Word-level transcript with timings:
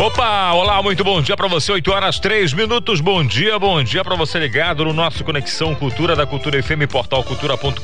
Opa, 0.00 0.54
olá, 0.54 0.82
muito 0.82 1.04
bom 1.04 1.20
dia 1.20 1.36
para 1.36 1.46
você, 1.46 1.72
8 1.72 1.92
horas 1.92 2.18
3 2.18 2.54
minutos. 2.54 3.02
Bom 3.02 3.22
dia, 3.22 3.58
bom 3.58 3.82
dia 3.82 4.02
para 4.02 4.16
você 4.16 4.38
ligado 4.38 4.82
no 4.82 4.94
nosso 4.94 5.22
Conexão 5.22 5.74
Cultura 5.74 6.16
da 6.16 6.24
Cultura 6.24 6.62
FM, 6.62 6.90
portal 6.90 7.22
cultura.com.br. 7.22 7.82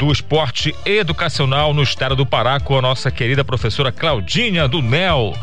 do 0.00 0.10
esporte 0.10 0.74
educacional 0.86 1.74
no 1.74 1.82
estado 1.82 2.16
do 2.16 2.24
Pará 2.24 2.58
com 2.58 2.78
a 2.78 2.80
nossa 2.80 3.10
querida 3.10 3.44
professora 3.44 3.92
Claudinha 3.92 4.66
do 4.66 4.80
NEL. 4.80 5.34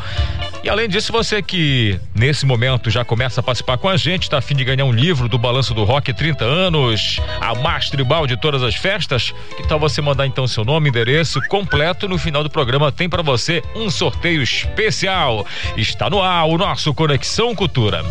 E 0.64 0.68
além 0.68 0.88
disso, 0.88 1.12
você 1.12 1.40
que 1.40 1.96
nesse 2.12 2.44
momento 2.44 2.90
já 2.90 3.04
começa 3.04 3.38
a 3.38 3.42
participar 3.42 3.78
com 3.78 3.88
a 3.88 3.96
gente, 3.96 4.24
está 4.24 4.38
a 4.38 4.40
fim 4.40 4.56
de 4.56 4.64
ganhar 4.64 4.84
um 4.84 4.90
livro 4.90 5.28
do 5.28 5.38
Balanço 5.38 5.72
do 5.74 5.84
Rock 5.84 6.12
30 6.12 6.44
anos, 6.44 7.20
a 7.40 7.54
mais 7.54 7.88
tribal 7.88 8.26
de 8.26 8.36
todas 8.36 8.64
as 8.64 8.74
festas, 8.74 9.32
que 9.56 9.62
tal 9.68 9.78
você 9.78 10.02
mandar 10.02 10.26
então 10.26 10.44
seu 10.48 10.64
nome, 10.64 10.88
endereço 10.88 11.40
completo 11.42 12.08
no 12.08 12.18
final 12.18 12.42
do 12.42 12.50
programa 12.50 12.90
tem 12.90 13.08
para 13.08 13.22
você 13.22 13.62
um 13.76 13.88
sorteio 13.88 14.42
especial. 14.42 15.46
Está 15.76 16.10
no 16.10 16.20
ar 16.20 16.46
o 16.46 16.58
nosso 16.58 16.92
Conexão 16.92 17.54
Cultura. 17.54 18.04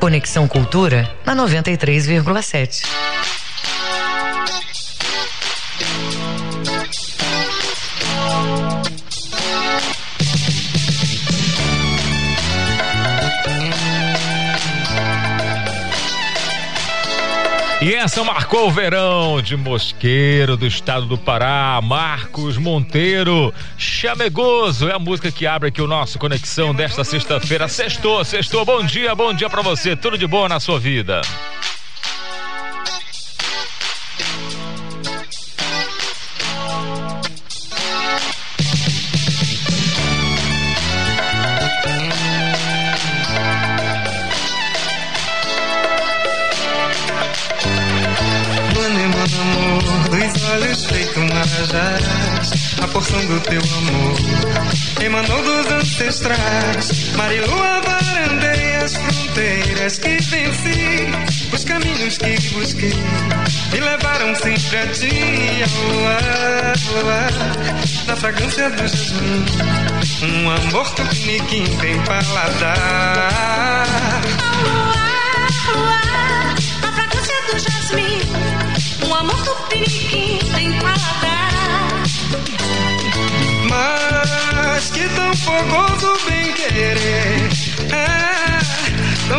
Conexão 0.00 0.48
Cultura 0.48 1.14
na 1.26 1.36
93,7. 1.36 3.10
E 17.82 17.94
essa 17.94 18.22
marcou 18.22 18.68
o 18.68 18.70
verão 18.70 19.40
de 19.40 19.56
Mosqueiro, 19.56 20.54
do 20.54 20.66
estado 20.66 21.06
do 21.06 21.16
Pará, 21.16 21.80
Marcos 21.82 22.58
Monteiro. 22.58 23.54
Chamegoso 23.78 24.86
é 24.86 24.92
a 24.92 24.98
música 24.98 25.32
que 25.32 25.46
abre 25.46 25.70
aqui 25.70 25.80
o 25.80 25.86
nosso 25.86 26.18
Conexão 26.18 26.74
desta 26.74 27.04
sexta-feira. 27.04 27.68
Sextou, 27.68 28.22
sextou. 28.22 28.66
Bom 28.66 28.84
dia, 28.84 29.14
bom 29.14 29.32
dia 29.32 29.48
para 29.48 29.62
você. 29.62 29.96
Tudo 29.96 30.18
de 30.18 30.26
bom 30.26 30.46
na 30.46 30.60
sua 30.60 30.78
vida. 30.78 31.22
A 51.72 52.88
porção 52.88 53.24
do 53.26 53.40
teu 53.40 53.60
amor 53.60 54.16
emanou 55.04 55.42
dos 55.42 55.70
ancestrais. 55.72 57.12
Marilua 57.16 57.80
varandei 57.80 58.76
as 58.76 58.96
fronteiras 58.96 59.98
que 59.98 60.16
venci, 60.20 61.06
os 61.52 61.64
caminhos 61.64 62.18
que 62.18 62.40
busquei 62.50 62.92
me 63.72 63.80
levaram 63.80 64.34
sempre 64.34 64.78
a 64.78 64.86
ti, 64.88 65.62
ao 65.62 65.82
luar, 65.92 66.74
luar, 67.04 67.32
na 68.06 68.16
fragrância 68.16 68.70
do 68.70 68.88
jasmim. 68.88 69.44
Um 70.22 70.50
amor 70.50 70.90
tupiniquim 70.94 71.64
tem 71.78 72.02
paladar. 72.02 72.76
Ao 74.42 74.54
luar, 74.62 75.48
luar, 75.76 76.54
na 76.82 76.92
fragrância 76.92 77.36
do 77.46 77.58
jasmim. 77.58 78.20
Um 79.06 79.14
amor 79.14 79.42
tupiniquim 79.44 80.38
tem 80.52 80.72
paladar. 80.80 81.39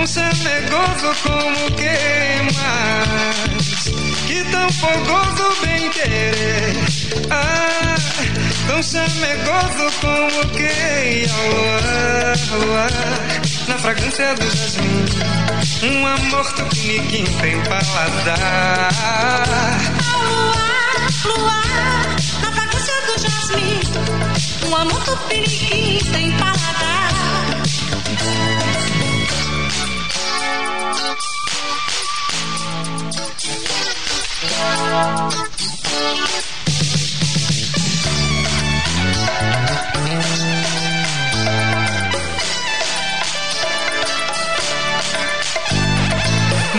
Tão 0.02 0.08
chamegoso 0.08 1.14
como 1.22 1.72
queimas. 1.76 3.06
Que 4.26 4.44
tão 4.46 4.72
fogoso 4.72 5.62
bem 5.62 5.90
querer 5.92 6.76
ah, 7.30 7.96
tão 8.68 8.82
chamegoso 8.82 9.92
como 10.02 10.50
queima. 10.56 11.32
Na 13.68 13.78
fragrância 13.78 14.34
do 14.36 14.44
jasmim, 14.44 15.06
um 15.84 16.08
amor 16.08 16.52
tupiniquim 16.54 17.26
tem 17.40 17.62
paladar. 17.66 18.92
Luar, 20.12 20.96
luar, 21.26 22.16
na 22.42 22.52
fragrância 22.52 23.02
do 23.06 23.20
jasmim, 23.22 23.80
um 24.68 24.76
amor 24.76 25.04
tupiniquim 25.04 26.00
tem 26.12 26.32
paladar. 26.32 26.81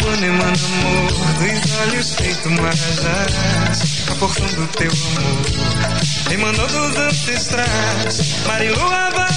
Mano, 0.02 0.26
amor, 0.42 1.12
dos 1.38 1.72
olhos 1.80 2.14
feito 2.14 2.50
marajás, 2.50 4.08
a 4.10 4.14
porção 4.16 4.46
do 4.46 4.66
teu 4.68 4.90
amor 4.90 5.92
emanou 6.32 6.66
dos 6.66 6.96
ancestrais. 6.96 8.44
Marilua 8.46 9.10
varandei 9.10 9.31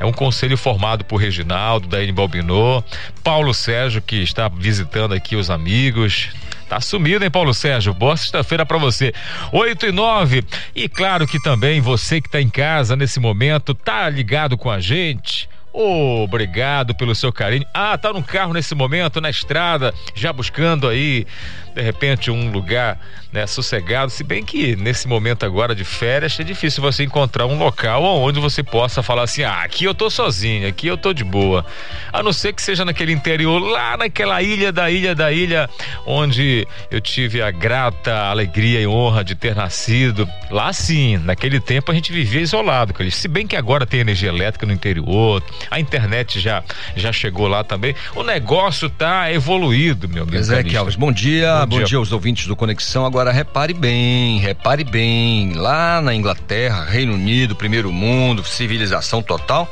É 0.00 0.04
um 0.04 0.12
conselho 0.12 0.56
formado 0.56 1.04
por 1.04 1.18
Reginaldo, 1.18 1.86
Daine 1.86 2.10
Balbinot, 2.10 2.84
Paulo 3.22 3.54
Sérgio, 3.54 4.02
que 4.02 4.16
está 4.16 4.48
visitando 4.48 5.14
aqui 5.14 5.36
os 5.36 5.48
amigos. 5.48 6.30
Tá 6.68 6.80
sumido, 6.80 7.24
hein, 7.24 7.30
Paulo 7.30 7.54
Sérgio? 7.54 7.94
Boa 7.94 8.16
sexta-feira 8.16 8.66
para 8.66 8.76
você. 8.76 9.14
8 9.52 9.86
e 9.86 9.92
9. 9.92 10.44
E 10.74 10.88
claro 10.88 11.28
que 11.28 11.40
também 11.40 11.80
você 11.80 12.20
que 12.20 12.28
tá 12.28 12.40
em 12.40 12.50
casa 12.50 12.96
nesse 12.96 13.20
momento, 13.20 13.72
tá 13.72 14.08
ligado 14.10 14.58
com 14.58 14.68
a 14.68 14.80
gente 14.80 15.48
Obrigado 15.72 16.94
pelo 16.94 17.14
seu 17.14 17.32
carinho. 17.32 17.66
Ah, 17.72 17.96
tá 17.96 18.12
no 18.12 18.22
carro 18.22 18.52
nesse 18.52 18.74
momento, 18.74 19.20
na 19.20 19.30
estrada, 19.30 19.94
já 20.14 20.32
buscando 20.32 20.88
aí, 20.88 21.26
de 21.74 21.82
repente, 21.82 22.30
um 22.30 22.50
lugar 22.50 22.98
né, 23.32 23.46
sossegado. 23.46 24.10
Se 24.10 24.24
bem 24.24 24.44
que 24.44 24.74
nesse 24.76 25.06
momento 25.06 25.44
agora 25.44 25.74
de 25.74 25.84
férias 25.84 26.38
é 26.40 26.42
difícil 26.44 26.82
você 26.82 27.04
encontrar 27.04 27.46
um 27.46 27.58
local 27.58 28.02
onde 28.02 28.40
você 28.40 28.62
possa 28.62 29.02
falar 29.02 29.22
assim: 29.22 29.42
ah, 29.42 29.62
aqui 29.62 29.84
eu 29.84 29.94
tô 29.94 30.08
sozinho, 30.10 30.66
aqui 30.66 30.86
eu 30.86 30.96
tô 30.96 31.12
de 31.12 31.24
boa. 31.24 31.64
A 32.12 32.22
não 32.22 32.32
ser 32.32 32.52
que 32.52 32.62
seja 32.62 32.84
naquele 32.84 33.12
interior, 33.12 33.58
lá 33.58 33.96
naquela 33.96 34.42
ilha 34.42 34.72
da 34.72 34.90
ilha 34.90 35.14
da 35.14 35.30
ilha, 35.30 35.68
onde 36.06 36.66
eu 36.90 37.00
tive 37.00 37.42
a 37.42 37.50
grata 37.50 38.14
alegria 38.14 38.80
e 38.80 38.86
honra 38.86 39.22
de 39.22 39.34
ter 39.34 39.54
nascido. 39.54 40.28
Lá 40.50 40.72
sim, 40.72 41.18
naquele 41.18 41.60
tempo 41.60 41.92
a 41.92 41.94
gente 41.94 42.12
vivia 42.12 42.40
isolado, 42.40 42.94
se 43.10 43.28
bem 43.28 43.46
que 43.46 43.56
agora 43.56 43.86
tem 43.86 44.00
energia 44.00 44.28
elétrica 44.28 44.66
no 44.66 44.72
interior, 44.72 45.42
a 45.70 45.78
internet 45.80 46.40
já, 46.40 46.62
já 46.96 47.12
chegou 47.12 47.48
lá 47.48 47.62
também. 47.64 47.94
O 48.14 48.22
negócio 48.22 48.88
tá 48.88 49.32
evoluído, 49.32 50.08
meu 50.08 50.22
amigo. 50.22 50.42
Zé 50.42 50.64
Alves, 50.76 50.96
bom 50.96 51.12
dia, 51.12 51.60
bom, 51.60 51.66
bom 51.66 51.76
dia. 51.78 51.86
dia 51.86 51.98
aos 51.98 52.12
ouvintes 52.12 52.46
do 52.46 52.56
Conexão. 52.56 53.04
Agora 53.04 53.32
repare 53.32 53.74
bem, 53.74 54.38
repare 54.38 54.84
bem, 54.84 55.52
lá 55.54 56.00
na 56.00 56.14
Inglaterra, 56.14 56.84
Reino 56.84 57.14
Unido, 57.14 57.54
primeiro 57.54 57.92
mundo, 57.92 58.44
civilização 58.44 59.22
total. 59.22 59.70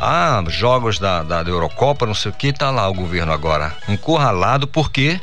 Ah, 0.00 0.44
jogos 0.48 0.98
da, 0.98 1.22
da, 1.22 1.42
da 1.42 1.50
Eurocopa, 1.50 2.04
não 2.04 2.14
sei 2.14 2.30
o 2.30 2.34
que, 2.34 2.52
tá 2.52 2.70
lá 2.70 2.86
o 2.88 2.94
governo 2.94 3.32
agora 3.32 3.74
encurralado, 3.88 4.66
por 4.66 4.90
quê? 4.90 5.18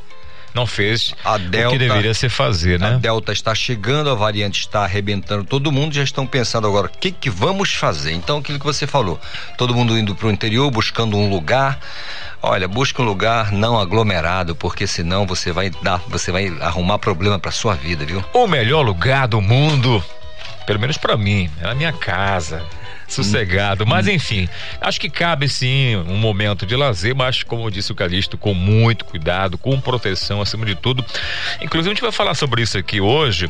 Não 0.54 0.68
fez 0.68 1.14
a 1.24 1.38
Delta, 1.38 1.70
o 1.70 1.72
que 1.72 1.78
deveria 1.80 2.14
ser 2.14 2.30
fazer, 2.30 2.80
né? 2.80 2.96
A 2.96 2.98
Delta 2.98 3.32
está 3.32 3.56
chegando, 3.56 4.10
a 4.10 4.16
variante 4.16 4.60
está 4.60 4.84
arrebentando 4.84 5.44
todo 5.44 5.72
mundo, 5.72 5.94
já 5.94 6.04
estão 6.04 6.28
pensando 6.28 6.68
agora 6.68 6.88
o 6.88 6.90
que 6.90 7.12
que 7.12 7.30
vamos 7.30 7.74
fazer. 7.74 8.14
Então 8.14 8.38
aquilo 8.38 8.60
que 8.60 8.66
você 8.66 8.86
falou, 8.86 9.20
todo 9.58 9.74
mundo 9.74 9.98
indo 9.98 10.16
para 10.16 10.28
o 10.28 10.32
interior 10.32 10.70
buscando 10.70 11.18
um 11.18 11.30
lugar. 11.30 11.80
Olha, 12.42 12.68
busque 12.68 13.02
um 13.02 13.06
lugar 13.06 13.54
não 13.54 13.80
aglomerado, 13.80 14.54
porque 14.54 14.86
senão 14.86 15.26
você 15.26 15.52
vai 15.52 15.70
dar, 15.82 16.02
você 16.10 16.30
vai 16.30 16.50
arrumar 16.60 17.00
problema 17.00 17.40
para 17.40 17.52
sua 17.52 17.74
vida, 17.74 18.06
viu? 18.06 18.24
O 18.34 18.48
melhor 18.48 18.82
lugar 18.82 19.30
do 19.30 19.40
mundo, 19.40 20.04
pelo 20.66 20.78
menos 20.78 20.98
para 20.98 21.16
mim, 21.16 21.50
é 21.62 21.68
a 21.70 21.74
minha 21.74 21.94
casa 21.94 22.62
sossegado. 23.14 23.86
Mas 23.86 24.08
enfim, 24.08 24.48
acho 24.82 25.00
que 25.00 25.10
cabe 25.10 25.48
sim 25.48 25.96
um 25.96 26.18
momento 26.18 26.66
de 26.66 26.76
lazer, 26.76 27.16
mas 27.16 27.44
como 27.44 27.70
disse 27.72 27.92
o 27.92 27.96
Calixto, 27.96 28.38
com 28.38 28.54
muito 28.54 29.06
cuidado, 29.06 29.58
com 29.58 29.80
proteção 29.80 30.42
acima 30.42 30.66
de 30.66 30.76
tudo. 30.76 31.06
Inclusive, 31.62 31.92
a 31.92 31.94
gente 31.94 32.02
vai 32.02 32.12
falar 32.12 32.34
sobre 32.36 32.62
isso 32.62 32.78
aqui 32.78 33.00
hoje. 33.00 33.50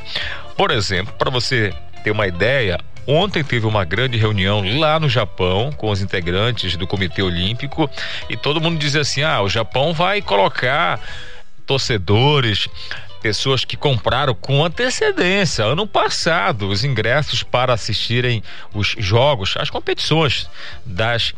Por 0.58 0.72
exemplo, 0.72 1.14
para 1.18 1.30
você 1.30 1.74
ter 2.04 2.12
uma 2.12 2.28
ideia, 2.28 2.80
Ontem 3.06 3.44
teve 3.44 3.66
uma 3.66 3.84
grande 3.84 4.18
reunião 4.18 4.64
lá 4.80 4.98
no 4.98 5.10
Japão 5.10 5.74
com 5.74 5.90
os 5.90 6.02
integrantes 6.02 6.78
do 6.78 6.88
Comitê 6.88 7.22
Olímpico 7.22 7.90
e 8.30 8.38
todo 8.38 8.62
mundo 8.62 8.80
dizia 8.80 9.02
assim: 9.02 9.22
ah, 9.22 9.42
o 9.42 9.50
Japão 9.50 9.94
vai 9.94 10.22
colocar 10.22 11.02
torcedores 11.66 12.70
pessoas 13.24 13.64
que 13.64 13.78
compraram 13.78 14.36
com 14.36 14.66
antecedência, 14.66 15.64
ano 15.64 15.88
passado, 15.88 16.68
os 16.68 16.84
ingressos 16.84 17.42
para 17.42 17.72
assistirem 17.74 18.44
os 18.74 18.96
jogos, 19.00 19.56
as 19.58 19.70
competições 19.70 20.50
das 20.86 21.34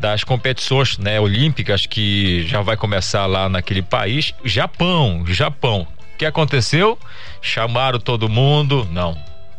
das 0.00 0.22
competições 0.22 0.96
né, 0.96 1.18
olímpicas 1.20 1.84
que 1.84 2.46
já 2.46 2.62
vai 2.62 2.76
começar 2.76 3.26
lá 3.26 3.48
naquele 3.48 3.82
país, 3.82 4.32
Japão, 4.44 5.24
Japão. 5.26 5.88
O 6.14 6.16
que 6.16 6.24
aconteceu? 6.24 6.96
Chamaram 7.42 7.98
todo 7.98 8.28
mundo? 8.28 8.88
Não, 8.92 9.18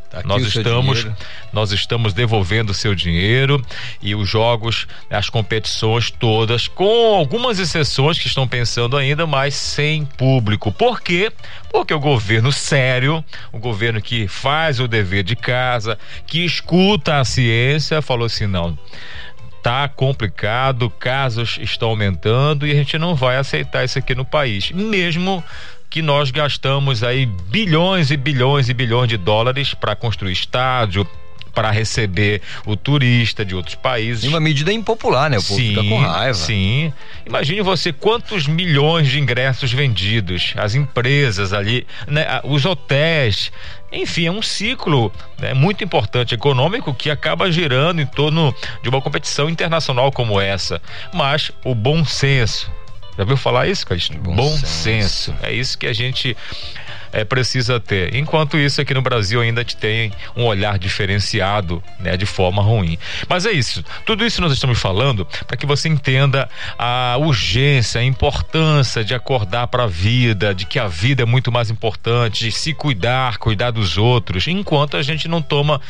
Tá 0.09 0.23
nós 0.25 0.43
estamos 0.43 1.05
nós 1.53 1.71
estamos 1.71 2.13
devolvendo 2.13 2.71
o 2.71 2.73
seu 2.73 2.95
dinheiro 2.95 3.63
e 4.01 4.15
os 4.15 4.27
jogos, 4.27 4.87
as 5.09 5.29
competições 5.29 6.09
todas, 6.09 6.67
com 6.67 7.15
algumas 7.15 7.59
exceções 7.59 8.17
que 8.17 8.27
estão 8.27 8.47
pensando 8.47 8.97
ainda, 8.97 9.27
mas 9.27 9.53
sem 9.53 10.05
público. 10.05 10.71
Por 10.71 10.99
quê? 11.01 11.31
Porque 11.71 11.93
o 11.93 11.99
governo 11.99 12.51
sério, 12.51 13.23
o 13.51 13.59
governo 13.59 14.01
que 14.01 14.27
faz 14.27 14.79
o 14.79 14.87
dever 14.87 15.23
de 15.23 15.35
casa, 15.35 15.97
que 16.25 16.43
escuta 16.43 17.19
a 17.19 17.25
ciência, 17.25 18.01
falou 18.01 18.25
assim: 18.25 18.47
não 18.47 18.77
tá 19.61 19.89
complicado, 19.89 20.89
casos 20.89 21.59
estão 21.61 21.89
aumentando 21.89 22.65
e 22.65 22.71
a 22.71 22.75
gente 22.75 22.97
não 22.97 23.13
vai 23.13 23.35
aceitar 23.35 23.83
isso 23.83 23.99
aqui 23.99 24.15
no 24.15 24.23
país, 24.23 24.71
mesmo 24.71 25.43
que 25.89 26.01
nós 26.01 26.31
gastamos 26.31 27.03
aí 27.03 27.25
bilhões 27.25 28.11
e 28.11 28.17
bilhões 28.17 28.69
e 28.69 28.73
bilhões 28.73 29.09
de 29.09 29.17
dólares 29.17 29.73
para 29.73 29.95
construir 29.95 30.33
estádio, 30.33 31.07
para 31.53 31.71
receber 31.71 32.41
o 32.65 32.75
turista 32.75 33.43
de 33.43 33.55
outros 33.55 33.75
países. 33.75 34.23
E 34.23 34.27
uma 34.27 34.39
medida 34.39 34.71
impopular, 34.71 35.29
né? 35.29 35.37
O 35.37 35.43
povo 35.43 35.59
sim, 35.59 35.69
fica 35.69 35.83
com 35.83 35.97
raiva. 35.97 36.33
Sim. 36.33 36.93
Imagine 37.25 37.61
você 37.61 37.91
quantos 37.91 38.47
milhões 38.47 39.07
de 39.07 39.19
ingressos 39.19 39.71
vendidos, 39.71 40.53
as 40.55 40.75
empresas 40.75 41.51
ali, 41.51 41.85
né? 42.07 42.39
os 42.43 42.65
hotéis. 42.65 43.51
Enfim, 43.91 44.27
é 44.27 44.31
um 44.31 44.41
ciclo 44.41 45.11
né, 45.39 45.53
muito 45.53 45.83
importante 45.83 46.35
econômico 46.35 46.93
que 46.93 47.09
acaba 47.09 47.51
girando 47.51 47.99
em 47.99 48.05
torno 48.05 48.53
de 48.83 48.89
uma 48.89 49.01
competição 49.01 49.49
internacional 49.49 50.11
como 50.11 50.39
essa. 50.39 50.79
Mas 51.11 51.51
o 51.65 51.73
bom 51.73 52.05
senso, 52.05 52.71
já 53.19 53.25
viu 53.25 53.35
falar 53.35 53.67
isso, 53.67 53.85
Calixto? 53.85 54.17
Bom, 54.17 54.33
Bom 54.33 54.49
senso. 54.49 54.65
senso. 54.65 55.35
É 55.43 55.51
isso 55.51 55.77
que 55.77 55.85
a 55.85 55.91
gente 55.91 56.37
é, 57.11 57.25
precisa 57.25 57.77
ter. 57.77 58.15
Enquanto 58.15 58.57
isso, 58.57 58.79
aqui 58.79 58.93
no 58.93 59.01
Brasil 59.01 59.41
ainda 59.41 59.61
tem 59.65 60.13
um 60.37 60.45
olhar 60.45 60.79
diferenciado, 60.79 61.83
né, 61.99 62.15
de 62.15 62.25
forma 62.25 62.61
ruim. 62.61 62.97
Mas 63.27 63.45
é 63.45 63.51
isso. 63.51 63.83
Tudo 64.05 64.25
isso 64.25 64.39
nós 64.39 64.53
estamos 64.53 64.79
falando 64.79 65.27
para 65.45 65.57
que 65.57 65.65
você 65.65 65.89
entenda 65.89 66.49
a 66.77 67.17
urgência, 67.19 67.99
a 67.99 68.05
importância 68.05 69.03
de 69.03 69.13
acordar 69.13 69.67
para 69.67 69.83
a 69.83 69.87
vida, 69.87 70.55
de 70.55 70.65
que 70.65 70.79
a 70.79 70.87
vida 70.87 71.23
é 71.23 71.25
muito 71.25 71.51
mais 71.51 71.69
importante, 71.69 72.45
de 72.45 72.53
se 72.53 72.73
cuidar, 72.73 73.37
cuidar 73.37 73.71
dos 73.71 73.97
outros, 73.97 74.47
enquanto 74.47 74.95
a 74.95 75.01
gente 75.01 75.27
não 75.27 75.41
toma 75.41 75.81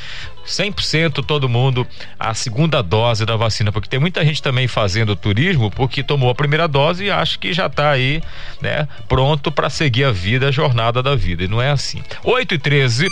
100% 0.49 1.23
todo 1.23 1.47
mundo 1.47 1.87
a 2.19 2.33
segunda 2.33 2.81
dose 2.81 3.25
da 3.25 3.35
vacina, 3.35 3.71
porque 3.71 3.87
tem 3.87 3.99
muita 3.99 4.25
gente 4.25 4.41
também 4.41 4.67
fazendo 4.67 5.15
turismo 5.15 5.69
porque 5.69 6.03
tomou 6.03 6.29
a 6.29 6.35
primeira 6.35 6.67
dose 6.67 7.05
e 7.05 7.11
acha 7.11 7.37
que 7.37 7.53
já 7.53 7.67
está 7.67 7.91
aí, 7.91 8.21
né, 8.61 8.87
pronto 9.07 9.51
para 9.51 9.69
seguir 9.69 10.03
a 10.03 10.11
vida, 10.11 10.47
a 10.47 10.51
jornada 10.51 11.03
da 11.03 11.15
vida. 11.15 11.43
E 11.43 11.47
não 11.47 11.61
é 11.61 11.69
assim. 11.69 12.01
8 12.23 12.55
e 12.55 12.57
13 12.57 13.07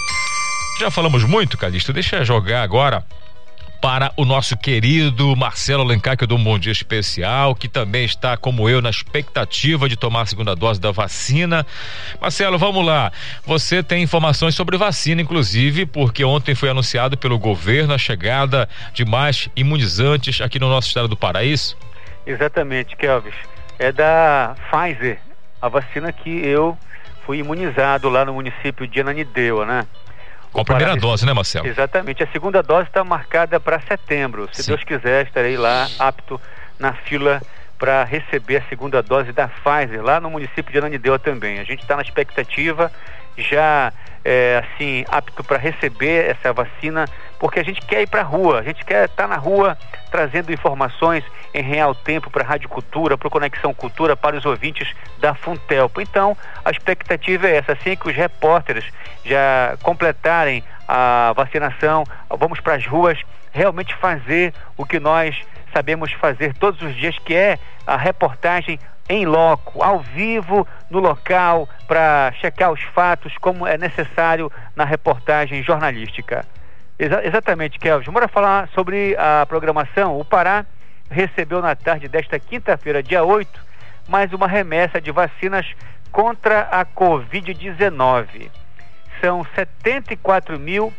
já 0.80 0.92
falamos 0.92 1.24
muito, 1.24 1.58
Calixto. 1.58 1.94
Deixa 1.94 2.18
eu 2.18 2.26
jogar 2.26 2.62
agora 2.62 3.04
para 3.82 4.12
o 4.18 4.26
nosso 4.26 4.58
querido 4.58 5.36
Marcelo 5.36 5.84
Alencar, 5.84 6.18
que 6.18 6.24
eu 6.24 6.28
dou 6.28 6.38
um 6.38 6.44
bom 6.44 6.58
dia 6.58 6.72
especial, 6.72 7.56
que 7.56 7.68
também 7.68 8.06
está, 8.06 8.36
como 8.36 8.68
eu, 8.68 8.82
na 8.82 8.90
expectativa 8.90 9.88
de 9.88 9.96
tomar 9.96 10.22
a 10.22 10.26
segunda 10.26 10.56
dose 10.56 10.80
da 10.80 10.92
vacina. 10.92 11.66
Marcelo, 12.20 12.58
vamos 12.58 12.86
lá. 12.86 13.12
Você 13.46 13.84
tem 13.84 14.04
informações 14.04 14.56
sobre 14.56 14.78
vacina, 14.78 15.22
inclusive, 15.22 15.86
porque 15.86 16.24
ontem 16.24 16.56
foi 16.56 16.70
anunciado 16.70 17.18
pelo 17.18 17.38
governo 17.38 17.94
a 17.94 17.98
chegada 17.98 18.68
de 18.94 19.06
mais 19.06 19.50
imunizantes 19.56 20.42
aqui 20.42 20.60
no 20.60 20.70
nosso 20.70 20.88
estado 20.88 21.08
do 21.08 21.18
Paraíso. 21.18 21.78
Exatamente, 22.26 22.96
Kelvis. 22.96 23.36
É 23.80 23.92
da 23.92 24.56
Pfizer, 24.70 25.20
a 25.62 25.70
vacina 25.70 26.12
que 26.12 26.30
eu 26.30 26.78
fui 27.26 27.40
imunizado 27.40 28.10
lá 28.10 28.26
no 28.26 28.34
município 28.34 28.88
de 28.88 29.02
Ananindeua, 29.02 29.66
né? 29.66 29.86
Com 30.58 30.62
a 30.62 30.66
primeira 30.66 30.96
dose, 30.96 31.24
né, 31.24 31.34
Marcelo? 31.34 31.68
Exatamente. 31.68 32.24
A 32.24 32.28
segunda 32.32 32.64
dose 32.64 32.88
está 32.88 33.04
marcada 33.04 33.60
para 33.60 33.80
setembro. 33.82 34.50
Se 34.52 34.64
Sim. 34.64 34.72
Deus 34.72 34.84
quiser, 34.84 35.28
estarei 35.28 35.56
lá 35.56 35.88
apto 36.00 36.42
na 36.80 36.94
fila 36.94 37.40
para 37.78 38.04
receber 38.04 38.58
a 38.58 38.62
segunda 38.64 39.04
dose 39.04 39.32
da 39.32 39.48
Pfizer 39.48 40.02
lá 40.02 40.20
no 40.20 40.32
município 40.32 40.72
de 40.72 40.80
Ananindeua 40.80 41.20
também. 41.20 41.60
A 41.60 41.64
gente 41.64 41.84
está 41.84 41.96
na 41.96 42.02
expectativa, 42.02 42.92
já 43.38 43.94
é, 44.26 44.64
assim 44.64 45.06
apto 45.10 45.44
para 45.44 45.60
receber 45.60 46.28
essa 46.28 46.52
vacina, 46.52 47.06
porque 47.40 47.60
a 47.60 47.64
gente 47.64 47.82
quer 47.82 48.02
ir 48.02 48.08
para 48.08 48.22
a 48.22 48.24
rua, 48.24 48.60
a 48.60 48.64
gente 48.64 48.84
quer 48.84 49.06
estar 49.06 49.24
tá 49.24 49.28
na 49.28 49.38
rua 49.38 49.78
trazendo 50.10 50.52
informações 50.52 51.24
em 51.54 51.62
real 51.62 51.94
tempo 51.94 52.30
para 52.30 52.44
a 52.44 52.48
Rádio 52.48 52.70
Cultura, 52.70 53.18
para 53.18 53.28
o 53.28 53.32
Conexão 53.32 53.74
Cultura, 53.74 54.16
para 54.16 54.36
os 54.36 54.46
ouvintes 54.46 54.94
da 55.20 55.34
Funtelpo. 55.34 56.02
Então, 56.02 56.36
a 56.64 56.72
expectativa 56.72 57.48
é 57.48 57.58
essa, 57.58 57.74
assim 57.74 57.96
que 57.96 58.08
os 58.08 58.16
repórteres 58.16 58.86
já 59.26 59.78
completarem 59.84 60.64
a 60.88 61.34
vacinação, 61.36 62.04
vamos 62.30 62.60
para 62.60 62.76
as 62.76 62.86
ruas 62.86 63.20
realmente 63.52 63.94
fazer 63.96 64.54
o 64.78 64.86
que 64.86 65.00
nós 65.00 65.36
sabemos 65.74 66.12
fazer 66.14 66.54
todos 66.56 66.82
os 66.82 66.96
dias, 66.96 67.18
que 67.20 67.36
é 67.36 67.60
a 67.86 67.98
reportagem 67.98 68.80
em 69.10 69.26
loco, 69.26 69.82
ao 69.82 70.00
vivo, 70.00 70.68
no 70.90 71.00
local, 71.00 71.68
para 71.88 72.32
checar 72.40 72.72
os 72.72 72.82
fatos, 72.82 73.38
como 73.38 73.66
é 73.66 73.78
necessário 73.78 74.52
na 74.76 74.84
reportagem 74.84 75.64
jornalística. 75.64 76.46
Exa 77.00 77.26
exatamente, 77.26 77.80
Kelvin. 77.80 78.12
Bora 78.12 78.28
falar 78.28 78.68
sobre 78.70 79.16
a 79.18 79.46
programação. 79.46 80.20
O 80.20 80.26
Pará 80.26 80.66
recebeu 81.10 81.62
na 81.62 81.76
tarde 81.76 82.08
desta 82.08 82.40
quinta-feira, 82.40 83.04
dia 83.04 83.24
8, 83.24 83.68
mais 84.08 84.34
uma 84.34 84.48
remessa 84.48 85.00
de 85.00 85.12
vacinas 85.12 85.68
contra 86.12 86.62
a 86.62 86.84
Covid-19. 86.86 88.50
São 89.22 89.46
74 89.56 90.60
mil. 90.60 90.92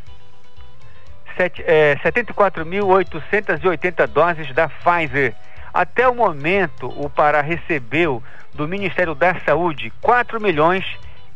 É, 1.66 1.96
74.880 2.02 4.08
doses 4.08 4.52
da 4.52 4.68
Pfizer 4.68 5.36
até 5.72 6.08
o 6.08 6.14
momento, 6.14 6.92
o 6.96 7.08
Pará 7.08 7.40
recebeu 7.40 8.20
do 8.54 8.66
Ministério 8.66 9.14
da 9.14 9.38
Saúde 9.40 9.92
4 10.00 10.40
milhões 10.40 10.84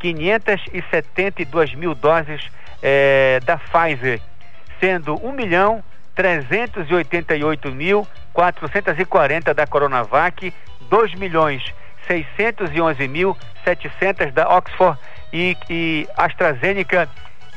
572 0.01 1.77
mil 1.77 1.95
doses 1.95 2.51
eh, 2.83 3.39
da 3.45 3.57
Pfizer, 3.57 4.21
sendo 4.83 5.15
1 5.25 5.33
milhão 5.33 5.81
388 6.17 7.71
mil 7.71 8.05
440 8.33 9.55
da 9.55 9.65
Coronavac, 9.65 10.53
2 10.91 11.15
milhões 11.15 11.63
611 12.09 13.07
mil 13.07 13.37
700 13.65 14.33
da 14.33 14.49
Oxford 14.49 14.99
e, 15.33 15.57
e 15.71 16.09
AstraZeneca 16.17 17.09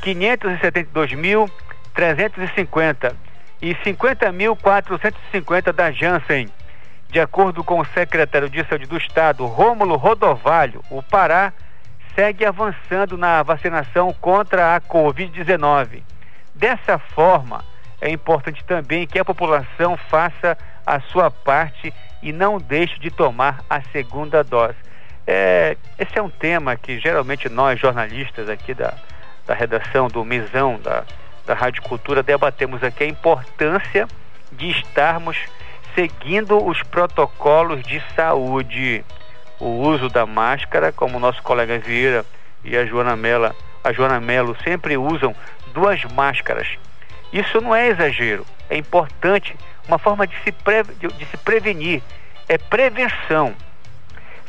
572 0.02 1.14
mil 1.14 1.50
350 1.96 3.16
e 3.60 3.74
50.450 3.74 5.72
da 5.74 5.92
Janssen. 5.92 6.48
De 7.10 7.20
acordo 7.20 7.64
com 7.64 7.80
o 7.80 7.86
secretário 7.86 8.50
de 8.50 8.64
Saúde 8.66 8.86
do 8.86 8.98
Estado, 8.98 9.48
Rômulo 9.48 9.96
Rodovalho, 9.96 10.84
o 10.92 11.02
Pará 11.02 11.52
segue 12.14 12.46
avançando 12.46 13.18
na 13.18 13.42
vacinação 13.42 14.14
contra 14.14 14.76
a 14.76 14.82
Covid-19. 14.82 16.04
Dessa 16.56 16.98
forma, 16.98 17.64
é 18.00 18.10
importante 18.10 18.64
também 18.64 19.06
que 19.06 19.20
a 19.20 19.26
população 19.26 19.98
faça 20.10 20.58
a 20.86 21.02
sua 21.02 21.30
parte 21.30 21.94
e 22.24 22.32
não 22.32 22.58
deixe 22.58 22.98
de 23.00 23.12
tomar 23.12 23.64
a 23.70 23.82
segunda 23.92 24.44
dose. 24.44 24.78
É, 25.28 25.76
esse 26.00 26.18
é 26.18 26.22
um 26.22 26.30
tema 26.30 26.76
que 26.78 27.00
geralmente 27.00 27.50
nós, 27.50 27.80
jornalistas 27.80 28.48
aqui 28.48 28.74
da, 28.74 28.94
da 29.46 29.54
redação 29.54 30.08
do 30.08 30.24
Misão, 30.24 30.80
da, 30.80 31.04
da 31.46 31.54
Rádio 31.54 31.82
Cultura, 31.82 32.24
debatemos 32.24 32.84
aqui 32.84 33.04
a 33.04 33.08
importância 33.08 34.08
de 34.52 34.70
estarmos 34.70 35.38
seguindo 35.94 36.64
os 36.64 36.82
protocolos 36.84 37.82
de 37.84 38.02
saúde. 38.16 39.04
O 39.60 39.82
uso 39.82 40.10
da 40.10 40.26
máscara, 40.26 40.92
como 40.92 41.18
o 41.18 41.20
nosso 41.20 41.42
colega 41.42 41.80
Vieira 41.80 42.26
e 42.64 42.78
a 42.78 42.86
Joana 42.86 43.16
Mela, 43.16 43.56
a 43.84 43.92
Joana 43.92 44.20
Melo 44.20 44.56
sempre 44.64 44.98
usam 44.98 45.36
duas 45.76 46.04
máscaras. 46.06 46.68
Isso 47.32 47.60
não 47.60 47.76
é 47.76 47.90
exagero, 47.90 48.46
é 48.70 48.78
importante, 48.78 49.56
uma 49.88 50.00
forma 50.00 50.26
de 50.26 50.36
se, 50.44 50.52
pre, 50.52 50.84
de, 50.84 51.26
se 51.26 51.38
prevenir, 51.38 52.02
é 52.48 52.58
prevenção. 52.58 53.54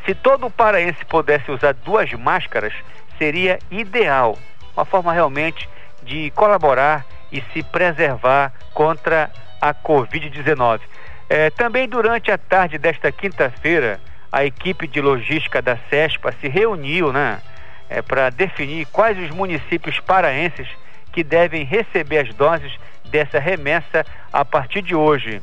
Se 0.07 0.15
todo 0.15 0.49
paraense 0.49 1.05
pudesse 1.05 1.51
usar 1.51 1.75
duas 1.75 2.11
máscaras, 2.13 2.73
seria 3.19 3.59
ideal, 3.71 4.39
uma 4.75 4.85
forma 4.85 5.13
realmente 5.13 5.69
de 6.03 6.31
colaborar 6.31 7.05
e 7.33 7.43
se 7.53 7.63
preservar 7.65 8.53
contra 8.73 9.31
a 9.61 9.75
Covid-19. 9.75 10.81
É, 11.29 11.51
também 11.51 11.89
durante 11.89 12.31
a 12.31 12.39
tarde 12.39 12.79
desta 12.79 13.11
quinta-feira, 13.11 13.99
a 14.31 14.45
equipe 14.45 14.87
de 14.87 15.01
logística 15.01 15.61
da 15.61 15.77
CESPA 15.91 16.33
se 16.41 16.47
reuniu 16.47 17.13
né, 17.13 17.41
é, 17.89 18.01
para 18.01 18.31
definir 18.31 18.87
quais 18.87 19.19
os 19.19 19.31
municípios 19.31 19.99
paraenses 19.99 20.69
que 21.17 21.25
devem 21.25 21.65
receber 21.65 22.19
as 22.19 22.35
doses 22.35 22.71
dessa 23.07 23.39
remessa 23.39 24.05
a 24.31 24.45
partir 24.45 24.83
de 24.83 24.95
hoje. 24.95 25.41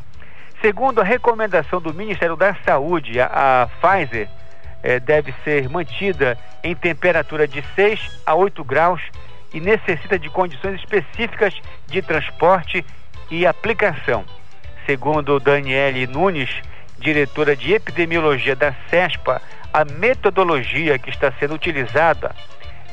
Segundo 0.61 1.01
a 1.01 1.03
recomendação 1.03 1.81
do 1.81 1.91
Ministério 1.91 2.35
da 2.35 2.55
Saúde, 2.63 3.19
a, 3.19 3.63
a 3.63 3.67
Pfizer 3.67 4.29
é, 4.83 4.99
deve 4.99 5.33
ser 5.43 5.67
mantida 5.67 6.37
em 6.63 6.75
temperatura 6.75 7.47
de 7.47 7.63
6 7.73 8.21
a 8.23 8.35
8 8.35 8.63
graus 8.63 9.01
e 9.51 9.59
necessita 9.59 10.19
de 10.19 10.29
condições 10.29 10.79
específicas 10.79 11.59
de 11.87 12.03
transporte 12.03 12.85
e 13.31 13.43
aplicação. 13.43 14.23
Segundo 14.85 15.39
Daniele 15.39 16.05
Nunes, 16.05 16.51
diretora 16.99 17.55
de 17.55 17.73
epidemiologia 17.73 18.55
da 18.55 18.75
CESPA, 18.91 19.41
a 19.73 19.83
metodologia 19.83 20.99
que 20.99 21.09
está 21.09 21.31
sendo 21.39 21.55
utilizada 21.55 22.35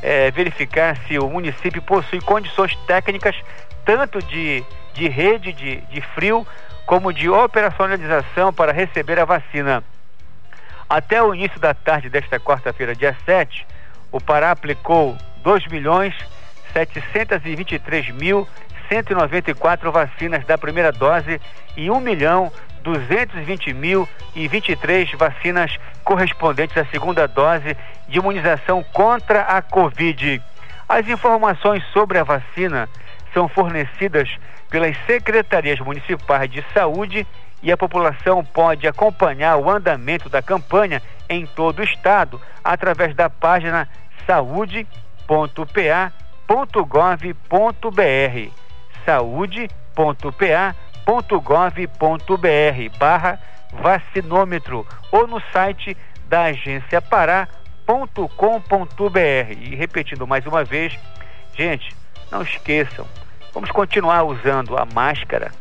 é 0.02 0.30
verificar 0.30 0.96
se 1.06 1.18
o 1.18 1.28
município 1.28 1.82
possui 1.82 2.20
condições 2.20 2.74
técnicas 2.86 3.36
tanto 3.84 4.22
de, 4.22 4.64
de 4.94 5.08
rede 5.08 5.52
de, 5.52 5.80
de 5.82 6.00
frio 6.00 6.46
como 6.86 7.12
de 7.12 7.28
operacionalização 7.28 8.52
para 8.52 8.72
receber 8.72 9.18
a 9.18 9.24
vacina. 9.24 9.84
Até 10.88 11.22
o 11.22 11.34
início 11.34 11.60
da 11.60 11.72
tarde 11.72 12.08
desta 12.08 12.40
quarta-feira, 12.40 12.96
dia 12.96 13.16
7, 13.24 13.66
o 14.10 14.20
Pará 14.20 14.50
aplicou 14.50 15.16
2 15.42 15.66
milhões 15.68 16.14
723 16.72 18.10
mil 18.10 18.48
194 18.88 19.92
vacinas 19.92 20.44
da 20.44 20.58
primeira 20.58 20.90
dose 20.90 21.40
e 21.76 21.90
1 21.90 22.00
milhão 22.00 22.52
220 22.82 23.72
mil 23.74 24.08
e 24.34 24.48
23 24.48 25.12
vacinas 25.12 25.76
correspondentes 26.04 26.76
à 26.76 26.84
segunda 26.86 27.26
dose 27.26 27.76
de 28.08 28.18
imunização 28.18 28.82
contra 28.92 29.42
a 29.42 29.62
Covid. 29.62 30.42
As 30.88 31.08
informações 31.08 31.84
sobre 31.92 32.18
a 32.18 32.24
vacina 32.24 32.88
são 33.32 33.48
fornecidas 33.48 34.28
pelas 34.68 34.96
secretarias 35.06 35.78
municipais 35.80 36.50
de 36.50 36.64
saúde 36.74 37.26
e 37.62 37.70
a 37.70 37.76
população 37.76 38.44
pode 38.44 38.86
acompanhar 38.88 39.56
o 39.56 39.70
andamento 39.70 40.28
da 40.28 40.42
campanha 40.42 41.02
em 41.28 41.46
todo 41.46 41.80
o 41.80 41.84
estado 41.84 42.40
através 42.64 43.14
da 43.14 43.28
página 43.30 43.88
saúde.pa.gov.br 44.26 44.86
saúde.pa.gov.br 49.04 50.89
barra 52.98 53.38
vacinômetro 53.72 54.86
ou 55.10 55.26
no 55.26 55.40
site 55.52 55.96
da 56.28 56.44
agência 56.44 57.00
pará.com.br. 57.02 57.48
E 59.60 59.74
repetindo 59.74 60.26
mais 60.26 60.46
uma 60.46 60.64
vez, 60.64 60.98
gente, 61.56 61.94
não 62.30 62.42
esqueçam, 62.42 63.06
vamos 63.52 63.70
continuar 63.70 64.22
usando 64.24 64.76
a 64.76 64.84
máscara, 64.84 65.52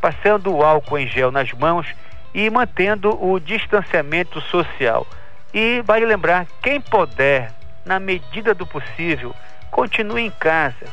passando 0.00 0.54
o 0.54 0.62
álcool 0.62 0.98
em 0.98 1.06
gel 1.06 1.30
nas 1.30 1.52
mãos 1.52 1.86
e 2.34 2.50
mantendo 2.50 3.16
o 3.24 3.38
distanciamento 3.38 4.40
social. 4.40 5.06
E 5.54 5.80
vale 5.82 6.04
lembrar, 6.04 6.46
quem 6.60 6.80
puder, 6.80 7.52
na 7.84 7.98
medida 7.98 8.54
do 8.54 8.66
possível, 8.66 9.34
continue 9.70 10.22
em 10.22 10.30
casa, 10.30 10.86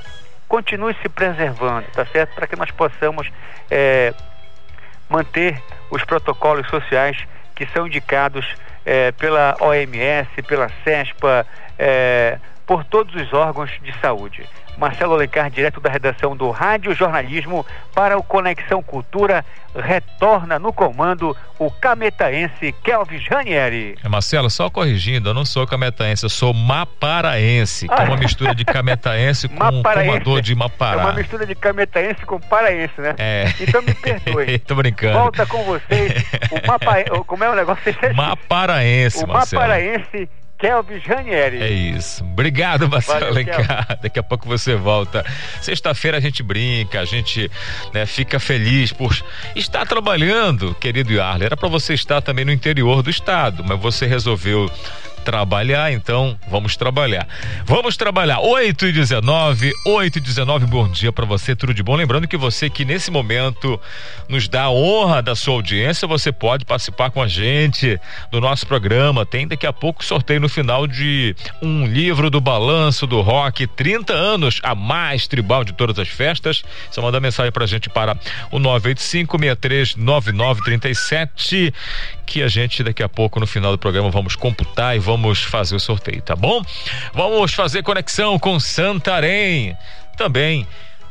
continue 0.53 0.95
se 1.01 1.09
preservando, 1.09 1.87
tá 1.93 2.05
certo? 2.05 2.35
Para 2.35 2.45
que 2.45 2.55
nós 2.55 2.69
possamos 2.69 3.27
é, 3.71 4.13
manter 5.09 5.59
os 5.89 6.03
protocolos 6.05 6.67
sociais 6.67 7.17
que 7.55 7.65
são 7.73 7.87
indicados 7.87 8.45
é, 8.85 9.11
pela 9.13 9.57
OMS, 9.59 10.29
pela 10.47 10.69
CESPA, 10.83 11.47
é, 11.77 12.37
por 12.65 12.83
todos 12.83 13.13
os 13.15 13.33
órgãos 13.33 13.71
de 13.81 13.93
saúde. 13.99 14.47
Marcelo 14.77 15.13
Alencar, 15.13 15.51
direto 15.51 15.79
da 15.79 15.89
redação 15.89 16.35
do 16.35 16.49
Rádio 16.49 16.95
Jornalismo, 16.95 17.65
para 17.93 18.17
o 18.17 18.23
Conexão 18.23 18.81
Cultura, 18.81 19.45
retorna 19.75 20.57
no 20.57 20.73
comando 20.73 21.35
o 21.59 21.69
cametaense 21.69 22.73
Kelvis 22.83 23.27
Ranieri. 23.27 23.95
É, 24.03 24.09
Marcelo, 24.09 24.49
só 24.49 24.69
corrigindo, 24.69 25.29
eu 25.29 25.33
não 25.33 25.45
sou 25.45 25.67
cametaense, 25.67 26.23
eu 26.23 26.29
sou 26.29 26.53
maparaense, 26.53 27.87
que 27.87 27.93
é 27.93 28.03
uma 28.03 28.17
mistura 28.17 28.55
de 28.55 28.65
cametaense 28.65 29.47
com 29.49 29.83
comador 29.83 30.41
de 30.41 30.55
Mapará. 30.55 31.01
É 31.01 31.05
uma 31.05 31.13
mistura 31.13 31.45
de 31.45 31.55
cametaense 31.55 32.25
com 32.25 32.39
paraense, 32.39 32.99
né? 32.99 33.13
É. 33.17 33.53
Então 33.59 33.81
me 33.81 33.93
perdoe. 33.93 34.57
Tô 34.65 34.75
brincando. 34.75 35.19
Volta 35.19 35.45
com 35.45 35.63
vocês, 35.63 36.25
o 36.51 36.67
mapa... 36.67 37.03
como 37.27 37.43
é 37.43 37.49
o 37.49 37.55
negócio? 37.55 37.83
Maparaense, 38.15 39.23
o 39.23 39.27
Marcelo. 39.27 39.61
Maparaense 39.61 40.29
Kelvis 40.63 41.03
Ranieri. 41.03 41.61
É 41.61 41.69
isso. 41.69 42.23
Obrigado, 42.23 42.87
Marcelo 42.87 43.25
Alencar. 43.25 43.85
Daqui 44.01 44.17
a 44.17 44.23
pouco 44.23 44.47
você 44.47 44.77
volta. 44.77 45.25
Sexta-feira 45.59 46.15
a 46.15 46.21
gente 46.21 46.41
brinca, 46.41 47.01
a 47.01 47.05
gente 47.05 47.51
né, 47.93 48.05
fica 48.05 48.39
feliz 48.39 48.93
por 48.93 49.13
estar 49.57 49.85
trabalhando, 49.85 50.73
querido 50.75 51.11
Yarler. 51.11 51.47
Era 51.47 51.57
para 51.57 51.67
você 51.67 51.93
estar 51.93 52.21
também 52.21 52.45
no 52.45 52.51
interior 52.53 53.03
do 53.03 53.09
estado, 53.09 53.61
mas 53.61 53.77
você 53.77 54.05
resolveu 54.05 54.71
trabalhar, 55.23 55.91
então 55.91 56.37
vamos 56.49 56.75
trabalhar. 56.75 57.27
Vamos 57.65 57.95
trabalhar. 57.95 58.39
8 58.39 58.87
e 58.87 58.91
19, 58.91 59.71
8 59.85 60.17
e 60.17 60.21
19, 60.21 60.65
bom 60.65 60.87
dia 60.89 61.11
para 61.11 61.25
você, 61.25 61.55
tudo 61.55 61.73
de 61.73 61.81
bom. 61.81 61.95
Lembrando 61.95 62.27
que 62.27 62.37
você 62.37 62.69
que 62.69 62.83
nesse 62.83 63.09
momento 63.09 63.79
nos 64.27 64.47
dá 64.47 64.63
a 64.63 64.71
honra 64.71 65.21
da 65.21 65.35
sua 65.35 65.53
audiência, 65.53 66.07
você 66.07 66.31
pode 66.31 66.65
participar 66.65 67.09
com 67.09 67.21
a 67.21 67.27
gente 67.27 67.99
do 68.29 68.41
nosso 68.41 68.67
programa. 68.67 69.25
Tem 69.25 69.47
daqui 69.47 69.65
a 69.65 69.73
pouco 69.73 70.03
sorteio 70.03 70.41
no 70.41 70.49
final 70.49 70.85
de 70.85 71.35
um 71.61 71.87
livro 71.87 72.29
do 72.29 72.41
Balanço 72.41 73.07
do 73.07 73.21
Rock, 73.21 73.65
30 73.65 74.13
anos 74.13 74.59
a 74.61 74.75
mais 74.75 75.27
tribal 75.27 75.63
de 75.63 75.71
todas 75.73 75.97
as 75.97 76.09
festas. 76.09 76.63
Só 76.91 77.01
mandar 77.01 77.21
mensagem 77.21 77.51
pra 77.51 77.65
gente 77.65 77.89
para 77.89 78.17
o 78.51 78.59
985 78.59 79.37
63 79.39 79.95
9937 79.95 81.73
que 82.25 82.41
a 82.41 82.47
gente 82.47 82.83
daqui 82.83 83.03
a 83.03 83.09
pouco 83.09 83.39
no 83.39 83.45
final 83.45 83.71
do 83.71 83.77
programa 83.77 84.09
vamos 84.09 84.35
computar 84.35 84.95
e 84.95 84.99
vamos 84.99 85.12
fazer 85.43 85.75
o 85.75 85.79
sorteio, 85.79 86.21
tá 86.21 86.35
bom? 86.35 86.61
Vamos 87.13 87.53
fazer 87.53 87.83
conexão 87.83 88.37
com 88.39 88.59
Santarém. 88.59 89.77
Também 90.17 90.67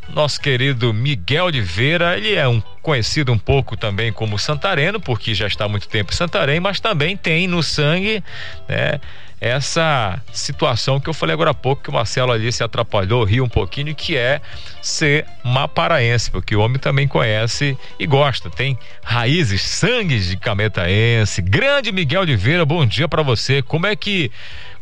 nosso 0.09 0.41
querido 0.41 0.93
Miguel 0.93 1.47
Oliveira, 1.47 2.17
ele 2.17 2.35
é 2.35 2.47
um 2.47 2.61
conhecido 2.83 3.33
um 3.33 3.39
pouco 3.39 3.77
também 3.77 4.13
como 4.13 4.39
santareno, 4.39 5.01
porque 5.01 5.35
já 5.35 5.47
está 5.47 5.65
há 5.65 5.69
muito 5.69 5.89
tempo 5.89 6.13
em 6.13 6.17
Santarém, 6.17 6.61
mas 6.61 6.81
também 6.81 7.17
tem 7.17 7.47
no 7.47 7.63
sangue, 7.63 8.23
né, 8.69 9.01
essa 9.43 10.23
situação 10.33 11.01
que 11.01 11.11
eu 11.11 11.13
falei 11.13 11.35
agora 11.35 11.51
há 11.51 11.55
pouco 11.55 11.83
que 11.83 11.91
o 11.91 11.93
Marcelo 11.93 12.31
ali 12.31 12.53
se 12.53 12.63
atrapalhou, 12.63 13.25
riu 13.25 13.43
um 13.43 13.49
pouquinho, 13.49 13.93
que 13.93 14.17
é 14.17 14.41
ser 14.81 15.27
maparaense, 15.45 16.31
porque 16.31 16.55
o 16.55 16.61
homem 16.61 16.79
também 16.79 17.09
conhece 17.09 17.77
e 17.99 18.07
gosta, 18.07 18.49
tem 18.49 18.79
raízes, 19.03 19.61
sangues 19.63 20.29
de 20.29 20.37
cametaense. 20.37 21.43
Grande 21.43 21.91
Miguel 21.91 22.21
Oliveira, 22.21 22.65
bom 22.65 22.87
dia 22.87 23.09
para 23.09 23.25
você. 23.25 23.61
Como 23.63 23.85
é 23.85 23.97
que 23.97 24.31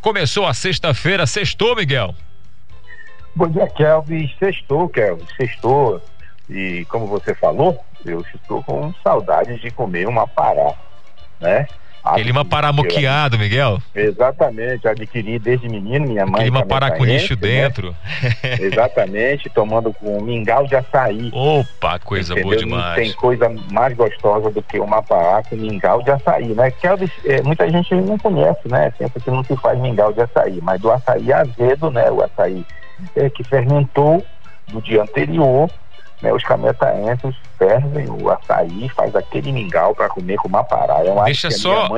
começou 0.03 0.47
a 0.47 0.53
sexta-feira? 0.53 1.27
Sextou, 1.27 1.75
Miguel? 1.75 2.15
Bom 3.35 3.49
dia, 3.49 3.67
Kelvin. 3.67 4.31
Sextou, 4.39 4.91
Kelvin. 4.91 5.25
Sextou. 5.39 6.03
E 6.51 6.85
como 6.91 7.07
você 7.07 7.35
falou, 7.35 7.83
eu 8.05 8.21
estou 8.35 8.63
com 8.63 8.93
saudades 9.03 9.59
de 9.63 9.71
comer 9.71 10.07
uma 10.07 10.29
pará, 10.29 10.75
né? 11.41 11.67
Aquele 12.03 12.33
mapará 12.33 12.73
moqueado, 12.73 13.39
Miguel. 13.39 13.79
Exatamente, 13.95 14.89
adquiri 14.89 15.39
desde 15.39 15.69
menino, 15.69 16.09
minha 16.09 16.27
mãe. 16.27 16.49
Aquele 16.49 16.97
com 16.97 17.05
lixo 17.05 17.35
né? 17.35 17.41
dentro. 17.41 17.95
Exatamente, 18.59 19.51
tomando 19.51 19.93
com 19.93 20.21
mingau 20.23 20.67
de 20.67 20.77
açaí. 20.77 21.31
Opa, 21.33 21.99
coisa 21.99 22.33
Entendeu? 22.33 22.49
boa 22.49 22.57
demais. 22.57 22.97
Não 22.97 23.05
tem 23.05 23.13
coisa 23.13 23.49
mais 23.71 23.95
gostosa 23.95 24.51
do 24.51 24.63
que 24.63 24.79
o 24.79 24.87
mapará 24.87 25.43
com 25.43 25.57
mingau 25.57 26.03
de 26.03 26.11
açaí, 26.11 26.49
né? 26.55 26.71
Que 26.71 26.87
é, 26.87 27.43
muita 27.43 27.71
gente 27.71 27.95
não 27.95 28.19
conhece, 28.19 28.67
né? 28.67 28.93
Pensa 28.99 29.21
que 29.21 29.31
não 29.31 29.45
se 29.45 29.57
faz 29.57 29.79
mingau 29.79 30.13
de 30.13 30.23
açaí, 30.23 30.59
mas 30.63 30.81
do 30.81 30.91
açaí 30.91 31.33
azedo, 31.33 31.91
né? 31.91 32.11
O 32.11 32.23
açaí 32.23 32.65
é, 33.15 33.29
que 33.29 33.45
fermentou 33.45 34.25
do 34.69 34.81
dia 34.81 35.03
anterior 35.03 35.71
né, 36.23 36.33
os 36.33 36.43
cametaenses 36.43 37.35
fervem 37.59 38.09
o 38.09 38.31
açaí, 38.31 38.89
faz 38.97 39.15
aquele 39.15 39.53
mingau 39.53 39.95
para 39.95 40.09
comer 40.09 40.37
com 40.37 40.49
uma 40.49 40.65
pará. 40.65 41.05
É 41.05 41.11
uma 41.11 41.25
Deixa 41.25 41.51
só, 41.51 41.89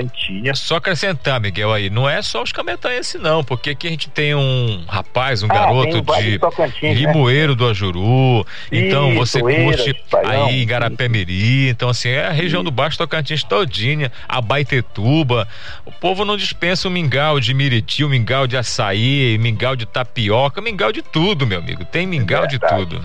só 0.54 0.76
acrescentar, 0.76 1.40
Miguel, 1.40 1.72
aí, 1.72 1.88
não 1.88 2.08
é 2.08 2.20
só 2.20 2.42
os 2.42 2.50
cametaenses 2.50 3.20
não, 3.20 3.44
porque 3.44 3.70
aqui 3.70 3.86
a 3.86 3.90
gente 3.90 4.10
tem 4.10 4.34
um 4.34 4.84
rapaz, 4.88 5.42
um 5.42 5.46
ah, 5.46 5.54
garoto 5.54 6.00
de 6.00 6.38
né? 6.38 6.94
Limoeiro 6.94 7.52
né? 7.52 7.58
do 7.58 7.68
Ajuru, 7.68 8.44
então 8.72 9.10
Isso, 9.10 9.18
você 9.18 9.40
curte 9.40 10.04
aí 10.24 10.62
em 10.62 10.66
Garapé-Miri, 10.66 11.68
então 11.68 11.88
assim, 11.88 12.08
é 12.08 12.26
a 12.26 12.30
região 12.30 12.60
Isso. 12.60 12.64
do 12.64 12.70
Baixo 12.72 12.98
Tocantins 12.98 13.44
todinha, 13.44 14.10
a 14.28 14.40
Baitetuba, 14.40 15.46
o 15.84 15.92
povo 15.92 16.24
não 16.24 16.36
dispensa 16.36 16.88
o 16.88 16.90
mingau 16.90 17.38
de 17.38 17.54
miriti, 17.54 18.04
o 18.04 18.08
mingau 18.08 18.48
de 18.48 18.56
açaí, 18.56 19.38
mingau 19.38 19.76
de 19.76 19.86
tapioca, 19.86 20.60
mingau 20.60 20.90
de 20.90 21.02
tudo, 21.02 21.46
meu 21.46 21.58
amigo, 21.58 21.84
tem 21.84 22.04
mingau 22.04 22.44
é 22.44 22.46
de 22.48 22.58
tudo. 22.58 23.00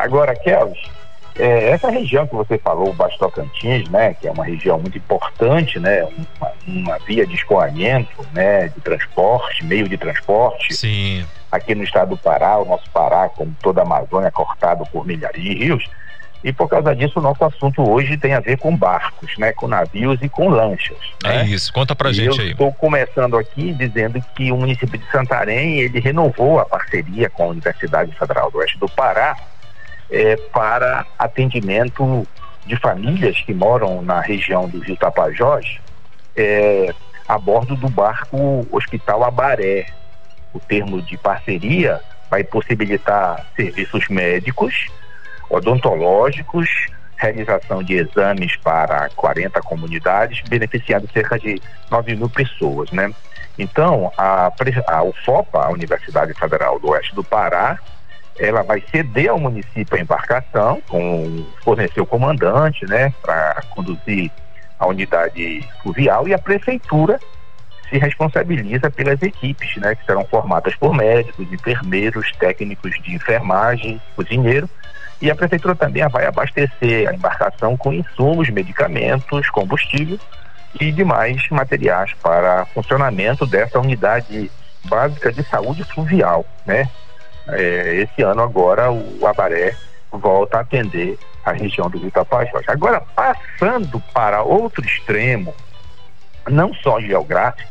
Agora, 0.00 0.34
Kelvis, 0.34 0.80
é, 1.38 1.70
essa 1.70 1.90
região 1.90 2.26
que 2.26 2.34
você 2.34 2.58
falou, 2.58 2.90
o 2.90 2.94
Baixo 2.94 3.18
Tocantins, 3.18 3.88
né, 3.88 4.14
que 4.14 4.26
é 4.26 4.30
uma 4.30 4.44
região 4.44 4.78
muito 4.78 4.96
importante, 4.98 5.78
né, 5.78 6.04
uma, 6.04 6.52
uma, 6.66 6.98
via 7.00 7.26
de 7.26 7.34
escoamento, 7.34 8.26
né, 8.32 8.68
de 8.68 8.80
transporte, 8.80 9.64
meio 9.64 9.88
de 9.88 9.96
transporte. 9.96 10.74
Sim. 10.74 11.24
Aqui 11.52 11.74
no 11.74 11.84
estado 11.84 12.10
do 12.10 12.16
Pará, 12.16 12.58
o 12.58 12.64
nosso 12.64 12.88
Pará, 12.90 13.28
como 13.28 13.54
toda 13.62 13.80
a 13.80 13.84
Amazônia, 13.84 14.28
é 14.28 14.30
cortado 14.30 14.84
por 14.86 15.06
milhares 15.06 15.42
de 15.42 15.54
rios. 15.54 15.84
E 16.42 16.52
por 16.54 16.68
causa 16.68 16.96
disso, 16.96 17.18
o 17.18 17.22
nosso 17.22 17.44
assunto 17.44 17.86
hoje 17.86 18.16
tem 18.16 18.32
a 18.32 18.40
ver 18.40 18.56
com 18.56 18.74
barcos, 18.74 19.36
né, 19.36 19.52
com 19.52 19.68
navios 19.68 20.18
e 20.22 20.28
com 20.28 20.48
lanchas. 20.48 20.96
É 21.22 21.44
isso, 21.44 21.70
conta 21.70 21.94
pra 21.94 22.10
e 22.10 22.14
gente 22.14 22.38
eu 22.38 22.44
aí. 22.44 22.52
Estou 22.52 22.72
começando 22.72 23.36
aqui 23.36 23.74
dizendo 23.74 24.22
que 24.34 24.50
o 24.50 24.56
município 24.56 24.98
de 24.98 25.10
Santarém 25.10 25.80
ele 25.80 26.00
renovou 26.00 26.58
a 26.58 26.64
parceria 26.64 27.28
com 27.28 27.44
a 27.44 27.48
Universidade 27.48 28.12
Federal 28.12 28.50
do 28.50 28.58
Oeste 28.58 28.78
do 28.78 28.88
Pará 28.88 29.36
é, 30.10 30.36
para 30.52 31.06
atendimento 31.18 32.26
de 32.66 32.76
famílias 32.76 33.40
que 33.40 33.54
moram 33.54 34.02
na 34.02 34.20
região 34.20 34.68
do 34.68 34.80
Rio 34.80 34.96
Tapajós 34.96 35.78
é, 36.36 36.92
a 37.26 37.38
bordo 37.38 37.76
do 37.76 37.88
barco 37.88 38.66
Hospital 38.70 39.24
Abaré. 39.24 39.86
O 40.52 40.58
termo 40.58 41.00
de 41.00 41.16
parceria 41.16 42.00
vai 42.28 42.42
possibilitar 42.42 43.46
serviços 43.54 44.08
médicos, 44.08 44.88
odontológicos, 45.48 46.68
realização 47.16 47.82
de 47.82 47.94
exames 47.94 48.56
para 48.56 49.08
40 49.10 49.60
comunidades, 49.60 50.40
beneficiando 50.48 51.08
cerca 51.12 51.38
de 51.38 51.60
9 51.90 52.16
mil 52.16 52.30
pessoas, 52.30 52.90
né? 52.90 53.12
Então, 53.58 54.10
a, 54.16 54.50
a 54.86 55.02
UFOPA, 55.02 55.66
a 55.66 55.70
Universidade 55.70 56.32
Federal 56.34 56.78
do 56.78 56.88
Oeste 56.90 57.14
do 57.14 57.22
Pará, 57.22 57.78
ela 58.38 58.62
vai 58.62 58.82
ceder 58.90 59.30
ao 59.30 59.38
município 59.38 59.96
a 59.96 60.00
embarcação, 60.00 60.82
com 60.88 61.44
fornecer 61.62 62.00
o 62.00 62.06
comandante, 62.06 62.86
né, 62.86 63.12
para 63.22 63.62
conduzir 63.70 64.30
a 64.78 64.86
unidade 64.86 65.62
fluvial 65.82 66.26
e 66.26 66.34
a 66.34 66.38
prefeitura 66.38 67.20
se 67.90 67.98
responsabiliza 67.98 68.90
pelas 68.90 69.20
equipes, 69.20 69.76
né, 69.76 69.94
que 69.94 70.04
serão 70.06 70.24
formadas 70.24 70.74
por 70.76 70.94
médicos, 70.94 71.52
enfermeiros, 71.52 72.32
técnicos 72.38 72.92
de 73.02 73.14
enfermagem, 73.14 74.00
cozinheiro, 74.14 74.68
e 75.20 75.30
a 75.30 75.34
prefeitura 75.34 75.74
também 75.74 76.06
vai 76.08 76.24
abastecer 76.24 77.08
a 77.08 77.12
embarcação 77.12 77.76
com 77.76 77.92
insumos, 77.92 78.48
medicamentos, 78.48 79.50
combustível 79.50 80.18
e 80.80 80.90
demais 80.90 81.46
materiais 81.50 82.14
para 82.22 82.64
funcionamento 82.66 83.44
dessa 83.44 83.78
unidade 83.78 84.50
básica 84.84 85.30
de 85.30 85.42
saúde 85.42 85.84
fluvial, 85.84 86.46
né? 86.64 86.88
É, 87.52 87.96
esse 87.96 88.22
ano 88.22 88.42
agora 88.42 88.90
o 88.90 89.26
Abaré 89.26 89.74
volta 90.12 90.58
a 90.58 90.60
atender 90.60 91.18
a 91.44 91.52
região 91.52 91.88
do 91.88 91.98
Rio 91.98 92.10
Tapajós. 92.10 92.68
Agora, 92.68 93.00
passando 93.00 94.00
para 94.12 94.42
outro 94.42 94.84
extremo, 94.84 95.54
não 96.48 96.74
só 96.74 97.00
geográfico, 97.00 97.70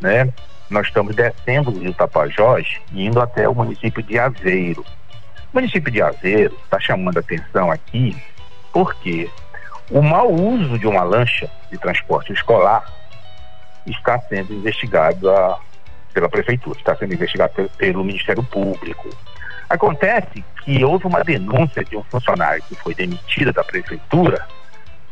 né? 0.00 0.32
Nós 0.70 0.86
estamos 0.86 1.14
descendo 1.14 1.70
do 1.70 1.80
Rio 1.80 1.94
Tapajós 1.94 2.80
e 2.92 3.06
indo 3.06 3.20
até 3.20 3.48
o 3.48 3.54
município 3.54 4.02
de 4.02 4.18
Aveiro. 4.18 4.84
O 5.52 5.56
município 5.56 5.92
de 5.92 6.02
Azeiro 6.02 6.56
está 6.64 6.80
chamando 6.80 7.18
atenção 7.18 7.70
aqui 7.70 8.16
porque 8.72 9.30
o 9.90 10.02
mau 10.02 10.32
uso 10.32 10.78
de 10.78 10.86
uma 10.86 11.04
lancha 11.04 11.48
de 11.70 11.78
transporte 11.78 12.32
escolar 12.32 12.84
está 13.86 14.18
sendo 14.20 14.52
investigado 14.52 15.30
a, 15.30 15.60
pela 16.14 16.28
prefeitura, 16.28 16.78
está 16.78 16.96
sendo 16.96 17.12
investigado 17.12 17.52
pelo, 17.52 17.68
pelo 17.70 18.04
Ministério 18.04 18.42
Público. 18.44 19.10
Acontece 19.68 20.44
que 20.62 20.84
houve 20.84 21.06
uma 21.06 21.22
denúncia 21.24 21.84
de 21.84 21.96
um 21.96 22.02
funcionário 22.04 22.62
que 22.62 22.74
foi 22.76 22.94
demitido 22.94 23.52
da 23.52 23.64
prefeitura. 23.64 24.46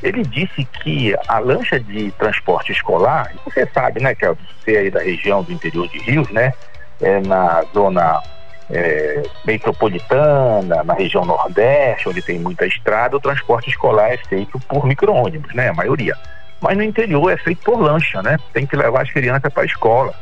Ele 0.03 0.23
disse 0.23 0.65
que 0.65 1.15
a 1.29 1.38
lancha 1.38 1.79
de 1.79 2.11
transporte 2.12 2.73
escolar, 2.73 3.33
você 3.45 3.67
sabe, 3.67 4.01
né, 4.01 4.15
que 4.15 4.25
é 4.25 4.33
você 4.33 4.77
aí 4.77 4.91
da 4.91 5.01
região 5.01 5.43
do 5.43 5.53
interior 5.53 5.88
de 5.88 5.99
Rio, 5.99 6.27
né, 6.31 6.53
é 7.01 7.21
na 7.21 7.62
zona 7.75 8.23
é, 8.71 9.23
metropolitana, 9.45 10.83
na 10.83 10.95
região 10.95 11.25
nordeste, 11.25 12.09
onde 12.09 12.23
tem 12.23 12.38
muita 12.38 12.67
estrada, 12.67 13.17
o 13.17 13.21
transporte 13.21 13.71
escolar 13.71 14.12
é 14.12 14.17
feito 14.17 14.59
por 14.61 14.87
micro-ônibus, 14.87 15.55
né, 15.55 15.69
a 15.69 15.75
maioria. 15.75 16.17
Mas 16.61 16.77
no 16.77 16.85
interior 16.85 17.31
é 17.31 17.37
feito 17.37 17.61
por 17.65 17.81
lancha, 17.81 18.23
né? 18.23 18.38
Tem 18.53 18.65
que 18.65 18.77
levar 18.77 19.03
as 19.03 19.11
crianças 19.11 19.53
para 19.53 19.65
a 19.65 19.67
escola. 19.67 20.15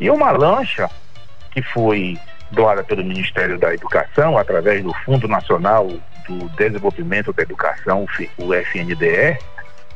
E 0.00 0.10
uma 0.10 0.30
lancha 0.30 0.88
que 1.50 1.62
foi 1.62 2.18
doada 2.50 2.82
pelo 2.84 3.04
Ministério 3.04 3.58
da 3.58 3.74
Educação, 3.74 4.38
através 4.38 4.82
do 4.82 4.92
Fundo 5.04 5.28
Nacional 5.28 5.88
do 6.26 6.48
Desenvolvimento 6.56 7.32
da 7.32 7.42
Educação, 7.42 8.06
o 8.38 8.54
FNDE, 8.54 9.38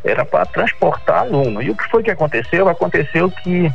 era 0.04 0.24
para 0.24 0.46
transportar 0.46 1.20
aluno. 1.20 1.62
E 1.62 1.70
o 1.70 1.76
que 1.76 1.88
foi 1.88 2.02
que 2.02 2.10
aconteceu? 2.10 2.68
Aconteceu 2.68 3.30
que, 3.30 3.72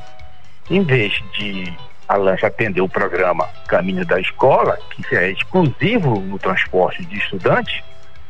em 0.70 0.84
vez 0.84 1.14
de 1.34 1.74
a 2.08 2.16
lancha 2.16 2.48
atender 2.48 2.82
o 2.82 2.90
programa 2.90 3.48
Caminho 3.68 4.06
da 4.06 4.20
Escola, 4.20 4.78
que 4.92 5.16
é 5.16 5.30
exclusivo 5.32 6.20
no 6.20 6.40
transporte 6.40 7.04
de 7.06 7.18
estudantes, 7.18 7.84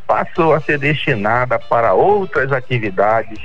passou 0.06 0.54
a 0.54 0.62
ser 0.62 0.80
destinada 0.80 1.60
para 1.60 1.94
outras 1.94 2.52
atividades 2.52 3.40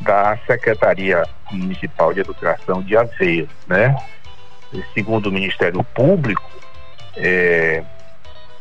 da 0.00 0.38
Secretaria 0.46 1.22
Municipal 1.50 2.12
de 2.12 2.20
Educação 2.20 2.82
de 2.82 2.96
Aveiro, 2.96 3.48
né? 3.66 3.96
Segundo 4.92 5.26
o 5.26 5.32
Ministério 5.32 5.82
Público, 5.82 6.42
é, 7.16 7.82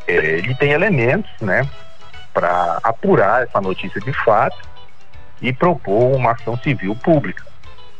é, 0.08 0.14
ele 0.14 0.56
tem 0.56 0.72
elementos, 0.72 1.30
né, 1.42 1.68
para 2.34 2.80
apurar 2.84 3.44
essa 3.44 3.60
notícia 3.60 4.00
de 4.00 4.14
fato 4.24 4.58
e 5.42 5.52
propor 5.52 6.16
uma 6.16 6.32
ação 6.32 6.58
civil 6.58 6.96
pública. 6.96 7.44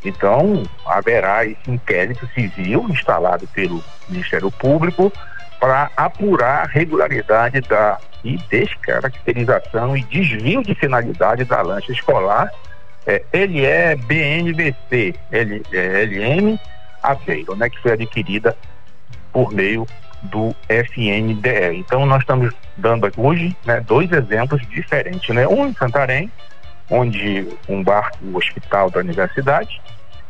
Então, 0.04 0.62
haverá 0.86 1.44
esse 1.44 1.68
inquérito 1.68 2.28
civil 2.32 2.86
instalado 2.88 3.46
pelo 3.48 3.82
Ministério 4.08 4.50
Público 4.50 5.12
para 5.58 5.90
apurar 5.96 6.64
a 6.64 6.66
regularidade 6.66 7.60
da 7.62 7.98
e 8.26 8.36
descaracterização 8.50 9.96
e 9.96 10.02
desvio 10.02 10.62
de 10.62 10.74
finalidade 10.74 11.44
da 11.44 11.62
lancha 11.62 11.92
escolar 11.92 12.50
é, 13.06 13.22
ele 13.32 13.64
é 13.64 13.94
BNVC, 13.94 15.14
L, 15.30 15.62
é, 15.72 16.04
LM 16.04 16.58
Aveiro, 17.02 17.54
né, 17.54 17.70
que 17.70 17.80
foi 17.80 17.92
adquirida 17.92 18.56
por 19.32 19.52
meio 19.52 19.86
do 20.22 20.54
FNDE. 20.68 21.76
Então 21.76 22.04
nós 22.04 22.20
estamos 22.20 22.52
dando 22.76 23.08
hoje 23.16 23.56
né, 23.64 23.80
dois 23.80 24.10
exemplos 24.10 24.60
diferentes, 24.68 25.32
né? 25.34 25.46
Um 25.46 25.66
em 25.66 25.74
Santarém, 25.74 26.30
onde 26.90 27.46
um 27.68 27.82
barco 27.82 28.18
hospital 28.34 28.90
da 28.90 29.00
universidade 29.00 29.80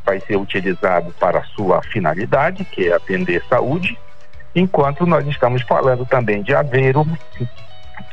vai 0.05 0.21
ser 0.21 0.37
utilizado 0.37 1.15
para 1.19 1.43
sua 1.45 1.83
finalidade, 1.83 2.65
que 2.65 2.89
é 2.89 2.95
atender 2.95 3.43
saúde, 3.49 3.99
enquanto 4.55 5.07
nós 5.07 5.27
estamos 5.27 5.63
falando 5.63 6.05
também 6.05 6.43
de 6.43 6.55
Aveiro, 6.55 7.07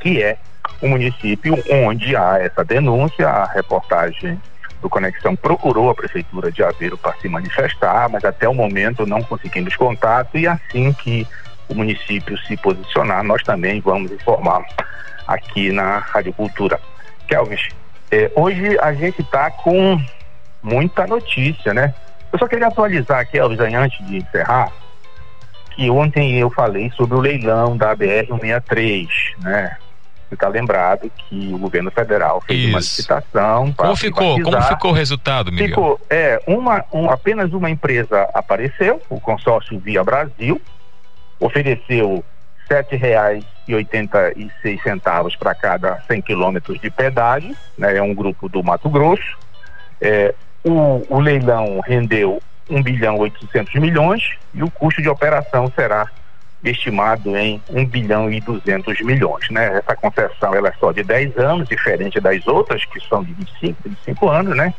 que 0.02 0.22
é 0.22 0.38
um 0.82 0.90
município 0.90 1.62
onde 1.70 2.16
há 2.16 2.40
essa 2.40 2.64
denúncia, 2.64 3.28
a 3.28 3.46
reportagem 3.46 4.40
do 4.84 4.90
Conexão 4.90 5.36
procurou 5.36 5.90
a 5.90 5.96
Prefeitura 5.96 6.52
de 6.52 6.62
Aveiro 6.62 6.98
para 6.98 7.14
se 7.14 7.28
manifestar, 7.28 8.10
mas 8.10 8.24
até 8.24 8.48
o 8.48 8.54
momento 8.54 9.06
não 9.06 9.24
conseguimos 9.24 9.76
contato 9.76 10.38
e 10.38 10.46
assim 10.46 10.94
que 10.94 11.26
o 11.68 11.74
município 11.74 12.38
se 12.40 12.56
posicionar, 12.58 13.24
nós 13.24 13.42
também 13.42 13.80
vamos 13.80 14.12
informar 14.12 14.64
aqui 15.26 15.72
na 15.72 16.00
Rádio 16.00 16.34
Cultura. 16.34 16.80
Kelvis, 17.28 17.70
eh, 18.12 18.30
hoje 18.36 18.78
a 18.80 18.94
gente 18.94 19.22
está 19.22 19.50
com 19.50 20.00
muita 20.62 21.08
notícia, 21.08 21.74
né? 21.74 21.94
Eu 22.32 22.38
só 22.38 22.48
queria 22.48 22.68
atualizar, 22.68 23.26
Kelvis, 23.30 23.60
antes 23.60 24.06
de 24.06 24.18
encerrar, 24.18 24.70
que 25.72 25.90
ontem 25.90 26.38
eu 26.38 26.50
falei 26.50 26.92
sobre 26.92 27.16
o 27.16 27.22
leilão 27.22 27.78
da 27.78 27.96
BR-163, 27.96 29.08
né? 29.42 29.78
Está 30.34 30.48
lembrado 30.48 31.12
que 31.18 31.54
o 31.54 31.58
governo 31.58 31.92
federal 31.92 32.40
fez 32.42 32.60
Isso. 32.60 32.70
uma 32.70 32.80
licitação 32.80 33.72
para 33.72 33.86
Como 33.86 33.98
ficou? 33.98 34.42
Como 34.42 34.62
ficou 34.64 34.92
o 34.92 34.94
resultado, 34.94 35.52
Miguel? 35.52 35.68
Ficou, 35.68 36.00
é, 36.10 36.42
uma, 36.48 36.84
um, 36.92 37.10
apenas 37.10 37.54
uma 37.54 37.70
empresa 37.70 38.28
apareceu, 38.34 39.02
o 39.10 39.20
consórcio 39.20 39.78
Via 39.80 40.04
Brasil, 40.04 40.62
ofereceu 41.40 42.24
R$ 42.70 42.84
7,86 42.84 45.38
para 45.38 45.56
cada 45.56 46.02
100 46.08 46.22
quilômetros 46.22 46.80
de 46.80 46.90
pedágio, 46.90 47.54
né, 47.78 47.98
é 47.98 48.02
um 48.02 48.16
grupo 48.16 48.50
do 48.50 48.64
Mato 48.64 48.90
Grosso. 48.90 49.38
É, 50.00 50.34
o, 50.64 51.06
o 51.10 51.20
leilão 51.20 51.82
rendeu 51.82 52.42
1 52.70 52.82
bilhão 52.82 53.18
800 53.18 53.74
milhões 53.76 54.38
e 54.54 54.64
o 54.64 54.72
custo 54.72 55.02
de 55.02 55.10
operação 55.10 55.70
será 55.76 56.10
estimado 56.64 57.36
em 57.36 57.62
1 57.70 57.86
bilhão 57.86 58.32
e 58.32 58.40
200 58.40 59.02
milhões. 59.02 59.50
Né? 59.50 59.78
Essa 59.78 59.96
concessão 59.96 60.56
ela 60.56 60.70
é 60.70 60.74
só 60.80 60.92
de 60.92 61.04
10 61.04 61.38
anos, 61.38 61.68
diferente 61.68 62.20
das 62.20 62.46
outras, 62.48 62.86
que 62.86 63.00
são 63.02 63.24
de 63.24 63.34
25, 63.34 63.78
25 63.86 64.30
anos, 64.30 64.56
né? 64.56 64.74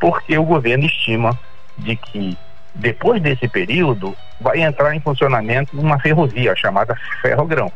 porque 0.00 0.38
o 0.38 0.44
governo 0.44 0.84
estima 0.84 1.38
de 1.76 1.96
que 1.96 2.36
depois 2.74 3.20
desse 3.20 3.48
período 3.48 4.16
vai 4.40 4.62
entrar 4.62 4.94
em 4.94 5.00
funcionamento 5.00 5.78
uma 5.78 5.98
ferrovia 5.98 6.54
chamada 6.56 6.96
Ferrogrão, 7.20 7.72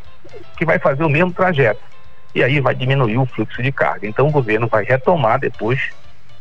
que 0.56 0.64
vai 0.64 0.78
fazer 0.78 1.04
o 1.04 1.10
mesmo 1.10 1.32
trajeto. 1.32 1.80
E 2.34 2.42
aí 2.42 2.60
vai 2.60 2.74
diminuir 2.74 3.18
o 3.18 3.26
fluxo 3.26 3.62
de 3.62 3.72
carga. 3.72 4.06
Então 4.06 4.26
o 4.28 4.30
governo 4.30 4.66
vai 4.66 4.84
retomar 4.84 5.38
depois 5.38 5.90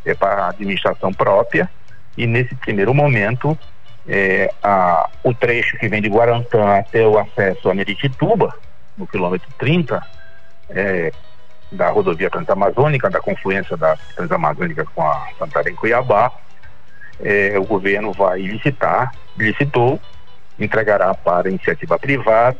é, 0.05 0.13
para 0.13 0.45
a 0.45 0.49
administração 0.49 1.11
própria 1.11 1.69
e 2.17 2.27
nesse 2.27 2.55
primeiro 2.55 2.93
momento 2.93 3.57
é, 4.07 4.51
a, 4.63 5.09
o 5.23 5.33
trecho 5.33 5.77
que 5.77 5.87
vem 5.87 6.01
de 6.01 6.09
Guarantã 6.09 6.77
até 6.77 7.05
o 7.05 7.17
acesso 7.17 7.69
a 7.69 7.73
Meritituba, 7.73 8.53
no 8.97 9.07
quilômetro 9.07 9.47
30, 9.57 10.01
é, 10.69 11.11
da 11.71 11.89
rodovia 11.89 12.29
Transamazônica, 12.29 13.09
da 13.09 13.19
confluência 13.19 13.77
da 13.77 13.95
Transamazônica 14.15 14.85
com 14.93 15.01
a 15.01 15.27
Santarém 15.37 15.75
Cuiabá, 15.75 16.31
é, 17.19 17.57
o 17.57 17.63
governo 17.63 18.11
vai 18.11 18.41
licitar, 18.41 19.13
licitou, 19.37 19.99
entregará 20.59 21.13
para 21.13 21.49
iniciativa 21.49 21.97
privada 21.97 22.57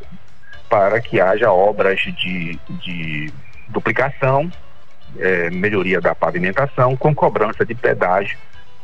para 0.69 1.01
que 1.01 1.19
haja 1.19 1.51
obras 1.51 1.99
de, 1.99 2.57
de 2.69 3.33
duplicação, 3.67 4.49
é, 5.19 5.49
melhoria 5.49 5.99
da 5.99 6.15
pavimentação 6.15 6.95
com 6.95 7.13
cobrança 7.13 7.65
de 7.65 7.75
pedágio 7.75 8.37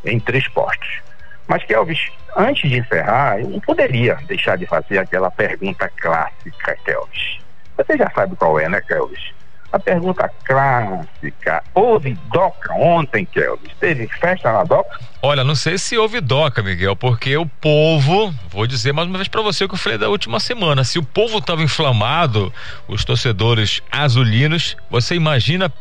em 0.04 0.20
três 0.20 0.48
postos. 0.50 1.07
Mas, 1.47 1.63
Kelvis, 1.63 2.10
antes 2.36 2.69
de 2.69 2.77
encerrar, 2.77 3.39
eu 3.39 3.49
não 3.49 3.60
poderia 3.60 4.15
deixar 4.27 4.57
de 4.57 4.65
fazer 4.65 4.97
aquela 4.97 5.31
pergunta 5.31 5.89
clássica, 5.97 6.77
Kelvis. 6.83 7.39
Você 7.77 7.97
já 7.97 8.10
sabe 8.12 8.36
qual 8.36 8.60
é, 8.60 8.67
né, 8.67 8.81
Kelvis? 8.81 9.38
A 9.71 9.79
pergunta 9.79 10.29
clássica. 10.45 11.63
Houve 11.73 12.13
DOCA 12.31 12.73
ontem, 12.73 13.25
Kelvis? 13.25 13.71
Teve 13.79 14.07
festa 14.07 14.51
na 14.51 14.63
DOCA? 14.63 14.99
Olha, 15.21 15.43
não 15.43 15.55
sei 15.55 15.77
se 15.77 15.97
houve 15.97 16.21
DOCA, 16.21 16.63
Miguel, 16.63 16.95
porque 16.95 17.36
o 17.36 17.45
povo, 17.45 18.33
vou 18.49 18.65
dizer 18.65 18.93
mais 18.93 19.07
uma 19.07 19.17
vez 19.17 19.27
para 19.27 19.41
você 19.41 19.65
o 19.65 19.67
que 19.67 19.75
eu 19.75 19.79
falei 19.79 19.97
da 19.97 20.10
última 20.10 20.39
semana. 20.39 20.83
Se 20.83 20.97
o 20.97 21.03
povo 21.03 21.39
estava 21.39 21.62
inflamado, 21.62 22.51
os 22.88 23.03
torcedores 23.03 23.81
azulinos, 23.91 24.77
você 24.89 25.15
imagina 25.15 25.71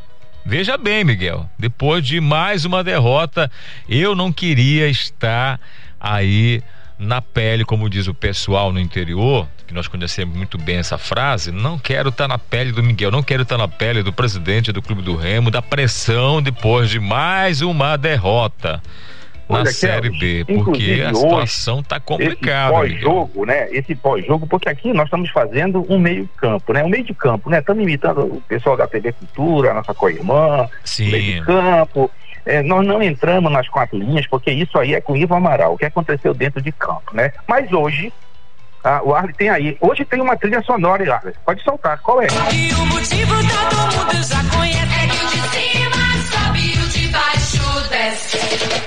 Veja 0.48 0.78
bem, 0.78 1.02
Miguel, 1.02 1.50
depois 1.58 2.06
de 2.06 2.20
mais 2.20 2.64
uma 2.64 2.84
derrota, 2.84 3.50
eu 3.88 4.14
não 4.14 4.32
queria 4.32 4.88
estar 4.88 5.60
aí 5.98 6.62
na 6.96 7.20
pele, 7.20 7.64
como 7.64 7.90
diz 7.90 8.06
o 8.06 8.14
pessoal 8.14 8.72
no 8.72 8.78
interior, 8.78 9.48
que 9.66 9.74
nós 9.74 9.88
conhecemos 9.88 10.36
muito 10.36 10.56
bem 10.56 10.76
essa 10.76 10.96
frase, 10.96 11.50
não 11.50 11.76
quero 11.76 12.10
estar 12.10 12.28
na 12.28 12.38
pele 12.38 12.70
do 12.70 12.80
Miguel, 12.80 13.10
não 13.10 13.24
quero 13.24 13.42
estar 13.42 13.58
na 13.58 13.66
pele 13.66 14.04
do 14.04 14.12
presidente 14.12 14.70
do 14.70 14.80
Clube 14.80 15.02
do 15.02 15.16
Remo, 15.16 15.50
da 15.50 15.60
pressão 15.60 16.40
depois 16.40 16.90
de 16.90 17.00
mais 17.00 17.60
uma 17.60 17.96
derrota 17.96 18.80
na 19.48 19.60
Olha, 19.60 19.70
Série 19.70 20.10
B, 20.10 20.44
porque 20.44 21.04
a 21.06 21.14
situação 21.14 21.80
está 21.80 22.00
complicada. 22.00 22.74
Esse 22.86 22.94
pós-jogo, 22.94 23.44
né? 23.46 23.68
Esse 23.70 23.94
pós-jogo, 23.94 24.46
porque 24.46 24.68
aqui 24.68 24.92
nós 24.92 25.04
estamos 25.04 25.30
fazendo 25.30 25.86
um 25.88 25.98
meio-campo, 25.98 26.72
né? 26.72 26.82
Um 26.82 26.88
meio 26.88 27.04
de 27.04 27.14
campo, 27.14 27.48
né? 27.48 27.60
Estamos 27.60 27.82
imitando 27.82 28.22
o 28.22 28.40
pessoal 28.42 28.76
da 28.76 28.86
TV 28.86 29.12
Cultura, 29.12 29.70
a 29.70 29.74
nossa 29.74 29.94
co-irmã, 29.94 30.68
meio 30.98 31.34
de 31.40 31.42
campo. 31.46 32.10
É, 32.44 32.62
nós 32.62 32.86
não 32.86 33.02
entramos 33.02 33.50
nas 33.50 33.68
quatro 33.68 33.98
linhas, 33.98 34.26
porque 34.26 34.50
isso 34.50 34.78
aí 34.78 34.94
é 34.94 35.00
com 35.00 35.14
o 35.14 35.16
Ivo 35.16 35.34
Amaral, 35.34 35.74
o 35.74 35.78
que 35.78 35.84
aconteceu 35.84 36.32
dentro 36.32 36.60
de 36.62 36.70
campo, 36.72 37.14
né? 37.14 37.32
Mas 37.46 37.72
hoje, 37.72 38.12
Ah, 38.84 39.00
o 39.02 39.12
Arley 39.12 39.34
tem 39.34 39.48
aí. 39.48 39.76
Hoje 39.80 40.04
tem 40.04 40.20
uma 40.20 40.36
trilha 40.36 40.62
sonora, 40.62 41.14
Arley. 41.14 41.34
Pode 41.44 41.60
soltar. 41.64 41.98
Qual 42.02 42.22
é? 42.22 42.28
E 42.52 42.72
o 42.72 42.86
motivo 42.86 43.34
todo 43.34 43.76
mundo 43.96 44.22
já 44.22 44.44
conhece. 44.56 44.86
É 44.94 45.08
que 45.08 45.85
o 45.85 45.85
desce. 48.10 48.38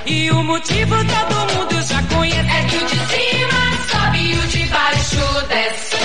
E 0.05 0.31
o 0.31 0.43
motivo 0.43 0.95
todo 0.95 1.53
mundo 1.53 1.81
já 1.85 2.01
conhece. 2.15 2.39
É 2.39 2.67
que 2.67 2.75
o 2.77 2.85
de 2.85 2.95
cima 3.07 3.77
sobe 3.87 4.17
e 4.17 4.37
o 4.37 4.47
de 4.47 4.65
baixo 4.69 5.47
desce. 5.47 5.95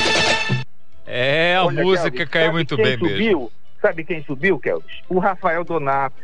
É, 1.06 1.54
a 1.56 1.64
Olha, 1.64 1.82
música 1.82 2.10
Kelvis, 2.10 2.28
caiu 2.30 2.52
muito 2.52 2.76
quem 2.76 2.84
bem 2.84 2.98
subiu? 2.98 3.16
mesmo. 3.18 3.52
Sabe 3.80 4.04
quem 4.04 4.24
subiu, 4.24 4.58
Kelvis? 4.58 4.94
O 5.08 5.18
Rafael 5.18 5.62
Donato. 5.64 6.16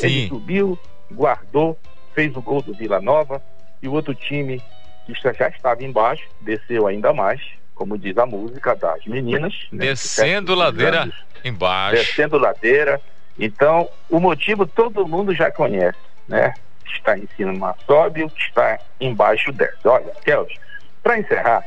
Ele 0.00 0.22
Sim. 0.22 0.28
subiu, 0.28 0.78
guardou, 1.10 1.78
fez 2.14 2.34
o 2.36 2.42
gol 2.42 2.60
do 2.60 2.74
Vila 2.74 3.00
Nova 3.00 3.42
e 3.82 3.88
o 3.88 3.92
outro 3.92 4.14
time 4.14 4.60
que 5.06 5.14
já 5.14 5.32
já 5.32 5.48
estava 5.48 5.82
embaixo 5.84 6.24
desceu 6.40 6.86
ainda 6.86 7.12
mais, 7.12 7.40
como 7.74 7.96
diz 7.96 8.16
a 8.18 8.26
música 8.26 8.74
das 8.74 9.04
meninas. 9.06 9.54
né, 9.72 9.86
Descendo 9.86 10.54
ladeira 10.54 11.02
anos, 11.02 11.14
embaixo. 11.44 11.96
Descendo 12.02 12.36
ladeira. 12.38 13.00
Então, 13.38 13.88
o 14.08 14.18
motivo 14.18 14.66
todo 14.66 15.06
mundo 15.06 15.34
já 15.34 15.50
conhece, 15.50 15.98
né? 16.26 16.54
Está 16.86 17.18
em 17.18 17.28
cima 17.36 17.76
sobe, 17.86 18.24
o 18.24 18.30
que 18.30 18.40
está 18.40 18.78
embaixo 19.00 19.52
desce. 19.52 19.76
Olha, 19.84 20.12
Kelvis, 20.24 20.56
para 21.02 21.18
encerrar, 21.18 21.64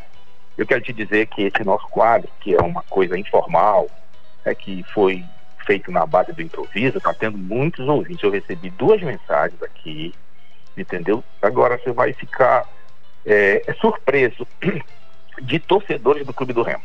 eu 0.57 0.65
quero 0.65 0.81
te 0.81 0.91
dizer 0.91 1.27
que 1.27 1.43
esse 1.43 1.63
nosso 1.63 1.87
quadro, 1.89 2.29
que 2.39 2.55
é 2.55 2.61
uma 2.61 2.81
coisa 2.83 3.17
informal, 3.17 3.87
é 4.43 4.55
que 4.55 4.83
foi 4.93 5.23
feito 5.65 5.91
na 5.91 6.05
base 6.05 6.33
do 6.33 6.41
improviso, 6.41 6.97
está 6.97 7.13
tendo 7.13 7.37
muitos 7.37 7.87
ouvintes. 7.87 8.23
Eu 8.23 8.31
recebi 8.31 8.69
duas 8.71 9.01
mensagens 9.01 9.61
aqui, 9.61 10.13
entendeu? 10.75 11.23
Agora 11.41 11.77
você 11.77 11.91
vai 11.91 12.13
ficar 12.13 12.67
é, 13.25 13.63
é 13.67 13.73
surpreso 13.75 14.47
de 15.41 15.59
torcedores 15.59 16.25
do 16.25 16.33
Clube 16.33 16.53
do 16.53 16.63
Remo. 16.63 16.83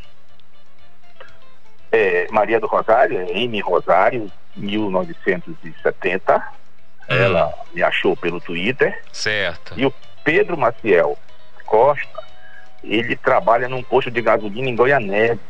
É, 1.91 2.27
Maria 2.31 2.61
do 2.61 2.67
Rosário, 2.67 3.19
é 3.19 3.39
M 3.39 3.61
Rosário, 3.61 4.31
1970. 4.57 6.43
Ela 7.07 7.53
me 7.75 7.83
achou 7.83 8.17
pelo 8.17 8.41
Twitter. 8.41 9.03
Certo. 9.13 9.75
E 9.77 9.85
o 9.85 9.93
Pedro 10.23 10.57
Maciel 10.57 11.19
Costa, 11.67 12.23
ele 12.83 13.17
trabalha 13.17 13.69
num 13.69 13.83
posto 13.83 14.11
de 14.11 14.23
gasolina 14.23 14.69
em 14.69 14.77
Goianese, 14.77 15.41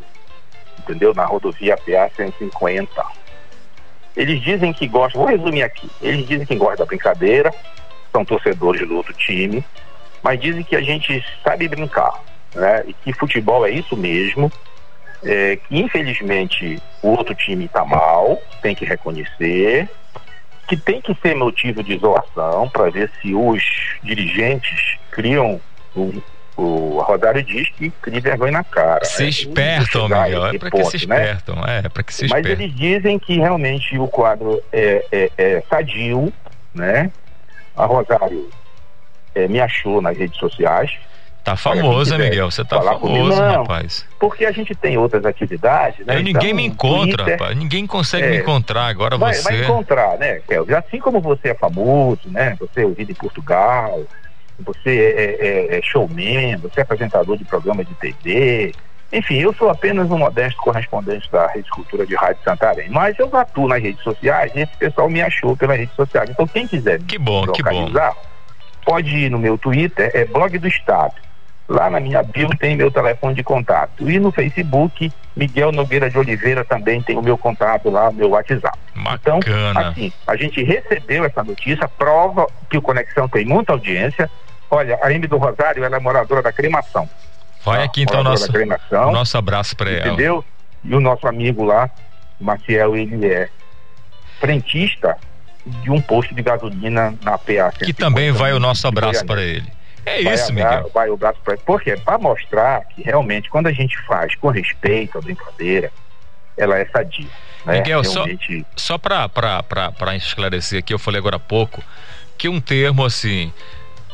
entendeu? 0.78 1.14
Na 1.14 1.24
rodovia 1.24 1.76
PA 1.76 2.10
150. 2.16 3.04
Eles 4.16 4.40
dizem 4.42 4.72
que 4.72 4.86
gostam, 4.86 5.22
vou 5.22 5.30
resumir 5.30 5.62
aqui, 5.62 5.90
eles 6.00 6.26
dizem 6.26 6.46
que 6.46 6.56
gostam 6.56 6.78
da 6.78 6.86
brincadeira, 6.86 7.52
são 8.12 8.24
torcedores 8.24 8.86
do 8.86 8.96
outro 8.96 9.12
time, 9.12 9.64
mas 10.22 10.40
dizem 10.40 10.62
que 10.62 10.76
a 10.76 10.80
gente 10.80 11.24
sabe 11.42 11.68
brincar, 11.68 12.22
né? 12.54 12.84
E 12.86 12.94
que 12.94 13.12
futebol 13.12 13.66
é 13.66 13.70
isso 13.70 13.96
mesmo, 13.96 14.50
é, 15.24 15.56
que 15.56 15.78
infelizmente 15.80 16.80
o 17.02 17.08
outro 17.08 17.34
time 17.34 17.64
está 17.66 17.84
mal, 17.84 18.40
tem 18.62 18.74
que 18.74 18.84
reconhecer, 18.84 19.88
que 20.68 20.76
tem 20.76 21.00
que 21.00 21.14
ser 21.22 21.34
motivo 21.34 21.82
de 21.82 21.98
zoação 21.98 22.68
para 22.70 22.90
ver 22.90 23.10
se 23.20 23.34
os 23.34 23.62
dirigentes 24.02 24.96
criam 25.10 25.60
o, 25.94 26.22
o 26.56 27.00
Rosário 27.02 27.42
diz 27.42 27.68
que 27.70 27.90
cria 28.02 28.20
vergonha 28.20 28.52
na 28.52 28.64
cara. 28.64 29.04
Se 29.04 29.24
É, 29.24 29.28
espertam, 29.28 30.02
chegar 30.02 30.22
a 30.22 30.24
Miguel. 30.24 30.46
É 30.46 30.48
esse 30.50 30.58
pra 30.58 30.70
que 30.70 30.84
se 30.84 30.98
ponto, 30.98 31.08
né? 31.08 31.16
espertam. 31.20 31.64
É, 31.66 31.88
pra 31.88 32.02
que 32.02 32.14
se 32.14 32.22
Mas 32.28 32.38
espertam. 32.44 32.64
eles 32.64 32.76
dizem 32.76 33.18
que 33.18 33.36
realmente 33.38 33.98
o 33.98 34.08
quadro 34.08 34.62
é, 34.72 35.04
é, 35.12 35.30
é 35.36 35.62
sadio, 35.68 36.32
né? 36.74 37.10
A 37.76 37.84
Rosário 37.86 38.48
é, 39.34 39.48
me 39.48 39.60
achou 39.60 40.00
nas 40.00 40.16
redes 40.16 40.38
sociais, 40.38 40.92
Tá 41.44 41.56
famoso, 41.56 42.16
Miguel? 42.16 42.50
Você 42.50 42.64
tá 42.64 42.78
comigo, 42.80 42.98
famoso, 43.28 43.42
não. 43.42 43.62
rapaz. 43.62 44.08
porque 44.18 44.46
a 44.46 44.50
gente 44.50 44.74
tem 44.74 44.96
outras 44.96 45.26
atividades, 45.26 46.04
né? 46.06 46.16
Eu, 46.16 46.22
ninguém 46.22 46.52
Então, 46.52 46.56
me 46.56 46.64
encontra, 46.66 47.16
Twitter, 47.18 47.32
rapaz. 47.38 47.56
Ninguém 47.56 47.86
consegue 47.86 48.26
É. 48.26 48.30
me 48.30 48.36
encontrar. 48.38 48.86
Agora 48.86 49.18
Vai, 49.18 49.34
você. 49.34 49.42
vai 49.42 49.62
encontrar, 49.62 50.18
né, 50.18 50.40
Kelvin? 50.48 50.72
Assim 50.72 50.98
como 50.98 51.20
você 51.20 51.48
é 51.50 51.54
famoso, 51.54 52.30
né? 52.30 52.56
Você 52.58 52.80
é 52.80 52.86
ouvido 52.86 53.12
em 53.12 53.14
Portugal, 53.14 54.02
você 54.58 54.90
é, 55.14 55.46
é- 55.74 55.78
é 55.78 55.82
showman, 55.82 56.56
você 56.56 56.80
é 56.80 56.82
apresentador 56.82 57.36
de 57.36 57.44
programa 57.44 57.84
de 57.84 57.94
TV. 57.96 58.74
Enfim, 59.12 59.38
eu 59.38 59.52
sou 59.54 59.68
apenas 59.68 60.10
um 60.10 60.16
modesto 60.18 60.56
correspondente 60.62 61.30
da 61.30 61.46
Rede 61.48 61.68
Cultura 61.68 62.06
de 62.06 62.14
Rádio 62.16 62.42
Santarém. 62.42 62.88
Mas 62.88 63.18
eu 63.18 63.28
atuo 63.36 63.68
nas 63.68 63.82
redes 63.82 64.02
sociais 64.02 64.50
e 64.54 64.60
esse 64.60 64.72
pessoal 64.78 65.10
me 65.10 65.20
achou 65.20 65.54
pelas 65.54 65.76
redes 65.76 65.94
sociais. 65.94 66.30
Então, 66.30 66.48
quem 66.48 66.66
quiser 66.66 66.98
me 67.00 67.06
Que 67.06 67.18
bom, 67.18 67.42
que 67.52 67.62
bom. 67.62 67.68
localizar, 67.70 68.14
pode 68.86 69.14
ir 69.14 69.30
no 69.30 69.38
meu 69.38 69.58
Twitter, 69.58 70.10
é 70.14 70.24
blog 70.24 70.58
do 70.58 70.66
Estado. 70.66 71.12
Lá 71.68 71.88
na 71.88 71.98
minha 71.98 72.22
bio 72.22 72.48
tem 72.58 72.76
meu 72.76 72.90
telefone 72.90 73.34
de 73.34 73.42
contato. 73.42 74.08
E 74.08 74.18
no 74.18 74.30
Facebook, 74.30 75.10
Miguel 75.34 75.72
Nogueira 75.72 76.10
de 76.10 76.18
Oliveira 76.18 76.64
também 76.64 77.00
tem 77.00 77.16
o 77.16 77.22
meu 77.22 77.38
contato 77.38 77.90
lá, 77.90 78.12
meu 78.12 78.30
WhatsApp. 78.30 78.78
Então, 78.94 79.38
Bacana. 79.38 79.88
assim, 79.88 80.12
a 80.26 80.36
gente 80.36 80.62
recebeu 80.62 81.24
essa 81.24 81.42
notícia, 81.42 81.88
prova 81.88 82.46
que 82.68 82.76
o 82.76 82.82
Conexão 82.82 83.28
tem 83.28 83.46
muita 83.46 83.72
audiência. 83.72 84.30
Olha, 84.70 84.98
a 85.02 85.08
Amy 85.08 85.26
do 85.26 85.38
Rosário, 85.38 85.82
ela 85.82 85.96
é 85.96 86.00
moradora 86.00 86.42
da 86.42 86.52
cremação. 86.52 87.08
Vai 87.64 87.78
tá? 87.78 87.84
aqui 87.84 88.02
então 88.02 88.22
nosso, 88.22 88.52
cremação, 88.52 89.10
nosso 89.10 89.38
abraço 89.38 89.74
pra 89.74 89.90
ela. 89.90 90.08
entendeu? 90.08 90.44
E 90.84 90.94
o 90.94 91.00
nosso 91.00 91.26
amigo 91.26 91.64
lá, 91.64 91.88
Maciel, 92.38 92.94
ele 92.94 93.26
é 93.26 93.48
frentista 94.38 95.16
de 95.64 95.90
um 95.90 95.98
posto 95.98 96.34
de 96.34 96.42
gasolina 96.42 97.14
na 97.22 97.38
PA. 97.38 97.72
Que 97.82 97.94
também 97.94 98.30
vai 98.30 98.52
o 98.52 98.60
nosso 98.60 98.86
abraço 98.86 99.24
para 99.24 99.42
ele. 99.42 99.66
É 100.06 100.22
Vai 100.22 100.34
isso, 100.34 100.50
a- 100.50 100.52
Miguel. 100.54 100.90
Vai 100.92 101.08
o 101.10 101.16
braço 101.16 101.38
para 101.44 101.56
Por 101.56 101.80
quê? 101.82 101.96
Para 101.96 102.18
mostrar 102.18 102.84
que 102.86 103.02
realmente, 103.02 103.48
quando 103.48 103.66
a 103.68 103.72
gente 103.72 103.96
faz 104.06 104.34
com 104.36 104.48
respeito 104.48 105.18
à 105.18 105.20
brincadeira, 105.20 105.90
ela 106.56 106.78
é 106.78 106.86
sadia. 106.86 107.28
Né? 107.64 107.78
Miguel, 107.78 108.04
só- 108.04 108.24
realmente, 108.24 108.66
Só 108.76 108.98
pra, 108.98 109.28
pra, 109.28 109.62
pra, 109.62 109.90
pra 109.92 110.14
esclarecer 110.16 110.78
aqui, 110.78 110.92
eu 110.92 110.98
falei 110.98 111.18
agora 111.18 111.36
há 111.36 111.40
pouco 111.40 111.82
que 112.36 112.48
um 112.48 112.60
termo 112.60 113.04
assim, 113.04 113.52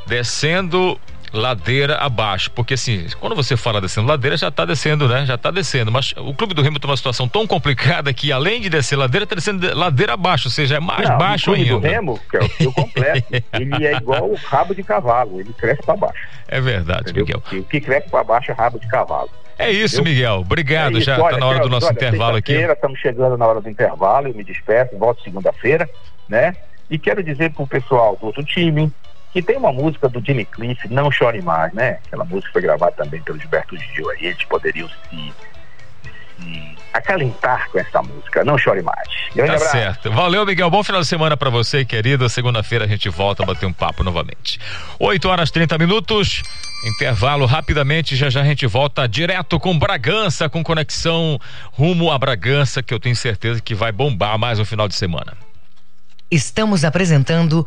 descendo 0.07 0.99
ladeira 1.33 1.97
abaixo, 1.97 2.51
porque 2.51 2.75
assim, 2.75 3.07
quando 3.21 3.37
você 3.37 3.57
fala 3.57 3.81
descendo 3.81 4.07
ladeira, 4.09 4.37
já 4.37 4.51
tá 4.51 4.65
descendo, 4.65 5.09
né? 5.09 5.25
Já 5.27 5.39
tá 5.39 5.51
descendo, 5.51 5.91
mas 5.93 6.13
o 6.17 6.35
Clube 6.35 6.55
do 6.55 6.63
Remo 6.63 6.79
tem 6.79 6.91
uma 6.91 6.97
situação 6.97 7.29
tão 7.29 7.47
complicada 7.47 8.13
que 8.13 8.33
além 8.33 8.61
de 8.61 8.69
descer 8.69 8.97
ladeira, 8.97 9.27
tá 9.27 9.35
descendo 9.35 9.61
de- 9.67 9.73
ladeira 9.75 10.15
abaixo, 10.15 10.49
ou 10.49 10.53
seja, 10.53 10.77
é 10.77 10.81
mais 10.81 11.09
Não, 11.09 11.19
baixo 11.19 11.51
o 11.51 11.55
clube 11.55 11.71
ainda. 11.71 11.81
do 11.81 11.93
Remo, 11.95 12.21
que 12.31 12.37
é 12.37 12.41
o 12.41 12.49
seu 12.51 12.73
completo, 12.73 13.27
ele 13.53 13.87
é 13.87 13.95
igual 13.95 14.29
o 14.31 14.35
rabo 14.35 14.75
de 14.75 14.83
cavalo, 14.83 15.41
ele 15.41 15.53
cresce 15.53 15.83
para 15.83 15.97
baixo. 15.97 16.21
É 16.49 16.61
verdade, 16.61 17.11
Entendeu? 17.11 17.41
Miguel. 17.49 17.61
O 17.61 17.65
que 17.69 17.81
cresce 17.81 18.09
para 18.11 18.25
baixo 18.25 18.51
é 18.51 18.55
rabo 18.55 18.79
de 18.81 18.89
cavalo. 18.89 19.31
É 19.59 19.71
isso, 19.71 19.97
Entendeu? 19.97 20.13
Miguel. 20.15 20.35
Obrigado, 20.41 20.95
É 20.97 20.99
isso. 20.99 21.07
já 21.07 21.21
Olha, 21.21 21.35
tá 21.35 21.39
na 21.41 21.47
hora 21.47 21.59
do 21.61 21.69
nosso 21.69 21.87
olha, 21.87 21.93
intervalo 21.95 22.37
aqui. 22.37 22.53
Estamos 22.55 22.99
chegando 22.99 23.37
na 23.37 23.47
hora 23.47 23.61
do 23.61 23.69
intervalo, 23.69 24.29
eu 24.29 24.35
me 24.35 24.43
despeço, 24.43 24.97
volto 24.99 25.23
segunda-feira, 25.23 25.89
né? 26.29 26.57
E 26.91 26.99
quero 26.99 27.23
dizer 27.23 27.53
pro 27.53 27.67
pessoal 27.67 28.17
do 28.19 28.27
outro 28.27 28.43
time 28.43 28.91
que 29.33 29.41
tem 29.43 29.57
uma 29.57 29.73
música 29.73 30.09
do 30.09 30.25
Jimmy 30.25 30.45
Cliff, 30.45 30.89
Não 30.89 31.11
Chore 31.11 31.41
Mais, 31.43 31.73
né? 31.73 31.99
Aquela 32.07 32.25
música 32.25 32.53
foi 32.53 32.63
gravada 32.63 32.93
também 32.93 33.21
pelo 33.23 33.39
Gilberto 33.39 33.77
Gil, 33.77 34.11
aí 34.11 34.27
eles 34.27 34.43
poderiam 34.45 34.89
se, 34.89 35.33
se 36.41 36.77
acalentar 36.93 37.71
com 37.71 37.79
essa 37.79 38.03
música, 38.03 38.43
Não 38.45 38.59
Chore 38.59 38.83
Mais. 38.83 39.09
Grande 39.35 39.51
Tá 39.53 39.57
abraço. 39.57 39.73
certo. 39.73 40.11
Valeu, 40.11 40.45
Miguel. 40.45 40.69
Bom 40.71 40.83
final 40.83 41.01
de 41.01 41.07
semana 41.07 41.37
pra 41.37 41.49
você, 41.51 41.85
querido. 41.85 42.29
Segunda-feira 42.29 42.85
a 42.85 42.89
gente 42.89 43.09
volta 43.09 43.45
a 43.45 43.47
bater 43.47 43.67
um 43.67 43.73
papo 43.73 44.03
novamente. 44.03 44.59
8 44.99 45.29
horas 45.29 45.51
30 45.53 45.79
minutos. 45.79 46.43
Intervalo 46.85 47.45
rapidamente, 47.47 48.17
já 48.17 48.31
já 48.31 48.41
a 48.41 48.45
gente 48.45 48.67
volta 48.67 49.07
direto 49.07 49.61
com 49.61 49.79
Bragança, 49.79 50.49
com 50.49 50.65
conexão 50.65 51.39
rumo 51.73 52.11
a 52.11 52.19
Bragança, 52.19 52.83
que 52.83 52.93
eu 52.93 52.99
tenho 52.99 53.15
certeza 53.15 53.61
que 53.61 53.75
vai 53.75 53.93
bombar 53.93 54.39
mais 54.39 54.59
um 54.59 54.65
final 54.65 54.89
de 54.89 54.95
semana. 54.95 55.35
Estamos 56.31 56.85
apresentando 56.85 57.67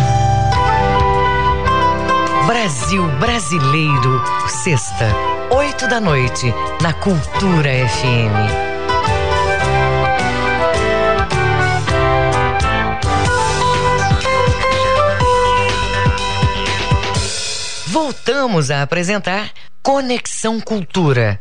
Brasil 2.45 3.07
Brasileiro, 3.19 4.23
sexta, 4.63 5.07
oito 5.51 5.87
da 5.87 6.01
noite, 6.01 6.51
na 6.81 6.91
Cultura 6.91 7.69
FM. 7.69 8.81
Voltamos 17.87 18.71
a 18.71 18.81
apresentar 18.81 19.51
Conexão 19.83 20.59
Cultura. 20.59 21.39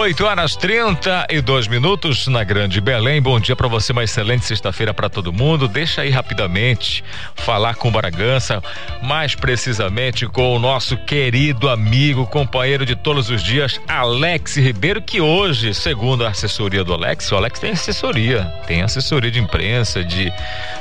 8 0.00 0.24
horas 0.24 0.56
32 0.56 1.68
minutos 1.68 2.26
na 2.26 2.42
Grande 2.42 2.80
Belém. 2.80 3.20
Bom 3.20 3.38
dia 3.38 3.54
para 3.54 3.68
você, 3.68 3.92
uma 3.92 4.02
excelente 4.02 4.46
sexta-feira 4.46 4.94
para 4.94 5.10
todo 5.10 5.30
mundo. 5.30 5.68
Deixa 5.68 6.00
aí 6.00 6.08
rapidamente 6.08 7.04
falar 7.34 7.74
com 7.74 7.92
Bragança, 7.92 8.62
mais 9.02 9.34
precisamente 9.34 10.26
com 10.26 10.56
o 10.56 10.58
nosso 10.58 10.96
querido 10.96 11.68
amigo, 11.68 12.26
companheiro 12.26 12.86
de 12.86 12.96
todos 12.96 13.28
os 13.28 13.42
dias, 13.42 13.78
Alex 13.86 14.56
Ribeiro, 14.56 15.02
que 15.02 15.20
hoje, 15.20 15.74
segundo 15.74 16.24
a 16.24 16.30
assessoria 16.30 16.82
do 16.82 16.94
Alex, 16.94 17.30
o 17.30 17.36
Alex 17.36 17.60
tem 17.60 17.72
assessoria, 17.72 18.44
tem 18.66 18.80
assessoria 18.80 19.30
de 19.30 19.38
imprensa, 19.38 20.02
de 20.02 20.32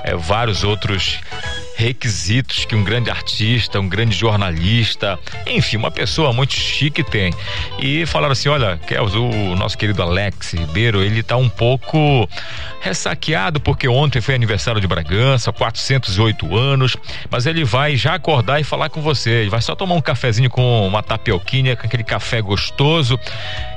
é, 0.01 0.15
vários 0.15 0.63
outros 0.63 1.19
requisitos 1.79 2.65
que 2.65 2.75
um 2.75 2.83
grande 2.83 3.09
artista, 3.09 3.79
um 3.79 3.87
grande 3.87 4.13
jornalista, 4.15 5.17
enfim, 5.47 5.77
uma 5.77 5.89
pessoa 5.89 6.33
muito 6.33 6.53
chique 6.53 7.01
tem. 7.01 7.33
E 7.79 8.05
falaram 8.05 8.33
assim: 8.33 8.49
olha, 8.49 8.77
Kels, 8.85 9.15
o 9.15 9.55
nosso 9.55 9.77
querido 9.77 10.03
Alex 10.03 10.51
Ribeiro, 10.51 11.01
ele 11.01 11.23
tá 11.23 11.37
um 11.37 11.47
pouco 11.47 12.27
ressaqueado 12.81 13.61
porque 13.61 13.87
ontem 13.87 14.19
foi 14.19 14.35
aniversário 14.35 14.81
de 14.81 14.87
Bragança, 14.87 15.53
408 15.53 16.55
anos, 16.55 16.97
mas 17.31 17.45
ele 17.45 17.63
vai 17.63 17.95
já 17.95 18.15
acordar 18.15 18.59
e 18.59 18.63
falar 18.65 18.89
com 18.89 19.01
você. 19.01 19.29
Ele 19.29 19.49
vai 19.49 19.61
só 19.61 19.73
tomar 19.73 19.95
um 19.95 20.01
cafezinho 20.01 20.49
com 20.49 20.85
uma 20.85 21.01
tapioquinha, 21.01 21.77
com 21.77 21.87
aquele 21.87 22.03
café 22.03 22.41
gostoso 22.41 23.17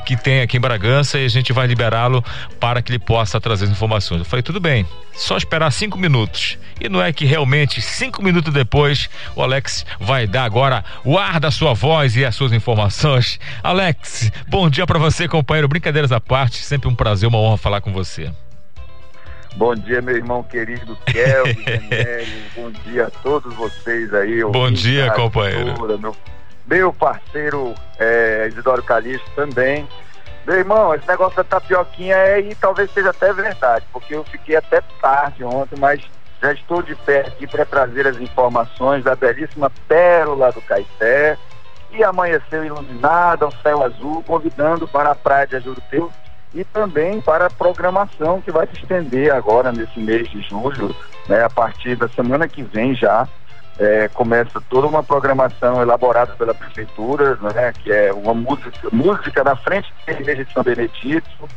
que 0.04 0.16
tem 0.16 0.40
aqui 0.40 0.56
em 0.56 0.60
Bragança 0.60 1.18
e 1.18 1.24
a 1.24 1.28
gente 1.28 1.52
vai 1.52 1.66
liberá-lo 1.66 2.24
para 2.60 2.82
que 2.82 2.90
ele 2.90 2.98
possa 2.98 3.40
trazer 3.40 3.64
as 3.66 3.70
informações. 3.70 4.20
Eu 4.20 4.24
falei, 4.24 4.42
tudo 4.42 4.60
bem, 4.60 4.86
só 5.14 5.36
esperar 5.36 5.70
cinco 5.70 5.98
minutos. 5.98 6.58
E 6.80 6.88
não 6.88 7.02
é 7.02 7.12
que 7.12 7.24
realmente 7.24 7.80
cinco 7.80 8.22
minutos 8.22 8.52
depois 8.52 9.08
o 9.36 9.42
Alex 9.42 9.86
vai 10.00 10.26
dar 10.26 10.44
agora 10.44 10.84
o 11.04 11.16
ar 11.18 11.38
da 11.38 11.50
sua 11.50 11.74
voz 11.74 12.16
e 12.16 12.24
as 12.24 12.34
suas 12.34 12.52
informações. 12.52 13.38
Alex, 13.62 14.30
bom 14.48 14.68
dia 14.68 14.86
para 14.86 14.98
você, 14.98 15.28
companheiro. 15.28 15.68
Brincadeiras 15.68 16.12
à 16.12 16.20
parte, 16.20 16.58
sempre 16.58 16.88
um 16.88 16.94
prazer, 16.94 17.28
uma 17.28 17.38
honra 17.38 17.56
falar 17.56 17.80
com 17.80 17.92
você. 17.92 18.30
Bom 19.54 19.74
dia, 19.74 20.00
meu 20.00 20.16
irmão 20.16 20.42
querido 20.42 20.96
Kelvin, 21.04 21.62
bom 22.56 22.70
dia 22.86 23.06
a 23.06 23.10
todos 23.10 23.54
vocês 23.54 24.12
aí. 24.14 24.42
Bom 24.44 24.70
dia, 24.70 25.10
companheiro. 25.12 25.74
meu 25.98 26.16
meu 26.66 26.92
parceiro 26.92 27.75
é, 27.98 28.48
Isidoro 28.48 28.83
Calixto 28.83 29.31
também. 29.35 29.87
Meu 30.46 30.57
irmão, 30.57 30.94
esse 30.94 31.07
negócio 31.07 31.37
da 31.37 31.44
tapioquinha 31.44 32.16
é 32.16 32.40
e 32.40 32.55
talvez 32.55 32.90
seja 32.92 33.11
até 33.11 33.33
verdade, 33.33 33.87
porque 33.92 34.14
eu 34.14 34.25
fiquei 34.25 34.57
até 34.57 34.81
tarde 35.01 35.44
ontem, 35.44 35.79
mas 35.79 36.03
já 36.42 36.53
estou 36.53 36.83
de 36.83 36.96
pé 36.96 37.20
aqui 37.20 37.46
para 37.46 37.64
trazer 37.64 38.07
as 38.09 38.16
informações 38.16 39.05
da 39.05 39.14
belíssima 39.14 39.70
pérola 39.87 40.51
do 40.51 40.61
Caeté 40.62 41.38
e 41.92 42.03
amanheceu 42.03 42.64
iluminada, 42.64 43.46
um 43.46 43.51
céu 43.62 43.85
azul, 43.85 44.25
convidando 44.27 44.88
para 44.88 45.12
a 45.12 45.14
praia 45.14 45.46
de 45.46 45.57
Ajuruteu 45.57 46.11
e 46.55 46.64
também 46.64 47.20
para 47.20 47.46
a 47.46 47.51
programação 47.51 48.40
que 48.40 48.51
vai 48.51 48.66
se 48.66 48.75
estender 48.75 49.33
agora 49.33 49.70
nesse 49.70 50.01
mês 50.01 50.29
de 50.29 50.40
julho, 50.42 50.94
né, 51.29 51.44
a 51.44 51.51
partir 51.51 51.96
da 51.96 52.09
semana 52.09 52.48
que 52.48 52.62
vem 52.62 52.94
já, 52.94 53.29
é, 53.83 54.09
começa 54.09 54.61
toda 54.71 54.87
uma 54.87 55.03
programação 55.03 55.83
elaborada 55.83 56.35
pela 56.35 56.55
prefeitura, 56.55 57.37
né, 57.40 57.73
que 57.73 57.92
é 57.92 58.12
uma 58.12 58.33
música, 58.33 58.88
música 58.92 59.42
na 59.42 59.57
frente 59.57 59.92
da 60.07 60.12
igreja 60.12 60.45
de 60.45 60.53
São 60.53 60.62
Benedito, 60.62 61.49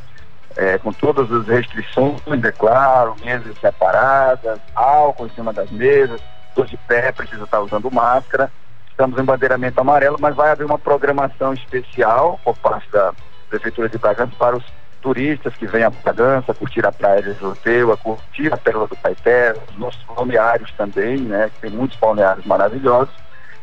é, 0.58 0.78
com 0.80 0.92
todas 0.92 1.32
as 1.32 1.48
restrições, 1.48 2.22
é 2.44 2.52
claro, 2.52 3.16
mesas 3.24 3.56
separadas, 3.60 4.60
álcool 4.74 5.28
em 5.28 5.30
cima 5.32 5.54
das 5.54 5.70
mesas, 5.70 6.20
todos 6.56 6.72
de 6.72 6.78
pé, 6.78 7.12
precisa 7.12 7.44
estar 7.44 7.60
usando 7.60 7.92
máscara. 7.92 8.52
Estamos 8.90 9.20
em 9.20 9.24
bandeiramento 9.24 9.80
amarelo, 9.80 10.18
mas 10.20 10.36
vai 10.36 10.50
haver 10.50 10.66
uma 10.66 10.80
programação 10.80 11.54
especial 11.54 12.40
por 12.44 12.58
parte 12.58 12.90
da 12.92 13.14
Prefeitura 13.50 13.90
de 13.90 13.98
Bragança 13.98 14.32
para 14.40 14.56
os 14.56 14.64
turistas 15.06 15.54
que 15.56 15.68
vêm 15.68 15.84
a 15.84 15.92
Bragança, 15.92 16.52
curtir 16.52 16.84
a 16.84 16.92
praia 16.92 17.22
de 17.22 17.34
Joteu, 17.34 17.96
curtir 18.00 18.52
a 18.52 18.58
Pérola 18.58 18.88
do 18.88 18.96
Caeté, 18.96 19.54
os 19.70 19.78
nossos 19.78 20.04
balneários 20.04 20.72
também, 20.72 21.20
né? 21.20 21.52
Tem 21.62 21.70
muitos 21.70 21.96
balneários 22.00 22.44
maravilhosos. 22.44 23.14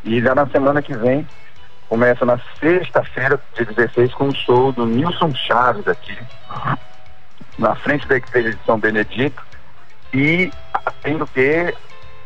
E 0.05 0.21
já 0.21 0.33
na 0.33 0.47
semana 0.47 0.81
que 0.81 0.95
vem, 0.95 1.27
começa 1.89 2.25
na 2.25 2.39
sexta-feira, 2.61 3.37
dia 3.55 3.65
16, 3.65 4.13
com 4.13 4.29
o 4.29 4.35
show 4.35 4.71
do 4.71 4.85
Nilson 4.85 5.35
Chaves 5.35 5.85
aqui, 5.85 6.17
na 7.59 7.75
frente 7.75 8.07
da 8.07 8.15
igreja 8.15 8.51
de 8.51 8.65
São 8.65 8.79
Benedito. 8.79 9.43
E 10.13 10.49
tendo 11.01 11.27
que 11.27 11.75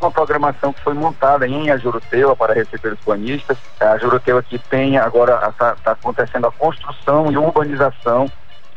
uma 0.00 0.12
programação 0.12 0.72
que 0.72 0.80
foi 0.80 0.94
montada 0.94 1.44
em 1.48 1.70
Ajuruteua 1.70 2.36
para 2.36 2.54
receber 2.54 2.92
os 2.92 3.00
banhistas. 3.00 3.58
A 3.80 3.98
Juruteua 3.98 4.38
aqui 4.38 4.60
tem 4.70 4.96
agora, 4.96 5.48
está 5.48 5.74
tá 5.74 5.90
acontecendo 5.90 6.46
a 6.46 6.52
construção 6.52 7.32
e 7.32 7.36
urbanização 7.36 8.30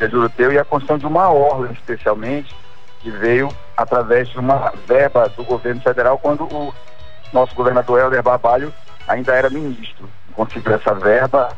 de 0.07 0.11
Juruteu 0.11 0.51
e 0.51 0.57
a 0.57 0.65
construção 0.65 0.97
de 0.97 1.05
uma 1.05 1.29
orla, 1.29 1.71
especialmente, 1.71 2.55
que 2.99 3.09
veio 3.09 3.49
através 3.75 4.29
de 4.29 4.39
uma 4.39 4.71
verba 4.87 5.29
do 5.29 5.43
governo 5.43 5.81
federal 5.81 6.17
quando 6.17 6.43
o 6.43 6.73
nosso 7.33 7.53
governador 7.55 7.99
Helder 7.99 8.23
Barbalho 8.23 8.73
ainda 9.07 9.33
era 9.33 9.49
ministro. 9.49 10.09
Conseguiu 10.33 10.73
essa 10.73 10.93
verba, 10.93 11.49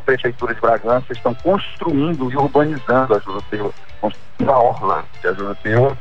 a 0.00 0.04
Prefeitura 0.04 0.54
de 0.54 0.60
Bragança 0.60 1.12
estão 1.12 1.34
construindo 1.34 2.30
e 2.30 2.36
urbanizando 2.36 3.14
a 3.14 3.18
Juruteu, 3.18 3.72
construindo 4.00 4.50
a 4.50 4.58
orla 4.58 5.04
de 5.22 5.34
Juruteu 5.34 5.96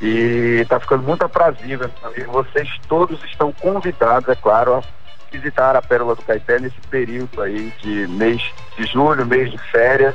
e 0.00 0.60
está 0.62 0.80
ficando 0.80 1.04
muito 1.04 1.24
aprazível. 1.24 1.90
Vocês 2.28 2.68
todos 2.88 3.22
estão 3.24 3.52
convidados, 3.52 4.28
é 4.28 4.34
claro, 4.34 4.74
a 4.74 4.82
visitar 5.30 5.76
a 5.76 5.82
Pérola 5.82 6.14
do 6.14 6.22
Caeté 6.22 6.58
nesse 6.58 6.80
período 6.90 7.40
aí 7.42 7.72
de 7.80 8.06
mês 8.08 8.42
de 8.76 8.84
julho, 8.86 9.26
mês 9.26 9.50
de 9.50 9.58
férias, 9.58 10.14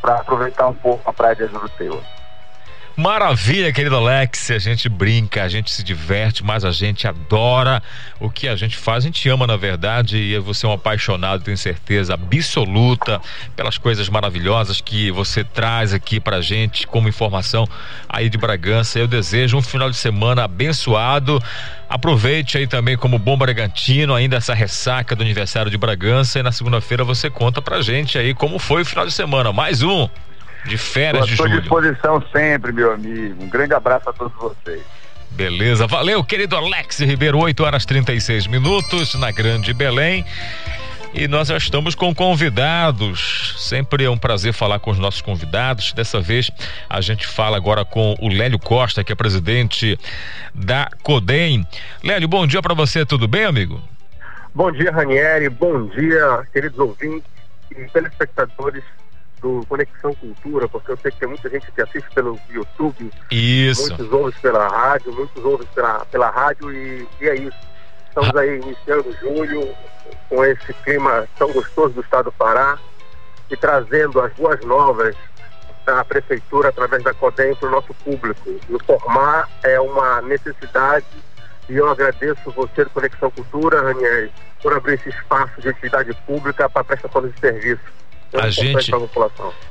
para 0.00 0.16
aproveitar 0.16 0.68
um 0.68 0.74
pouco 0.74 1.08
a 1.08 1.12
praia 1.12 1.36
de 1.36 1.44
Ajuruteua. 1.44 2.17
Maravilha, 2.98 3.72
querido 3.72 3.94
Alex. 3.94 4.50
A 4.50 4.58
gente 4.58 4.88
brinca, 4.88 5.44
a 5.44 5.48
gente 5.48 5.70
se 5.70 5.84
diverte, 5.84 6.42
mas 6.42 6.64
a 6.64 6.72
gente 6.72 7.06
adora 7.06 7.80
o 8.18 8.28
que 8.28 8.48
a 8.48 8.56
gente 8.56 8.76
faz. 8.76 9.04
A 9.04 9.06
gente 9.06 9.28
ama, 9.28 9.46
na 9.46 9.56
verdade, 9.56 10.16
e 10.18 10.36
você 10.40 10.66
é 10.66 10.68
um 10.68 10.72
apaixonado, 10.72 11.44
tenho 11.44 11.56
certeza 11.56 12.14
absoluta, 12.14 13.20
pelas 13.54 13.78
coisas 13.78 14.08
maravilhosas 14.08 14.80
que 14.80 15.12
você 15.12 15.44
traz 15.44 15.94
aqui 15.94 16.18
pra 16.18 16.40
gente 16.40 16.88
como 16.88 17.08
informação 17.08 17.68
aí 18.08 18.28
de 18.28 18.36
Bragança. 18.36 18.98
Eu 18.98 19.06
desejo 19.06 19.56
um 19.56 19.62
final 19.62 19.88
de 19.88 19.96
semana 19.96 20.42
abençoado. 20.42 21.40
Aproveite 21.88 22.58
aí 22.58 22.66
também 22.66 22.96
como 22.96 23.16
bom 23.16 23.38
bragantino, 23.38 24.12
ainda 24.12 24.38
essa 24.38 24.54
ressaca 24.54 25.14
do 25.14 25.22
aniversário 25.22 25.70
de 25.70 25.78
Bragança 25.78 26.40
e 26.40 26.42
na 26.42 26.50
segunda-feira 26.50 27.04
você 27.04 27.30
conta 27.30 27.62
pra 27.62 27.80
gente 27.80 28.18
aí 28.18 28.34
como 28.34 28.58
foi 28.58 28.82
o 28.82 28.84
final 28.84 29.06
de 29.06 29.12
semana. 29.12 29.52
Mais 29.52 29.84
um 29.84 30.08
de 30.64 30.78
férias 30.78 31.26
de 31.26 31.36
julho. 31.36 31.58
à 31.58 31.60
disposição 31.60 32.22
sempre, 32.32 32.72
meu 32.72 32.92
amigo. 32.92 33.42
Um 33.42 33.48
grande 33.48 33.74
abraço 33.74 34.08
a 34.08 34.12
todos 34.12 34.32
vocês. 34.34 34.82
Beleza, 35.30 35.86
valeu, 35.86 36.24
querido 36.24 36.56
Alex 36.56 36.98
Ribeiro, 37.00 37.38
8 37.38 37.62
horas 37.62 37.84
36 37.84 38.46
minutos 38.46 39.14
na 39.14 39.30
Grande 39.30 39.72
Belém. 39.72 40.24
E 41.14 41.26
nós 41.26 41.48
já 41.48 41.56
estamos 41.56 41.94
com 41.94 42.14
convidados. 42.14 43.54
Sempre 43.58 44.04
é 44.04 44.10
um 44.10 44.18
prazer 44.18 44.52
falar 44.52 44.78
com 44.78 44.90
os 44.90 44.98
nossos 44.98 45.22
convidados. 45.22 45.92
Dessa 45.92 46.20
vez 46.20 46.50
a 46.88 47.00
gente 47.00 47.26
fala 47.26 47.56
agora 47.56 47.84
com 47.84 48.14
o 48.20 48.28
Lélio 48.28 48.58
Costa, 48.58 49.02
que 49.02 49.12
é 49.12 49.14
presidente 49.14 49.98
da 50.54 50.88
Codem. 51.02 51.66
Lélio, 52.02 52.28
bom 52.28 52.46
dia 52.46 52.60
para 52.60 52.74
você, 52.74 53.06
tudo 53.06 53.26
bem, 53.26 53.44
amigo? 53.44 53.80
Bom 54.54 54.70
dia, 54.70 54.90
Ranieri. 54.90 55.48
Bom 55.48 55.86
dia, 55.86 56.46
queridos 56.52 56.78
ouvintes 56.78 57.30
e 57.70 57.84
telespectadores 57.90 58.82
do 59.40 59.64
Conexão 59.68 60.14
Cultura, 60.14 60.68
porque 60.68 60.92
eu 60.92 60.96
sei 60.98 61.10
que 61.10 61.18
tem 61.18 61.28
muita 61.28 61.48
gente 61.48 61.70
que 61.70 61.82
assiste 61.82 62.10
pelo 62.14 62.38
YouTube. 62.48 63.10
Isso. 63.30 63.88
Muitos 63.88 64.12
ouvem 64.12 64.40
pela 64.40 64.68
rádio, 64.68 65.12
muitos 65.12 65.44
ouvem 65.44 65.66
pela, 65.74 66.04
pela 66.06 66.30
rádio 66.30 66.72
e, 66.72 67.08
e 67.20 67.28
é 67.28 67.34
isso. 67.36 67.56
Estamos 68.08 68.34
aí 68.36 68.56
iniciando 68.56 69.16
julho 69.20 69.74
com 70.28 70.44
esse 70.44 70.72
clima 70.84 71.26
tão 71.38 71.52
gostoso 71.52 71.94
do 71.94 72.00
estado 72.00 72.26
do 72.26 72.32
Pará 72.32 72.78
e 73.50 73.56
trazendo 73.56 74.20
as 74.20 74.32
boas 74.34 74.60
novas 74.64 75.14
da 75.86 76.04
prefeitura 76.04 76.68
através 76.68 77.02
da 77.02 77.14
CODEM 77.14 77.54
para 77.54 77.68
o 77.68 77.72
nosso 77.72 77.94
público. 77.94 78.50
Informar 78.68 79.48
é 79.62 79.80
uma 79.80 80.20
necessidade 80.22 81.06
e 81.68 81.76
eu 81.76 81.88
agradeço 81.88 82.50
você 82.50 82.84
do 82.84 82.90
Conexão 82.90 83.30
Cultura, 83.30 83.82
Ranieri, 83.82 84.32
por 84.62 84.72
abrir 84.74 84.94
esse 84.94 85.10
espaço 85.10 85.60
de 85.60 85.68
atividade 85.68 86.12
pública 86.26 86.68
para 86.68 86.84
prestação 86.84 87.26
de 87.26 87.38
serviço 87.38 87.98
a 88.34 88.50
gente, 88.50 88.90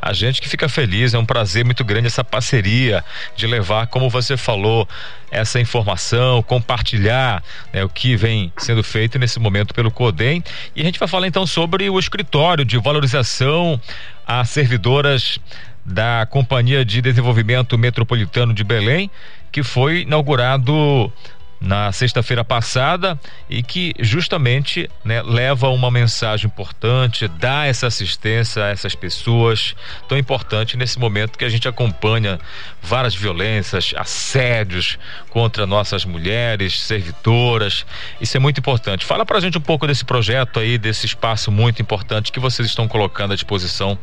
a 0.02 0.14
gente 0.14 0.42
que 0.42 0.50
fica 0.50 0.68
feliz, 0.68 1.14
é 1.14 1.20
um 1.20 1.26
prazer 1.26 1.64
muito 1.64 1.84
grande 1.84 2.08
essa 2.08 2.24
parceria 2.24 3.04
de 3.36 3.46
levar, 3.46 3.88
como 3.88 4.10
você 4.10 4.36
falou, 4.36 4.88
essa 5.30 5.60
informação, 5.60 6.42
compartilhar 6.42 7.44
né, 7.72 7.84
o 7.84 7.90
que 7.90 8.16
vem 8.16 8.52
sendo 8.58 8.84
feito 8.84 9.20
nesse 9.20 9.40
momento 9.40 9.74
pelo 9.74 9.92
CODEM. 9.92 10.44
E 10.76 10.82
a 10.82 10.84
gente 10.84 10.98
vai 10.98 11.08
falar 11.08 11.28
então 11.28 11.46
sobre 11.46 11.90
o 11.90 12.00
escritório 12.00 12.66
de 12.66 12.78
valorização 12.78 13.80
a 14.26 14.44
servidoras 14.44 15.40
da 15.86 16.28
Companhia 16.30 16.84
de 16.84 17.02
Desenvolvimento 17.02 17.78
Metropolitano 17.78 18.54
de 18.54 18.64
Belém, 18.64 19.10
que 19.52 19.64
foi 19.64 20.02
inaugurado 20.02 21.12
na 21.60 21.92
sexta-feira 21.92 22.44
passada 22.44 23.20
e 23.50 23.64
que 23.64 23.94
justamente 24.00 24.90
né, 25.04 25.22
leva 25.22 25.70
uma 25.70 25.90
mensagem 25.90 26.48
importante, 26.48 27.28
dá 27.28 27.66
essa 27.66 27.88
assistência 27.88 28.64
a 28.64 28.70
essas 28.70 28.96
pessoas 28.96 29.76
tão 30.08 30.18
importante 30.18 30.78
nesse 30.78 31.00
momento 31.00 31.38
que 31.38 31.46
a 31.46 31.50
gente 31.50 31.68
acompanha 31.68 32.40
várias 32.82 33.16
violências, 33.16 33.94
assédios 33.98 35.00
contra 35.30 35.66
nossas 35.66 36.06
mulheres, 36.06 36.80
servidoras. 36.82 37.86
Isso 38.22 38.38
é 38.38 38.40
muito 38.40 38.60
importante. 38.60 39.06
Fala 39.06 39.26
pra 39.26 39.40
gente 39.40 39.58
um 39.58 39.62
pouco 39.62 39.88
desse 39.88 40.06
projeto 40.06 40.60
aí, 40.60 40.78
desse 40.78 41.06
espaço 41.06 41.52
muito 41.52 41.82
importante 41.82 42.32
que 42.32 42.40
vocês 42.40 42.68
estão 42.68 42.88
colocando 42.88 43.32
à 43.34 43.36
disposição 43.36 43.98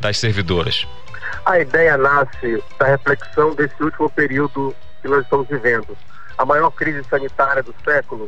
das 0.00 0.18
servidoras. 0.18 0.86
A 1.46 1.58
ideia 1.58 1.96
nasce 1.96 2.62
da 2.78 2.86
reflexão 2.86 3.54
desse 3.54 3.82
último 3.82 4.10
período 4.10 4.74
que 5.00 5.08
nós 5.08 5.22
estamos 5.22 5.48
vivendo 5.48 5.96
a 6.40 6.44
maior 6.46 6.70
crise 6.70 7.04
sanitária 7.04 7.62
do 7.62 7.74
século, 7.84 8.26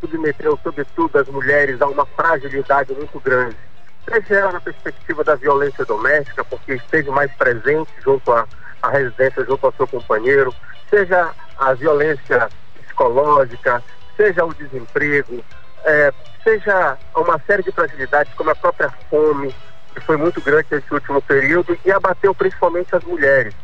submeteu, 0.00 0.58
sobretudo, 0.64 1.16
as 1.16 1.28
mulheres 1.28 1.80
a 1.80 1.86
uma 1.86 2.04
fragilidade 2.04 2.92
muito 2.92 3.20
grande. 3.20 3.56
Seja 4.04 4.34
ela 4.34 4.52
na 4.54 4.60
perspectiva 4.60 5.22
da 5.22 5.36
violência 5.36 5.84
doméstica, 5.84 6.44
porque 6.44 6.74
esteve 6.74 7.08
mais 7.10 7.30
presente 7.36 7.88
junto 8.02 8.32
à, 8.32 8.48
à 8.82 8.90
residência, 8.90 9.44
junto 9.44 9.64
ao 9.64 9.72
seu 9.74 9.86
companheiro, 9.86 10.52
seja 10.90 11.30
a 11.56 11.72
violência 11.74 12.48
psicológica, 12.80 13.80
seja 14.16 14.44
o 14.44 14.52
desemprego, 14.52 15.44
é, 15.84 16.12
seja 16.42 16.98
uma 17.14 17.38
série 17.46 17.62
de 17.62 17.70
fragilidades, 17.70 18.34
como 18.34 18.50
a 18.50 18.56
própria 18.56 18.90
fome, 19.08 19.54
que 19.94 20.00
foi 20.00 20.16
muito 20.16 20.40
grande 20.40 20.66
nesse 20.68 20.92
último 20.92 21.22
período 21.22 21.78
e 21.84 21.92
abateu 21.92 22.34
principalmente 22.34 22.92
as 22.96 23.04
mulheres. 23.04 23.54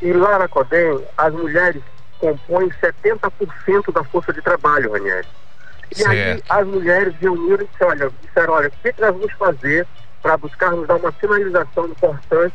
E 0.00 0.12
lá 0.12 0.38
na 0.38 0.46
CODEM, 0.46 1.04
as 1.18 1.32
mulheres 1.32 1.82
compõem 2.24 2.70
70% 2.80 3.92
da 3.92 4.02
força 4.04 4.32
de 4.32 4.40
trabalho, 4.40 4.92
Ranieri. 4.92 5.28
E 5.90 5.96
certo. 5.96 6.10
aí 6.10 6.42
as 6.48 6.66
mulheres 6.66 7.14
reuniram 7.20 7.62
e 7.62 7.66
disseram, 7.66 7.90
olha, 7.90 8.12
disseram, 8.22 8.54
olha, 8.54 8.68
o 8.68 8.70
que 8.70 8.94
nós 8.98 9.14
vamos 9.14 9.32
fazer 9.34 9.86
para 10.22 10.36
buscarmos 10.38 10.88
dar 10.88 10.96
uma 10.96 11.12
sinalização 11.20 11.86
importante 11.86 12.54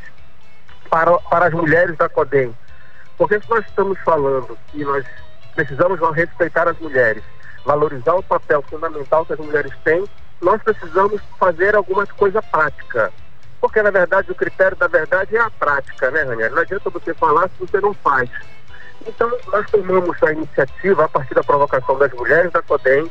para, 0.89 1.15
para 1.19 1.45
as 1.45 1.53
mulheres 1.53 1.95
da 1.97 2.09
CODEM? 2.09 2.55
Porque 3.15 3.39
se 3.39 3.47
nós 3.47 3.63
estamos 3.67 3.99
falando 3.99 4.57
que 4.71 4.83
nós 4.83 5.05
precisamos 5.53 5.99
respeitar 6.15 6.67
as 6.67 6.79
mulheres, 6.79 7.21
valorizar 7.63 8.15
o 8.15 8.23
papel 8.23 8.63
fundamental 8.63 9.23
que 9.23 9.33
as 9.33 9.39
mulheres 9.39 9.73
têm, 9.83 10.03
nós 10.41 10.59
precisamos 10.63 11.21
fazer 11.39 11.75
alguma 11.75 12.07
coisa 12.07 12.41
prática. 12.41 13.13
Porque, 13.61 13.83
na 13.83 13.91
verdade, 13.91 14.31
o 14.31 14.35
critério 14.35 14.75
da 14.77 14.87
verdade 14.87 15.35
é 15.35 15.39
a 15.39 15.51
prática, 15.51 16.09
né, 16.09 16.23
Ranieri? 16.23 16.55
Não 16.55 16.61
adianta 16.61 16.89
você 16.89 17.13
falar 17.13 17.49
se 17.49 17.59
você 17.59 17.79
não 17.79 17.93
faz. 17.93 18.29
Então, 19.07 19.31
nós 19.47 19.69
tomamos 19.69 20.21
a 20.23 20.31
iniciativa, 20.31 21.05
a 21.05 21.09
partir 21.09 21.33
da 21.33 21.43
provocação 21.43 21.97
das 21.97 22.11
mulheres 22.13 22.51
da 22.51 22.61
CODEM, 22.61 23.09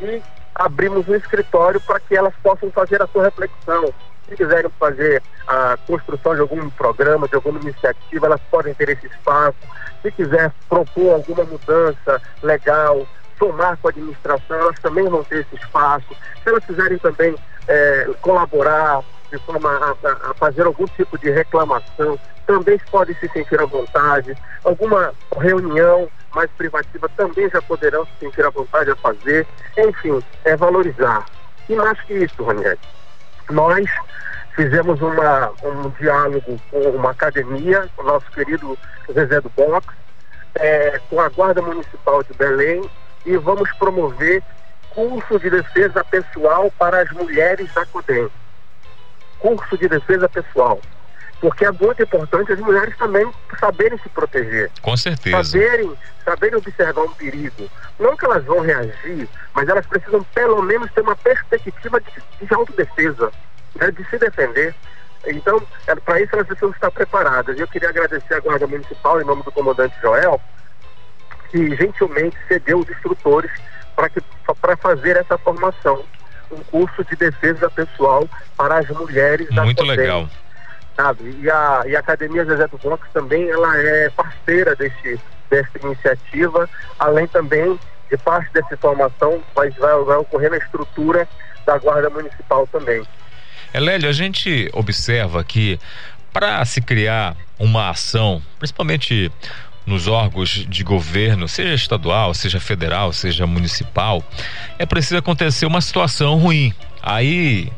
e 0.00 0.22
abrimos 0.54 1.08
um 1.08 1.14
escritório 1.14 1.80
para 1.80 2.00
que 2.00 2.16
elas 2.16 2.34
possam 2.42 2.70
fazer 2.70 3.02
a 3.02 3.06
sua 3.08 3.24
reflexão. 3.24 3.92
Se 4.28 4.36
quiserem 4.36 4.70
fazer 4.78 5.22
a 5.46 5.78
construção 5.86 6.34
de 6.34 6.40
algum 6.42 6.68
programa, 6.70 7.26
de 7.26 7.34
alguma 7.34 7.58
iniciativa, 7.60 8.26
elas 8.26 8.40
podem 8.50 8.74
ter 8.74 8.90
esse 8.90 9.06
espaço. 9.06 9.56
Se 10.02 10.10
quiser 10.12 10.52
propor 10.68 11.14
alguma 11.14 11.44
mudança 11.44 12.20
legal, 12.42 13.06
somar 13.38 13.76
com 13.78 13.88
a 13.88 13.90
administração, 13.90 14.56
elas 14.56 14.78
também 14.80 15.08
vão 15.08 15.24
ter 15.24 15.40
esse 15.40 15.56
espaço. 15.56 16.14
Se 16.42 16.48
elas 16.48 16.64
quiserem 16.64 16.98
também 16.98 17.34
é, 17.66 18.10
colaborar 18.20 19.02
de 19.30 19.38
forma 19.38 19.70
a, 19.70 20.30
a, 20.30 20.34
fazer 20.34 20.62
algum 20.62 20.86
tipo 20.86 21.18
de 21.18 21.30
reclamação, 21.30 22.18
também 22.46 22.78
podem 22.90 23.14
se 23.16 23.28
sentir 23.28 23.60
à 23.60 23.66
vontade. 23.66 24.34
Alguma 24.64 25.12
reunião 25.36 26.08
mais 26.34 26.50
privativa 26.52 27.08
também 27.16 27.48
já 27.50 27.60
poderão 27.62 28.06
se 28.06 28.12
sentir 28.20 28.44
à 28.44 28.50
vontade 28.50 28.90
a 28.90 28.96
fazer. 28.96 29.46
Enfim, 29.76 30.22
é 30.44 30.56
valorizar. 30.56 31.24
E 31.68 31.74
mais 31.74 32.00
que 32.02 32.14
isso, 32.14 32.42
Ranieri, 32.42 32.78
nós 33.50 33.84
fizemos 34.56 35.00
uma, 35.00 35.52
um 35.62 35.90
diálogo 36.00 36.60
com 36.70 36.80
uma 36.90 37.10
academia, 37.10 37.88
o 37.96 38.02
nosso 38.02 38.30
querido 38.32 38.76
Zezé 39.12 39.40
do 39.40 39.50
Box, 39.50 39.86
é, 40.56 41.00
com 41.10 41.20
a 41.20 41.28
Guarda 41.28 41.62
Municipal 41.62 42.22
de 42.22 42.32
Belém 42.34 42.88
e 43.26 43.36
vamos 43.36 43.70
promover 43.74 44.42
curso 44.90 45.38
de 45.38 45.50
defesa 45.50 46.02
pessoal 46.04 46.72
para 46.78 47.02
as 47.02 47.10
mulheres 47.12 47.72
da 47.74 47.84
CODEM 47.86 48.28
curso 49.38 49.76
de 49.76 49.88
defesa 49.88 50.28
pessoal. 50.28 50.80
Porque 51.40 51.64
é 51.64 51.70
muito 51.70 52.02
importante 52.02 52.52
as 52.52 52.58
mulheres 52.58 52.96
também 52.96 53.30
saberem 53.60 53.96
se 53.98 54.08
proteger. 54.08 54.70
Com 54.82 54.96
certeza. 54.96 55.44
Saberem, 55.44 55.92
saberem 56.24 56.56
observar 56.56 57.02
um 57.02 57.14
perigo. 57.14 57.70
Não 57.98 58.16
que 58.16 58.24
elas 58.24 58.44
vão 58.44 58.60
reagir, 58.60 59.28
mas 59.54 59.68
elas 59.68 59.86
precisam 59.86 60.22
pelo 60.34 60.60
menos 60.62 60.90
ter 60.92 61.00
uma 61.00 61.14
perspectiva 61.14 62.00
de, 62.00 62.46
de 62.46 62.54
autodefesa, 62.54 63.30
né, 63.76 63.90
de 63.92 64.04
se 64.08 64.18
defender. 64.18 64.74
Então, 65.26 65.62
é, 65.86 65.94
para 65.94 66.20
isso 66.20 66.34
elas 66.34 66.46
precisam 66.46 66.70
estar 66.70 66.90
preparadas. 66.90 67.58
Eu 67.58 67.68
queria 67.68 67.88
agradecer 67.88 68.34
à 68.34 68.40
Guarda 68.40 68.66
Municipal, 68.66 69.20
em 69.20 69.24
nome 69.24 69.42
do 69.44 69.52
comandante 69.52 69.94
Joel, 70.00 70.40
que 71.50 71.76
gentilmente 71.76 72.36
cedeu 72.48 72.80
os 72.80 72.90
instrutores 72.90 73.50
para 74.60 74.76
fazer 74.76 75.16
essa 75.16 75.36
formação 75.38 76.04
um 76.50 76.62
curso 76.64 77.04
de 77.04 77.16
defesa 77.16 77.70
pessoal 77.70 78.28
para 78.56 78.78
as 78.78 78.88
mulheres 78.88 79.48
da 79.54 79.64
Muito 79.64 79.82
legal. 79.84 80.28
Sabe? 80.96 81.38
E 81.40 81.50
a, 81.50 81.82
e 81.86 81.94
a 81.94 82.00
Academia 82.00 82.44
Zezé 82.44 82.66
do 82.66 82.78
Box 82.78 83.06
também 83.12 83.48
ela 83.48 83.76
é 83.76 84.10
parceira 84.10 84.74
deste, 84.74 85.18
desta 85.48 85.78
iniciativa, 85.86 86.68
além 86.98 87.26
também 87.28 87.78
de 88.10 88.16
parte 88.16 88.52
dessa 88.52 88.76
formação 88.76 89.42
vai, 89.54 89.70
vai, 89.70 90.04
vai 90.04 90.16
ocorrer 90.16 90.50
na 90.50 90.56
estrutura 90.56 91.28
da 91.66 91.78
Guarda 91.78 92.10
Municipal 92.10 92.66
também. 92.66 93.02
Elélio, 93.72 94.08
a 94.08 94.12
gente 94.12 94.70
observa 94.72 95.44
que 95.44 95.78
para 96.32 96.64
se 96.64 96.80
criar 96.80 97.36
uma 97.58 97.90
ação, 97.90 98.42
principalmente 98.58 99.30
nos 99.88 100.06
órgãos 100.06 100.66
de 100.68 100.84
governo, 100.84 101.48
seja 101.48 101.74
estadual, 101.74 102.34
seja 102.34 102.60
federal, 102.60 103.12
seja 103.12 103.46
municipal, 103.46 104.22
é 104.78 104.86
preciso 104.86 105.16
acontecer 105.16 105.66
uma 105.66 105.80
situação 105.80 106.36
ruim. 106.36 106.72
Aí 107.02 107.72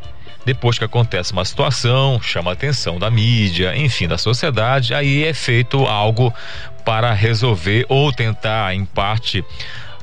depois 0.44 0.78
que 0.78 0.84
acontece 0.84 1.32
uma 1.32 1.44
situação, 1.44 2.20
chama 2.20 2.50
a 2.50 2.54
atenção 2.54 2.98
da 2.98 3.10
mídia, 3.10 3.76
enfim, 3.76 4.08
da 4.08 4.18
sociedade, 4.18 4.94
aí 4.94 5.24
é 5.24 5.34
feito 5.34 5.84
algo 5.86 6.32
para 6.84 7.12
resolver 7.12 7.84
ou 7.88 8.12
tentar, 8.12 8.74
em 8.74 8.84
parte, 8.84 9.44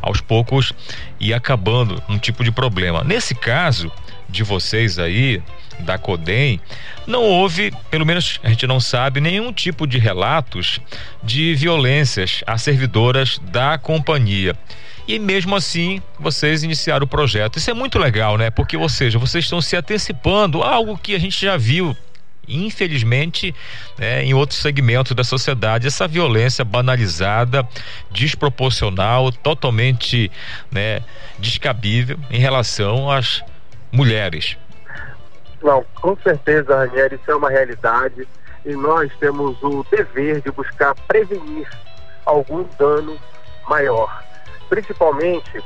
aos 0.01 0.21
poucos, 0.21 0.71
ir 1.19 1.33
acabando 1.33 2.01
um 2.07 2.17
tipo 2.17 2.43
de 2.43 2.51
problema. 2.51 3.03
Nesse 3.03 3.33
caso 3.33 3.91
de 4.29 4.43
vocês 4.43 4.99
aí, 4.99 5.41
da 5.79 5.97
CODEM, 5.97 6.59
não 7.05 7.23
houve, 7.23 7.71
pelo 7.89 8.05
menos 8.05 8.39
a 8.43 8.49
gente 8.49 8.67
não 8.67 8.79
sabe, 8.79 9.21
nenhum 9.21 9.53
tipo 9.53 9.87
de 9.87 9.97
relatos 9.97 10.79
de 11.23 11.55
violências 11.55 12.43
a 12.45 12.57
servidoras 12.57 13.39
da 13.39 13.77
companhia. 13.77 14.55
E 15.07 15.17
mesmo 15.19 15.55
assim, 15.55 16.01
vocês 16.19 16.63
iniciaram 16.63 17.05
o 17.05 17.07
projeto. 17.07 17.57
Isso 17.57 17.71
é 17.71 17.73
muito 17.73 17.97
legal, 17.97 18.37
né? 18.37 18.49
Porque, 18.49 18.75
ou 18.75 18.89
seja, 18.89 19.17
vocês 19.17 19.45
estão 19.45 19.61
se 19.61 19.75
antecipando 19.75 20.61
a 20.61 20.69
algo 20.69 20.97
que 20.97 21.15
a 21.15 21.19
gente 21.19 21.45
já 21.45 21.55
viu 21.55 21.95
infelizmente, 22.47 23.53
né, 23.97 24.23
em 24.23 24.33
outros 24.33 24.59
segmentos 24.59 25.13
da 25.13 25.23
sociedade, 25.23 25.87
essa 25.87 26.07
violência 26.07 26.63
banalizada, 26.63 27.67
desproporcional, 28.09 29.31
totalmente 29.31 30.31
né, 30.71 31.01
descabível 31.37 32.17
em 32.31 32.39
relação 32.39 33.11
às 33.11 33.43
mulheres. 33.91 34.55
Não, 35.61 35.83
com 36.01 36.15
certeza, 36.17 36.75
Ranieri, 36.75 37.15
isso 37.15 37.31
é 37.31 37.35
uma 37.35 37.49
realidade 37.49 38.27
e 38.65 38.75
nós 38.75 39.11
temos 39.19 39.61
o 39.63 39.85
dever 39.89 40.41
de 40.41 40.51
buscar 40.51 40.93
prevenir 41.07 41.67
algum 42.25 42.65
dano 42.77 43.17
maior. 43.67 44.23
Principalmente 44.69 45.63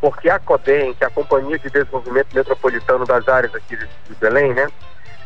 porque 0.00 0.28
a 0.28 0.38
CODEM, 0.38 0.94
que 0.94 1.04
é 1.04 1.06
a 1.06 1.10
Companhia 1.10 1.58
de 1.58 1.70
Desenvolvimento 1.70 2.34
Metropolitano 2.34 3.06
das 3.06 3.26
Áreas 3.28 3.54
aqui 3.54 3.76
de, 3.76 3.88
Belém, 4.16 4.52
né? 4.52 4.68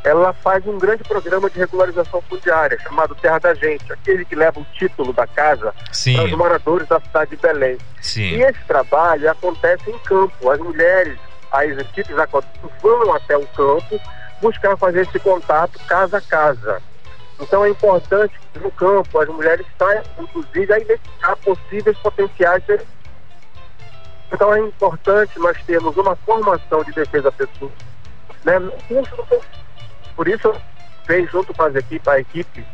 Ela 0.05 0.33
faz 0.33 0.65
um 0.67 0.79
grande 0.79 1.03
programa 1.03 1.51
de 1.51 1.59
regularização 1.59 2.21
fundiária 2.23 2.79
chamado 2.79 3.15
Terra 3.17 3.41
da 3.41 3.55
Gente, 3.55 3.93
aquele 3.93 4.25
que 4.25 4.37
leva 4.37 4.61
o 4.61 4.67
título 4.75 5.13
da 5.13 5.27
casa 5.27 5.75
Sim. 5.91 6.15
para 6.15 6.25
os 6.27 6.33
moradores 6.33 6.87
da 6.87 7.01
cidade 7.01 7.31
de 7.31 7.37
Belém. 7.39 7.79
Sim. 8.01 8.37
E 8.37 8.43
esse 8.43 8.63
trabalho 8.69 9.29
acontece 9.29 9.91
em 9.91 9.99
campo. 10.01 10.51
As 10.51 10.61
mulheres 10.61 11.19
as 11.65 11.79
equipes 11.79 12.15
vão 12.81 13.15
até 13.15 13.37
o 13.37 13.47
campo 13.49 14.01
buscar 14.41 14.77
fazer 14.77 15.03
esse 15.03 15.19
contato 15.19 15.79
casa 15.87 16.19
a 16.19 16.21
casa. 16.21 16.83
Então 17.41 17.65
é 17.65 17.71
importante 17.71 18.35
que 18.53 18.59
no 18.59 18.71
campo 18.71 19.19
as 19.19 19.29
mulheres 19.29 19.67
saiam, 19.79 20.03
inclusive, 20.19 20.73
a 20.73 20.79
identificar 20.79 21.37
possíveis 21.37 21.97
potenciais. 21.99 22.63
Então 24.33 24.55
é 24.55 24.61
importante 24.61 25.39
nós 25.39 25.57
termos 25.65 25.97
uma 25.97 26.17
formação 26.17 26.83
de 26.85 26.93
defesa 26.93 27.31
pessoal. 27.33 27.71
Né? 28.45 28.55
Por 30.15 30.29
isso, 30.29 30.55
fez 31.07 31.31
junto 31.31 31.53
com 31.53 31.63
as 31.63 31.75
equipes, 31.75 32.09
a 32.09 32.19
equipe 32.19 32.67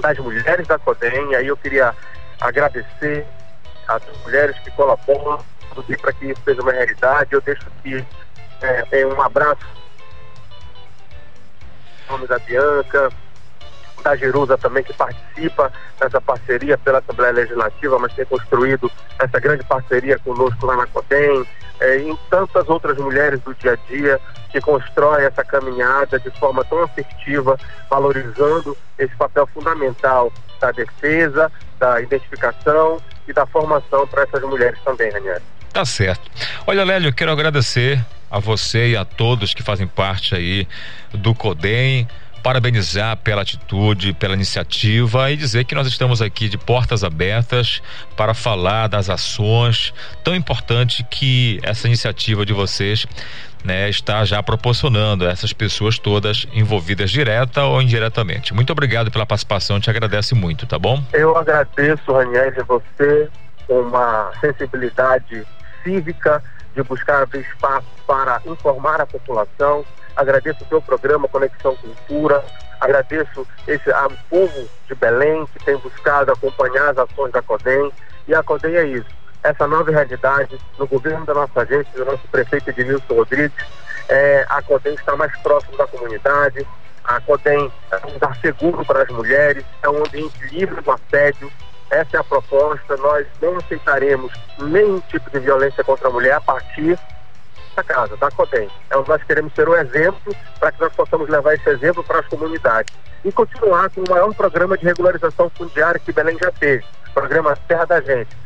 das 0.00 0.18
mulheres 0.18 0.66
da 0.66 0.78
CODEM, 0.78 1.34
aí 1.34 1.46
eu 1.46 1.56
queria 1.56 1.94
agradecer 2.40 3.26
as 3.88 4.02
mulheres 4.22 4.58
que 4.58 4.70
colaboram 4.72 5.38
para 5.82 6.12
que 6.12 6.26
isso 6.26 6.40
seja 6.44 6.62
uma 6.62 6.72
realidade. 6.72 7.32
Eu 7.32 7.40
deixo 7.40 7.66
aqui 7.78 8.04
é, 8.62 9.06
um 9.06 9.20
abraço 9.20 9.66
nome 12.08 12.26
da 12.26 12.38
Bianca, 12.38 13.10
da 14.02 14.16
Jerusa 14.16 14.56
também, 14.56 14.84
que 14.84 14.92
participa 14.92 15.72
dessa 15.98 16.20
parceria 16.20 16.78
pela 16.78 16.98
Assembleia 16.98 17.32
Legislativa, 17.32 17.98
mas 17.98 18.12
tem 18.14 18.24
construído 18.24 18.90
essa 19.18 19.40
grande 19.40 19.64
parceria 19.64 20.18
conosco 20.18 20.64
lá 20.66 20.76
na 20.76 20.86
CODEM, 20.86 21.46
é, 21.80 21.98
em 21.98 22.16
tantas 22.30 22.68
outras 22.68 22.96
mulheres 22.98 23.40
do 23.40 23.54
dia 23.54 23.72
a 23.72 23.76
dia 23.88 24.20
que 24.50 24.60
constroem 24.60 25.24
essa 25.24 25.44
caminhada 25.44 26.18
de 26.18 26.30
forma 26.38 26.64
tão 26.64 26.82
assertiva, 26.84 27.58
valorizando 27.90 28.76
esse 28.98 29.14
papel 29.16 29.46
fundamental 29.48 30.32
da 30.60 30.70
defesa, 30.70 31.50
da 31.78 32.00
identificação 32.00 32.98
e 33.28 33.32
da 33.32 33.44
formação 33.44 34.06
para 34.06 34.22
essas 34.22 34.42
mulheres 34.42 34.78
também, 34.84 35.10
Ranieri. 35.10 35.42
Tá 35.76 35.84
certo. 35.84 36.30
Olha, 36.66 36.82
Lélio, 36.84 37.12
quero 37.12 37.30
agradecer 37.30 38.02
a 38.30 38.38
você 38.38 38.92
e 38.92 38.96
a 38.96 39.04
todos 39.04 39.52
que 39.52 39.62
fazem 39.62 39.86
parte 39.86 40.34
aí 40.34 40.66
do 41.12 41.34
CODEM, 41.34 42.08
parabenizar 42.42 43.14
pela 43.18 43.42
atitude, 43.42 44.14
pela 44.14 44.32
iniciativa 44.32 45.30
e 45.30 45.36
dizer 45.36 45.66
que 45.66 45.74
nós 45.74 45.86
estamos 45.86 46.22
aqui 46.22 46.48
de 46.48 46.56
portas 46.56 47.04
abertas 47.04 47.82
para 48.16 48.32
falar 48.32 48.86
das 48.86 49.10
ações 49.10 49.92
tão 50.24 50.34
importante 50.34 51.04
que 51.10 51.60
essa 51.62 51.86
iniciativa 51.86 52.46
de 52.46 52.54
vocês 52.54 53.06
né, 53.62 53.90
está 53.90 54.24
já 54.24 54.42
proporcionando 54.42 55.26
a 55.26 55.30
essas 55.30 55.52
pessoas 55.52 55.98
todas 55.98 56.46
envolvidas 56.54 57.10
direta 57.10 57.64
ou 57.64 57.82
indiretamente. 57.82 58.54
Muito 58.54 58.72
obrigado 58.72 59.10
pela 59.10 59.26
participação, 59.26 59.78
te 59.78 59.90
agradece 59.90 60.34
muito, 60.34 60.66
tá 60.66 60.78
bom? 60.78 61.04
Eu 61.12 61.36
agradeço, 61.36 62.10
Raniel, 62.10 62.50
você 62.66 63.28
uma 63.68 64.30
sensibilidade 64.40 65.44
cívica 65.86 66.42
de 66.74 66.82
buscar 66.82 67.26
espaço 67.32 67.86
para 68.06 68.42
informar 68.44 69.00
a 69.00 69.06
população. 69.06 69.84
Agradeço 70.16 70.64
o 70.64 70.68
seu 70.68 70.82
programa 70.82 71.28
Conexão 71.28 71.76
Cultura, 71.76 72.44
agradeço 72.80 73.46
esse 73.68 73.92
ao 73.92 74.10
povo 74.28 74.68
de 74.88 74.94
Belém 74.94 75.46
que 75.52 75.64
tem 75.64 75.76
buscado 75.78 76.32
acompanhar 76.32 76.90
as 76.90 76.98
ações 76.98 77.32
da 77.32 77.40
CODEM. 77.40 77.92
E 78.26 78.34
a 78.34 78.42
CODEM 78.42 78.74
é 78.74 78.84
isso, 78.84 79.08
essa 79.42 79.66
nova 79.66 79.90
realidade 79.90 80.58
no 80.78 80.86
governo 80.86 81.24
da 81.24 81.34
nossa 81.34 81.64
gente, 81.64 81.90
do 81.92 82.04
nosso 82.04 82.26
prefeito 82.28 82.70
Edmilson 82.70 83.14
Rodrigues. 83.14 83.64
É, 84.08 84.44
a 84.48 84.60
CODEM 84.62 84.94
está 84.94 85.16
mais 85.16 85.34
próximo 85.38 85.76
da 85.76 85.86
comunidade, 85.86 86.66
a 87.04 87.20
CODEM 87.20 87.70
é 87.92 88.06
um 88.06 88.12
lugar 88.14 88.36
seguro 88.40 88.84
para 88.84 89.02
as 89.02 89.08
mulheres, 89.08 89.64
é 89.82 89.88
um 89.88 89.98
ambiente 89.98 90.38
livre 90.46 90.80
do 90.80 90.90
assédio, 90.90 91.50
essa 91.90 92.16
é 92.16 92.20
a 92.20 92.24
proposta. 92.24 92.96
Nós 92.96 93.26
não 93.40 93.56
aceitaremos 93.56 94.32
nenhum 94.58 95.00
tipo 95.00 95.30
de 95.30 95.38
violência 95.38 95.84
contra 95.84 96.08
a 96.08 96.10
mulher 96.10 96.34
a 96.34 96.40
partir 96.40 96.98
da 97.74 97.82
casa, 97.82 98.16
da 98.16 98.30
CODEM. 98.30 98.68
É 98.90 98.96
nós 98.96 99.22
queremos 99.22 99.52
ser 99.54 99.68
um 99.68 99.74
exemplo 99.74 100.34
para 100.58 100.72
que 100.72 100.80
nós 100.80 100.92
possamos 100.94 101.28
levar 101.28 101.54
esse 101.54 101.68
exemplo 101.68 102.02
para 102.02 102.20
as 102.20 102.26
comunidades. 102.26 102.94
E 103.24 103.30
continuar 103.30 103.90
com 103.90 104.00
o 104.00 104.10
maior 104.10 104.32
programa 104.34 104.76
de 104.78 104.84
regularização 104.84 105.50
fundiária 105.50 106.00
que 106.00 106.12
Belém 106.12 106.38
já 106.40 106.50
teve, 106.52 106.84
programa 107.12 107.56
Terra 107.68 107.84
da 107.84 108.00
Gente. 108.00 108.36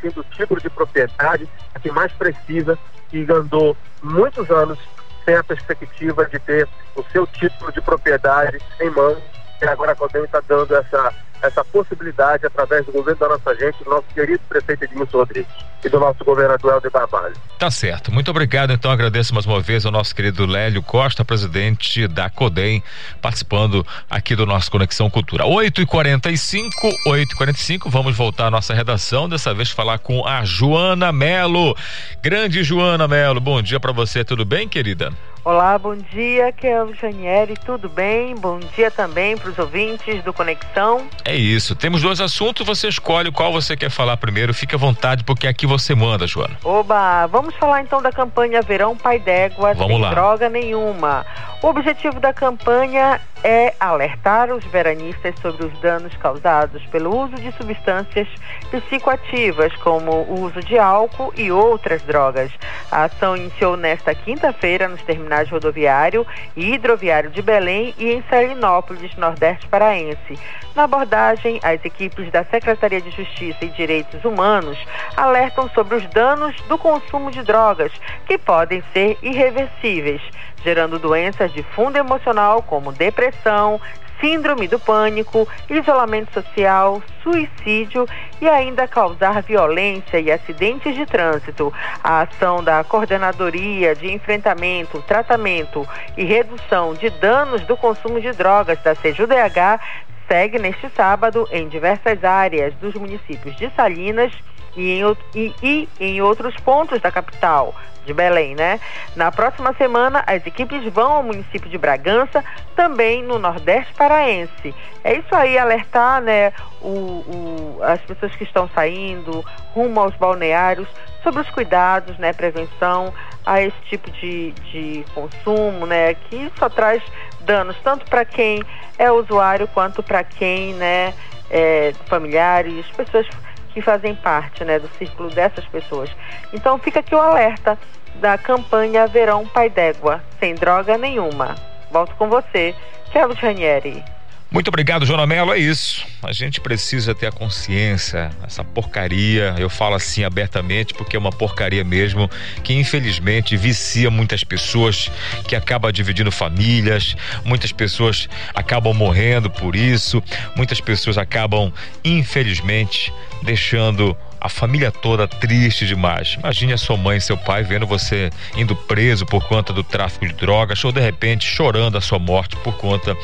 Sendo 0.00 0.20
o 0.20 0.24
título 0.24 0.60
de 0.60 0.70
propriedade 0.70 1.48
a 1.74 1.80
que 1.80 1.90
mais 1.90 2.12
precisa 2.12 2.78
e 3.12 3.22
andou 3.30 3.76
muitos 4.02 4.48
anos 4.50 4.78
sem 5.24 5.34
a 5.34 5.42
perspectiva 5.42 6.24
de 6.26 6.38
ter 6.38 6.68
o 6.94 7.02
seu 7.10 7.26
título 7.26 7.72
de 7.72 7.80
propriedade 7.80 8.58
em 8.80 8.90
mãos. 8.90 9.18
E 9.60 9.64
agora 9.66 9.92
a 9.92 9.96
CODEM 9.96 10.24
está 10.24 10.40
dando 10.46 10.74
essa 10.76 11.12
essa 11.42 11.64
possibilidade 11.64 12.46
através 12.46 12.84
do 12.86 12.92
governo 12.92 13.20
da 13.20 13.28
nossa 13.28 13.54
gente, 13.54 13.82
do 13.82 13.90
nosso 13.90 14.06
querido 14.14 14.40
prefeito 14.48 14.84
Edmilson 14.84 15.18
Rodrigues 15.18 15.70
e 15.84 15.88
do 15.88 15.98
nosso 15.98 16.22
governador 16.24 16.74
Helder 16.74 16.90
Barbalho. 16.90 17.34
Tá 17.58 17.70
certo. 17.70 18.12
Muito 18.12 18.30
obrigado. 18.30 18.72
Então 18.72 18.90
agradeço 18.90 19.32
mais 19.32 19.46
uma 19.46 19.60
vez 19.60 19.86
ao 19.86 19.92
nosso 19.92 20.14
querido 20.14 20.44
Lélio 20.46 20.82
Costa, 20.82 21.24
presidente 21.24 22.06
da 22.06 22.28
CODEM, 22.28 22.82
participando 23.20 23.86
aqui 24.08 24.36
do 24.36 24.44
nosso 24.44 24.70
Conexão 24.70 25.08
Cultura. 25.08 25.46
8 25.46 25.82
e 25.82 25.86
45 25.86 26.70
8 27.06 27.32
e 27.32 27.36
45 27.36 27.90
vamos 27.90 28.16
voltar 28.16 28.46
à 28.46 28.50
nossa 28.50 28.74
redação, 28.74 29.28
dessa 29.28 29.54
vez 29.54 29.70
falar 29.70 29.98
com 29.98 30.26
a 30.26 30.44
Joana 30.44 31.12
Melo. 31.12 31.76
Grande 32.22 32.62
Joana 32.62 33.08
Melo, 33.08 33.40
bom 33.40 33.62
dia 33.62 33.80
para 33.80 33.92
você, 33.92 34.24
tudo 34.24 34.44
bem, 34.44 34.68
querida? 34.68 35.12
Olá, 35.42 35.78
bom 35.78 35.96
dia, 35.96 36.52
que 36.52 36.66
é 36.66 36.82
o 36.82 36.92
Janieri, 36.92 37.54
tudo 37.64 37.88
bem? 37.88 38.34
Bom 38.34 38.58
dia 38.76 38.90
também 38.90 39.38
para 39.38 39.48
os 39.48 39.58
ouvintes 39.58 40.22
do 40.22 40.34
Conexão. 40.34 41.08
É 41.24 41.34
isso, 41.34 41.74
temos 41.74 42.02
dois 42.02 42.20
assuntos, 42.20 42.66
você 42.66 42.88
escolhe 42.88 43.32
qual 43.32 43.50
você 43.50 43.74
quer 43.74 43.88
falar 43.88 44.18
primeiro, 44.18 44.52
fique 44.52 44.74
à 44.74 44.78
vontade, 44.78 45.24
porque 45.24 45.46
aqui 45.46 45.66
você 45.66 45.94
manda, 45.94 46.26
Joana. 46.26 46.58
Oba, 46.62 47.26
vamos 47.26 47.54
falar 47.54 47.80
então 47.80 48.02
da 48.02 48.12
campanha 48.12 48.60
Verão 48.60 48.94
Pai 48.94 49.18
d'Égua, 49.18 49.74
sem 49.74 49.98
lá. 49.98 50.10
droga 50.10 50.50
nenhuma. 50.50 51.24
O 51.62 51.68
objetivo 51.68 52.20
da 52.20 52.34
campanha 52.34 53.20
é 53.42 53.74
alertar 53.80 54.50
os 54.50 54.64
veranistas 54.66 55.34
sobre 55.40 55.66
os 55.66 55.78
danos 55.80 56.14
causados 56.16 56.82
pelo 56.86 57.14
uso 57.24 57.36
de 57.36 57.52
substâncias 57.52 58.28
psicoativas, 58.70 59.74
como 59.76 60.10
o 60.10 60.40
uso 60.40 60.60
de 60.60 60.78
álcool 60.78 61.32
e 61.36 61.50
outras 61.50 62.02
drogas. 62.02 62.50
A 62.90 63.04
ação 63.04 63.36
iniciou 63.36 63.76
nesta 63.76 64.14
quinta-feira 64.14 64.88
nos 64.88 65.02
terminais 65.02 65.29
rodoviário 65.50 66.26
e 66.56 66.74
hidroviário 66.74 67.30
de 67.30 67.42
Belém 67.42 67.94
e 67.98 68.12
em 68.12 68.22
Salinópolis, 68.28 69.14
Nordeste 69.16 69.66
Paraense. 69.68 70.38
Na 70.74 70.84
abordagem, 70.84 71.60
as 71.62 71.84
equipes 71.84 72.30
da 72.30 72.44
Secretaria 72.44 73.00
de 73.00 73.10
Justiça 73.10 73.64
e 73.64 73.68
Direitos 73.68 74.24
Humanos 74.24 74.78
alertam 75.16 75.68
sobre 75.70 75.96
os 75.96 76.06
danos 76.06 76.54
do 76.62 76.78
consumo 76.78 77.30
de 77.30 77.42
drogas, 77.42 77.92
que 78.26 78.38
podem 78.38 78.82
ser 78.92 79.18
irreversíveis, 79.22 80.22
gerando 80.64 80.98
doenças 80.98 81.52
de 81.52 81.62
fundo 81.62 81.96
emocional 81.96 82.62
como 82.62 82.92
depressão, 82.92 83.80
síndrome 84.20 84.68
do 84.68 84.78
pânico, 84.78 85.48
isolamento 85.68 86.32
social, 86.32 87.02
suicídio 87.22 88.06
e 88.40 88.48
ainda 88.48 88.86
causar 88.86 89.42
violência 89.42 90.20
e 90.20 90.30
acidentes 90.30 90.94
de 90.94 91.06
trânsito. 91.06 91.72
A 92.02 92.22
ação 92.22 92.62
da 92.62 92.84
Coordenadoria 92.84 93.94
de 93.94 94.12
Enfrentamento, 94.12 95.02
Tratamento 95.02 95.86
e 96.16 96.24
Redução 96.24 96.94
de 96.94 97.10
Danos 97.10 97.62
do 97.62 97.76
Consumo 97.76 98.20
de 98.20 98.32
Drogas 98.32 98.80
da 98.82 98.94
CJUDH 98.94 99.80
segue 100.28 100.60
neste 100.60 100.88
sábado 100.90 101.48
em 101.50 101.66
diversas 101.66 102.22
áreas 102.22 102.72
dos 102.74 102.94
municípios 102.94 103.56
de 103.56 103.68
Salinas 103.74 104.32
e 104.76 105.00
em, 105.00 105.16
e, 105.34 105.54
e 105.62 105.88
em 106.00 106.22
outros 106.22 106.54
pontos 106.56 107.00
da 107.00 107.10
capital, 107.10 107.74
de 108.04 108.14
Belém, 108.14 108.54
né? 108.54 108.80
Na 109.14 109.30
próxima 109.30 109.72
semana, 109.74 110.24
as 110.26 110.44
equipes 110.46 110.84
vão 110.92 111.12
ao 111.12 111.22
município 111.22 111.68
de 111.68 111.78
Bragança, 111.78 112.44
também 112.74 113.22
no 113.22 113.38
Nordeste 113.38 113.92
Paraense. 113.94 114.74
É 115.04 115.14
isso 115.14 115.34
aí, 115.34 115.58
alertar, 115.58 116.20
né, 116.20 116.52
o, 116.80 116.88
o, 116.88 117.78
as 117.82 118.00
pessoas 118.00 118.34
que 118.34 118.44
estão 118.44 118.68
saindo 118.74 119.44
rumo 119.72 120.00
aos 120.00 120.14
balneários 120.16 120.88
sobre 121.22 121.42
os 121.42 121.50
cuidados, 121.50 122.16
né, 122.18 122.32
prevenção 122.32 123.12
a 123.44 123.60
esse 123.62 123.76
tipo 123.88 124.10
de, 124.10 124.52
de 124.52 125.04
consumo, 125.14 125.86
né, 125.86 126.14
que 126.14 126.50
só 126.58 126.68
traz 126.68 127.02
danos 127.42 127.76
tanto 127.82 128.04
para 128.06 128.24
quem 128.24 128.62
é 128.98 129.10
usuário 129.10 129.68
quanto 129.68 130.02
para 130.02 130.24
quem, 130.24 130.74
né, 130.74 131.14
é, 131.50 131.92
familiares, 132.06 132.86
pessoas 132.96 133.26
que 133.72 133.80
fazem 133.80 134.14
parte 134.14 134.64
né, 134.64 134.78
do 134.78 134.88
círculo 134.98 135.30
dessas 135.30 135.64
pessoas. 135.66 136.10
Então 136.52 136.78
fica 136.78 137.00
aqui 137.00 137.14
o 137.14 137.20
alerta 137.20 137.78
da 138.16 138.36
campanha 138.36 139.06
Verão 139.06 139.46
Pai 139.46 139.70
d'Égua, 139.70 140.22
sem 140.38 140.54
droga 140.54 140.98
nenhuma. 140.98 141.54
Volto 141.90 142.14
com 142.16 142.28
você, 142.28 142.74
Kelvin 143.12 143.34
Ranieri. 143.34 144.04
Muito 144.50 144.66
obrigado, 144.66 145.06
Joana 145.06 145.28
Mello. 145.28 145.52
É 145.52 145.58
isso. 145.58 146.04
A 146.20 146.32
gente 146.32 146.60
precisa 146.60 147.14
ter 147.14 147.28
a 147.28 147.32
consciência, 147.32 148.30
essa 148.44 148.64
porcaria. 148.64 149.54
Eu 149.56 149.70
falo 149.70 149.94
assim 149.94 150.24
abertamente 150.24 150.92
porque 150.92 151.14
é 151.14 151.18
uma 151.18 151.30
porcaria 151.30 151.84
mesmo, 151.84 152.28
que 152.64 152.74
infelizmente 152.74 153.56
vicia 153.56 154.10
muitas 154.10 154.42
pessoas, 154.42 155.08
que 155.46 155.54
acaba 155.54 155.92
dividindo 155.92 156.32
famílias, 156.32 157.16
muitas 157.44 157.70
pessoas 157.70 158.28
acabam 158.52 158.92
morrendo 158.92 159.48
por 159.48 159.76
isso, 159.76 160.20
muitas 160.56 160.80
pessoas 160.80 161.16
acabam, 161.16 161.72
infelizmente, 162.04 163.12
deixando 163.44 164.16
a 164.40 164.48
família 164.48 164.90
toda 164.90 165.28
triste 165.28 165.86
demais. 165.86 166.36
Imagine 166.38 166.72
a 166.72 166.78
sua 166.78 166.96
mãe 166.96 167.18
e 167.18 167.20
seu 167.20 167.36
pai 167.36 167.62
vendo 167.62 167.86
você 167.86 168.30
indo 168.56 168.74
preso 168.74 169.26
por 169.26 169.46
conta 169.46 169.72
do 169.72 169.84
tráfico 169.84 170.26
de 170.26 170.32
drogas 170.32 170.82
ou 170.84 170.90
de 170.90 171.00
repente 171.00 171.44
chorando 171.44 171.98
a 171.98 172.00
sua 172.00 172.18
morte 172.18 172.56
por 172.56 172.76
conta 172.76 173.16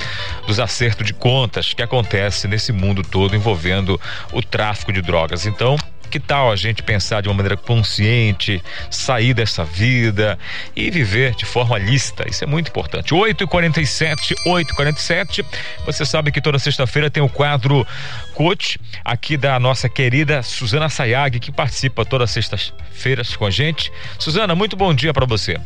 dos 0.46 0.60
acertos 0.60 1.06
de 1.06 1.14
contas 1.14 1.72
que 1.72 1.82
acontece 1.82 2.46
nesse 2.46 2.72
mundo 2.72 3.02
todo 3.02 3.34
envolvendo 3.34 4.00
o 4.32 4.42
tráfico 4.42 4.92
de 4.92 5.00
drogas. 5.00 5.46
Então, 5.46 5.76
Que 6.10 6.20
tal 6.20 6.50
a 6.50 6.56
gente 6.56 6.82
pensar 6.82 7.20
de 7.20 7.28
uma 7.28 7.34
maneira 7.34 7.56
consciente, 7.56 8.62
sair 8.90 9.34
dessa 9.34 9.64
vida 9.64 10.38
e 10.74 10.90
viver 10.90 11.34
de 11.34 11.44
forma 11.44 11.78
lícita? 11.78 12.28
Isso 12.28 12.44
é 12.44 12.46
muito 12.46 12.68
importante. 12.68 13.14
8h47, 13.14 14.34
8h47. 14.46 15.44
Você 15.84 16.04
sabe 16.04 16.30
que 16.30 16.40
toda 16.40 16.58
sexta-feira 16.58 17.10
tem 17.10 17.22
o 17.22 17.28
quadro 17.28 17.86
coach 18.34 18.78
aqui 19.04 19.36
da 19.36 19.58
nossa 19.58 19.88
querida 19.88 20.42
Suzana 20.42 20.88
Sayag, 20.88 21.40
que 21.40 21.50
participa 21.50 22.04
todas 22.04 22.30
as 22.30 22.34
sextas-feiras 22.34 23.36
com 23.36 23.46
a 23.46 23.50
gente. 23.50 23.92
Suzana, 24.18 24.54
muito 24.54 24.76
bom 24.76 24.94
dia 24.94 25.12
para 25.12 25.26
você. 25.26 25.58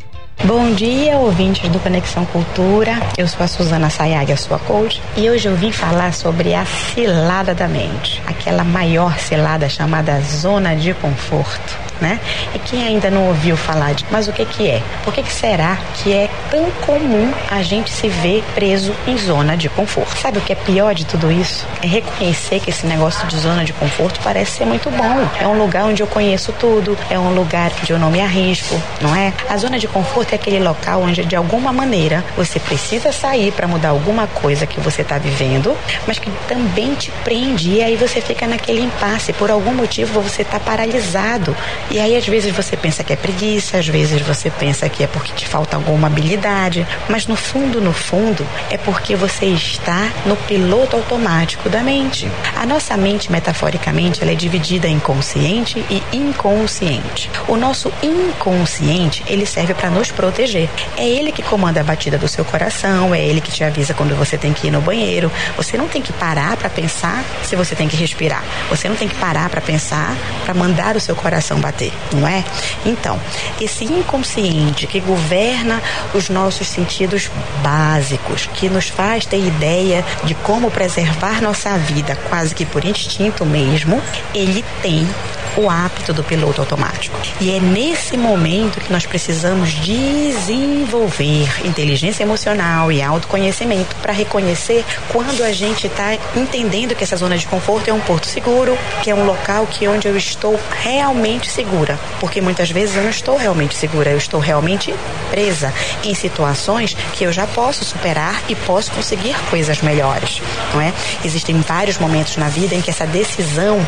Bom 0.43 0.73
dia, 0.73 1.19
ouvintes 1.19 1.69
do 1.69 1.79
Conexão 1.79 2.25
Cultura. 2.25 2.93
Eu 3.19 3.29
sou 3.29 3.45
a 3.45 3.47
Suzana 3.47 3.91
Sayag, 3.91 4.33
a 4.33 4.37
sua 4.39 4.59
coach, 4.59 5.03
e 5.15 5.29
hoje 5.29 5.47
eu 5.47 5.55
vim 5.55 5.71
falar 5.71 6.15
sobre 6.15 6.55
a 6.55 6.65
cilada 6.65 7.55
da 7.55 7.69
mente, 7.69 8.23
aquela 8.27 8.65
maior 8.65 9.19
cilada 9.19 9.69
chamada 9.69 10.19
zona 10.23 10.75
de 10.75 10.95
conforto 10.95 11.90
né? 12.01 12.21
E 12.55 12.59
quem 12.59 12.87
ainda 12.87 13.11
não 13.11 13.29
ouviu 13.29 13.57
falar 13.57 13.95
de, 13.95 14.05
mas 14.11 14.29
o 14.29 14.33
que 14.33 14.45
que 14.45 14.69
é? 14.69 14.83
Por 15.05 15.13
que, 15.13 15.23
que 15.23 15.33
será 15.33 15.79
que 15.95 16.13
é 16.13 16.29
tão 16.51 16.71
comum 16.87 17.33
a 17.51 17.63
gente 17.63 17.91
se 17.91 18.09
ver 18.09 18.43
preso 18.55 18.95
em 19.07 19.17
zona 19.17 19.57
de 19.57 19.69
conforto? 19.69 20.19
Sabe 20.19 20.39
o 20.39 20.41
que 20.41 20.53
é 20.53 20.57
pior 20.57 20.95
de 20.95 21.05
tudo 21.05 21.31
isso? 21.31 21.67
É 21.83 21.87
reconhecer 21.87 22.61
que 22.61 22.71
esse 22.71 22.87
negócio 22.87 23.27
de 23.27 23.39
zona 23.39 23.65
de 23.65 23.73
conforto 23.73 24.21
parece 24.23 24.59
ser 24.59 24.65
muito 24.65 24.91
bom. 24.91 25.29
É 25.41 25.47
um 25.47 25.59
lugar 25.59 25.85
onde 25.85 26.03
eu 26.03 26.07
conheço 26.07 26.53
tudo, 26.53 26.97
é 27.09 27.19
um 27.19 27.35
lugar 27.35 27.73
onde 27.81 27.93
eu 27.93 27.99
não 27.99 28.11
me 28.11 28.21
arrisco, 28.21 28.81
não 29.01 29.15
é? 29.15 29.33
A 29.49 29.57
zona 29.57 29.79
de 29.79 29.89
conforto 29.89 30.33
é 30.33 30.37
aquele 30.37 30.59
local 30.59 31.03
onde 31.03 31.25
de 31.25 31.37
alguma 31.37 31.73
maneira 31.73 32.25
você 32.37 32.59
precisa 32.59 33.13
sair 33.13 33.53
para 33.53 33.67
mudar 33.67 33.91
alguma 33.91 34.27
coisa 34.27 34.67
que 34.67 34.81
você 34.81 35.03
está 35.03 35.19
vivendo, 35.19 35.77
mas 36.07 36.19
que 36.19 36.31
também 36.49 36.95
te 36.95 37.11
prende 37.25 37.71
e 37.71 37.83
aí 37.83 37.97
você 37.97 38.21
fica 38.21 38.47
naquele 38.47 38.81
impasse. 38.83 39.33
Por 39.33 39.51
algum 39.51 39.75
motivo 39.75 40.21
você 40.21 40.43
está 40.43 40.59
paralisado 40.59 41.57
e 41.91 41.99
aí, 41.99 42.17
às 42.17 42.25
vezes, 42.25 42.55
você 42.55 42.77
pensa 42.77 43.03
que 43.03 43.13
é 43.13 43.17
preguiça, 43.17 43.79
às 43.79 43.89
vezes 43.89 44.23
você 44.23 44.49
pensa 44.49 44.89
que 44.89 45.03
é 45.03 45.09
porque 45.09 45.33
te 45.33 45.45
falta 45.45 45.77
alguma 45.77 46.07
habilidade, 46.07 46.87
mas 47.09 47.27
no 47.27 47.35
fundo, 47.35 47.81
no 47.81 47.93
fundo, 47.93 48.47
é 48.71 48.79
porque 48.79 49.17
você 49.17 49.47
está 49.47 50.09
no 50.25 50.37
piloto 50.37 50.95
automático 50.95 51.69
da 51.69 51.81
mente. 51.81 52.31
A 52.57 52.65
nossa 52.65 52.97
mente, 52.97 53.33
metaforicamente, 53.33 54.23
ela 54.23 54.31
é 54.31 54.37
dividida 54.37 54.87
em 54.87 55.01
consciente 55.01 55.85
e 55.91 56.01
inconsciente. 56.17 57.29
O 57.49 57.57
nosso 57.57 57.93
inconsciente, 58.05 59.25
ele 59.27 59.45
serve 59.45 59.75
para 59.75 59.91
nos 59.91 60.13
proteger. 60.13 60.69
É 60.97 61.05
ele 61.05 61.33
que 61.33 61.43
comanda 61.43 61.81
a 61.81 61.85
batida 61.85 62.17
do 62.17 62.29
seu 62.29 62.45
coração, 62.45 63.13
é 63.13 63.21
ele 63.21 63.41
que 63.41 63.51
te 63.51 63.65
avisa 63.65 63.95
quando 63.95 64.15
você 64.15 64.39
tem 64.39 64.53
que 64.53 64.69
ir 64.69 64.71
no 64.71 64.81
banheiro. 64.81 65.31
Você 65.57 65.77
não 65.77 65.89
tem 65.89 66.01
que 66.01 66.13
parar 66.13 66.57
para 66.57 66.71
pensar 66.71 67.25
se 67.43 67.57
você 67.57 67.75
tem 67.75 67.89
que 67.89 67.97
respirar. 67.97 68.45
Você 68.69 68.89
não 68.89 68.95
tem 68.95 69.09
que 69.09 69.17
parar 69.17 69.49
para 69.49 69.61
pensar 69.61 70.17
para 70.45 70.55
mandar 70.55 70.95
o 70.95 71.01
seu 71.01 71.17
coração 71.17 71.59
bater 71.59 71.80
não 72.13 72.27
é? 72.27 72.45
Então, 72.85 73.21
esse 73.61 73.85
inconsciente 73.85 74.87
que 74.87 75.01
governa 75.01 75.83
os 76.15 76.29
nossos 76.29 76.69
sentidos 76.69 77.31
básicos, 77.63 78.49
que 78.55 78.69
nos 78.69 78.89
faz 78.89 79.25
ter 79.25 79.39
ideia 79.39 80.05
de 80.25 80.35
como 80.35 80.71
preservar 80.71 81.41
nossa 81.41 81.77
vida 81.79 82.17
quase 82.29 82.55
que 82.55 82.67
por 82.67 82.85
instinto 82.85 83.45
mesmo, 83.47 84.03
ele 84.35 84.65
tem 84.83 85.09
o 85.57 85.69
hábito 85.69 86.13
do 86.13 86.23
piloto 86.23 86.61
automático. 86.61 87.17
E 87.41 87.51
é 87.51 87.61
nesse 87.61 88.17
momento 88.17 88.81
que 88.81 88.93
nós 88.93 89.07
precisamos 89.07 89.71
desenvolver 89.73 91.49
inteligência 91.65 92.23
emocional 92.23 92.91
e 92.93 93.03
autoconhecimento 93.03 93.95
para 93.97 94.13
reconhecer 94.13 94.85
quando 95.09 95.43
a 95.43 95.53
gente 95.53 95.87
está 95.87 96.17
entendendo 96.37 96.95
que 96.95 97.05
essa 97.05 97.17
zona 97.17 97.37
de 97.37 97.47
conforto 97.47 97.89
é 97.89 97.93
um 97.93 98.01
porto 98.01 98.27
seguro, 98.27 98.77
que 99.03 99.11
é 99.11 99.15
um 99.15 99.25
local 99.25 99.67
que 99.67 99.87
onde 99.89 100.07
eu 100.07 100.17
estou 100.17 100.59
realmente 100.83 101.51
segura, 101.51 101.99
porque 102.19 102.41
muitas 102.41 102.71
vezes 102.71 102.97
eu 102.97 103.03
não 103.03 103.11
estou 103.11 103.37
realmente 103.37 103.75
segura, 103.75 104.11
eu 104.11 104.19
estou 104.19 104.41
realmente 104.41 104.95
presa 105.31 105.73
em 106.05 106.15
situações 106.15 106.97
que 107.15 107.25
eu 107.25 107.33
já 107.33 107.47
posso 107.47 107.85
superar 107.85 108.43
e 108.49 108.55
posso 108.55 108.91
conseguir 108.93 109.37
coisas 109.51 109.81
melhores, 109.81 110.41
não 110.73 110.81
é? 110.81 110.93
Existem 111.25 111.61
vários 111.61 111.99
momentos 111.99 112.37
na 112.37 112.49
vida 112.49 112.75
em 112.75 112.81
que 112.81 112.91
essa 112.91 113.07
decisão 113.07 113.85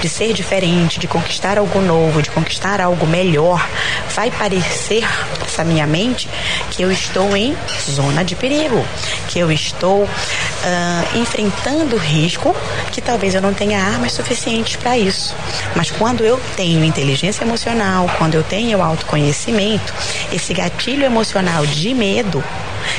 de 0.00 0.08
ser 0.08 0.32
diferente, 0.32 0.79
de 0.86 1.06
conquistar 1.06 1.58
algo 1.58 1.80
novo, 1.80 2.22
de 2.22 2.30
conquistar 2.30 2.80
algo 2.80 3.06
melhor, 3.06 3.66
vai 4.14 4.30
parecer 4.30 5.04
essa 5.44 5.64
minha 5.64 5.86
mente 5.86 6.28
que 6.70 6.82
eu 6.82 6.90
estou 6.90 7.36
em 7.36 7.56
zona 7.88 8.24
de 8.24 8.34
perigo, 8.34 8.84
que 9.28 9.38
eu 9.38 9.50
estou 9.50 10.04
uh, 10.04 11.18
enfrentando 11.18 11.96
risco, 11.96 12.54
que 12.92 13.00
talvez 13.00 13.34
eu 13.34 13.42
não 13.42 13.52
tenha 13.52 13.80
armas 13.80 14.12
suficientes 14.12 14.76
para 14.76 14.96
isso. 14.96 15.34
Mas 15.74 15.90
quando 15.90 16.24
eu 16.24 16.40
tenho 16.56 16.84
inteligência 16.84 17.44
emocional, 17.44 18.10
quando 18.18 18.34
eu 18.34 18.42
tenho 18.42 18.82
autoconhecimento, 18.82 19.92
esse 20.32 20.52
gatilho 20.54 21.04
emocional 21.04 21.66
de 21.66 21.92
medo 21.94 22.42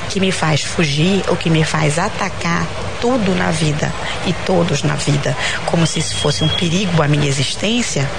que 0.09 0.19
me 0.19 0.31
faz 0.31 0.63
fugir 0.63 1.23
ou 1.27 1.35
que 1.35 1.49
me 1.49 1.63
faz 1.63 1.97
atacar 1.97 2.65
tudo 2.99 3.33
na 3.35 3.51
vida 3.51 3.91
e 4.27 4.33
todos 4.45 4.83
na 4.83 4.95
vida, 4.95 5.35
como 5.65 5.87
se 5.87 5.99
isso 5.99 6.15
fosse 6.15 6.43
um 6.43 6.47
perigo 6.47 7.01
à 7.01 7.07
minha 7.07 7.27
existência, 7.27 8.09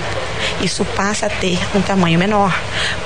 isso 0.60 0.84
passa 0.84 1.26
a 1.26 1.30
ter 1.30 1.58
um 1.74 1.80
tamanho 1.80 2.18
menor, 2.18 2.52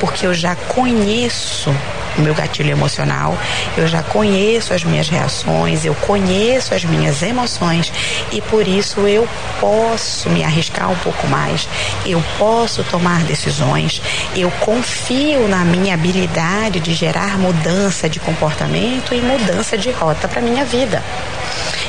porque 0.01 0.27
eu 0.27 0.35
já 0.35 0.57
conheço 0.57 1.75
o 2.19 2.21
meu 2.21 2.35
gatilho 2.35 2.71
emocional, 2.71 3.37
eu 3.77 3.87
já 3.87 4.03
conheço 4.03 4.73
as 4.73 4.85
minhas 4.85 5.09
reações, 5.09 5.85
eu 5.85 5.95
conheço 5.95 6.75
as 6.75 6.85
minhas 6.85 7.23
emoções 7.23 7.93
e 8.33 8.41
por 8.41 8.67
isso 8.67 9.01
eu 9.07 9.29
posso 9.61 10.29
me 10.31 10.45
arriscar 10.45 10.91
um 10.91 10.97
pouco 10.97 11.27
mais, 11.27 11.69
eu 12.05 12.23
posso 12.39 12.83
tomar 12.85 13.23
decisões, 13.25 14.01
eu 14.35 14.51
confio 14.61 15.49
na 15.49 15.65
minha 15.65 15.95
habilidade 15.95 16.81
de 16.81 16.95
gerar 16.95 17.39
mudança 17.39 18.09
de 18.09 18.21
comportamento 18.21 19.15
e 19.15 19.21
mudança 19.21 19.77
de 19.77 19.91
rota 19.91 20.29
para 20.29 20.41
minha 20.41 20.65
vida. 20.65 21.03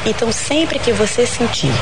Então, 0.05 0.31
sempre 0.31 0.79
que 0.79 0.93
você 0.93 1.25
sentir 1.25 1.73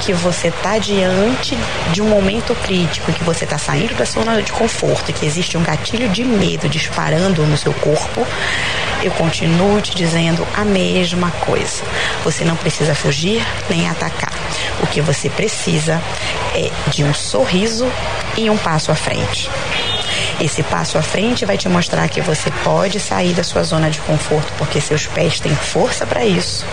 que 0.00 0.12
você 0.12 0.48
está 0.48 0.78
diante 0.78 1.56
de 1.92 2.02
um 2.02 2.08
momento 2.08 2.54
crítico, 2.56 3.12
que 3.12 3.24
você 3.24 3.44
está 3.44 3.56
saindo 3.56 3.94
da 3.94 4.04
zona 4.04 4.42
de 4.42 4.52
conforto, 4.52 5.12
que 5.12 5.24
existe 5.24 5.56
um 5.56 5.62
gatilho 5.62 6.08
de 6.08 6.22
medo 6.22 6.68
disparando 6.68 7.42
no 7.46 7.56
seu 7.56 7.72
corpo, 7.72 7.89
eu 9.02 9.10
continuo 9.12 9.80
te 9.80 9.94
dizendo 9.94 10.46
a 10.54 10.64
mesma 10.64 11.30
coisa. 11.30 11.82
Você 12.24 12.44
não 12.44 12.56
precisa 12.56 12.94
fugir 12.94 13.42
nem 13.68 13.88
atacar. 13.88 14.39
O 14.82 14.86
que 14.86 15.00
você 15.00 15.28
precisa 15.28 16.00
é 16.54 16.70
de 16.90 17.04
um 17.04 17.14
sorriso 17.14 17.90
e 18.36 18.48
um 18.50 18.56
passo 18.56 18.90
à 18.90 18.94
frente. 18.94 19.50
Esse 20.40 20.62
passo 20.62 20.96
à 20.96 21.02
frente 21.02 21.44
vai 21.44 21.58
te 21.58 21.68
mostrar 21.68 22.08
que 22.08 22.20
você 22.22 22.50
pode 22.64 22.98
sair 22.98 23.34
da 23.34 23.44
sua 23.44 23.62
zona 23.62 23.90
de 23.90 24.00
conforto 24.00 24.50
porque 24.56 24.80
seus 24.80 25.06
pés 25.06 25.38
têm 25.38 25.54
força 25.54 26.06
para 26.06 26.24
isso. 26.24 26.64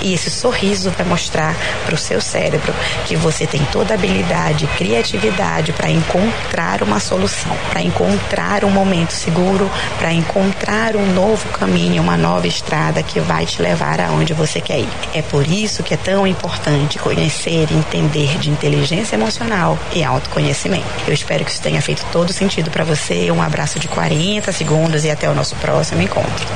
E 0.00 0.14
esse 0.14 0.30
sorriso 0.30 0.90
vai 0.96 1.04
mostrar 1.04 1.54
para 1.84 1.94
o 1.94 1.98
seu 1.98 2.20
cérebro 2.20 2.72
que 3.06 3.16
você 3.16 3.46
tem 3.46 3.64
toda 3.66 3.94
a 3.94 3.96
habilidade 3.96 4.66
criatividade 4.78 5.72
para 5.72 5.90
encontrar 5.90 6.82
uma 6.82 7.00
solução, 7.00 7.54
para 7.70 7.82
encontrar 7.82 8.64
um 8.64 8.70
momento 8.70 9.12
seguro, 9.12 9.70
para 9.98 10.12
encontrar 10.12 10.94
um 10.96 11.12
novo 11.12 11.48
caminho, 11.48 12.02
uma 12.02 12.16
nova 12.16 12.46
estrada 12.46 13.02
que 13.02 13.20
vai 13.20 13.44
te 13.44 13.60
levar 13.60 14.00
aonde 14.00 14.32
você 14.32 14.60
quer 14.60 14.78
ir. 14.78 14.88
É 15.12 15.20
por 15.20 15.46
isso 15.46 15.82
que 15.82 15.94
é 15.94 15.96
tão 15.96 16.26
importante 16.26 16.98
conhecer 17.20 17.70
e 17.70 17.74
entender 17.74 18.38
de 18.38 18.48
inteligência 18.48 19.14
emocional 19.14 19.78
e 19.92 20.02
autoconhecimento. 20.02 20.86
Eu 21.06 21.12
espero 21.12 21.44
que 21.44 21.50
isso 21.50 21.60
tenha 21.60 21.82
feito 21.82 22.02
todo 22.10 22.32
sentido 22.32 22.70
para 22.70 22.82
você 22.82 23.30
um 23.30 23.42
abraço 23.42 23.78
de 23.78 23.88
40 23.88 24.50
segundos 24.52 25.04
e 25.04 25.10
até 25.10 25.28
o 25.28 25.34
nosso 25.34 25.54
próximo 25.56 26.00
encontro. 26.00 26.46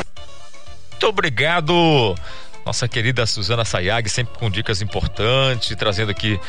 Muito 0.91 1.07
obrigado, 1.07 2.15
nossa 2.65 2.89
querida 2.89 3.27
Suzana 3.27 3.63
Sayag, 3.63 4.09
sempre 4.09 4.39
com 4.39 4.49
dicas 4.49 4.81
importantes, 4.81 5.77
trazendo 5.77 6.11
aqui 6.11 6.41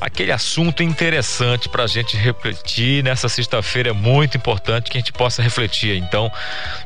aquele 0.00 0.32
assunto 0.32 0.82
interessante 0.82 1.68
para 1.68 1.84
a 1.84 1.86
gente 1.86 2.16
refletir 2.16 3.04
nessa 3.04 3.28
sexta-feira. 3.28 3.90
É 3.90 3.92
muito 3.92 4.36
importante 4.36 4.90
que 4.90 4.98
a 4.98 5.00
gente 5.00 5.12
possa 5.12 5.40
refletir, 5.40 5.96
então, 5.96 6.32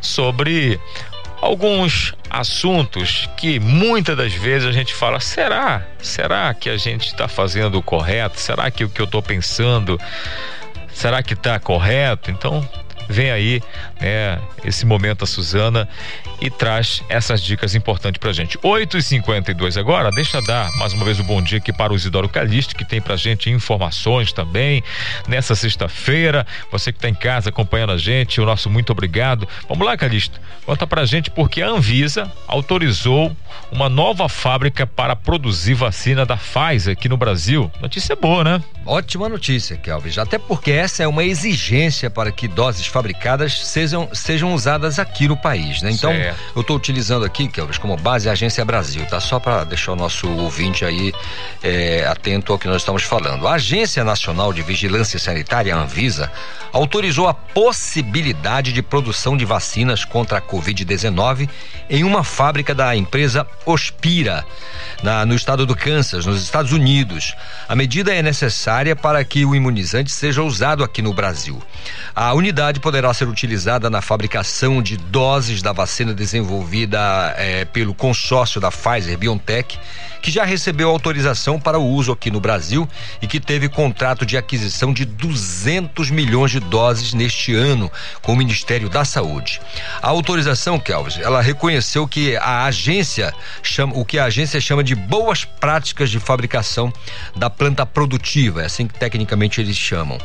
sobre 0.03 0.79
alguns 1.41 2.15
assuntos 2.31 3.29
que 3.37 3.59
muitas 3.61 4.17
das 4.17 4.33
vezes 4.33 4.69
a 4.69 4.73
gente 4.73 4.95
fala: 4.95 5.21
será? 5.21 5.87
Será 6.01 6.53
que 6.55 6.71
a 6.71 6.77
gente 6.77 7.07
está 7.07 7.29
fazendo 7.29 7.79
o 7.79 7.83
correto? 7.83 8.41
Será 8.41 8.71
que 8.71 8.85
o 8.85 8.89
que 8.89 9.01
eu 9.01 9.07
estou 9.07 9.23
pensando 9.23 9.99
Será 10.97 11.23
que 11.23 11.35
está 11.35 11.61
correto? 11.61 12.31
Então, 12.31 12.67
vem 13.09 13.31
aí, 13.31 13.63
né, 14.01 14.41
esse 14.65 14.85
momento 14.85 15.25
a 15.25 15.27
Suzana 15.27 15.89
e 16.41 16.51
traz 16.51 17.03
essas 17.09 17.43
dicas 17.43 17.75
importantes 17.75 18.19
pra 18.19 18.33
gente. 18.33 18.59
8 18.63 18.99
e 18.99 19.03
52 19.03 19.77
agora, 19.77 20.11
deixa 20.11 20.41
dar 20.43 20.71
mais 20.77 20.93
uma 20.93 21.05
vez 21.05 21.19
o 21.19 21.23
um 21.23 21.27
bom 21.27 21.43
dia 21.43 21.59
aqui 21.59 21.73
para 21.73 21.93
o 21.93 21.97
Isidoro 21.97 22.29
Calixto, 22.29 22.75
que 22.75 22.85
tem 22.85 23.01
pra 23.01 23.17
gente 23.17 23.51
informações 23.51 24.33
também 24.33 24.83
nessa 25.27 25.55
sexta-feira. 25.55 26.47
Você 26.71 26.93
que 26.93 26.99
está 26.99 27.09
em 27.09 27.15
casa 27.15 27.49
acompanhando 27.49 27.93
a 27.93 27.99
gente, 27.99 28.41
o 28.41 28.45
nosso 28.45 28.69
muito 28.69 28.91
obrigado. 28.93 29.49
Vamos 29.69 29.87
lá, 29.87 29.97
Calixto, 29.97 30.39
conta 30.65 30.87
pra 30.87 31.05
gente 31.05 31.31
porque 31.31 31.63
a 31.63 31.69
Anvisa 31.69 32.31
autorizou 32.47 33.35
uma 33.71 33.89
nova 33.89 34.29
fábrica 34.29 34.87
para 34.87 35.17
produzir 35.17 35.75
vacina 35.75 36.25
da 36.25 36.37
Pfizer 36.37 36.93
aqui 36.93 37.09
no 37.09 37.17
Brasil. 37.17 37.71
Notícia 37.81 38.15
boa, 38.15 38.45
né? 38.45 38.63
Ótima 38.85 39.29
notícia, 39.29 39.77
Kelvis. 39.77 40.19
Até 40.19 40.39
porque 40.39 40.71
essa 40.71 41.03
é 41.03 41.09
uma 41.09 41.25
exigência 41.25 42.09
para 42.09 42.31
que 42.31 42.47
doses 42.47 42.87
fabricadas 42.97 43.67
sejam, 43.67 44.09
sejam 44.11 44.55
usadas 44.55 44.99
aqui 44.99 45.29
no 45.29 45.37
país, 45.37 45.83
né? 45.83 45.91
Então, 45.91 46.11
certo. 46.13 46.39
eu 46.55 46.63
estou 46.63 46.75
utilizando 46.75 47.27
aqui, 47.27 47.47
Kelvis, 47.47 47.77
como 47.77 47.95
base 47.95 48.27
a 48.27 48.33
Agência 48.33 48.65
Brasil, 48.65 49.05
tá? 49.05 49.21
Só 49.21 49.39
para 49.39 49.65
deixar 49.65 49.93
o 49.93 49.97
nosso 49.97 50.27
ouvinte 50.31 50.83
aí 50.83 51.13
é, 51.63 52.07
atento 52.07 52.55
ao 52.55 52.59
que 52.59 52.67
nós 52.67 52.81
estamos 52.81 53.03
falando. 53.03 53.47
A 53.47 53.53
Agência 53.53 54.03
Nacional 54.03 54.51
de 54.51 54.63
Vigilância 54.63 55.19
Sanitária, 55.19 55.77
a 55.77 55.79
Anvisa, 55.79 56.33
autorizou 56.77 57.27
a 57.27 57.33
possibilidade 57.33 58.71
de 58.71 58.83
produção 58.83 59.35
de 59.35 59.47
vacinas 59.47 60.05
contra 60.05 60.39
a 60.39 60.43
Covid-19 60.43 61.49
em 61.89 62.05
uma 62.05 62.23
fábrica 62.23 62.75
da 62.75 62.95
empresa 62.95 63.47
Ospira, 63.65 64.45
na, 65.03 65.25
no 65.25 65.35
estado 65.35 65.65
do 65.65 65.75
Kansas, 65.75 66.27
nos 66.27 66.43
Estados 66.43 66.73
Unidos. 66.73 67.35
A 67.67 67.75
medida 67.75 68.15
é 68.15 68.21
necessária 68.21 68.95
para 68.95 69.25
que 69.25 69.45
o 69.47 69.55
imunizante 69.55 70.13
seja 70.13 70.43
usado 70.43 70.85
aqui 70.85 71.01
no 71.01 71.15
Brasil. 71.15 71.63
A 72.15 72.35
unidade 72.35 72.79
poderá 72.79 73.13
ser 73.15 73.27
utilizada 73.27 73.89
na 73.89 74.03
fabricação 74.03 74.83
de 74.83 74.99
doses 74.99 75.63
da 75.63 75.73
vacina 75.73 76.13
desenvolvida 76.13 77.35
eh, 77.39 77.65
pelo 77.65 77.95
consórcio 77.95 78.61
da 78.61 78.71
Pfizer 78.71 79.17
BioNTech, 79.17 79.79
que 80.21 80.31
já 80.31 80.45
recebeu 80.45 80.91
autorização 80.91 81.59
para 81.59 81.79
o 81.79 81.87
uso 81.87 82.11
aqui 82.11 82.31
no 82.33 82.41
Brasil 82.41 82.89
e 83.23 83.29
que 83.29 83.39
teve 83.39 83.69
contrato 83.69 84.27
de 84.27 84.37
aquisição 84.37 84.93
de 84.93 85.05
200 85.05 86.11
milhões 86.11 86.51
de 86.51 86.59
doses 86.67 87.15
neste 87.15 87.55
ano 87.55 87.91
com 88.23 88.33
o 88.33 88.37
Ministério 88.37 88.89
da 88.89 89.05
Saúde. 89.05 89.61
A 90.03 90.09
autorização, 90.09 90.79
Kelvis, 90.79 91.19
ela 91.19 91.41
reconheceu 91.41 92.07
que 92.07 92.37
a 92.37 92.65
agência 92.65 93.33
chama, 93.63 93.93
o 93.97 94.05
que 94.05 94.19
a 94.19 94.25
agência 94.25 94.61
chama 94.61 94.85
de 94.85 94.95
boas 94.95 95.45
práticas 95.45 96.11
de 96.11 96.19
fabricação 96.19 96.93
da 97.35 97.49
planta 97.49 97.87
produtiva, 97.87 98.63
é 98.63 98.67
assim 98.67 98.87
que 98.87 98.99
tecnicamente 98.99 99.61
eles 99.61 99.77
chamam. 99.77 100.19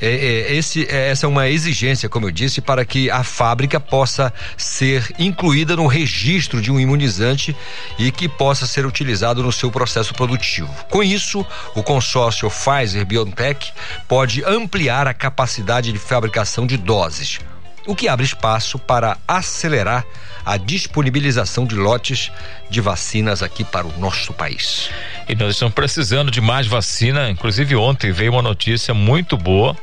É, 0.00 0.08
é, 0.08 0.54
esse, 0.54 0.86
é, 0.90 1.10
essa 1.10 1.26
é 1.26 1.28
uma 1.28 1.48
exigência, 1.48 2.08
como 2.08 2.26
eu 2.26 2.30
disse, 2.30 2.60
para 2.60 2.84
que 2.84 3.10
a 3.10 3.24
fábrica 3.24 3.80
possa 3.80 4.32
ser 4.56 5.14
incluída 5.18 5.76
no 5.76 5.86
registro 5.86 6.60
de 6.60 6.70
um 6.70 6.78
imunizante 6.78 7.56
e 7.98 8.10
que 8.10 8.28
possa 8.28 8.66
ser 8.66 8.84
utilizado 8.84 9.42
no 9.42 9.52
seu 9.52 9.70
processo 9.70 10.14
produtivo. 10.14 10.72
Com 10.90 11.02
isso, 11.02 11.44
o 11.74 11.82
consórcio 11.82 12.50
Pfizer 12.50 13.04
BioNTech 13.04 13.72
pode 14.08 14.44
ampliar 14.44 15.06
a 15.06 15.14
capacidade 15.14 15.75
de 15.80 15.98
fabricação 15.98 16.66
de 16.66 16.76
doses, 16.76 17.40
o 17.86 17.94
que 17.94 18.08
abre 18.08 18.24
espaço 18.24 18.78
para 18.78 19.16
acelerar 19.26 20.04
a 20.44 20.56
disponibilização 20.56 21.66
de 21.66 21.74
lotes 21.74 22.30
de 22.70 22.80
vacinas 22.80 23.42
aqui 23.42 23.64
para 23.64 23.86
o 23.86 23.98
nosso 23.98 24.32
país. 24.32 24.90
E 25.28 25.34
nós 25.34 25.54
estamos 25.54 25.74
precisando 25.74 26.30
de 26.30 26.40
mais 26.40 26.66
vacina. 26.66 27.28
Inclusive, 27.28 27.74
ontem 27.74 28.12
veio 28.12 28.32
uma 28.32 28.42
notícia 28.42 28.94
muito 28.94 29.36
boa 29.36 29.76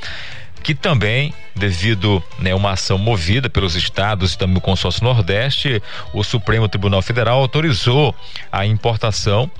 que 0.64 0.74
também, 0.74 1.34
devido 1.54 2.24
a 2.40 2.42
né, 2.42 2.56
uma 2.56 2.72
ação 2.72 2.98
movida 2.98 3.50
pelos 3.50 3.76
estados 3.76 4.34
e 4.34 4.38
também 4.38 4.58
o 4.58 4.62
consórcio 4.62 5.04
Nordeste, 5.04 5.84
o 6.14 6.24
Supremo 6.24 6.70
Tribunal 6.70 7.02
Federal 7.02 7.40
autorizou 7.40 8.16
a 8.50 8.66
importação 8.66 9.52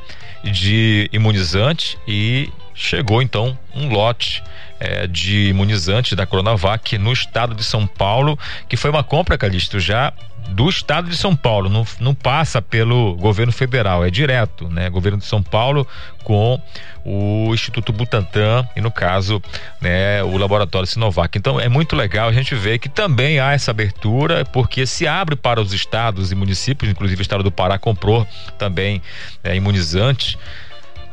de 0.42 1.10
imunizante 1.12 1.98
e 2.08 2.50
chegou 2.74 3.22
então 3.22 3.58
um 3.76 3.90
lote 3.90 4.42
é, 4.84 5.08
de 5.08 5.48
imunizante 5.48 6.14
da 6.14 6.26
Coronavac 6.26 6.98
no 6.98 7.14
estado 7.14 7.56
de 7.56 7.64
São 7.64 7.88
Paulo, 7.88 8.38
que 8.68 8.76
foi 8.76 8.90
uma 8.92 9.02
compra, 9.02 9.38
Calixto, 9.38 9.80
já 9.80 10.12
do 10.50 10.68
estado 10.68 11.10
de 11.10 11.16
São 11.16 11.34
Paulo, 11.34 11.70
não, 11.70 11.88
não 12.02 12.14
passa 12.14 12.62
pelo 12.62 13.16
governo 13.16 13.54
federal, 13.54 14.04
é 14.04 14.12
direto, 14.12 14.68
né? 14.68 14.90
Governo 14.90 15.18
de 15.18 15.24
São 15.24 15.42
Paulo 15.42 15.88
com 16.22 16.60
o 17.06 17.54
Instituto 17.54 17.94
Butantan 17.94 18.68
e 18.76 18.82
no 18.82 18.92
caso, 18.92 19.42
né, 19.80 20.22
o 20.22 20.36
laboratório 20.36 20.86
Sinovac. 20.86 21.38
Então 21.38 21.58
é 21.62 21.70
muito 21.70 21.96
legal 21.96 22.28
a 22.28 22.34
gente 22.34 22.54
ver 22.54 22.78
que 22.78 22.90
também 22.90 23.40
há 23.40 23.54
essa 23.54 23.72
abertura, 23.72 24.44
porque 24.44 24.86
se 24.86 25.08
abre 25.08 25.38
para 25.38 25.62
os 25.62 25.72
estados 25.72 26.30
e 26.30 26.36
municípios, 26.36 26.92
inclusive 26.92 27.22
o 27.22 27.24
estado 27.24 27.42
do 27.42 27.52
Pará 27.52 27.80
comprou 27.80 28.28
também 28.58 29.02
é, 29.46 29.56
imunizantes 29.56 30.38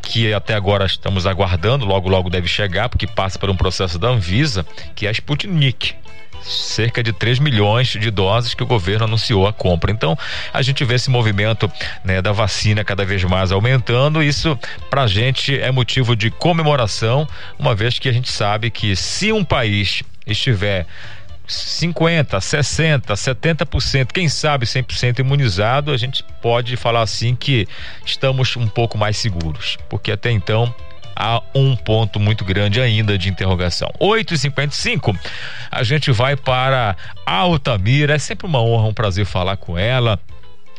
que 0.02 0.32
até 0.32 0.54
agora 0.54 0.86
estamos 0.86 1.26
aguardando, 1.26 1.84
logo 1.84 2.08
logo 2.08 2.30
deve 2.30 2.48
chegar, 2.48 2.88
porque 2.88 3.06
passa 3.06 3.38
por 3.38 3.50
um 3.50 3.56
processo 3.56 3.98
da 3.98 4.08
Anvisa, 4.08 4.66
que 4.94 5.06
é 5.06 5.08
a 5.08 5.12
Sputnik 5.12 5.94
cerca 6.42 7.02
de 7.02 7.12
3 7.12 7.38
milhões 7.38 7.88
de 7.88 8.10
doses 8.10 8.54
que 8.54 8.62
o 8.62 8.66
governo 8.66 9.04
anunciou 9.04 9.46
a 9.46 9.52
compra. 9.52 9.90
Então, 9.90 10.16
a 10.52 10.62
gente 10.62 10.84
vê 10.84 10.94
esse 10.94 11.10
movimento 11.10 11.70
né, 12.04 12.20
da 12.22 12.32
vacina 12.32 12.84
cada 12.84 13.04
vez 13.04 13.22
mais 13.24 13.52
aumentando. 13.52 14.22
Isso, 14.22 14.58
para 14.88 15.02
a 15.02 15.06
gente, 15.06 15.58
é 15.58 15.70
motivo 15.70 16.16
de 16.16 16.30
comemoração, 16.30 17.28
uma 17.58 17.74
vez 17.74 17.98
que 17.98 18.08
a 18.08 18.12
gente 18.12 18.30
sabe 18.30 18.70
que 18.70 18.96
se 18.96 19.32
um 19.32 19.44
país 19.44 20.02
estiver 20.26 20.86
50, 21.50 22.40
60, 22.40 23.14
70%, 23.14 24.12
quem 24.12 24.28
sabe 24.28 24.66
100% 24.66 25.18
imunizado, 25.18 25.90
a 25.90 25.96
gente 25.96 26.24
pode 26.40 26.76
falar 26.76 27.02
assim 27.02 27.34
que 27.34 27.66
estamos 28.04 28.56
um 28.56 28.68
pouco 28.68 28.96
mais 28.96 29.16
seguros, 29.16 29.76
porque 29.88 30.12
até 30.12 30.30
então 30.30 30.72
há 31.16 31.42
um 31.54 31.76
ponto 31.76 32.20
muito 32.20 32.44
grande 32.44 32.80
ainda 32.80 33.18
de 33.18 33.28
interrogação. 33.28 33.90
8h55, 34.00 35.18
a 35.70 35.82
gente 35.82 36.10
vai 36.12 36.36
para 36.36 36.96
Altamira. 37.26 38.14
É 38.14 38.18
sempre 38.18 38.46
uma 38.46 38.62
honra, 38.62 38.88
um 38.88 38.94
prazer 38.94 39.26
falar 39.26 39.56
com 39.56 39.76
ela 39.76 40.18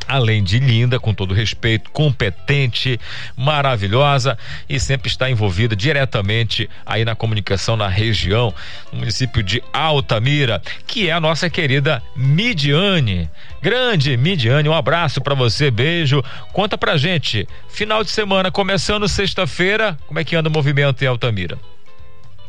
além 0.07 0.43
de 0.43 0.59
linda, 0.59 0.99
com 0.99 1.13
todo 1.13 1.33
respeito, 1.33 1.89
competente, 1.91 2.99
maravilhosa 3.35 4.37
e 4.67 4.79
sempre 4.79 5.09
está 5.09 5.29
envolvida 5.29 5.75
diretamente 5.75 6.69
aí 6.85 7.05
na 7.05 7.15
comunicação 7.15 7.75
na 7.75 7.87
região, 7.87 8.53
no 8.91 8.99
município 8.99 9.41
de 9.41 9.63
Altamira, 9.71 10.61
que 10.85 11.09
é 11.09 11.11
a 11.11 11.19
nossa 11.19 11.49
querida 11.49 12.01
Midiane. 12.15 13.29
Grande 13.61 14.17
Midiane, 14.17 14.67
um 14.67 14.73
abraço 14.73 15.21
para 15.21 15.35
você, 15.35 15.69
beijo. 15.69 16.23
Conta 16.51 16.77
pra 16.77 16.97
gente, 16.97 17.47
final 17.69 18.03
de 18.03 18.11
semana 18.11 18.51
começando 18.51 19.07
sexta-feira, 19.07 19.97
como 20.07 20.19
é 20.19 20.23
que 20.23 20.35
anda 20.35 20.49
o 20.49 20.51
movimento 20.51 21.03
em 21.03 21.07
Altamira? 21.07 21.57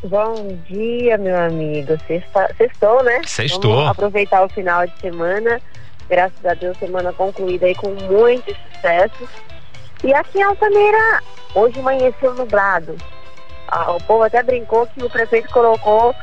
Bom 0.04 0.58
dia, 0.68 1.16
meu 1.16 1.38
amigo. 1.38 1.96
Sexta, 2.08 2.52
sextou, 2.58 3.04
né? 3.04 3.20
Sextou. 3.24 3.76
Vamos 3.76 3.90
aproveitar 3.90 4.44
o 4.44 4.48
final 4.48 4.84
de 4.84 4.98
semana 4.98 5.60
Graças 6.12 6.44
a 6.44 6.52
Deus, 6.52 6.76
semana 6.76 7.10
concluída 7.10 7.64
aí 7.64 7.74
com 7.74 7.88
muitos 7.88 8.54
sucessos. 8.74 9.30
E 10.04 10.12
aqui 10.12 10.40
em 10.40 10.42
Altamira, 10.42 11.22
hoje 11.54 11.80
amanheceu 11.80 12.34
nublado. 12.34 12.94
Ah, 13.66 13.92
o 13.92 14.02
povo 14.04 14.22
até 14.22 14.42
brincou 14.42 14.86
que 14.88 15.02
o 15.02 15.08
prefeito 15.08 15.50
colocou 15.50 16.14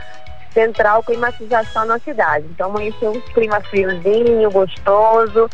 central 0.54 1.02
climatização 1.02 1.86
na 1.86 1.98
cidade. 1.98 2.46
Então 2.52 2.70
amanheceu 2.70 3.14
um 3.14 3.20
clima 3.34 3.60
friozinho, 3.62 4.52
gostoso. 4.52 5.50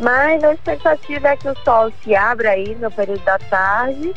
Mas 0.00 0.42
a 0.42 0.54
expectativa 0.54 1.28
é 1.28 1.36
que 1.36 1.48
o 1.48 1.56
sol 1.62 1.92
se 2.02 2.16
abra 2.16 2.50
aí 2.50 2.74
no 2.80 2.90
período 2.90 3.22
da 3.22 3.38
tarde 3.38 4.12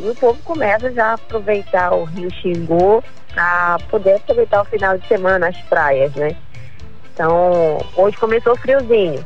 e 0.00 0.06
o 0.06 0.14
povo 0.14 0.38
começa 0.42 0.92
já 0.92 1.12
a 1.12 1.14
aproveitar 1.14 1.94
o 1.94 2.04
Rio 2.04 2.30
Xingu 2.30 3.02
para 3.32 3.78
poder 3.88 4.16
aproveitar 4.16 4.60
o 4.60 4.66
final 4.66 4.98
de 4.98 5.08
semana, 5.08 5.48
as 5.48 5.56
praias, 5.62 6.14
né? 6.14 6.36
Então, 7.22 7.78
hoje 7.94 8.16
começou 8.16 8.56
friozinho, 8.56 9.24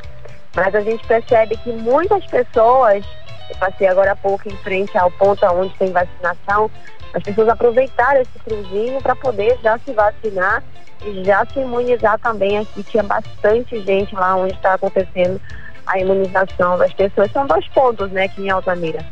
mas 0.54 0.74
a 0.74 0.82
gente 0.82 1.02
percebe 1.06 1.56
que 1.56 1.72
muitas 1.72 2.26
pessoas, 2.26 3.02
eu 3.48 3.56
passei 3.56 3.88
agora 3.88 4.12
há 4.12 4.16
pouco 4.16 4.46
em 4.46 4.56
frente 4.58 4.98
ao 4.98 5.10
ponto 5.12 5.46
onde 5.46 5.74
tem 5.76 5.90
vacinação, 5.92 6.70
as 7.14 7.22
pessoas 7.22 7.48
aproveitaram 7.48 8.20
esse 8.20 8.38
friozinho 8.40 9.00
para 9.00 9.16
poder 9.16 9.58
já 9.62 9.78
se 9.78 9.94
vacinar 9.94 10.62
e 11.06 11.24
já 11.24 11.46
se 11.46 11.58
imunizar 11.58 12.18
também. 12.18 12.58
Aqui 12.58 12.82
tinha 12.82 13.02
bastante 13.02 13.82
gente 13.82 14.14
lá 14.14 14.36
onde 14.36 14.52
está 14.52 14.74
acontecendo 14.74 15.40
a 15.86 15.98
imunização 15.98 16.76
das 16.76 16.92
pessoas. 16.92 17.32
São 17.32 17.46
dois 17.46 17.66
pontos, 17.68 18.10
né, 18.10 18.24
aqui 18.24 18.42
em 18.42 18.50
Altamira. 18.50 19.02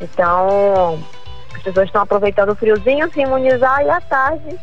Então, 0.00 1.02
as 1.56 1.62
pessoas 1.62 1.86
estão 1.86 2.02
aproveitando 2.02 2.50
o 2.50 2.54
friozinho, 2.56 3.12
se 3.12 3.20
imunizar 3.20 3.84
e 3.84 3.90
à 3.90 4.00
tarde 4.00 4.56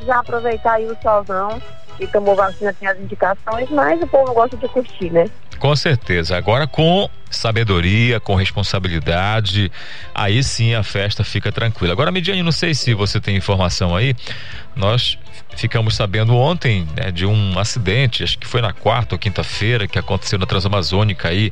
já 0.00 0.18
aproveitar 0.18 0.72
aí 0.72 0.86
o 0.86 0.96
solzão 1.00 1.62
e 2.00 2.06
tomou 2.06 2.34
vacina 2.34 2.72
tem 2.72 2.88
as 2.88 2.98
indicações, 2.98 3.68
mas 3.70 4.00
o 4.02 4.06
povo 4.06 4.32
gosta 4.32 4.56
de 4.56 4.68
curtir, 4.68 5.10
né? 5.10 5.26
Com 5.58 5.74
certeza. 5.74 6.36
Agora 6.36 6.66
com 6.66 7.10
sabedoria, 7.30 8.20
com 8.20 8.34
responsabilidade, 8.34 9.70
aí 10.14 10.42
sim 10.42 10.74
a 10.74 10.82
festa 10.82 11.24
fica 11.24 11.50
tranquila. 11.50 11.92
Agora, 11.92 12.12
Midiane, 12.12 12.42
não 12.42 12.52
sei 12.52 12.74
se 12.74 12.94
você 12.94 13.20
tem 13.20 13.36
informação 13.36 13.94
aí, 13.94 14.14
nós 14.74 15.18
ficamos 15.56 15.96
sabendo 15.96 16.34
ontem 16.36 16.86
né, 16.96 17.10
de 17.10 17.26
um 17.26 17.58
acidente, 17.58 18.22
acho 18.22 18.38
que 18.38 18.46
foi 18.46 18.60
na 18.62 18.72
quarta 18.72 19.14
ou 19.14 19.18
quinta-feira, 19.18 19.88
que 19.88 19.98
aconteceu 19.98 20.38
na 20.38 20.46
Transamazônica 20.46 21.28
aí, 21.28 21.50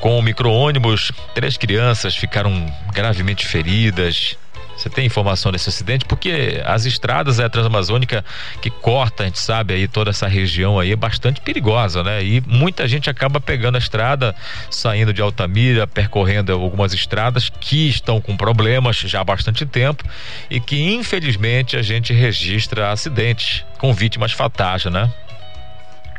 com 0.00 0.18
o 0.18 0.22
micro-ônibus, 0.22 1.10
três 1.34 1.56
crianças 1.56 2.14
ficaram 2.14 2.66
gravemente 2.92 3.46
feridas, 3.46 4.36
você 4.76 4.90
tem 4.90 5.06
informação 5.06 5.52
desse 5.52 5.68
acidente? 5.68 6.04
Porque 6.04 6.60
as 6.64 6.84
estradas 6.84 7.38
é 7.38 7.44
a 7.44 7.48
Transamazônica 7.48 8.24
que 8.60 8.70
corta, 8.70 9.22
a 9.22 9.26
gente 9.26 9.38
sabe 9.38 9.74
aí 9.74 9.88
toda 9.88 10.10
essa 10.10 10.26
região 10.26 10.78
aí 10.78 10.92
é 10.92 10.96
bastante 10.96 11.40
perigosa, 11.40 12.02
né? 12.02 12.22
E 12.22 12.40
muita 12.46 12.86
gente 12.88 13.08
acaba 13.08 13.40
pegando 13.40 13.76
a 13.76 13.78
estrada, 13.78 14.34
saindo 14.70 15.12
de 15.12 15.22
Altamira, 15.22 15.86
percorrendo 15.86 16.52
algumas 16.52 16.92
estradas 16.92 17.48
que 17.48 17.88
estão 17.88 18.20
com 18.20 18.36
problemas 18.36 18.96
já 18.96 19.20
há 19.20 19.24
bastante 19.24 19.64
tempo 19.64 20.04
e 20.50 20.60
que 20.60 20.94
infelizmente 20.94 21.76
a 21.76 21.82
gente 21.82 22.12
registra 22.12 22.90
acidentes 22.90 23.64
com 23.78 23.92
vítimas 23.92 24.32
fatais, 24.32 24.84
né? 24.86 25.10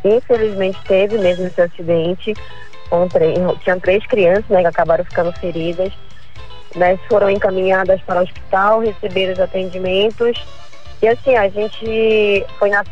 Infelizmente 0.03 0.77
teve 0.87 1.17
mesmo 1.17 1.47
esse 1.47 1.61
acidente. 1.61 2.33
Com 2.89 3.07
três, 3.07 3.35
tinham 3.63 3.79
três 3.79 4.05
crianças 4.05 4.47
né, 4.47 4.61
que 4.61 4.67
acabaram 4.67 5.03
ficando 5.03 5.31
feridas 5.33 5.91
né, 6.75 6.97
foram 7.09 7.29
encaminhadas 7.29 8.01
para 8.01 8.19
o 8.19 8.23
hospital, 8.23 8.79
receberam 8.79 9.33
os 9.33 9.39
atendimentos. 9.39 10.45
E 11.01 11.07
assim, 11.07 11.35
a 11.35 11.47
gente 11.49 12.45
foi 12.57 12.69
na 12.69 12.83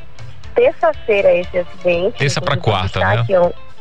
terça-feira 0.55 1.33
esse 1.33 1.57
acidente. 1.57 2.17
Terça 2.17 2.41
para 2.41 2.57
quarta, 2.57 2.99
né? 2.99 3.19
Aqui, 3.19 3.33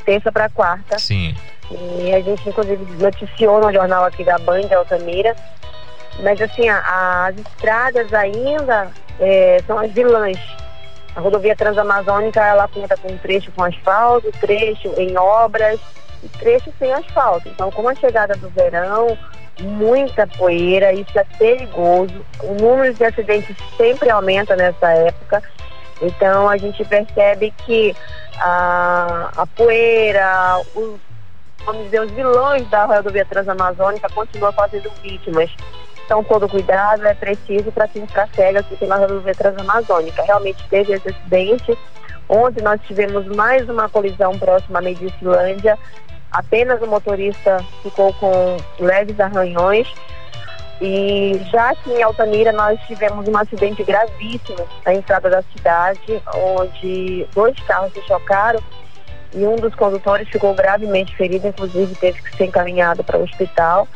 terça 0.05 0.33
para 0.33 0.49
quarta. 0.49 0.99
Sim. 0.99 1.35
E 1.71 2.13
a 2.13 2.21
gente, 2.21 2.49
inclusive, 2.49 2.85
noticiou 2.97 3.61
no 3.61 3.73
jornal 3.73 4.05
aqui 4.05 4.25
da 4.25 4.39
Band 4.39 4.63
de 4.63 4.75
Altamira. 4.75 5.35
Mas 6.21 6.41
assim, 6.41 6.69
a, 6.69 7.27
as 7.27 7.37
estradas 7.37 8.13
ainda 8.13 8.91
é, 9.19 9.61
são 9.67 9.79
as 9.79 9.91
vilãs. 9.93 10.39
A 11.15 11.21
rodovia 11.21 11.55
Transamazônica, 11.55 12.41
ela 12.41 12.69
conta 12.69 12.97
com 12.97 13.17
trecho 13.19 13.53
com 13.53 13.65
asfalto, 13.65 14.31
trecho 14.41 14.89
em 14.99 15.17
obras 15.17 15.79
e 16.23 16.29
trecho 16.29 16.73
sem 16.79 16.93
asfalto. 16.93 17.49
Então, 17.49 17.71
com 17.71 17.89
a 17.89 17.95
chegada 17.95 18.35
do 18.37 18.49
verão, 18.51 19.17
muita 19.61 20.27
poeira, 20.27 20.93
isso 20.93 21.19
é 21.19 21.25
perigoso. 21.39 22.25
O 22.43 22.55
número 22.55 22.95
de 22.95 23.05
acidentes 23.05 23.57
sempre 23.77 24.11
aumenta 24.11 24.57
nessa 24.57 24.91
época. 24.91 25.43
Então 26.01 26.49
a 26.49 26.57
gente 26.57 26.85
percebe 26.85 27.53
que 27.65 27.95
a, 28.39 29.31
a 29.37 29.47
poeira, 29.47 30.61
os, 30.75 30.99
vamos 31.65 31.85
dizer, 31.85 32.01
os 32.01 32.11
vilões 32.11 32.69
da 32.71 32.87
rodovia 32.87 33.25
transamazônica 33.25 34.09
continuam 34.11 34.53
fazendo 34.53 34.91
vítimas. 35.03 35.51
Então 36.05 36.25
todo 36.25 36.49
cuidado 36.49 37.07
é 37.07 37.15
preciso 37.15 37.71
para 37.71 37.87
quem 37.87 38.05
está 38.05 38.27
cega 38.35 38.61
aqui 38.61 38.77
pela 38.77 38.97
rodovia 38.97 39.35
transamazônica. 39.35 40.23
Realmente 40.23 40.67
teve 40.69 40.95
esse 40.95 41.09
acidente. 41.09 41.79
Ontem 42.29 42.63
nós 42.63 42.81
tivemos 42.83 43.27
mais 43.37 43.69
uma 43.69 43.89
colisão 43.89 44.37
próxima 44.39 44.81
à 44.81 44.83
Medicilândia 44.83 45.79
Apenas 46.33 46.81
o 46.81 46.87
motorista 46.87 47.59
ficou 47.83 48.13
com 48.15 48.57
leves 48.79 49.19
arranhões. 49.21 49.87
E 50.81 51.41
já 51.53 51.71
aqui 51.71 51.93
em 51.93 52.03
Altamira 52.03 52.51
nós 52.51 52.81
tivemos 52.87 53.29
um 53.29 53.37
acidente 53.37 53.85
gravíssimo 53.85 54.67
na 54.85 54.95
entrada 54.95 55.31
da 55.31 55.43
cidade, 55.43 56.23
onde 56.35 57.27
dois 57.33 57.57
carros 57.61 57.93
se 57.93 58.03
chocaram 58.03 58.61
e 59.35 59.47
um 59.47 59.57
dos 59.57 59.75
condutores 59.75 60.29
ficou 60.29 60.55
gravemente 60.55 61.15
ferido, 61.17 61.47
inclusive 61.47 61.95
teve 61.95 62.21
que 62.21 62.37
ser 62.37 62.47
encaminhado 62.47 63.05
para 63.05 63.19
o 63.19 63.23
hospital. 63.23 63.87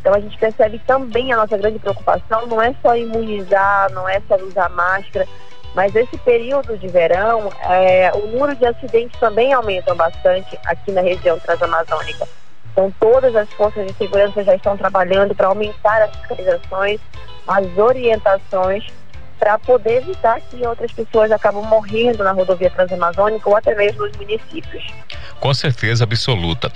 Então 0.00 0.14
a 0.14 0.20
gente 0.20 0.38
percebe 0.38 0.80
também 0.86 1.32
a 1.32 1.36
nossa 1.36 1.56
grande 1.56 1.78
preocupação 1.78 2.46
não 2.46 2.62
é 2.62 2.74
só 2.80 2.96
imunizar, 2.96 3.90
não 3.92 4.08
é 4.08 4.22
só 4.28 4.36
usar 4.36 4.68
máscara, 4.70 5.26
mas 5.74 5.94
esse 5.94 6.16
período 6.18 6.76
de 6.76 6.88
verão, 6.88 7.52
é, 7.60 8.10
o 8.14 8.26
número 8.26 8.54
de 8.56 8.66
acidentes 8.66 9.18
também 9.20 9.52
aumenta 9.52 9.94
bastante 9.94 10.58
aqui 10.64 10.92
na 10.92 11.00
região 11.00 11.38
transamazônica. 11.38 12.26
Então, 12.72 12.92
todas 13.00 13.34
as 13.34 13.48
forças 13.54 13.86
de 13.86 13.92
segurança 13.94 14.42
já 14.44 14.54
estão 14.54 14.76
trabalhando 14.76 15.34
para 15.34 15.48
aumentar 15.48 16.02
as 16.02 16.14
fiscalizações, 16.16 17.00
as 17.46 17.78
orientações, 17.78 18.86
para 19.38 19.58
poder 19.58 19.98
evitar 19.98 20.40
que 20.40 20.66
outras 20.66 20.90
pessoas 20.92 21.30
acabam 21.30 21.64
morrendo 21.64 22.24
na 22.24 22.32
rodovia 22.32 22.70
transamazônica 22.70 23.48
ou 23.48 23.56
até 23.56 23.74
mesmo 23.74 24.06
nos 24.06 24.16
municípios. 24.16 24.84
Com 25.40 25.54
certeza 25.54 26.04
absoluta. 26.04 26.70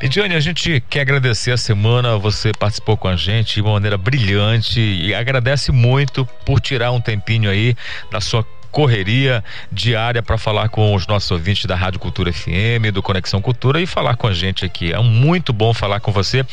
Lidiane, 0.00 0.34
a 0.34 0.40
gente 0.40 0.80
quer 0.88 1.02
agradecer 1.02 1.52
a 1.52 1.56
semana, 1.56 2.16
você 2.16 2.52
participou 2.52 2.96
com 2.96 3.08
a 3.08 3.16
gente 3.16 3.56
de 3.56 3.60
uma 3.60 3.72
maneira 3.72 3.98
brilhante 3.98 4.80
e 4.80 5.14
agradece 5.14 5.70
muito 5.70 6.24
por 6.44 6.60
tirar 6.60 6.92
um 6.92 7.00
tempinho 7.00 7.50
aí 7.50 7.76
da 8.10 8.20
sua 8.20 8.44
correria 8.70 9.42
diária 9.72 10.22
para 10.22 10.36
falar 10.36 10.68
com 10.68 10.94
os 10.94 11.06
nossos 11.06 11.30
ouvintes 11.30 11.64
da 11.64 11.74
Rádio 11.74 11.98
Cultura 11.98 12.32
FM, 12.32 12.92
do 12.92 13.02
Conexão 13.02 13.40
Cultura 13.40 13.80
e 13.80 13.86
falar 13.86 14.16
com 14.16 14.26
a 14.26 14.34
gente 14.34 14.64
aqui. 14.64 14.92
É 14.92 14.98
muito 14.98 15.52
bom 15.52 15.72
falar 15.72 16.00
com 16.00 16.12
você. 16.12 16.44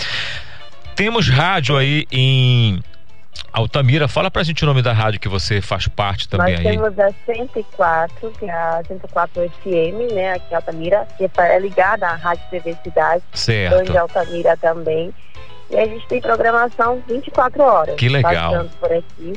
Temos 0.96 1.28
rádio 1.28 1.76
aí 1.76 2.06
em 2.12 2.82
Altamira, 3.52 4.08
fala 4.08 4.32
pra 4.32 4.42
gente 4.44 4.64
o 4.64 4.66
nome 4.66 4.82
da 4.82 4.94
rádio 4.94 5.20
que 5.20 5.30
você 5.30 5.62
faz 5.62 5.88
parte 5.88 6.28
também 6.28 6.56
Nós 6.56 6.66
aí. 6.66 6.78
Nós 6.78 6.94
temos 6.96 7.00
a 7.00 7.34
104, 7.34 8.32
que 8.32 8.46
é 8.46 8.52
a 8.52 8.84
104 8.88 9.50
FM, 9.50 10.14
né, 10.14 10.34
aqui 10.34 10.52
em 10.52 10.56
Altamira, 10.56 11.08
que 11.18 11.30
é 11.38 11.60
ligada 11.60 12.08
à 12.08 12.16
Rádio 12.16 12.44
TV 12.50 12.76
Cidade. 12.84 13.24
Certo. 13.34 13.92
De 13.92 13.98
Altamira 13.98 14.58
também. 14.58 15.14
E 15.70 15.78
a 15.78 15.86
gente 15.86 16.08
tem 16.08 16.22
programação 16.22 17.02
24 17.08 17.64
horas. 17.64 17.96
Que 17.96 18.10
legal. 18.10 18.66
por 18.80 18.92
aqui. 18.92 19.34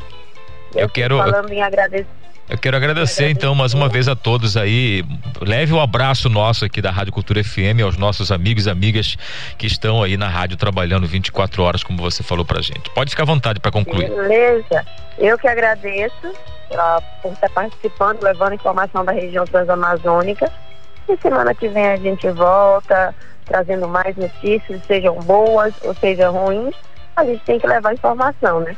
Eu 0.74 0.88
quero. 0.88 1.18
Falando 1.18 1.53
em 1.53 1.62
agradecer 1.62 2.07
eu 2.49 2.59
quero 2.59 2.76
agradecer 2.76 3.28
então 3.28 3.55
mais 3.55 3.74
uma 3.74 3.88
vez 3.88 4.09
a 4.09 4.14
todos 4.14 4.57
aí. 4.57 5.05
Leve 5.40 5.72
o 5.72 5.76
um 5.76 5.80
abraço 5.80 6.28
nosso 6.28 6.64
aqui 6.64 6.80
da 6.80 6.90
Rádio 6.90 7.12
Cultura 7.12 7.42
FM 7.42 7.82
aos 7.82 7.97
nossos 7.97 8.30
amigos 8.30 8.66
e 8.66 8.70
amigas 8.70 9.16
que 9.59 9.66
estão 9.66 10.03
aí 10.03 10.16
na 10.16 10.28
rádio 10.28 10.57
trabalhando 10.57 11.07
24 11.07 11.62
horas, 11.62 11.82
como 11.82 11.99
você 11.99 12.22
falou 12.22 12.44
pra 12.44 12.62
gente. 12.62 12.88
Pode 12.90 13.11
ficar 13.11 13.24
à 13.24 13.26
vontade 13.26 13.59
para 13.61 13.72
concluir. 13.72 14.09
Beleza. 14.09 14.86
Eu 15.18 15.36
que 15.38 15.49
agradeço 15.49 16.32
pra, 16.68 17.01
por 17.22 17.32
estar 17.32 17.51
participando, 17.51 18.22
levando 18.22 18.55
informação 18.55 19.05
da 19.05 19.12
região 19.12 19.44
transamazônica. 19.44 20.51
E 21.09 21.16
semana 21.18 21.55
que 21.55 21.68
vem 21.68 21.86
a 21.86 21.97
gente 21.97 22.28
volta 22.30 23.14
trazendo 23.47 23.88
mais 23.88 24.14
notícias, 24.16 24.82
sejam 24.86 25.14
boas 25.20 25.72
ou 25.82 25.94
sejam 25.94 26.32
ruins. 26.32 26.74
A 27.14 27.24
gente 27.24 27.42
tem 27.44 27.59
que 27.59 27.66
levar 27.66 27.94
informação, 27.94 28.61
né? 28.61 28.76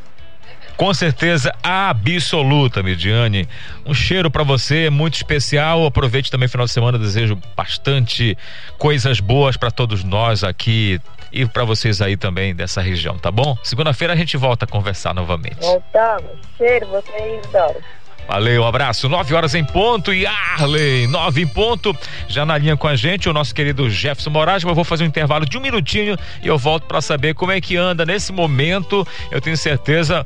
Com 0.79 0.95
certeza 0.95 1.53
absoluta, 1.61 2.85
Midiane. 2.85 3.49
Um 3.85 3.93
cheiro 3.93 4.31
para 4.31 4.45
você 4.45 4.89
muito 4.89 5.15
especial. 5.15 5.85
Aproveite 5.85 6.31
também 6.31 6.47
o 6.47 6.49
final 6.49 6.67
de 6.67 6.73
semana. 6.73 6.97
Desejo 6.97 7.37
bastante 7.57 8.39
coisas 8.79 9.19
boas 9.19 9.57
para 9.57 9.73
todos 9.73 10.05
nós 10.05 10.45
aqui 10.45 11.01
e 11.33 11.45
para 11.45 11.65
vocês 11.65 12.01
aí 12.01 12.17
também 12.17 12.55
dessa 12.55 12.81
região, 12.81 13.19
tá 13.19 13.31
bom? 13.33 13.59
Segunda-feira 13.65 14.13
a 14.15 14.17
gente 14.17 14.37
volta 14.37 14.67
a 14.67 14.69
conversar 14.69 15.13
novamente. 15.13 15.59
Voltamos. 15.61 16.31
Cheiro, 16.57 16.87
vocês, 16.87 17.45
Doro. 17.53 17.83
Valeu, 18.29 18.63
um 18.63 18.67
abraço. 18.67 19.09
Nove 19.09 19.35
horas 19.35 19.57
em 19.57 19.65
ponto 19.65 20.15
e 20.15 20.27
Arley, 20.27 21.09
nove 21.09 21.43
em 21.43 21.47
ponto. 21.47 21.97
Já 22.29 22.47
na 22.47 22.57
linha 22.57 22.77
com 22.77 22.87
a 22.87 22.95
gente, 22.95 23.29
o 23.29 23.33
nosso 23.33 23.53
querido 23.53 23.91
Jefferson 23.91 24.31
Moraes. 24.31 24.63
Eu 24.63 24.75
vou 24.77 24.85
fazer 24.85 25.03
um 25.03 25.09
intervalo 25.09 25.45
de 25.45 25.59
um 25.59 25.61
minutinho 25.61 26.17
e 26.41 26.47
eu 26.47 26.57
volto 26.57 26.85
para 26.85 27.01
saber 27.01 27.35
como 27.35 27.51
é 27.51 27.61
que 27.61 27.77
anda 27.77 28.07
nesse 28.07 28.31
momento. 28.31 29.05
Eu 29.31 29.41
tenho 29.41 29.57
certeza 29.57 30.25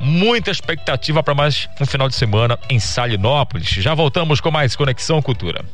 muita 0.00 0.50
expectativa 0.50 1.22
para 1.22 1.34
mais 1.34 1.68
um 1.80 1.86
final 1.86 2.08
de 2.08 2.14
semana 2.14 2.58
em 2.68 2.78
Salinópolis. 2.78 3.68
Já 3.68 3.94
voltamos 3.94 4.40
com 4.40 4.50
mais 4.50 4.76
Conexão 4.76 5.20
Cultura. 5.20 5.64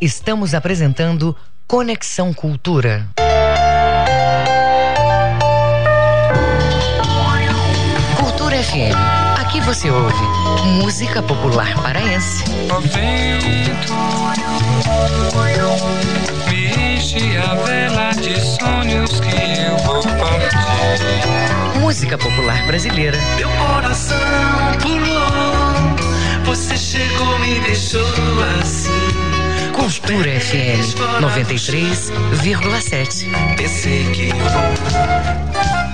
Estamos 0.00 0.54
apresentando 0.54 1.36
Conexão 1.66 2.32
Cultura. 2.32 3.06
Cultura 8.18 8.62
FM. 8.62 9.40
Aqui 9.40 9.60
você 9.60 9.90
ouve 9.90 10.22
música 10.82 11.22
popular 11.22 11.74
paraense. 11.82 12.44
Enche 17.04 17.36
a 17.36 17.54
vela 17.54 18.10
de 18.12 18.40
sonhos 18.40 19.20
que 19.20 19.60
eu 19.60 19.76
vou 19.84 20.02
partir. 20.02 20.56
Música 21.78 22.16
popular 22.16 22.66
brasileira. 22.66 23.18
Meu 23.36 23.50
coração 23.50 24.16
pulou, 24.80 25.34
você 26.46 26.78
chegou, 26.78 27.38
me 27.40 27.60
deixou 27.60 28.00
assim. 28.58 28.88
Cultura 29.74 30.40
FM 30.40 30.94
93,7. 31.20 33.26
Pensei 33.56 34.10
que 34.12 34.32
vou 34.32 35.93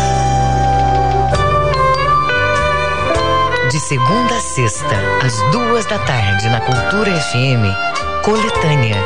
De 3.71 3.79
segunda 3.79 4.35
a 4.35 4.41
sexta, 4.41 4.97
às 5.23 5.41
duas 5.49 5.85
da 5.85 5.97
tarde, 5.97 6.49
na 6.49 6.59
Cultura 6.59 7.09
FM, 7.21 8.21
Coletânea. 8.21 8.97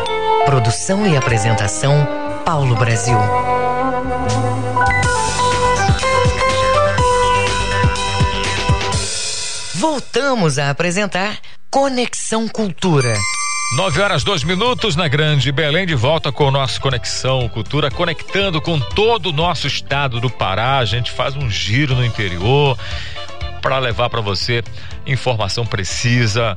Produção 0.43 1.05
e 1.05 1.15
apresentação, 1.15 1.93
Paulo 2.43 2.75
Brasil. 2.75 3.15
Voltamos 9.75 10.57
a 10.57 10.71
apresentar 10.71 11.37
Conexão 11.69 12.47
Cultura. 12.47 13.15
9 13.77 14.01
horas, 14.01 14.23
dois 14.23 14.43
minutos 14.43 14.95
na 14.95 15.07
Grande 15.07 15.51
Belém, 15.51 15.85
de 15.85 15.93
volta 15.93 16.31
com 16.31 16.45
o 16.45 16.51
nosso 16.51 16.81
Conexão 16.81 17.47
Cultura, 17.49 17.91
conectando 17.91 18.59
com 18.59 18.79
todo 18.79 19.29
o 19.29 19.33
nosso 19.33 19.67
estado 19.67 20.19
do 20.19 20.29
Pará. 20.29 20.79
A 20.79 20.85
gente 20.85 21.11
faz 21.11 21.35
um 21.35 21.51
giro 21.51 21.93
no 21.93 22.03
interior 22.03 22.75
para 23.65 23.79
levar 23.79 24.11
para 24.11 24.21
você 24.21 24.63
informação 25.07 25.65
precisa, 25.65 26.55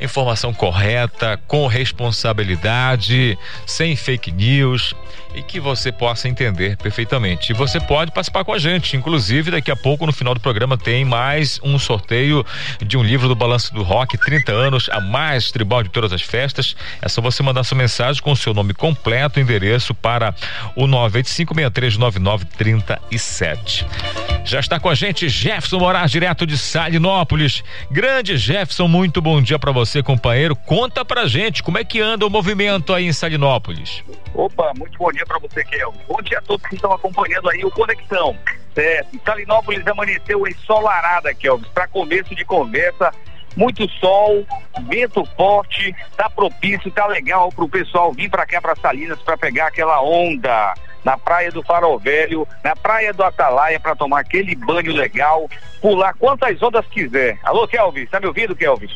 informação 0.00 0.52
correta, 0.52 1.40
com 1.46 1.66
responsabilidade, 1.66 3.38
sem 3.66 3.96
fake 3.96 4.32
news 4.32 4.94
e 5.34 5.42
que 5.42 5.60
você 5.60 5.90
possa 5.90 6.28
entender 6.28 6.76
perfeitamente. 6.76 7.50
E 7.50 7.54
você 7.54 7.80
pode 7.80 8.12
participar 8.12 8.44
com 8.44 8.52
a 8.52 8.58
gente. 8.58 8.96
Inclusive, 8.96 9.50
daqui 9.50 9.68
a 9.70 9.76
pouco, 9.76 10.04
no 10.06 10.12
final 10.12 10.34
do 10.34 10.40
programa, 10.40 10.78
tem 10.78 11.04
mais 11.04 11.60
um 11.62 11.78
sorteio 11.78 12.42
de 12.80 12.96
um 12.96 13.02
livro 13.02 13.28
do 13.28 13.34
Balanço 13.34 13.74
do 13.74 13.82
Rock, 13.82 14.16
30 14.16 14.52
anos, 14.52 14.88
a 14.90 15.00
mais 15.00 15.50
tribal 15.50 15.82
de 15.82 15.90
todas 15.90 16.12
as 16.12 16.22
festas. 16.22 16.76
É 17.02 17.08
só 17.08 17.20
você 17.20 17.42
mandar 17.42 17.64
sua 17.64 17.76
mensagem 17.76 18.22
com 18.22 18.30
o 18.30 18.36
seu 18.36 18.54
nome 18.54 18.72
completo, 18.72 19.40
endereço 19.40 19.92
para 19.94 20.32
o 20.76 20.86
985639937. 20.86 23.84
Já 24.44 24.60
está 24.60 24.78
com 24.78 24.88
a 24.88 24.94
gente 24.94 25.28
Jefferson 25.28 25.78
Moraes, 25.78 26.12
direto 26.12 26.46
de 26.46 26.56
Salinópolis. 26.56 27.64
Grande 27.90 28.36
Jefferson, 28.36 28.86
muito 28.86 29.20
bom 29.20 29.42
dia 29.42 29.58
para 29.58 29.72
você, 29.72 29.83
companheiro. 30.02 30.54
Conta 30.54 31.04
pra 31.04 31.26
gente 31.26 31.62
como 31.62 31.78
é 31.78 31.84
que 31.84 32.00
anda 32.00 32.26
o 32.26 32.30
movimento 32.30 32.92
aí 32.92 33.06
em 33.06 33.12
Salinópolis. 33.12 34.02
Opa, 34.34 34.72
muito 34.76 34.98
bom 34.98 35.10
dia 35.12 35.24
para 35.26 35.38
você, 35.38 35.64
Kelvin. 35.64 36.00
Bom 36.08 36.20
dia 36.22 36.38
a 36.38 36.42
todos 36.42 36.66
que 36.66 36.74
estão 36.74 36.92
acompanhando 36.92 37.48
aí 37.48 37.64
o 37.64 37.70
Conexão. 37.70 38.36
É, 38.76 39.04
Salinópolis 39.24 39.86
amanheceu 39.86 40.46
ensolarada, 40.46 41.32
Kelvin, 41.34 41.66
para 41.72 41.86
começo 41.86 42.34
de 42.34 42.44
conversa. 42.44 43.12
Muito 43.56 43.88
sol, 44.00 44.44
vento 44.88 45.24
forte, 45.36 45.94
tá 46.16 46.28
propício, 46.28 46.90
tá 46.90 47.06
legal 47.06 47.50
pro 47.52 47.68
pessoal 47.68 48.12
vir 48.12 48.28
para 48.28 48.44
cá 48.44 48.60
para 48.60 48.74
Salinas 48.74 49.20
para 49.22 49.36
pegar 49.36 49.68
aquela 49.68 50.02
onda 50.02 50.74
na 51.04 51.18
praia 51.18 51.52
do 51.52 51.62
Farol 51.62 51.98
Velho, 51.98 52.48
na 52.64 52.74
praia 52.74 53.12
do 53.12 53.22
Atalaia 53.22 53.78
para 53.78 53.94
tomar 53.94 54.20
aquele 54.20 54.56
banho 54.56 54.92
legal, 54.92 55.48
pular 55.80 56.14
quantas 56.14 56.60
ondas 56.62 56.86
quiser. 56.86 57.38
Alô, 57.44 57.68
Kelvin, 57.68 58.06
tá 58.06 58.18
me 58.18 58.26
ouvindo, 58.26 58.56
Kelvin? 58.56 58.88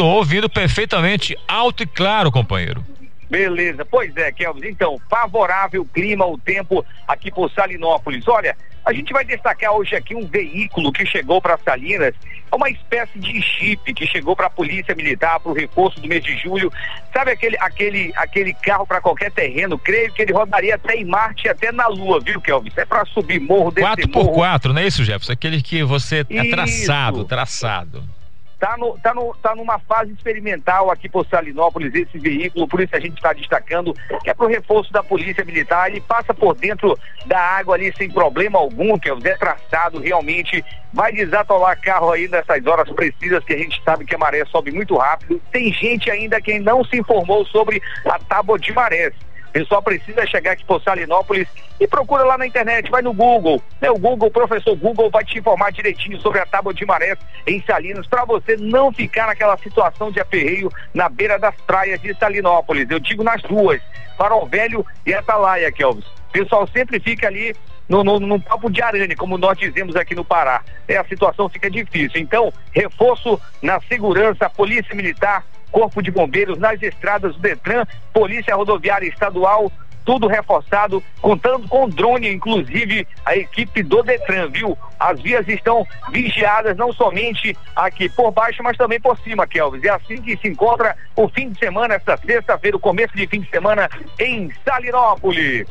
Tô 0.00 0.06
ouvindo 0.06 0.48
perfeitamente 0.48 1.36
alto 1.46 1.82
e 1.82 1.86
claro, 1.86 2.32
companheiro. 2.32 2.82
Beleza, 3.28 3.84
pois 3.84 4.16
é, 4.16 4.32
Kelvis. 4.32 4.64
Então, 4.64 4.98
favorável 5.10 5.84
clima, 5.84 6.24
o 6.24 6.38
tempo 6.38 6.82
aqui 7.06 7.30
por 7.30 7.50
Salinópolis. 7.50 8.26
Olha, 8.26 8.56
a 8.82 8.94
gente 8.94 9.12
vai 9.12 9.26
destacar 9.26 9.74
hoje 9.74 9.94
aqui 9.94 10.14
um 10.14 10.26
veículo 10.26 10.90
que 10.90 11.04
chegou 11.04 11.38
para 11.42 11.58
Salinas, 11.58 12.14
é 12.50 12.56
uma 12.56 12.70
espécie 12.70 13.18
de 13.18 13.42
chip 13.42 13.92
que 13.92 14.06
chegou 14.06 14.34
para 14.34 14.46
a 14.46 14.50
Polícia 14.50 14.94
Militar, 14.94 15.38
para 15.38 15.52
o 15.52 15.54
reforço 15.54 16.00
do 16.00 16.08
mês 16.08 16.24
de 16.24 16.34
julho. 16.38 16.72
Sabe 17.12 17.32
aquele, 17.32 17.58
aquele, 17.60 18.10
aquele 18.16 18.54
carro 18.54 18.86
para 18.86 19.02
qualquer 19.02 19.30
terreno? 19.30 19.78
Creio 19.78 20.10
que 20.14 20.22
ele 20.22 20.32
rodaria 20.32 20.76
até 20.76 20.94
em 20.94 21.04
Marte 21.04 21.46
e 21.46 21.50
até 21.50 21.70
na 21.70 21.88
Lua, 21.88 22.20
viu, 22.20 22.40
Kelvis? 22.40 22.72
É 22.78 22.86
para 22.86 23.04
subir 23.04 23.38
morro, 23.38 23.70
descer 23.70 24.08
4x4, 24.08 24.72
não 24.72 24.80
é 24.80 24.86
isso, 24.86 25.04
Jefferson? 25.04 25.32
Aquele 25.34 25.60
que 25.60 25.82
você 25.84 26.24
é 26.30 26.44
traçado, 26.48 27.26
traçado. 27.26 28.19
Tá, 28.60 28.76
no, 28.76 28.98
tá, 28.98 29.14
no, 29.14 29.34
tá 29.42 29.54
numa 29.54 29.78
fase 29.78 30.12
experimental 30.12 30.90
aqui 30.90 31.08
por 31.08 31.26
Salinópolis 31.26 31.94
esse 31.94 32.18
veículo, 32.18 32.68
por 32.68 32.78
isso 32.78 32.94
a 32.94 33.00
gente 33.00 33.14
está 33.14 33.32
destacando 33.32 33.94
que 34.22 34.28
é 34.28 34.34
para 34.34 34.44
o 34.44 34.48
reforço 34.48 34.92
da 34.92 35.02
Polícia 35.02 35.42
Militar. 35.42 35.90
Ele 35.90 36.02
passa 36.02 36.34
por 36.34 36.54
dentro 36.54 36.94
da 37.24 37.40
água 37.40 37.74
ali 37.74 37.90
sem 37.96 38.10
problema 38.10 38.58
algum, 38.58 38.98
que 38.98 39.08
é 39.08 39.14
o 39.14 39.20
Zé 39.20 39.34
traçado, 39.36 39.98
realmente 39.98 40.62
vai 40.92 41.10
desatolar 41.10 41.80
carro 41.80 42.12
aí 42.12 42.28
nessas 42.28 42.66
horas 42.66 42.90
precisas 42.90 43.42
que 43.44 43.54
a 43.54 43.58
gente 43.58 43.82
sabe 43.82 44.04
que 44.04 44.14
a 44.14 44.18
maré 44.18 44.44
sobe 44.44 44.70
muito 44.70 44.94
rápido. 44.94 45.40
Tem 45.50 45.72
gente 45.72 46.10
ainda 46.10 46.38
que 46.38 46.58
não 46.58 46.84
se 46.84 46.98
informou 46.98 47.46
sobre 47.46 47.80
a 48.04 48.18
tábua 48.18 48.58
de 48.58 48.72
marés. 48.74 49.14
O 49.50 49.52
pessoal 49.52 49.82
precisa 49.82 50.24
chegar 50.26 50.52
aqui 50.52 50.64
por 50.64 50.80
Salinópolis 50.80 51.48
e 51.80 51.86
procura 51.88 52.22
lá 52.22 52.38
na 52.38 52.46
internet, 52.46 52.88
vai 52.88 53.02
no 53.02 53.12
Google. 53.12 53.60
Né? 53.80 53.90
O 53.90 53.98
Google, 53.98 54.28
o 54.28 54.30
professor 54.30 54.76
Google 54.76 55.10
vai 55.10 55.24
te 55.24 55.40
informar 55.40 55.72
direitinho 55.72 56.20
sobre 56.20 56.38
a 56.38 56.46
tábua 56.46 56.72
de 56.72 56.86
marés 56.86 57.18
em 57.44 57.60
Salinas, 57.62 58.06
para 58.06 58.24
você 58.24 58.56
não 58.56 58.92
ficar 58.92 59.26
naquela 59.26 59.58
situação 59.58 60.12
de 60.12 60.20
aperreio 60.20 60.70
na 60.94 61.08
beira 61.08 61.36
das 61.36 61.54
praias 61.66 62.00
de 62.00 62.14
Salinópolis. 62.14 62.88
Eu 62.88 63.00
digo 63.00 63.24
nas 63.24 63.42
duas, 63.42 63.82
Farol 64.16 64.46
Velho 64.46 64.86
e 65.04 65.12
Atalaia, 65.12 65.72
Kelvis. 65.72 66.06
O 66.06 66.32
pessoal 66.32 66.64
sempre 66.68 67.00
fica 67.00 67.26
ali 67.26 67.52
no, 67.90 68.04
no, 68.04 68.20
no 68.20 68.40
papo 68.40 68.70
de 68.70 68.80
arame, 68.80 69.16
como 69.16 69.36
nós 69.36 69.58
dizemos 69.58 69.96
aqui 69.96 70.14
no 70.14 70.24
Pará. 70.24 70.62
É, 70.86 70.96
a 70.96 71.04
situação 71.04 71.48
fica 71.48 71.68
difícil. 71.68 72.20
Então, 72.20 72.52
reforço 72.72 73.38
na 73.60 73.80
segurança, 73.80 74.48
Polícia 74.48 74.94
Militar, 74.94 75.44
Corpo 75.72 76.00
de 76.00 76.10
Bombeiros, 76.10 76.56
nas 76.56 76.80
estradas 76.80 77.34
do 77.34 77.40
Detran, 77.40 77.84
Polícia 78.12 78.54
Rodoviária 78.54 79.08
Estadual, 79.08 79.72
tudo 80.10 80.26
reforçado, 80.26 81.00
contando 81.20 81.68
com 81.68 81.88
drone, 81.88 82.28
inclusive 82.28 83.06
a 83.24 83.36
equipe 83.36 83.80
do 83.80 84.02
Detran, 84.02 84.48
viu? 84.48 84.76
As 84.98 85.20
vias 85.20 85.46
estão 85.46 85.86
vigiadas 86.10 86.76
não 86.76 86.92
somente 86.92 87.56
aqui 87.76 88.08
por 88.08 88.32
baixo, 88.32 88.60
mas 88.60 88.76
também 88.76 89.00
por 89.00 89.16
cima, 89.20 89.46
Kelvis. 89.46 89.84
É 89.84 89.90
assim 89.90 90.20
que 90.20 90.36
se 90.36 90.48
encontra 90.48 90.96
o 91.14 91.28
fim 91.28 91.50
de 91.50 91.60
semana, 91.60 91.94
esta 91.94 92.16
sexta-feira, 92.16 92.76
o 92.76 92.80
começo 92.80 93.16
de 93.16 93.24
fim 93.28 93.40
de 93.40 93.48
semana 93.50 93.88
em 94.18 94.50
Salinópolis. 94.64 95.68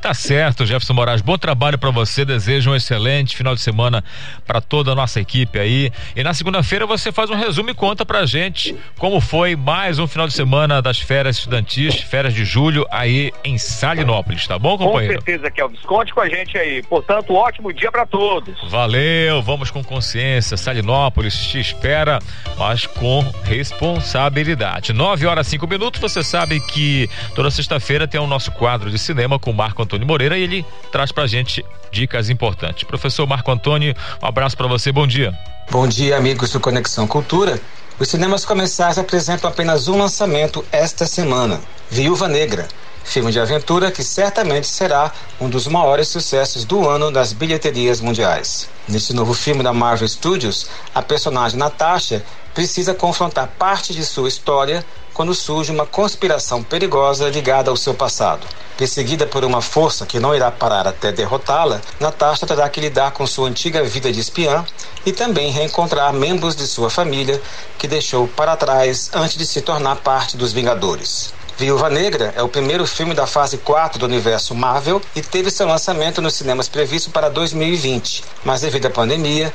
Tá 0.00 0.14
certo, 0.14 0.64
Jefferson 0.64 0.94
Moraes. 0.94 1.20
Bom 1.20 1.36
trabalho 1.36 1.78
para 1.78 1.90
você. 1.90 2.24
Desejo 2.24 2.70
um 2.70 2.74
excelente 2.74 3.36
final 3.36 3.54
de 3.54 3.60
semana 3.60 4.02
para 4.46 4.58
toda 4.60 4.92
a 4.92 4.94
nossa 4.94 5.20
equipe 5.20 5.58
aí. 5.58 5.92
E 6.16 6.22
na 6.22 6.32
segunda-feira 6.32 6.86
você 6.86 7.12
faz 7.12 7.28
um 7.28 7.34
resumo 7.34 7.68
e 7.68 7.74
conta 7.74 8.06
pra 8.06 8.24
gente 8.24 8.74
como 8.98 9.20
foi 9.20 9.54
mais 9.54 9.98
um 9.98 10.06
final 10.06 10.26
de 10.26 10.32
semana 10.32 10.80
das 10.80 10.98
férias 10.98 11.36
estudantis, 11.36 11.96
férias 12.00 12.32
de 12.32 12.46
julho 12.46 12.86
aí 12.90 13.30
em 13.44 13.58
Salinópolis, 13.80 14.46
tá 14.46 14.58
bom, 14.58 14.76
companheiro? 14.76 15.14
Com 15.14 15.24
certeza, 15.24 15.50
Kelvis. 15.50 15.80
Conte 15.80 16.12
com 16.12 16.20
a 16.20 16.28
gente 16.28 16.58
aí. 16.58 16.82
Portanto, 16.82 17.32
ótimo 17.32 17.72
dia 17.72 17.90
para 17.90 18.04
todos. 18.04 18.54
Valeu, 18.68 19.40
vamos 19.40 19.70
com 19.70 19.82
consciência. 19.82 20.54
Salinópolis 20.54 21.34
te 21.34 21.58
espera, 21.58 22.18
mas 22.58 22.84
com 22.84 23.24
responsabilidade. 23.42 24.92
9 24.92 25.26
horas 25.26 25.46
5 25.46 25.66
minutos. 25.66 25.98
Você 25.98 26.22
sabe 26.22 26.60
que 26.60 27.08
toda 27.34 27.50
sexta-feira 27.50 28.06
tem 28.06 28.20
o 28.20 28.26
nosso 28.26 28.52
quadro 28.52 28.90
de 28.90 28.98
cinema 28.98 29.38
com 29.38 29.50
o 29.50 29.54
Marco 29.54 29.82
Antônio 29.82 30.06
Moreira 30.06 30.36
e 30.36 30.42
ele 30.42 30.66
traz 30.92 31.10
pra 31.10 31.26
gente 31.26 31.64
dicas 31.90 32.28
importantes. 32.28 32.84
Professor 32.84 33.26
Marco 33.26 33.50
Antônio, 33.50 33.94
um 34.22 34.26
abraço 34.26 34.58
para 34.58 34.66
você. 34.66 34.92
Bom 34.92 35.06
dia. 35.06 35.32
Bom 35.70 35.88
dia, 35.88 36.18
amigos 36.18 36.52
do 36.52 36.60
Conexão 36.60 37.06
Cultura. 37.06 37.58
Os 37.98 38.08
cinemas 38.08 38.44
comerciais 38.44 38.98
apresentam 38.98 39.48
apenas 39.48 39.88
um 39.88 39.96
lançamento 39.96 40.62
esta 40.70 41.06
semana: 41.06 41.58
Viúva 41.90 42.28
Negra, 42.28 42.68
filme 43.10 43.32
de 43.32 43.40
aventura 43.40 43.90
que 43.90 44.04
certamente 44.04 44.68
será 44.68 45.12
um 45.40 45.50
dos 45.50 45.66
maiores 45.66 46.06
sucessos 46.06 46.64
do 46.64 46.88
ano 46.88 47.10
nas 47.10 47.32
bilheterias 47.32 48.00
mundiais. 48.00 48.68
Neste 48.86 49.12
novo 49.12 49.34
filme 49.34 49.64
da 49.64 49.72
Marvel 49.72 50.06
Studios, 50.06 50.68
a 50.94 51.02
personagem 51.02 51.58
Natasha 51.58 52.24
precisa 52.54 52.94
confrontar 52.94 53.48
parte 53.58 53.92
de 53.92 54.04
sua 54.04 54.28
história 54.28 54.86
quando 55.12 55.34
surge 55.34 55.72
uma 55.72 55.84
conspiração 55.84 56.62
perigosa 56.62 57.28
ligada 57.28 57.68
ao 57.68 57.76
seu 57.76 57.94
passado. 57.94 58.46
Perseguida 58.78 59.26
por 59.26 59.44
uma 59.44 59.60
força 59.60 60.06
que 60.06 60.20
não 60.20 60.32
irá 60.32 60.48
parar 60.52 60.86
até 60.86 61.10
derrotá-la, 61.10 61.80
Natasha 61.98 62.46
terá 62.46 62.68
que 62.68 62.80
lidar 62.80 63.10
com 63.10 63.26
sua 63.26 63.48
antiga 63.48 63.82
vida 63.82 64.12
de 64.12 64.20
espiã 64.20 64.64
e 65.04 65.12
também 65.12 65.50
reencontrar 65.50 66.12
membros 66.12 66.54
de 66.54 66.64
sua 66.64 66.88
família 66.88 67.42
que 67.76 67.88
deixou 67.88 68.28
para 68.28 68.56
trás 68.56 69.10
antes 69.12 69.36
de 69.36 69.44
se 69.44 69.60
tornar 69.60 69.96
parte 69.96 70.36
dos 70.36 70.52
Vingadores. 70.52 71.34
Viúva 71.60 71.90
Negra 71.90 72.32
é 72.34 72.42
o 72.42 72.48
primeiro 72.48 72.86
filme 72.86 73.12
da 73.12 73.26
fase 73.26 73.58
4 73.58 73.98
do 73.98 74.06
universo 74.06 74.54
Marvel 74.54 74.98
e 75.14 75.20
teve 75.20 75.50
seu 75.50 75.66
lançamento 75.66 76.22
nos 76.22 76.32
cinemas 76.32 76.70
previsto 76.70 77.10
para 77.10 77.28
2020, 77.28 78.24
mas 78.42 78.62
devido 78.62 78.86
à 78.86 78.90
pandemia, 78.90 79.52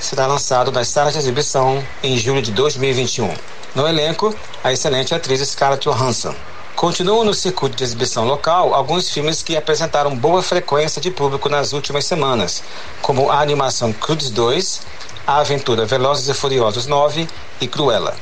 será 0.00 0.26
lançado 0.26 0.72
nas 0.72 0.88
salas 0.88 1.12
de 1.12 1.20
exibição 1.20 1.80
em 2.02 2.18
julho 2.18 2.42
de 2.42 2.50
2021. 2.50 3.32
No 3.72 3.86
elenco, 3.86 4.34
a 4.64 4.72
excelente 4.72 5.14
atriz 5.14 5.48
Scarlett 5.48 5.88
Johansson. 5.88 6.34
Continuam 6.74 7.22
no 7.22 7.32
circuito 7.32 7.76
de 7.76 7.84
exibição 7.84 8.26
local 8.26 8.74
alguns 8.74 9.08
filmes 9.08 9.40
que 9.40 9.56
apresentaram 9.56 10.16
boa 10.16 10.42
frequência 10.42 11.00
de 11.00 11.12
público 11.12 11.48
nas 11.48 11.72
últimas 11.72 12.04
semanas, 12.04 12.64
como 13.00 13.30
a 13.30 13.40
animação 13.40 13.92
Cruz 13.92 14.28
2, 14.28 14.82
a 15.24 15.36
aventura 15.36 15.86
Velozes 15.86 16.28
e 16.28 16.34
Furiosos 16.34 16.88
9 16.88 17.28
e 17.60 17.68
Cruella. 17.68 18.16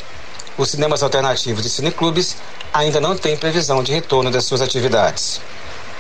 Os 0.59 0.71
cinemas 0.71 1.03
alternativos 1.03 1.65
e 1.65 1.71
cineclubes 1.71 2.37
ainda 2.73 3.01
não 3.01 3.17
têm 3.17 3.37
previsão 3.37 3.83
de 3.83 3.93
retorno 3.93 4.31
das 4.31 4.45
suas 4.45 4.61
atividades. 4.61 5.41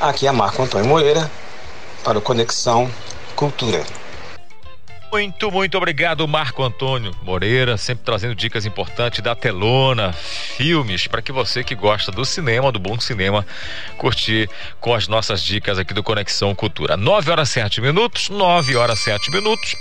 Aqui 0.00 0.26
é 0.26 0.32
Marco 0.32 0.62
Antônio 0.62 0.86
Moreira 0.86 1.30
para 2.04 2.18
o 2.18 2.22
Conexão 2.22 2.90
Cultura. 3.34 3.82
Muito, 5.12 5.50
muito 5.50 5.76
obrigado, 5.76 6.26
Marco 6.26 6.62
Antônio 6.62 7.14
Moreira, 7.22 7.76
sempre 7.76 8.02
trazendo 8.02 8.34
dicas 8.34 8.64
importantes 8.64 9.20
da 9.20 9.34
telona, 9.34 10.10
filmes, 10.10 11.06
para 11.06 11.20
que 11.20 11.30
você 11.30 11.62
que 11.62 11.74
gosta 11.74 12.10
do 12.10 12.24
cinema, 12.24 12.72
do 12.72 12.78
bom 12.78 12.98
cinema, 12.98 13.46
curtir 13.98 14.48
com 14.80 14.94
as 14.94 15.08
nossas 15.08 15.42
dicas 15.42 15.78
aqui 15.78 15.92
do 15.92 16.02
Conexão 16.02 16.54
Cultura. 16.54 16.96
9 16.96 17.30
horas 17.30 17.50
7 17.50 17.82
minutos, 17.82 18.30
9 18.30 18.74
horas 18.74 19.00
7 19.00 19.30
minutos. 19.30 19.76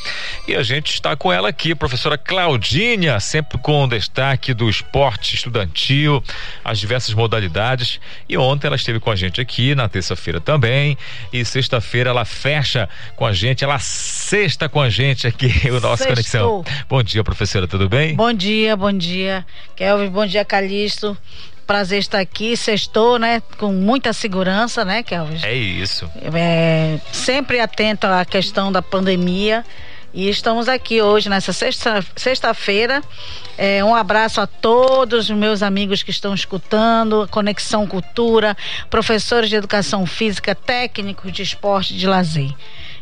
E 0.50 0.54
a 0.54 0.64
gente 0.64 0.94
está 0.94 1.16
com 1.16 1.32
ela 1.32 1.48
aqui, 1.48 1.74
professora 1.74 2.18
Claudinha, 2.18 3.18
sempre 3.22 3.58
com 3.58 3.88
destaque 3.88 4.54
do 4.54 4.70
esporte 4.70 5.34
estudantil, 5.34 6.22
as 6.62 6.78
diversas 6.78 7.14
modalidades. 7.14 8.02
E 8.28 8.38
ontem 8.38 8.68
ela 8.68 8.76
esteve 8.76 9.00
com 9.00 9.10
a 9.10 9.16
gente 9.16 9.40
aqui, 9.40 9.76
na 9.76 9.88
terça-feira 9.88 10.42
também. 10.42 10.98
E 11.32 11.46
sexta-feira 11.46 12.10
ela 12.10 12.26
fecha 12.26 12.90
com 13.16 13.26
a 13.26 13.32
gente, 13.32 13.64
ela 13.64 13.80
sexta 13.80 14.68
com 14.68 14.82
a 14.82 14.90
gente 14.90 15.21
aqui 15.28 15.48
o 15.72 15.80
nosso 15.80 16.04
Sextou. 16.04 16.64
Conexão. 16.64 16.86
Bom 16.90 17.04
dia, 17.04 17.24
professora, 17.24 17.68
tudo 17.68 17.88
bem? 17.90 18.16
Bom 18.16 18.34
dia, 18.34 18.76
bom 18.76 18.92
dia. 18.92 19.46
Kelvin, 19.76 20.10
bom 20.10 20.26
dia, 20.26 20.46
Calixto. 20.46 21.18
Prazer 21.66 22.00
estar 22.00 22.20
aqui, 22.20 22.58
sextou, 22.58 23.18
né? 23.18 23.42
Com 23.58 23.72
muita 23.72 24.12
segurança, 24.12 24.84
né, 24.84 25.04
Kelvin? 25.04 25.40
É 25.44 25.54
isso. 25.54 26.10
É, 26.34 27.00
sempre 27.12 27.60
atento 27.60 28.08
à 28.08 28.26
questão 28.26 28.72
da 28.72 28.82
pandemia. 28.82 29.64
E 30.14 30.28
estamos 30.28 30.68
aqui 30.68 31.02
hoje, 31.02 31.30
nessa 31.30 31.54
sexta-feira. 31.54 32.06
Sexta 32.18 32.54
é, 33.58 33.84
um 33.84 33.96
abraço 33.96 34.42
a 34.42 34.48
todos 34.48 35.30
os 35.30 35.36
meus 35.36 35.64
amigos 35.64 36.04
que 36.04 36.12
estão 36.12 36.34
escutando, 36.34 37.28
Conexão 37.32 37.88
Cultura, 37.88 38.58
professores 38.90 39.50
de 39.50 39.56
educação 39.56 40.06
física, 40.06 40.54
técnicos 40.54 41.32
de 41.32 41.42
esporte 41.42 41.94
de 41.94 42.06
lazer. 42.06 42.52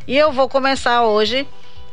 E 0.07 0.15
eu 0.15 0.31
vou 0.31 0.47
começar 0.47 1.03
hoje 1.03 1.47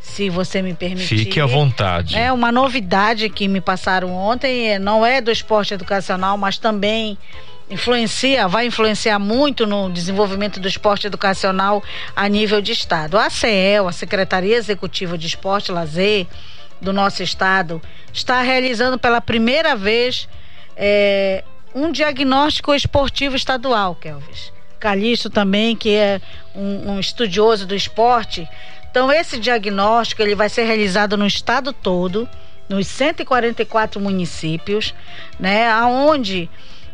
se 0.07 0.31
você 0.31 0.63
me 0.63 0.73
permitir. 0.73 1.19
Fique 1.19 1.41
à 1.41 1.47
vontade. 1.47 2.17
É 2.17 2.33
uma 2.33 2.53
novidade 2.53 3.29
que 3.29 3.49
me 3.49 3.61
passaram 3.61 4.15
ontem, 4.15 4.71
é, 4.71 4.79
não 4.79 5.05
é 5.05 5.21
do 5.21 5.33
esporte 5.33 5.75
educacional, 5.75 6.39
mas 6.39 6.57
também 6.57 7.19
influencia, 7.69 8.47
vai 8.47 8.67
influenciar 8.67 9.19
muito 9.19 9.67
no 9.67 9.91
desenvolvimento 9.91 10.61
do 10.61 10.69
esporte 10.69 11.09
educacional 11.09 11.83
a 12.15 12.29
nível 12.29 12.63
de 12.63 12.73
estado. 12.73 13.19
A 13.19 13.29
CEL, 13.29 13.89
a 13.89 13.93
Secretaria 13.93 14.57
Executiva 14.57 15.19
de 15.19 15.27
Esporte 15.27 15.71
e 15.71 15.75
Lazer 15.75 16.27
do 16.81 16.93
nosso 16.93 17.23
estado, 17.23 17.83
está 18.13 18.41
realizando 18.43 18.99
pela 18.99 19.21
primeira 19.21 19.75
vez 19.75 20.29
é, 20.77 21.43
um 21.75 21.91
diagnóstico 21.91 22.73
esportivo 22.75 23.35
estadual, 23.35 23.95
Kelvis. 23.97 24.53
Calixto 24.79 25.29
também, 25.29 25.75
que 25.75 25.91
é 25.95 26.21
um, 26.55 26.93
um 26.93 27.01
estudioso 27.01 27.67
do 27.67 27.75
esporte, 27.75 28.49
então 28.97 29.13
esse 29.13 29.39
diagnóstico 29.39 30.23
ele 30.23 30.35
vai 30.35 30.49
ser 30.49 30.65
realizado 30.65 31.19
no 31.19 31.27
estado 31.27 31.71
todo, 31.71 32.27
nos 32.67 32.87
144 32.87 34.01
municípios, 34.01 34.95
né? 35.39 35.71
Aonde 35.71 36.49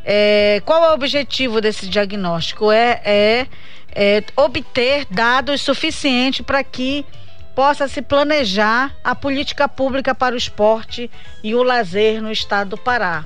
é, 0.04 0.60
qual 0.64 0.82
é 0.82 0.90
o 0.90 0.94
objetivo 0.94 1.60
desse 1.60 1.86
diagnóstico? 1.86 2.72
É, 2.72 3.00
é, 3.04 3.46
é 3.94 4.24
obter 4.34 5.06
dados 5.08 5.60
suficientes 5.60 6.44
para 6.44 6.64
que 6.64 7.06
possa 7.54 7.86
se 7.86 8.02
planejar 8.02 8.92
a 9.04 9.14
política 9.14 9.68
pública 9.68 10.12
para 10.12 10.34
o 10.34 10.38
esporte 10.38 11.08
e 11.40 11.54
o 11.54 11.62
lazer 11.62 12.20
no 12.20 12.32
estado 12.32 12.70
do 12.70 12.78
Pará. 12.78 13.24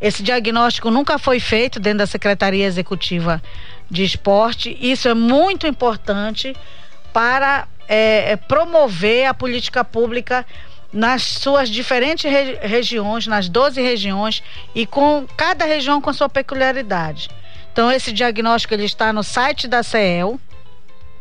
Esse 0.00 0.24
diagnóstico 0.24 0.90
nunca 0.90 1.20
foi 1.20 1.38
feito 1.38 1.78
dentro 1.78 1.98
da 1.98 2.06
Secretaria 2.06 2.66
Executiva 2.66 3.40
de 3.88 4.02
Esporte. 4.02 4.76
Isso 4.80 5.06
é 5.06 5.14
muito 5.14 5.68
importante 5.68 6.52
para 7.18 7.66
é, 7.88 8.30
é, 8.30 8.36
promover 8.36 9.26
a 9.26 9.34
política 9.34 9.82
pública 9.82 10.46
nas 10.92 11.24
suas 11.24 11.68
diferentes 11.68 12.30
re 12.30 12.56
regiões, 12.62 13.26
nas 13.26 13.48
12 13.48 13.82
regiões 13.82 14.40
e 14.72 14.86
com 14.86 15.26
cada 15.36 15.64
região 15.64 16.00
com 16.00 16.12
sua 16.12 16.28
peculiaridade. 16.28 17.28
Então 17.72 17.90
esse 17.90 18.12
diagnóstico 18.12 18.72
ele 18.72 18.84
está 18.84 19.12
no 19.12 19.24
site 19.24 19.66
da 19.66 19.82
CEL. 19.82 20.38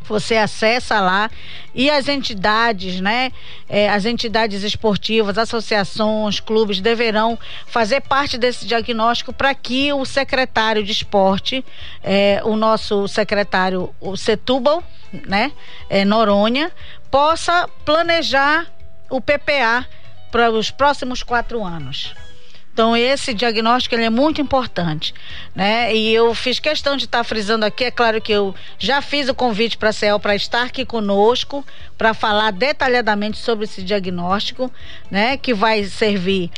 Você 0.08 0.36
acessa 0.36 1.00
lá 1.00 1.30
e 1.74 1.90
as 1.90 2.08
entidades, 2.08 3.00
né? 3.00 3.32
É, 3.70 3.90
as 3.90 4.06
entidades 4.06 4.64
esportivas, 4.64 5.38
associações, 5.38 6.40
clubes 6.40 6.80
deverão 6.80 7.38
fazer 7.66 8.02
parte 8.02 8.38
desse 8.38 8.66
diagnóstico 8.66 9.34
para 9.34 9.54
que 9.54 9.92
o 9.94 10.06
secretário 10.06 10.84
de 10.84 10.92
esporte, 10.92 11.64
é, 12.04 12.42
o 12.44 12.56
nosso 12.56 13.08
secretário, 13.08 13.94
o 14.00 14.16
Setúbal, 14.16 14.84
né, 15.12 15.52
é, 15.90 16.04
Noronha, 16.04 16.72
possa 17.10 17.70
planejar 17.86 18.68
o 19.10 19.22
PPA 19.22 19.86
para 20.32 20.52
os 20.52 20.70
próximos 20.70 21.24
quatro 21.24 21.64
anos. 21.64 22.14
Então 22.78 22.96
esse 22.96 23.34
diagnóstico 23.34 23.96
ele 23.96 24.04
é 24.04 24.10
muito 24.12 24.40
importante, 24.40 25.12
né? 25.56 25.96
E 25.96 26.14
eu 26.14 26.36
fiz 26.36 26.60
questão 26.60 26.96
de 26.96 27.06
estar 27.06 27.18
tá 27.18 27.24
frisando 27.24 27.66
aqui, 27.66 27.86
é 27.86 27.90
claro 27.90 28.22
que 28.22 28.32
eu 28.32 28.54
já 28.78 29.02
fiz 29.02 29.28
o 29.28 29.34
convite 29.34 29.80
para 29.80 29.90
a 29.90 29.92
CEL 29.92 30.20
para 30.20 30.36
estar 30.36 30.62
aqui 30.62 30.86
conosco 30.86 31.66
para 31.98 32.14
falar 32.14 32.52
detalhadamente 32.52 33.40
sobre 33.40 33.66
esse 33.66 33.82
diagnóstico, 33.82 34.72
né? 35.10 35.38
Que 35.38 35.56
vai 35.56 35.86
servir 35.86 36.52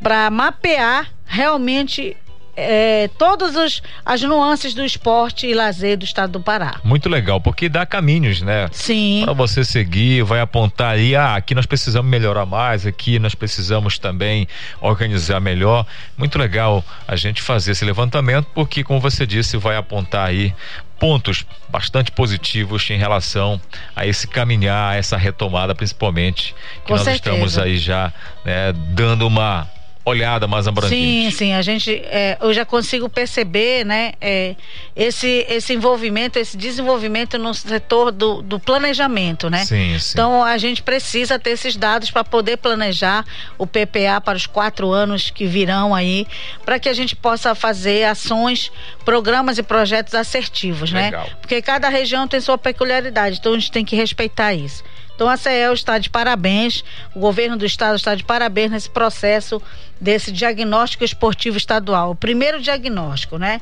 para 0.00 0.30
mapear 0.30 1.10
realmente 1.26 2.16
é, 2.56 3.08
todas 3.18 3.82
as 4.04 4.22
nuances 4.22 4.74
do 4.74 4.84
esporte 4.84 5.46
e 5.46 5.54
lazer 5.54 5.96
do 5.96 6.04
estado 6.04 6.32
do 6.32 6.40
Pará. 6.40 6.80
Muito 6.84 7.08
legal, 7.08 7.40
porque 7.40 7.68
dá 7.68 7.84
caminhos, 7.84 8.40
né? 8.42 8.68
Sim. 8.72 9.22
Para 9.24 9.32
você 9.32 9.64
seguir, 9.64 10.22
vai 10.22 10.40
apontar 10.40 10.92
aí, 10.92 11.16
ah, 11.16 11.34
aqui 11.34 11.54
nós 11.54 11.66
precisamos 11.66 12.10
melhorar 12.10 12.46
mais, 12.46 12.86
aqui 12.86 13.18
nós 13.18 13.34
precisamos 13.34 13.98
também 13.98 14.46
organizar 14.80 15.40
melhor. 15.40 15.86
Muito 16.16 16.38
legal 16.38 16.84
a 17.06 17.16
gente 17.16 17.42
fazer 17.42 17.72
esse 17.72 17.84
levantamento, 17.84 18.46
porque, 18.54 18.84
como 18.84 19.00
você 19.00 19.26
disse, 19.26 19.56
vai 19.56 19.76
apontar 19.76 20.28
aí 20.28 20.54
pontos 20.98 21.44
bastante 21.68 22.10
positivos 22.12 22.88
em 22.88 22.96
relação 22.96 23.60
a 23.94 24.06
esse 24.06 24.26
caminhar, 24.26 24.92
a 24.92 24.96
essa 24.96 25.16
retomada, 25.16 25.74
principalmente, 25.74 26.54
que 26.82 26.88
Com 26.88 26.94
nós 26.94 27.02
certeza. 27.02 27.34
estamos 27.34 27.58
aí 27.58 27.76
já 27.76 28.12
né, 28.44 28.72
dando 28.72 29.26
uma 29.26 29.68
olhada 30.04 30.46
mais 30.46 30.68
abrangente. 30.68 31.30
Sim, 31.30 31.30
sim, 31.30 31.52
a 31.54 31.62
gente, 31.62 31.90
é, 31.90 32.36
eu 32.40 32.52
já 32.52 32.64
consigo 32.64 33.08
perceber, 33.08 33.84
né, 33.84 34.12
é, 34.20 34.54
esse, 34.94 35.46
esse 35.48 35.72
envolvimento, 35.72 36.38
esse 36.38 36.56
desenvolvimento 36.56 37.38
no 37.38 37.54
setor 37.54 38.12
do, 38.12 38.42
do 38.42 38.60
planejamento, 38.60 39.48
né? 39.48 39.64
Sim, 39.64 39.98
sim. 39.98 40.10
Então 40.12 40.44
a 40.44 40.58
gente 40.58 40.82
precisa 40.82 41.38
ter 41.38 41.50
esses 41.50 41.76
dados 41.76 42.10
para 42.10 42.22
poder 42.22 42.58
planejar 42.58 43.24
o 43.56 43.66
PPA 43.66 44.20
para 44.22 44.36
os 44.36 44.46
quatro 44.46 44.92
anos 44.92 45.30
que 45.30 45.46
virão 45.46 45.94
aí, 45.94 46.26
para 46.64 46.78
que 46.78 46.88
a 46.88 46.92
gente 46.92 47.16
possa 47.16 47.54
fazer 47.54 48.04
ações, 48.04 48.70
programas 49.04 49.56
e 49.56 49.62
projetos 49.62 50.14
assertivos, 50.14 50.92
né? 50.92 51.06
Legal. 51.06 51.24
né? 51.24 51.36
Porque 51.40 51.62
cada 51.62 51.88
região 51.88 52.28
tem 52.28 52.40
sua 52.40 52.58
peculiaridade, 52.58 53.38
então 53.38 53.54
a 53.54 53.58
gente 53.58 53.72
tem 53.72 53.84
que 53.84 53.96
respeitar 53.96 54.52
isso. 54.52 54.84
Então 55.14 55.28
a 55.28 55.36
CEL 55.36 55.72
está 55.72 55.98
de 55.98 56.10
parabéns, 56.10 56.84
o 57.14 57.20
governo 57.20 57.56
do 57.56 57.64
estado 57.64 57.96
está 57.96 58.14
de 58.14 58.24
parabéns 58.24 58.70
nesse 58.70 58.90
processo 58.90 59.62
desse 60.00 60.32
diagnóstico 60.32 61.04
esportivo 61.04 61.56
estadual. 61.56 62.10
O 62.10 62.16
primeiro 62.16 62.60
diagnóstico, 62.60 63.38
né? 63.38 63.60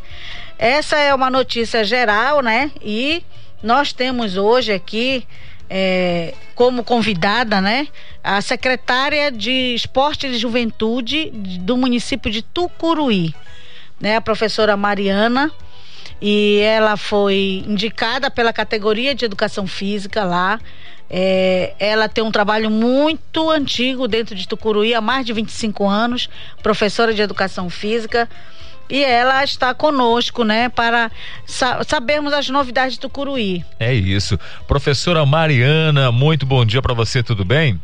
Essa 0.58 0.98
é 0.98 1.14
uma 1.14 1.30
notícia 1.30 1.84
geral, 1.84 2.40
né? 2.40 2.70
E 2.80 3.22
nós 3.62 3.92
temos 3.92 4.36
hoje 4.36 4.72
aqui 4.72 5.26
é, 5.74 6.34
como 6.54 6.84
convidada, 6.84 7.58
né, 7.58 7.88
a 8.22 8.42
secretária 8.42 9.32
de 9.32 9.74
Esporte 9.74 10.26
e 10.26 10.36
Juventude 10.36 11.30
do 11.32 11.78
município 11.78 12.30
de 12.30 12.42
Tucuruí, 12.42 13.34
né, 13.98 14.16
a 14.16 14.20
professora 14.20 14.76
Mariana, 14.76 15.50
e 16.20 16.60
ela 16.60 16.98
foi 16.98 17.64
indicada 17.66 18.30
pela 18.30 18.52
categoria 18.52 19.14
de 19.14 19.24
Educação 19.24 19.66
Física 19.66 20.24
lá 20.24 20.60
é, 21.14 21.74
ela 21.78 22.08
tem 22.08 22.24
um 22.24 22.32
trabalho 22.32 22.70
muito 22.70 23.50
antigo 23.50 24.08
dentro 24.08 24.34
de 24.34 24.48
Tucuruí, 24.48 24.94
há 24.94 25.00
mais 25.00 25.26
de 25.26 25.32
25 25.34 25.86
anos, 25.86 26.30
professora 26.62 27.12
de 27.12 27.20
educação 27.20 27.68
física. 27.68 28.26
E 28.88 29.02
ela 29.04 29.44
está 29.44 29.72
conosco, 29.72 30.42
né, 30.42 30.68
para 30.68 31.10
sa 31.46 31.82
sabermos 31.84 32.32
as 32.32 32.48
novidades 32.48 32.94
de 32.94 33.00
Tucuruí. 33.00 33.64
É 33.78 33.94
isso. 33.94 34.38
Professora 34.66 35.24
Mariana, 35.24 36.10
muito 36.10 36.44
bom 36.44 36.64
dia 36.64 36.82
para 36.82 36.94
você, 36.94 37.22
tudo 37.22 37.44
bem? 37.44 37.80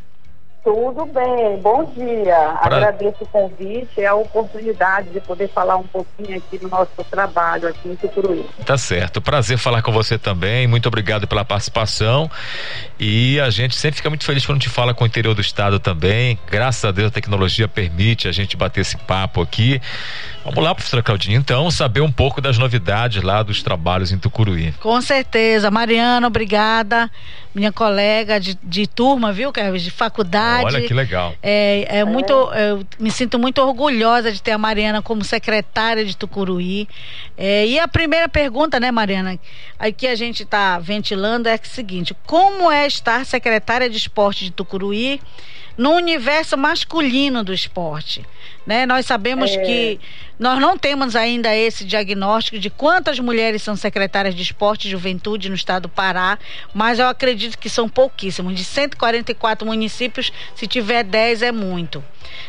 Tudo 0.64 1.06
bem, 1.06 1.56
bom 1.62 1.84
dia. 1.96 2.56
Pra... 2.62 2.76
Agradeço 2.76 3.16
o 3.22 3.26
convite 3.26 3.88
e 3.98 4.04
a 4.04 4.14
oportunidade 4.14 5.10
de 5.10 5.20
poder 5.20 5.48
falar 5.48 5.76
um 5.76 5.86
pouquinho 5.86 6.36
aqui 6.36 6.58
do 6.58 6.68
nosso 6.68 6.90
trabalho 7.10 7.68
aqui 7.68 7.88
em 7.88 7.96
Tucuruí. 7.96 8.44
Tá 8.66 8.76
certo, 8.76 9.20
prazer 9.20 9.56
falar 9.56 9.82
com 9.82 9.92
você 9.92 10.18
também, 10.18 10.66
muito 10.66 10.86
obrigado 10.86 11.26
pela 11.26 11.44
participação 11.44 12.30
e 12.98 13.40
a 13.40 13.50
gente 13.50 13.76
sempre 13.76 13.96
fica 13.96 14.10
muito 14.10 14.24
feliz 14.24 14.44
quando 14.44 14.58
a 14.58 14.60
gente 14.60 14.68
fala 14.68 14.92
com 14.92 15.04
o 15.04 15.06
interior 15.06 15.34
do 15.34 15.40
estado 15.40 15.78
também, 15.78 16.38
graças 16.50 16.84
a 16.84 16.90
Deus 16.90 17.08
a 17.08 17.12
tecnologia 17.12 17.68
permite 17.68 18.28
a 18.28 18.32
gente 18.32 18.56
bater 18.56 18.80
esse 18.80 18.96
papo 18.96 19.40
aqui. 19.40 19.80
Vamos 20.44 20.64
lá, 20.64 20.74
professora 20.74 21.02
Claudinha, 21.02 21.36
então, 21.36 21.70
saber 21.70 22.00
um 22.00 22.10
pouco 22.10 22.40
das 22.40 22.56
novidades 22.56 23.22
lá 23.22 23.42
dos 23.42 23.62
trabalhos 23.62 24.12
em 24.12 24.18
Tucuruí. 24.18 24.72
Com 24.80 25.00
certeza. 25.02 25.70
Mariana, 25.70 26.26
obrigada. 26.26 27.10
Minha 27.58 27.72
colega 27.72 28.38
de, 28.38 28.56
de 28.62 28.86
turma, 28.86 29.32
viu, 29.32 29.52
Kevin? 29.52 29.78
De 29.78 29.90
faculdade. 29.90 30.64
Olha 30.64 30.80
que 30.80 30.94
legal. 30.94 31.34
É, 31.42 31.98
é 31.98 32.04
muito, 32.04 32.32
eu 32.32 32.86
me 33.00 33.10
sinto 33.10 33.38
muito 33.38 33.60
orgulhosa 33.60 34.30
de 34.30 34.40
ter 34.40 34.52
a 34.52 34.58
Mariana 34.58 35.02
como 35.02 35.24
secretária 35.24 36.04
de 36.04 36.16
Tucuruí. 36.16 36.88
É, 37.36 37.66
e 37.66 37.78
a 37.78 37.88
primeira 37.88 38.28
pergunta, 38.28 38.78
né, 38.78 38.90
Mariana, 38.90 39.38
aí 39.78 39.92
que 39.92 40.06
a 40.06 40.14
gente 40.14 40.44
está 40.44 40.78
ventilando 40.78 41.48
é 41.48 41.54
a 41.54 41.60
seguinte: 41.62 42.14
como 42.26 42.70
é 42.70 42.86
estar 42.86 43.26
secretária 43.26 43.90
de 43.90 43.96
esporte 43.96 44.44
de 44.44 44.50
Tucuruí? 44.52 45.20
No 45.78 45.92
universo 45.92 46.58
masculino 46.58 47.44
do 47.44 47.54
esporte. 47.54 48.26
Né? 48.66 48.84
Nós 48.84 49.06
sabemos 49.06 49.52
é. 49.52 49.58
que 49.58 50.00
nós 50.38 50.60
não 50.60 50.76
temos 50.76 51.14
ainda 51.14 51.54
esse 51.54 51.84
diagnóstico 51.84 52.58
de 52.58 52.68
quantas 52.68 53.20
mulheres 53.20 53.62
são 53.62 53.76
secretárias 53.76 54.34
de 54.34 54.42
esporte 54.42 54.88
e 54.88 54.90
juventude 54.90 55.48
no 55.48 55.54
estado 55.54 55.84
do 55.84 55.88
Pará, 55.88 56.36
mas 56.74 56.98
eu 56.98 57.06
acredito 57.06 57.56
que 57.56 57.70
são 57.70 57.88
pouquíssimos. 57.88 58.54
De 58.56 58.64
144 58.64 59.64
municípios, 59.64 60.32
se 60.54 60.66
tiver 60.66 61.04
10 61.04 61.42
é 61.42 61.52
muito. 61.52 62.04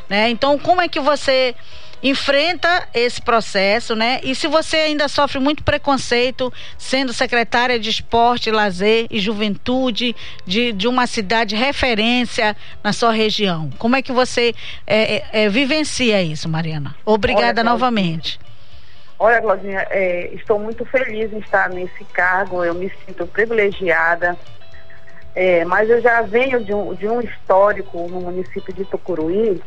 Né? 0.09 0.29
Então, 0.29 0.57
como 0.57 0.81
é 0.81 0.87
que 0.87 0.99
você 0.99 1.55
enfrenta 2.01 2.87
esse 2.93 3.21
processo, 3.21 3.95
né? 3.95 4.19
E 4.23 4.33
se 4.33 4.47
você 4.47 4.77
ainda 4.77 5.07
sofre 5.07 5.39
muito 5.39 5.63
preconceito 5.63 6.51
sendo 6.77 7.13
secretária 7.13 7.79
de 7.79 7.89
esporte, 7.89 8.51
lazer 8.51 9.07
e 9.09 9.19
juventude 9.19 10.15
de, 10.45 10.71
de 10.71 10.87
uma 10.87 11.07
cidade 11.07 11.55
referência 11.55 12.55
na 12.83 12.93
sua 12.93 13.11
região, 13.11 13.69
como 13.77 13.95
é 13.95 14.01
que 14.01 14.11
você 14.11 14.53
é, 14.87 15.15
é, 15.15 15.25
é 15.45 15.49
vivencia 15.49 16.21
isso, 16.21 16.47
Mariana? 16.47 16.95
Obrigada 17.05 17.61
Olha, 17.61 17.69
novamente. 17.69 18.39
Olha, 19.17 19.41
Claudinha, 19.41 19.85
é, 19.89 20.29
estou 20.33 20.57
muito 20.57 20.85
feliz 20.85 21.31
em 21.33 21.39
estar 21.39 21.69
nesse 21.69 22.05
cargo, 22.05 22.63
eu 22.63 22.73
me 22.73 22.91
sinto 23.05 23.27
privilegiada. 23.27 24.37
É, 25.35 25.63
mas 25.65 25.89
eu 25.89 26.01
já 26.01 26.21
venho 26.21 26.63
de 26.63 26.73
um, 26.73 26.93
de 26.93 27.07
um 27.07 27.21
histórico 27.21 28.07
no 28.09 28.21
município 28.21 28.73
de 28.73 28.83
Tucuruí 28.85 29.61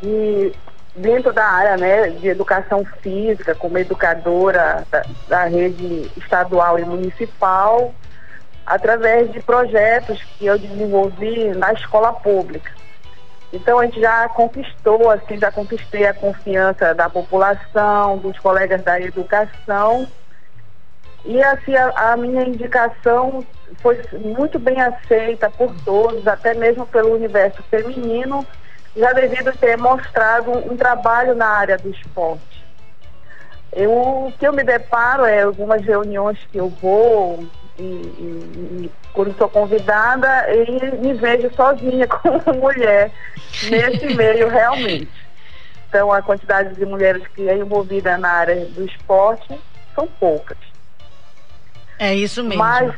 de 0.00 0.52
dentro 0.94 1.32
da 1.32 1.44
área 1.44 1.76
né, 1.76 2.10
de 2.10 2.28
educação 2.28 2.84
física, 3.02 3.54
como 3.54 3.78
educadora 3.78 4.86
da, 4.90 5.02
da, 5.28 5.44
rede 5.44 6.10
estadual 6.16 6.78
e 6.78 6.84
municipal, 6.84 7.94
através 8.66 9.32
de 9.32 9.40
projetos 9.40 10.22
que 10.38 10.46
eu 10.46 10.58
desenvolvi 10.58 11.48
na 11.54 11.72
escola 11.72 12.12
pública. 12.12 12.70
Então 13.52 13.78
a 13.78 13.84
gente 13.84 14.00
já 14.00 14.28
conquistou, 14.28 15.10
assim, 15.10 15.38
já 15.38 15.50
conquistei 15.50 16.06
a 16.06 16.14
confiança 16.14 16.94
da 16.94 17.08
população, 17.08 18.18
dos 18.18 18.38
colegas 18.38 18.82
da 18.82 19.00
educação. 19.00 20.06
E 21.24 21.42
assim, 21.42 21.74
a, 21.76 22.12
a 22.12 22.16
minha 22.16 22.44
indicação 22.44 23.44
foi 23.80 24.00
muito 24.12 24.58
bem 24.58 24.80
aceita 24.80 25.50
por 25.50 25.74
todos, 25.84 26.26
até 26.26 26.54
mesmo 26.54 26.86
pelo 26.86 27.14
universo 27.14 27.62
feminino, 27.64 28.46
já 28.96 29.12
devido 29.12 29.52
ter 29.56 29.76
mostrado 29.76 30.50
um, 30.50 30.76
trabalho 30.76 31.34
na 31.34 31.46
área 31.46 31.78
do 31.78 31.90
esporte. 31.90 32.62
Eu, 33.72 33.90
o 33.90 34.32
que 34.38 34.46
eu 34.46 34.52
me 34.52 34.62
deparo 34.62 35.24
é 35.24 35.42
algumas 35.42 35.82
reuniões 35.82 36.38
que 36.50 36.58
eu 36.58 36.68
vou 36.68 37.46
e, 37.78 37.82
e, 37.82 38.84
e 38.84 38.92
quando 39.14 39.36
sou 39.38 39.48
convidada 39.48 40.46
e 40.52 40.96
me 40.98 41.14
vejo 41.14 41.50
sozinha 41.54 42.06
como 42.08 42.42
mulher 42.60 43.10
nesse 43.62 44.06
meio 44.14 44.48
realmente. 44.48 45.10
Então 45.88 46.12
a 46.12 46.20
quantidade 46.20 46.74
de 46.74 46.84
mulheres 46.84 47.26
que 47.28 47.48
é 47.48 47.56
envolvida 47.56 48.18
na 48.18 48.30
área 48.30 48.66
do 48.66 48.84
esporte 48.84 49.58
são 49.94 50.06
poucas. 50.06 50.58
É 51.98 52.14
isso 52.14 52.42
mesmo. 52.42 52.62
Mas 52.62 52.94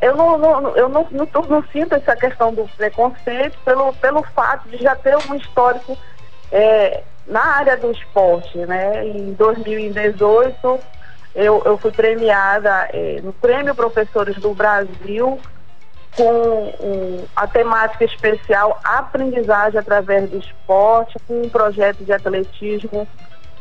eu 0.00 0.16
não, 0.16 0.38
não 0.38 0.76
eu 0.76 0.88
não, 0.88 1.06
não, 1.10 1.42
não, 1.48 1.64
sinto 1.72 1.94
essa 1.94 2.14
questão 2.16 2.52
do 2.52 2.68
preconceito 2.76 3.58
pelo, 3.64 3.92
pelo 3.94 4.22
fato 4.22 4.68
de 4.68 4.76
já 4.78 4.94
ter 4.94 5.16
um 5.16 5.34
histórico 5.34 5.96
é, 6.52 7.02
na 7.26 7.44
área 7.44 7.76
do 7.76 7.90
esporte, 7.90 8.58
né? 8.58 9.06
Em 9.06 9.32
2018 9.32 10.80
eu, 11.34 11.62
eu 11.64 11.78
fui 11.78 11.90
premiada 11.90 12.88
é, 12.92 13.20
no 13.22 13.32
Prêmio 13.32 13.74
Professores 13.74 14.36
do 14.36 14.54
Brasil 14.54 15.38
com 16.16 16.74
um, 16.80 17.24
a 17.36 17.46
temática 17.46 18.04
especial 18.04 18.80
Aprendizagem 18.82 19.78
através 19.78 20.30
do 20.30 20.38
esporte, 20.38 21.18
com 21.28 21.42
um 21.42 21.48
projeto 21.48 22.02
de 22.04 22.12
atletismo 22.12 23.06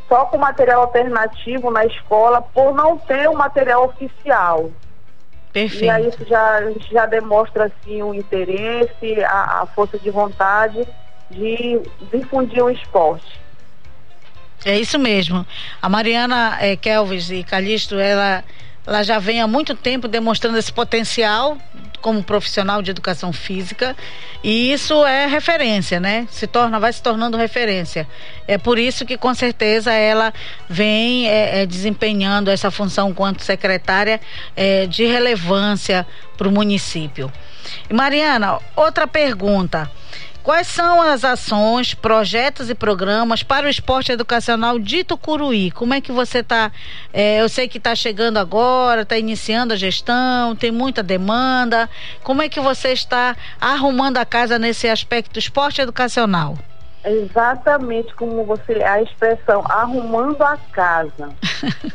só 0.08 0.26
com 0.26 0.38
material 0.38 0.82
alternativo 0.82 1.72
na 1.72 1.86
escola 1.86 2.42
por 2.42 2.74
não 2.74 2.98
ter 2.98 3.28
o 3.28 3.32
um 3.32 3.38
material 3.38 3.86
oficial. 3.86 4.70
Perfeito. 5.56 5.86
E 5.86 5.90
aí 5.90 6.10
isso 6.10 6.26
já, 6.28 6.60
já 6.92 7.06
demonstra 7.06 7.68
assim, 7.68 8.04
o 8.04 8.14
interesse, 8.14 9.24
a, 9.24 9.62
a 9.62 9.66
força 9.66 9.98
de 9.98 10.10
vontade 10.10 10.86
de 11.32 11.80
difundir 12.12 12.62
o 12.62 12.70
esporte. 12.70 13.40
É 14.66 14.78
isso 14.78 15.00
mesmo. 15.00 15.48
A 15.82 15.88
Mariana 15.88 16.58
é, 16.60 16.76
Kelvis 16.76 17.32
e 17.32 17.42
Calixto, 17.42 17.96
ela, 17.96 18.44
ela 18.86 19.02
já 19.02 19.18
vem 19.18 19.42
há 19.42 19.48
muito 19.48 19.74
tempo 19.74 20.10
demonstrando 20.10 20.58
esse 20.58 20.74
potencial 20.74 21.58
como 22.06 22.22
profissional 22.22 22.84
de 22.84 22.92
educação 22.92 23.34
física 23.34 23.98
e 24.44 24.72
isso 24.72 25.04
é 25.08 25.26
referência, 25.26 26.00
né? 26.00 26.28
Se 26.30 26.46
torna, 26.46 26.80
vai 26.80 26.94
se 26.94 27.02
tornando 27.02 27.36
referência. 27.36 28.08
É 28.48 28.60
por 28.60 28.78
isso 28.78 29.08
que 29.08 29.18
com 29.18 29.34
certeza 29.34 29.92
ela 29.92 30.32
vem 30.70 31.28
é, 31.28 31.64
é, 31.64 31.66
desempenhando 31.66 32.52
essa 32.52 32.70
função 32.70 33.12
quanto 33.12 33.42
secretária 33.42 34.22
é, 34.56 34.86
de 34.86 35.04
relevância 35.04 36.06
para 36.38 36.48
o 36.48 36.52
município. 36.52 37.34
Mariana, 37.92 38.60
outra 38.76 39.08
pergunta. 39.08 39.90
Quais 40.46 40.68
são 40.68 41.02
as 41.02 41.24
ações, 41.24 41.96
projetos 41.96 42.70
e 42.70 42.76
programas 42.76 43.42
para 43.42 43.66
o 43.66 43.70
esporte 43.70 44.12
educacional 44.12 44.78
de 44.78 45.04
Tucuruí? 45.04 45.72
Como 45.72 45.92
é 45.92 46.00
que 46.00 46.12
você 46.12 46.38
está? 46.38 46.72
É, 47.12 47.42
eu 47.42 47.50
sei 47.50 47.68
que 47.68 47.80
está 47.80 47.96
chegando 47.96 48.38
agora, 48.38 49.02
está 49.02 49.18
iniciando 49.18 49.74
a 49.74 49.76
gestão, 49.76 50.56
tem 50.56 50.70
muita 50.70 51.02
demanda. 51.02 51.90
Como 52.22 52.44
é 52.44 52.48
que 52.48 52.60
você 52.60 52.90
está 52.90 53.36
arrumando 53.60 54.20
a 54.20 54.26
casa 54.26 54.60
nesse 54.60 54.88
aspecto 54.88 55.40
esporte 55.40 55.82
educacional? 55.82 56.56
Exatamente 57.06 58.16
como 58.16 58.44
você, 58.44 58.84
a 58.84 59.00
expressão 59.00 59.64
arrumando 59.70 60.42
a 60.42 60.58
casa. 60.72 61.30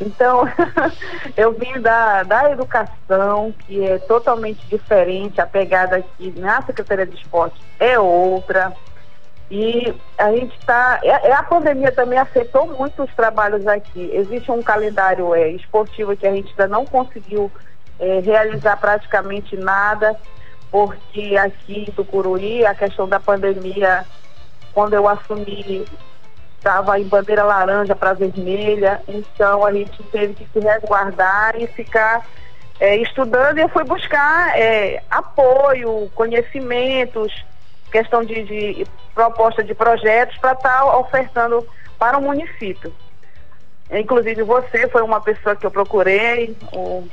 Então, 0.01 0.43
eu 1.37 1.53
vim 1.53 1.79
da, 1.79 2.23
da 2.23 2.51
educação, 2.51 3.53
que 3.59 3.85
é 3.85 3.99
totalmente 3.99 4.65
diferente, 4.67 5.39
a 5.39 5.45
pegada 5.45 5.97
aqui 5.97 6.33
na 6.37 6.61
Secretaria 6.63 7.05
de 7.05 7.15
Esporte 7.15 7.61
é 7.79 7.99
outra. 7.99 8.73
E 9.49 9.93
a 10.17 10.31
gente 10.31 10.57
está. 10.57 10.99
A 11.37 11.43
pandemia 11.43 11.91
também 11.91 12.17
afetou 12.17 12.67
muito 12.67 13.03
os 13.03 13.13
trabalhos 13.13 13.67
aqui. 13.67 14.09
Existe 14.13 14.51
um 14.51 14.63
calendário 14.63 15.35
é, 15.35 15.49
esportivo 15.49 16.17
que 16.17 16.25
a 16.25 16.31
gente 16.31 16.49
ainda 16.49 16.67
não 16.67 16.85
conseguiu 16.85 17.51
é, 17.99 18.19
realizar 18.19 18.77
praticamente 18.77 19.55
nada, 19.55 20.17
porque 20.71 21.37
aqui 21.37 21.85
em 21.87 21.91
Tucuruí 21.91 22.65
a 22.65 22.73
questão 22.73 23.07
da 23.07 23.19
pandemia 23.19 24.05
quando 24.73 24.93
eu 24.93 25.07
assumi, 25.07 25.85
estava 26.57 26.99
em 26.99 27.03
bandeira 27.03 27.43
laranja 27.43 27.95
para 27.95 28.13
vermelha, 28.13 29.01
então 29.07 29.65
a 29.65 29.71
gente 29.71 30.01
teve 30.03 30.33
que 30.33 30.47
se 30.53 30.59
resguardar 30.59 31.55
e 31.59 31.67
ficar 31.67 32.25
é, 32.79 32.95
estudando 32.97 33.57
e 33.57 33.61
eu 33.61 33.69
fui 33.69 33.83
buscar 33.83 34.57
é, 34.57 35.01
apoio, 35.09 36.09
conhecimentos, 36.13 37.45
questão 37.91 38.23
de, 38.23 38.43
de 38.43 38.87
proposta 39.13 39.63
de 39.63 39.73
projetos 39.73 40.37
para 40.37 40.53
estar 40.53 40.81
tá 40.81 40.97
ofertando 40.97 41.67
para 41.97 42.17
o 42.17 42.21
município. 42.21 42.93
Inclusive 43.91 44.43
você 44.43 44.87
foi 44.87 45.01
uma 45.01 45.19
pessoa 45.19 45.55
que 45.55 45.65
eu 45.65 45.71
procurei, 45.71 46.55
o 46.71 47.07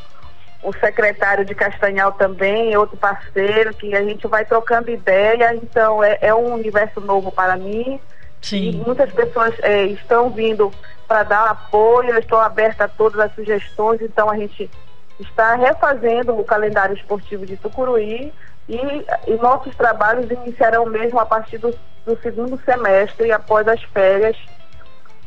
o 0.63 0.73
secretário 0.73 1.45
de 1.45 1.55
Castanhal 1.55 2.13
também, 2.13 2.77
outro 2.77 2.97
parceiro, 2.97 3.73
que 3.75 3.95
a 3.95 4.03
gente 4.03 4.27
vai 4.27 4.45
trocando 4.45 4.91
ideia, 4.91 5.55
então 5.55 6.03
é, 6.03 6.19
é 6.21 6.35
um 6.35 6.55
universo 6.55 7.01
novo 7.01 7.31
para 7.31 7.57
mim. 7.57 8.01
Sim. 8.41 8.71
E 8.71 8.77
muitas 8.77 9.13
pessoas 9.13 9.55
é, 9.61 9.85
estão 9.87 10.31
vindo 10.31 10.73
para 11.07 11.23
dar 11.23 11.47
apoio, 11.47 12.11
eu 12.11 12.19
estou 12.19 12.39
aberta 12.39 12.85
a 12.85 12.89
todas 12.89 13.19
as 13.21 13.35
sugestões, 13.35 14.01
então 14.03 14.29
a 14.29 14.37
gente 14.37 14.71
está 15.19 15.55
refazendo 15.55 16.39
o 16.39 16.45
calendário 16.45 16.95
esportivo 16.95 17.45
de 17.45 17.57
Tucuruí 17.57 18.33
E, 18.69 19.07
e 19.27 19.35
nossos 19.37 19.75
trabalhos 19.75 20.31
iniciarão 20.31 20.87
mesmo 20.87 21.19
a 21.19 21.27
partir 21.27 21.59
do, 21.59 21.75
do 22.05 22.17
segundo 22.21 22.61
semestre, 22.65 23.33
após 23.33 23.67
as 23.67 23.83
férias. 23.85 24.37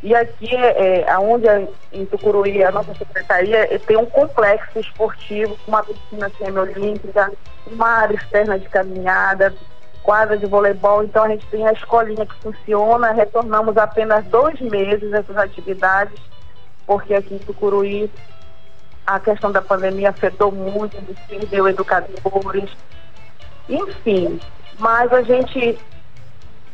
E 0.04 0.16
aqui, 0.16 0.56
é, 0.56 1.02
é, 1.02 1.20
onde 1.20 1.48
é, 1.48 1.68
em 1.94 2.06
Tucuruí, 2.06 2.64
a 2.64 2.72
nossa 2.72 2.94
secretaria 2.96 3.72
é, 3.72 3.78
tem 3.78 3.98
um 3.98 4.06
complexo 4.06 4.80
esportivo, 4.80 5.56
uma 5.68 5.84
piscina 5.84 6.32
semi-olímpica, 6.38 7.32
uma 7.68 7.88
área 7.88 8.16
externa 8.16 8.58
de 8.58 8.68
caminhada, 8.68 9.54
quadra 10.02 10.36
de 10.38 10.48
voleibol. 10.48 11.04
Então, 11.04 11.24
a 11.24 11.30
gente 11.30 11.46
tem 11.48 11.68
a 11.68 11.74
escolinha 11.74 12.26
que 12.26 12.34
funciona. 12.42 13.12
Retornamos 13.12 13.78
apenas 13.78 14.26
dois 14.26 14.60
meses 14.60 15.14
essas 15.14 15.38
atividades, 15.38 16.20
porque 16.88 17.14
aqui 17.14 17.36
em 17.36 17.40
Tucuruí 17.40 18.10
a 19.06 19.20
questão 19.20 19.52
da 19.52 19.62
pandemia 19.62 20.10
afetou 20.10 20.52
muito, 20.52 20.98
perdeu 21.28 21.68
educadores, 21.68 22.70
enfim. 23.70 24.40
Mas 24.80 25.12
a 25.14 25.22
gente 25.22 25.78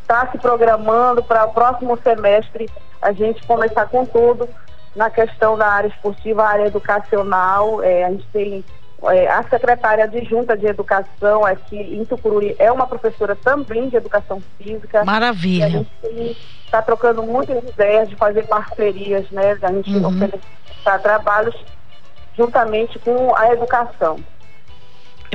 está 0.01 0.27
se 0.31 0.37
programando 0.37 1.21
para 1.23 1.45
o 1.45 1.53
próximo 1.53 1.97
semestre 2.01 2.69
a 3.01 3.11
gente 3.11 3.45
começar 3.45 3.85
com 3.87 4.05
tudo 4.05 4.47
na 4.95 5.09
questão 5.09 5.57
da 5.57 5.67
área 5.67 5.87
esportiva, 5.87 6.43
área 6.43 6.67
educacional. 6.67 7.83
É, 7.83 8.05
a 8.05 8.11
gente 8.11 8.25
tem 8.33 8.65
é, 9.03 9.27
a 9.27 9.43
secretária 9.43 10.05
adjunta 10.05 10.57
de 10.57 10.65
educação 10.65 11.45
aqui 11.45 11.77
em 11.77 12.03
Tucuruí 12.03 12.55
é 12.57 12.71
uma 12.71 12.87
professora 12.87 13.35
também 13.35 13.89
de 13.89 13.95
educação 13.95 14.41
física. 14.57 15.05
Maravilha. 15.05 15.65
a 15.67 15.69
gente 15.69 16.37
está 16.65 16.81
trocando 16.81 17.21
muitas 17.21 17.63
ideias 17.63 18.09
de 18.09 18.15
fazer 18.15 18.47
parcerias, 18.47 19.29
né? 19.29 19.57
A 19.61 19.71
gente 19.71 19.91
uhum. 19.91 20.07
oferecer 20.07 20.41
trabalhos 21.01 21.55
juntamente 22.35 22.97
com 22.99 23.35
a 23.35 23.53
educação. 23.53 24.19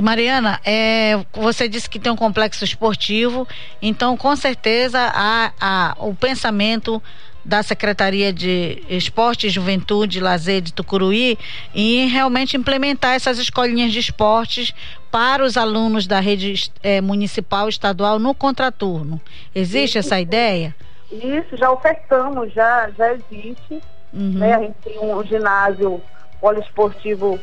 Mariana, 0.01 0.59
é, 0.65 1.23
você 1.31 1.69
disse 1.69 1.89
que 1.89 1.99
tem 1.99 2.11
um 2.11 2.15
complexo 2.15 2.63
esportivo, 2.63 3.47
então 3.81 4.17
com 4.17 4.35
certeza 4.35 4.99
há 5.13 5.95
o 5.99 6.15
pensamento 6.15 7.01
da 7.43 7.61
Secretaria 7.61 8.31
de 8.31 8.81
Esporte, 8.89 9.49
Juventude 9.49 10.17
e 10.17 10.21
Lazer 10.21 10.61
de 10.61 10.73
Tucuruí 10.73 11.37
em 11.73 12.07
realmente 12.07 12.55
implementar 12.55 13.15
essas 13.15 13.37
escolinhas 13.37 13.91
de 13.91 13.99
esportes 13.99 14.73
para 15.11 15.43
os 15.43 15.57
alunos 15.57 16.07
da 16.07 16.19
rede 16.19 16.71
é, 16.81 17.01
municipal 17.01 17.67
estadual 17.67 18.17
no 18.17 18.33
contraturno. 18.33 19.19
Existe 19.53 19.97
Isso. 19.97 20.07
essa 20.07 20.19
ideia? 20.19 20.73
Isso, 21.11 21.55
já 21.57 21.69
ofertamos, 21.69 22.51
já, 22.53 22.89
já 22.97 23.13
existe. 23.13 23.81
Uhum. 24.13 24.33
Né? 24.33 24.53
A 24.53 24.59
gente 24.59 24.75
tem 24.83 24.99
um 24.99 25.23
ginásio 25.23 26.01
poliesportivo 26.39 27.39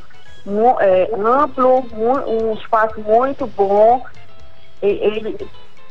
é, 0.81 1.11
amplo, 1.15 1.87
um 2.27 2.55
espaço 2.55 3.01
muito 3.01 3.47
bom. 3.47 4.03
Ele, 4.83 5.37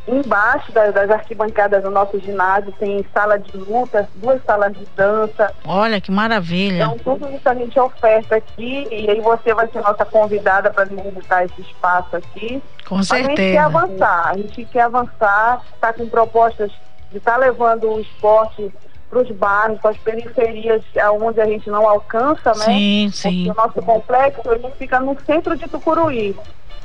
embaixo 0.07 0.71
das, 0.71 0.93
das, 0.93 1.09
arquibancadas 1.09 1.83
do 1.83 1.89
nosso 1.89 2.19
ginásio 2.19 2.71
tem 2.79 3.05
sala 3.13 3.37
de 3.37 3.55
lutas, 3.57 4.05
duas 4.15 4.43
salas 4.43 4.73
de 4.73 4.85
dança. 4.95 5.53
Olha 5.65 6.01
que 6.01 6.11
maravilha. 6.11 6.83
Então 6.83 6.97
tudo 6.97 7.29
isso 7.33 7.47
a 7.47 7.53
gente 7.53 7.79
oferta 7.79 8.35
aqui 8.35 8.87
e 8.91 9.09
aí 9.09 9.21
você 9.21 9.53
vai 9.53 9.67
ser 9.67 9.81
nossa 9.81 10.05
convidada 10.05 10.71
para 10.71 10.85
visitar 10.85 11.45
esse 11.45 11.61
espaço 11.61 12.15
aqui. 12.15 12.61
Com 12.87 13.03
certeza. 13.03 13.31
A 13.31 13.35
gente 13.35 13.51
quer 13.51 13.59
avançar, 13.59 14.27
a 14.29 14.37
gente 14.37 14.65
quer 14.65 14.81
avançar, 14.81 15.61
está 15.73 15.93
com 15.93 16.07
propostas 16.07 16.71
de 17.11 17.17
estar 17.17 17.33
tá 17.33 17.37
levando 17.37 17.89
o 17.91 17.99
esporte 17.99 18.71
para 19.09 19.21
os 19.21 19.31
bairros, 19.31 19.79
para 19.79 19.91
as 19.91 19.97
periferias, 19.97 20.83
onde 21.19 21.41
a 21.41 21.45
gente 21.45 21.69
não 21.69 21.87
alcança, 21.87 22.51
né? 22.53 22.65
Sim, 22.65 23.09
sim. 23.11 23.45
Porque 23.45 23.59
o 23.59 23.63
nosso 23.63 23.81
complexo 23.81 24.51
ele 24.51 24.69
fica 24.77 24.99
no 24.99 25.17
centro 25.25 25.55
de 25.57 25.67
Tucuruí. 25.67 26.35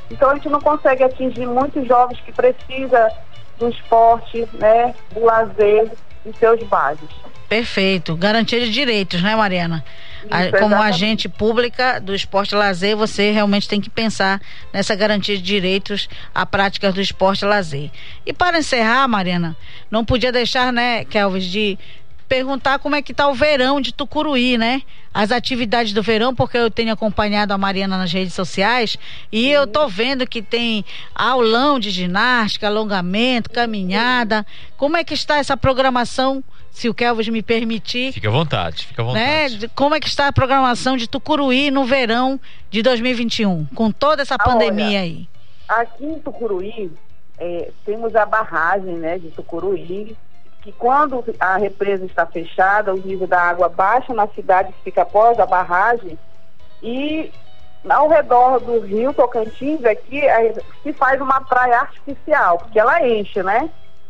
Então 0.09 0.29
a 0.29 0.35
gente 0.35 0.49
não 0.49 0.61
consegue 0.61 1.03
atingir 1.03 1.45
muitos 1.45 1.87
jovens 1.87 2.19
que 2.21 2.31
precisam 2.31 3.09
do 3.57 3.69
esporte, 3.69 4.47
né, 4.53 4.93
do 5.13 5.23
lazer 5.23 5.91
em 6.25 6.33
seus 6.33 6.61
bairros. 6.63 7.09
Perfeito. 7.47 8.15
Garantia 8.15 8.59
de 8.59 8.71
direitos, 8.71 9.21
né, 9.21 9.35
Mariana? 9.35 9.83
Isso, 10.23 10.51
Como 10.51 10.73
exatamente. 10.73 10.83
agente 10.83 11.29
pública 11.29 11.99
do 12.01 12.15
esporte 12.15 12.53
e 12.53 12.57
lazer, 12.57 12.95
você 12.95 13.31
realmente 13.31 13.67
tem 13.67 13.79
que 13.79 13.89
pensar 13.89 14.41
nessa 14.73 14.95
garantia 14.95 15.37
de 15.37 15.43
direitos 15.43 16.09
à 16.33 16.45
prática 16.45 16.91
do 16.91 16.99
esporte 16.99 17.45
e 17.45 17.47
lazer. 17.47 17.91
E 18.25 18.33
para 18.33 18.57
encerrar, 18.57 19.07
Mariana, 19.07 19.55
não 19.91 20.03
podia 20.03 20.31
deixar, 20.31 20.73
né, 20.73 21.05
Kelvis, 21.05 21.45
de 21.45 21.77
perguntar 22.27 22.79
como 22.79 22.95
é 22.95 23.01
que 23.01 23.13
tá 23.13 23.27
o 23.27 23.33
verão 23.33 23.79
de 23.79 23.93
Tucuruí, 23.93 24.57
né? 24.57 24.81
As 25.13 25.31
atividades 25.31 25.93
do 25.93 26.03
verão, 26.03 26.35
porque 26.35 26.57
eu 26.57 26.69
tenho 26.69 26.91
acompanhado 26.91 27.53
a 27.53 27.57
Mariana 27.57 27.97
nas 27.97 28.11
redes 28.11 28.33
sociais 28.33 28.97
e 29.31 29.49
eu 29.49 29.65
tô 29.65 29.87
vendo 29.87 30.27
que 30.27 30.41
tem 30.41 30.83
aulão 31.13 31.79
de 31.79 31.89
ginástica, 31.89 32.67
alongamento, 32.67 33.49
caminhada. 33.49 34.45
Como 34.75 34.97
é 34.97 35.03
que 35.03 35.13
está 35.13 35.37
essa 35.37 35.55
programação? 35.55 36.43
Se 36.71 36.89
o 36.89 36.93
Kelvis 36.93 37.29
me 37.29 37.41
permitir. 37.41 38.11
Fique 38.11 38.27
à 38.27 38.31
vontade, 38.31 38.85
fica 38.85 39.01
à 39.01 39.13
né? 39.13 39.47
vontade. 39.47 39.61
Né? 39.61 39.69
Como 39.73 39.95
é 39.95 39.99
que 39.99 40.09
está 40.09 40.27
a 40.27 40.33
programação 40.33 40.97
de 40.97 41.07
Tucuruí 41.07 41.71
no 41.71 41.85
verão 41.85 42.37
de 42.69 42.81
2021, 42.81 43.65
com 43.73 43.89
toda 43.91 44.23
essa 44.23 44.37
pandemia 44.37 44.87
Olha, 44.87 44.99
aí? 44.99 45.29
Aqui 45.69 46.05
em 46.05 46.19
Tucuruí, 46.19 46.91
é, 47.37 47.71
temos 47.85 48.13
a 48.15 48.25
barragem 48.25 48.97
né, 48.97 49.17
de 49.17 49.29
Tucuruí, 49.29 50.17
que 50.65 50.71
quando 50.71 51.23
a 51.39 51.57
represa 51.57 52.03
está 52.05 52.25
fechada, 52.25 52.91
o 52.91 52.97
nível 52.97 53.27
da 53.27 53.39
água 53.39 53.69
baixa 53.69 54.11
na 54.15 54.27
cidade 54.29 54.73
fica 54.83 55.03
após 55.03 55.39
a 55.39 55.45
barragem 55.45 56.17
e 56.81 57.31
ao 57.87 58.09
redor 58.09 58.59
do 58.59 58.79
rio 58.79 59.13
Tocantins 59.13 59.85
aqui 59.85 60.21
se 60.81 60.91
faz 60.91 61.21
uma 61.21 61.39
praia 61.41 61.81
artificial, 61.81 62.57
porque 62.57 62.79
ela 62.79 63.07
enche, 63.07 63.43
né? 63.43 63.69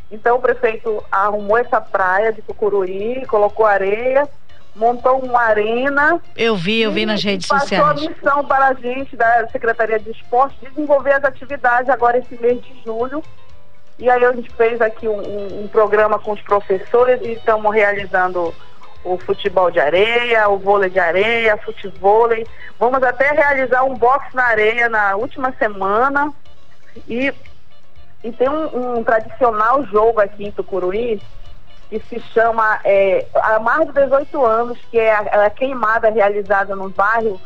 Então 0.10 0.38
o 0.38 0.42
prefeito 0.42 1.04
arrumou 1.12 1.58
essa 1.58 1.82
praia 1.82 2.32
de 2.32 2.42
Tucuruí, 2.42 3.26
colocou 3.26 3.66
areia, 3.66 4.26
montou 4.74 5.20
uma 5.20 5.42
arena. 5.42 6.22
Eu 6.38 6.56
vi, 6.56 6.84
eu 6.84 6.92
vi 6.94 7.06
nas 7.06 7.22
redes 7.22 7.48
passou 7.48 7.68
sociais. 7.68 7.86
Passou 7.86 8.08
a 8.08 8.10
missão 8.10 8.46
para 8.46 8.68
a 8.68 8.74
gente 8.76 9.14
da 9.18 9.46
Secretaria 9.50 10.00
de 10.00 10.12
Esporte 10.12 10.58
desenvolver 10.62 11.16
as 11.16 11.24
atividades 11.26 11.90
agora 11.90 12.18
esse 12.18 12.40
mês 12.42 12.64
de 12.64 12.82
julho 12.86 13.22
e 13.98 14.10
aí 14.10 14.24
a 14.26 14.32
gente 14.34 14.50
fez 14.52 14.82
aqui 14.82 15.08
um, 15.08 15.18
um, 15.18 15.64
um 15.64 15.68
programa 15.68 16.20
com 16.20 16.34
os 16.34 16.42
professores 16.42 17.22
e 17.22 17.34
estamos 17.34 17.74
realizando 17.74 18.54
o 19.04 19.18
futebol 19.20 19.70
de 19.70 19.80
areia, 19.80 20.50
o 20.50 20.58
vôlei 20.58 20.90
de 20.90 21.00
areia, 21.00 21.58
futevôlei. 21.58 22.46
Vamos 22.80 23.02
até 23.04 23.32
realizar 23.32 23.84
um 23.84 23.94
boxe 23.94 24.36
na 24.36 24.46
areia 24.46 24.90
na 24.90 25.16
última 25.16 25.54
semana. 25.54 26.34
E, 27.08 27.32
e 28.24 28.32
tem 28.32 28.50
um, 28.50 28.98
um 28.98 29.04
tradicional 29.04 29.86
jogo 29.86 30.20
aqui 30.20 30.46
em 30.46 30.52
Tucuruí 30.52 31.22
que 31.90 32.00
se 32.00 32.20
chama 32.34 32.80
é, 32.84 33.26
há 33.36 33.60
mais 33.60 33.86
de 33.88 33.94
18 33.94 34.46
anos, 34.46 34.78
que 34.90 34.98
é 34.98 35.14
a, 35.14 35.46
a 35.46 35.50
queimada 35.50 36.10
realizada 36.10 36.76
no 36.76 36.90
bairro, 36.90 37.40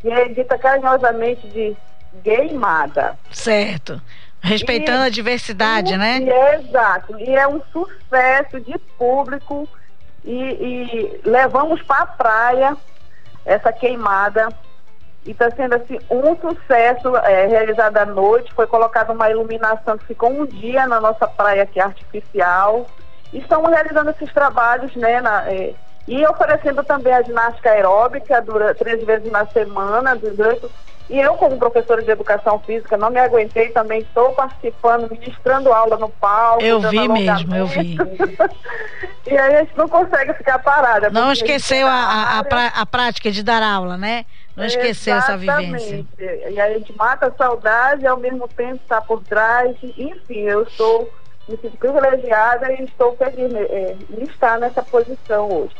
que 0.00 0.08
é 0.08 0.28
dita 0.28 0.56
carinhosamente 0.56 1.46
de 1.48 1.76
gaymada. 2.22 3.18
Certo. 3.30 4.00
Respeitando 4.40 5.04
e, 5.04 5.06
a 5.06 5.10
diversidade, 5.10 5.94
e, 5.94 5.96
né? 5.96 6.18
E 6.20 6.30
é, 6.30 6.54
exato. 6.56 7.18
E 7.18 7.36
é 7.36 7.46
um 7.46 7.60
sucesso 7.72 8.60
de 8.60 8.78
público. 8.98 9.68
E, 10.24 10.34
e 10.34 11.20
levamos 11.24 11.82
para 11.82 12.02
a 12.02 12.06
praia 12.06 12.76
essa 13.44 13.72
queimada. 13.72 14.48
E 15.26 15.32
está 15.32 15.50
sendo 15.50 15.74
assim 15.74 15.98
um 16.10 16.34
sucesso 16.36 17.14
é, 17.16 17.46
realizado 17.46 17.98
à 17.98 18.06
noite. 18.06 18.52
Foi 18.54 18.66
colocada 18.66 19.12
uma 19.12 19.30
iluminação 19.30 19.98
que 19.98 20.06
ficou 20.06 20.30
um 20.30 20.46
dia 20.46 20.86
na 20.86 21.00
nossa 21.00 21.26
praia 21.26 21.62
aqui 21.62 21.78
artificial. 21.78 22.86
E 23.32 23.38
estamos 23.38 23.70
realizando 23.70 24.10
esses 24.10 24.32
trabalhos, 24.32 24.94
né? 24.96 25.20
Na, 25.20 25.50
é, 25.50 25.74
e 26.08 26.26
oferecendo 26.26 26.82
também 26.82 27.12
a 27.12 27.22
ginástica 27.22 27.70
aeróbica 27.70 28.40
dura, 28.42 28.74
três 28.74 29.04
vezes 29.04 29.30
na 29.30 29.46
semana, 29.46 30.16
durante 30.16 30.68
e 31.10 31.18
eu, 31.18 31.34
como 31.34 31.58
professora 31.58 32.02
de 32.02 32.10
educação 32.10 32.60
física, 32.60 32.96
não 32.96 33.10
me 33.10 33.18
aguentei, 33.18 33.70
também 33.70 33.98
estou 34.00 34.32
participando, 34.32 35.10
ministrando 35.10 35.72
aula 35.72 35.96
no 35.96 36.08
palco. 36.08 36.62
Eu 36.62 36.80
vi 36.80 37.08
mesmo, 37.08 37.52
eu 37.52 37.66
vi. 37.66 37.96
e 39.26 39.36
aí 39.36 39.56
a 39.56 39.60
gente 39.64 39.76
não 39.76 39.88
consegue 39.88 40.32
ficar 40.34 40.60
parada. 40.60 41.10
Não 41.10 41.32
esqueceu 41.32 41.84
a, 41.88 41.90
a, 41.90 42.38
a, 42.38 42.66
a, 42.82 42.86
prática 42.86 43.28
de 43.32 43.42
dar 43.42 43.60
aula, 43.60 43.96
né? 43.96 44.24
Não 44.54 44.64
esqueceu 44.64 45.16
Exatamente. 45.16 45.50
essa 45.50 45.66
vivência. 45.66 46.06
E 46.48 46.60
aí 46.60 46.74
a 46.74 46.78
gente 46.78 46.96
mata 46.96 47.26
a 47.26 47.32
saudade 47.32 48.04
e 48.04 48.06
ao 48.06 48.16
mesmo 48.16 48.46
tempo 48.46 48.76
está 48.76 49.00
por 49.00 49.20
trás. 49.24 49.76
Enfim, 49.82 50.42
eu 50.42 50.62
estou 50.62 51.10
me 51.48 51.56
sinto 51.56 51.76
privilegiada 51.76 52.72
e 52.72 52.84
estou 52.84 53.16
feliz 53.16 53.52
é, 53.52 53.96
em 54.16 54.22
estar 54.22 54.60
nessa 54.60 54.80
posição 54.84 55.50
hoje. 55.50 55.74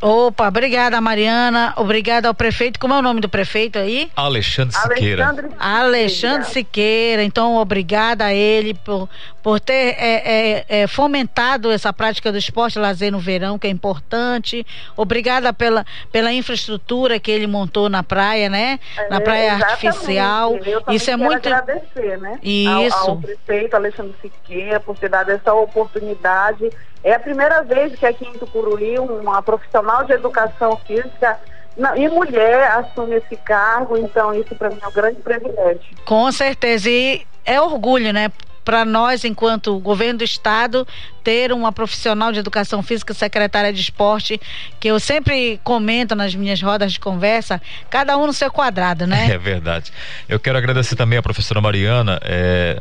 Opa, 0.00 0.48
obrigada, 0.48 0.98
Mariana. 1.00 1.74
Obrigada 1.76 2.28
ao 2.28 2.34
prefeito. 2.34 2.80
Como 2.80 2.94
é 2.94 2.98
o 2.98 3.02
nome 3.02 3.20
do 3.20 3.28
prefeito 3.28 3.78
aí? 3.78 4.10
Alexandre 4.16 4.74
Siqueira. 4.74 5.26
Alexandre, 5.26 5.56
Alexandre 5.58 6.48
Siqueira. 6.48 7.22
Então, 7.22 7.56
obrigada 7.56 8.24
a 8.24 8.34
ele 8.34 8.72
por, 8.72 9.08
por 9.42 9.60
ter 9.60 9.96
é, 9.98 9.98
é, 9.98 10.64
é, 10.68 10.86
fomentado 10.86 11.70
essa 11.70 11.92
prática 11.92 12.30
do 12.30 12.38
esporte 12.38 12.78
lazer 12.78 13.10
no 13.10 13.18
verão, 13.18 13.58
que 13.58 13.66
é 13.66 13.70
importante. 13.70 14.66
Obrigada 14.96 15.52
pela, 15.52 15.84
pela 16.12 16.32
infraestrutura 16.32 17.18
que 17.18 17.30
ele 17.30 17.46
montou 17.46 17.88
na 17.88 18.02
praia, 18.02 18.48
né? 18.48 18.78
Na 19.08 19.16
É, 19.16 19.20
praia 19.20 19.52
artificial. 19.54 20.58
Isso 20.90 21.10
é 21.10 21.16
muito. 21.16 21.46
agradecer, 21.46 22.18
né? 22.18 22.38
Isso. 22.42 22.96
Ao, 22.96 23.10
ao 23.10 23.16
prefeito 23.16 23.74
Alexandre 23.74 24.14
Siqueira 24.20 24.80
por 24.80 24.96
ter 24.98 25.08
dado 25.08 25.30
essa 25.30 25.54
oportunidade. 25.54 26.70
É 27.02 27.14
a 27.14 27.20
primeira 27.20 27.62
vez 27.62 27.98
que 27.98 28.04
aqui 28.04 28.26
em 28.26 28.32
Tucuruí 28.34 28.98
uma 28.98 29.42
profissional 29.42 30.04
de 30.04 30.12
educação 30.12 30.76
física 30.86 31.38
não, 31.76 31.96
e 31.96 32.08
mulher 32.08 32.70
assume 32.72 33.16
esse 33.16 33.36
cargo, 33.36 33.96
então 33.96 34.34
isso 34.34 34.54
para 34.54 34.68
mim 34.68 34.78
é 34.82 34.86
um 34.86 34.92
grande 34.92 35.20
privilégio. 35.22 35.80
Com 36.04 36.30
certeza. 36.30 36.90
E 36.90 37.26
é 37.44 37.58
orgulho, 37.60 38.12
né? 38.12 38.30
Para 38.64 38.84
nós, 38.84 39.24
enquanto 39.24 39.78
governo 39.78 40.18
do 40.18 40.24
estado, 40.24 40.86
ter 41.24 41.52
uma 41.52 41.72
profissional 41.72 42.30
de 42.32 42.38
educação 42.38 42.82
física, 42.82 43.14
secretária 43.14 43.72
de 43.72 43.80
esporte, 43.80 44.40
que 44.78 44.88
eu 44.88 45.00
sempre 45.00 45.60
comento 45.64 46.14
nas 46.14 46.34
minhas 46.34 46.60
rodas 46.60 46.92
de 46.92 47.00
conversa, 47.00 47.60
cada 47.88 48.16
um 48.16 48.26
no 48.26 48.32
seu 48.32 48.50
quadrado, 48.50 49.06
né? 49.06 49.28
É 49.30 49.38
verdade. 49.38 49.92
Eu 50.28 50.38
quero 50.38 50.58
agradecer 50.58 50.96
também 50.96 51.18
a 51.18 51.22
professora 51.22 51.60
Mariana. 51.60 52.20
é, 52.22 52.80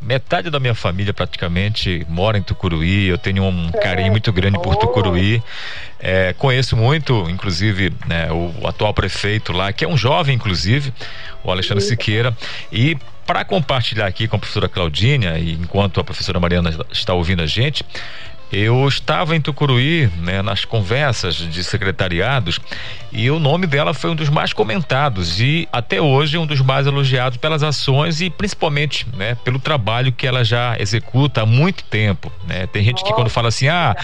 Metade 0.00 0.48
da 0.48 0.58
minha 0.58 0.74
família 0.74 1.12
praticamente 1.12 2.06
mora 2.08 2.38
em 2.38 2.42
Tucuruí. 2.42 3.06
Eu 3.06 3.18
tenho 3.18 3.44
um 3.44 3.70
carinho 3.70 4.10
muito 4.10 4.32
grande 4.32 4.58
por 4.58 4.74
Tucuruí. 4.76 5.42
É, 6.02 6.32
conheço 6.32 6.76
muito, 6.76 7.28
inclusive, 7.28 7.92
né, 8.06 8.30
o 8.32 8.66
atual 8.66 8.94
prefeito 8.94 9.52
lá, 9.52 9.72
que 9.72 9.84
é 9.84 9.88
um 9.88 9.96
jovem, 9.96 10.34
inclusive, 10.34 10.92
o 11.44 11.50
Alexandre 11.50 11.84
Siqueira. 11.84 12.34
E 12.72 12.96
para 13.26 13.44
compartilhar 13.44 14.06
aqui 14.06 14.26
com 14.26 14.36
a 14.36 14.38
professora 14.38 14.68
Claudinha, 14.68 15.38
e 15.38 15.52
enquanto 15.52 16.00
a 16.00 16.04
professora 16.04 16.40
Mariana 16.40 16.74
está 16.90 17.14
ouvindo 17.14 17.42
a 17.42 17.46
gente, 17.46 17.84
eu 18.52 18.86
estava 18.88 19.36
em 19.36 19.40
Tucuruí, 19.40 20.10
né, 20.18 20.42
nas 20.42 20.64
conversas 20.64 21.36
de 21.36 21.62
secretariados, 21.62 22.58
e 23.12 23.30
o 23.30 23.40
nome 23.40 23.66
dela 23.66 23.92
foi 23.92 24.10
um 24.10 24.14
dos 24.14 24.28
mais 24.28 24.52
comentados 24.52 25.40
e 25.40 25.68
até 25.72 26.00
hoje 26.00 26.38
um 26.38 26.46
dos 26.46 26.60
mais 26.60 26.86
elogiados 26.86 27.38
pelas 27.38 27.62
ações 27.62 28.20
e 28.20 28.30
principalmente, 28.30 29.06
né, 29.16 29.34
pelo 29.36 29.58
trabalho 29.58 30.12
que 30.12 30.26
ela 30.26 30.44
já 30.44 30.76
executa 30.78 31.42
há 31.42 31.46
muito 31.46 31.82
tempo, 31.84 32.32
né? 32.46 32.66
Tem 32.68 32.84
gente 32.84 33.02
que 33.02 33.12
quando 33.12 33.28
fala 33.28 33.48
assim, 33.48 33.66
ah, 33.68 33.96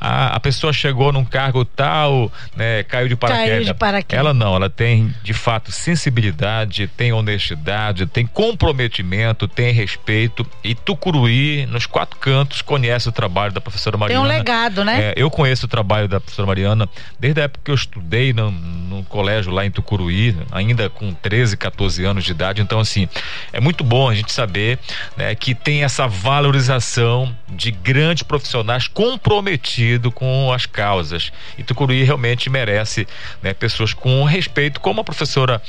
a, 0.00 0.36
a 0.36 0.40
pessoa 0.40 0.72
chegou 0.72 1.12
num 1.12 1.24
cargo 1.24 1.64
tal, 1.64 2.30
né, 2.56 2.84
caiu 2.84 3.08
de 3.08 3.16
paraquedas. 3.16 3.50
Caiu 3.50 3.64
de 3.64 3.74
paraquedas. 3.74 4.18
Ela 4.18 4.32
não, 4.32 4.54
ela 4.54 4.70
tem 4.70 5.12
de 5.22 5.32
fato 5.32 5.72
sensibilidade, 5.72 6.86
tem 6.86 7.12
honestidade, 7.12 8.06
tem 8.06 8.26
comprometimento, 8.26 9.48
tem 9.48 9.72
respeito 9.72 10.46
e 10.62 10.74
Tucuruí, 10.74 11.66
nos 11.66 11.86
quatro 11.86 12.16
cantos, 12.18 12.62
conhece 12.62 13.08
o 13.08 13.12
trabalho 13.12 13.52
da 13.52 13.60
professora 13.60 13.91
Tem 13.92 14.00
Mariana. 14.00 14.24
um 14.24 14.28
legado, 14.28 14.84
né? 14.84 15.10
É, 15.10 15.14
eu 15.16 15.30
conheço 15.30 15.66
o 15.66 15.68
trabalho 15.68 16.08
da 16.08 16.20
professora 16.20 16.46
Mariana 16.46 16.88
desde 17.18 17.40
a 17.40 17.44
época 17.44 17.60
que 17.64 17.70
eu 17.70 17.74
estudei 17.74 18.32
no, 18.32 18.50
no 18.50 19.04
colégio 19.04 19.52
lá 19.52 19.64
em 19.64 19.70
Tucuruí, 19.70 20.36
ainda 20.50 20.88
com 20.90 21.12
13, 21.12 21.56
14 21.56 22.04
anos 22.04 22.24
de 22.24 22.30
idade. 22.30 22.60
Então, 22.60 22.78
assim, 22.78 23.08
é 23.52 23.60
muito 23.60 23.82
bom 23.82 24.08
a 24.08 24.14
gente 24.14 24.32
saber 24.32 24.78
né, 25.16 25.34
que 25.34 25.54
tem 25.54 25.84
essa 25.84 26.06
valorização 26.06 27.34
de 27.48 27.70
grandes 27.70 28.22
profissionais 28.22 28.86
comprometidos 28.88 30.12
com 30.14 30.52
as 30.52 30.66
causas. 30.66 31.32
E 31.56 31.62
Tucuruí 31.62 32.02
realmente 32.04 32.50
merece 32.50 33.06
né, 33.42 33.54
pessoas 33.54 33.94
com 33.94 34.24
respeito, 34.24 34.80
como 34.80 35.00
a 35.00 35.04
professora 35.04 35.60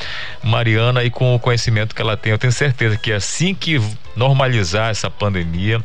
Mariana 0.43 1.03
e 1.03 1.09
com 1.09 1.35
o 1.35 1.39
conhecimento 1.39 1.95
que 1.95 2.01
ela 2.01 2.17
tem. 2.17 2.31
Eu 2.31 2.37
tenho 2.37 2.53
certeza 2.53 2.97
que 2.97 3.11
assim 3.11 3.53
que 3.53 3.81
normalizar 4.15 4.89
essa 4.91 5.09
pandemia, 5.09 5.83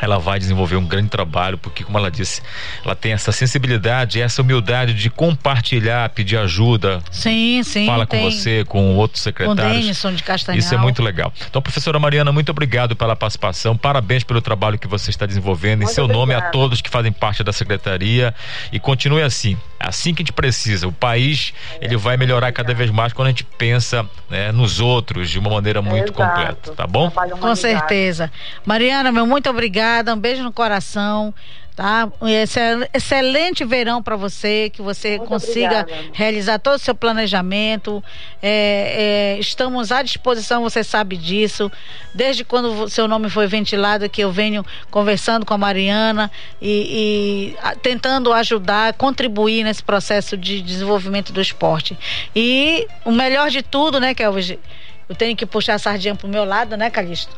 ela 0.00 0.18
vai 0.18 0.38
desenvolver 0.38 0.76
um 0.76 0.86
grande 0.86 1.08
trabalho, 1.08 1.56
porque, 1.58 1.84
como 1.84 1.98
ela 1.98 2.10
disse, 2.10 2.42
ela 2.84 2.94
tem 2.94 3.12
essa 3.12 3.32
sensibilidade, 3.32 4.20
essa 4.20 4.42
humildade 4.42 4.94
de 4.94 5.10
compartilhar, 5.10 6.08
pedir 6.10 6.36
ajuda. 6.36 7.00
Sim, 7.10 7.62
sim. 7.62 7.86
Fala 7.86 8.06
com 8.06 8.16
tem. 8.16 8.30
você, 8.30 8.64
com 8.64 8.96
outros 8.96 9.20
Com 9.20 9.24
secretários. 9.24 9.76
Denison 9.82 10.12
de 10.12 10.22
Castanhal. 10.22 10.58
Isso 10.58 10.74
é 10.74 10.78
muito 10.78 11.02
legal. 11.02 11.32
Então, 11.48 11.60
professora 11.62 11.98
Mariana, 11.98 12.32
muito 12.32 12.50
obrigado 12.50 12.96
pela 12.96 13.14
participação. 13.14 13.76
Parabéns 13.76 14.24
pelo 14.24 14.40
trabalho 14.40 14.78
que 14.78 14.88
você 14.88 15.10
está 15.10 15.26
desenvolvendo. 15.26 15.82
em 15.82 15.84
Muito 15.84 15.94
seu 15.94 16.06
nome 16.08 16.34
a 16.34 16.38
obrigada. 16.38 16.52
todos 16.52 16.80
que 16.80 16.90
fazem 16.90 17.12
parte 17.12 17.42
da 17.42 17.52
secretaria. 17.52 18.34
E 18.72 18.78
continue 18.80 19.22
assim. 19.22 19.56
É 19.78 19.88
assim 19.88 20.14
que 20.14 20.22
a 20.22 20.24
gente 20.24 20.32
precisa. 20.32 20.88
O 20.88 20.92
país 20.92 21.52
ele 21.80 21.96
vai 21.96 22.16
melhorar 22.16 22.52
cada 22.52 22.72
vez 22.74 22.90
mais 22.90 23.12
quando 23.12 23.26
a 23.28 23.30
gente 23.30 23.44
pensa 23.44 24.06
né, 24.30 24.50
nos 24.52 24.80
outros 24.80 25.30
de 25.30 25.38
uma 25.38 25.50
maneira 25.50 25.80
muito 25.82 26.12
Exato. 26.12 26.14
completa. 26.14 26.72
Tá 26.72 26.86
bom? 26.86 27.10
Com 27.10 27.54
certeza. 27.56 28.30
Mariana, 28.64 29.12
meu 29.12 29.26
muito 29.26 29.48
obrigada. 29.84 30.14
Um 30.14 30.18
beijo 30.18 30.42
no 30.42 30.52
coração. 30.52 31.34
Tá? 31.76 32.08
Esse 32.22 32.60
excelente 32.94 33.64
verão 33.64 34.00
para 34.00 34.14
você, 34.14 34.70
que 34.72 34.80
você 34.80 35.18
consiga 35.18 35.80
obrigada. 35.80 36.10
realizar 36.12 36.60
todo 36.60 36.76
o 36.76 36.78
seu 36.78 36.94
planejamento. 36.94 38.00
É, 38.40 39.34
é, 39.34 39.40
estamos 39.40 39.90
à 39.90 40.00
disposição, 40.00 40.62
você 40.62 40.84
sabe 40.84 41.16
disso. 41.16 41.72
Desde 42.14 42.44
quando 42.44 42.84
o 42.84 42.88
seu 42.88 43.08
nome 43.08 43.28
foi 43.28 43.48
ventilado, 43.48 44.08
que 44.08 44.20
eu 44.22 44.30
venho 44.30 44.64
conversando 44.88 45.44
com 45.44 45.52
a 45.52 45.58
Mariana 45.58 46.30
e, 46.62 47.54
e, 47.56 47.56
a- 47.60 47.74
tentando 47.74 48.32
ajudar, 48.32 48.92
contribuir 48.92 49.64
nesse 49.64 49.82
processo 49.82 50.36
de 50.36 50.62
desenvolvimento 50.62 51.32
do 51.32 51.40
esporte. 51.40 51.98
E 52.36 52.86
o 53.04 53.10
melhor 53.10 53.50
de 53.50 53.64
tudo, 53.64 53.98
né, 53.98 54.14
Kelvin? 54.14 54.60
Eu 55.08 55.16
tenho 55.16 55.34
que 55.36 55.44
puxar 55.44 55.74
a 55.74 55.78
sardinha 55.80 56.14
pro 56.14 56.28
meu 56.28 56.44
lado, 56.44 56.76
né, 56.76 56.88
Calixto? 56.88 57.36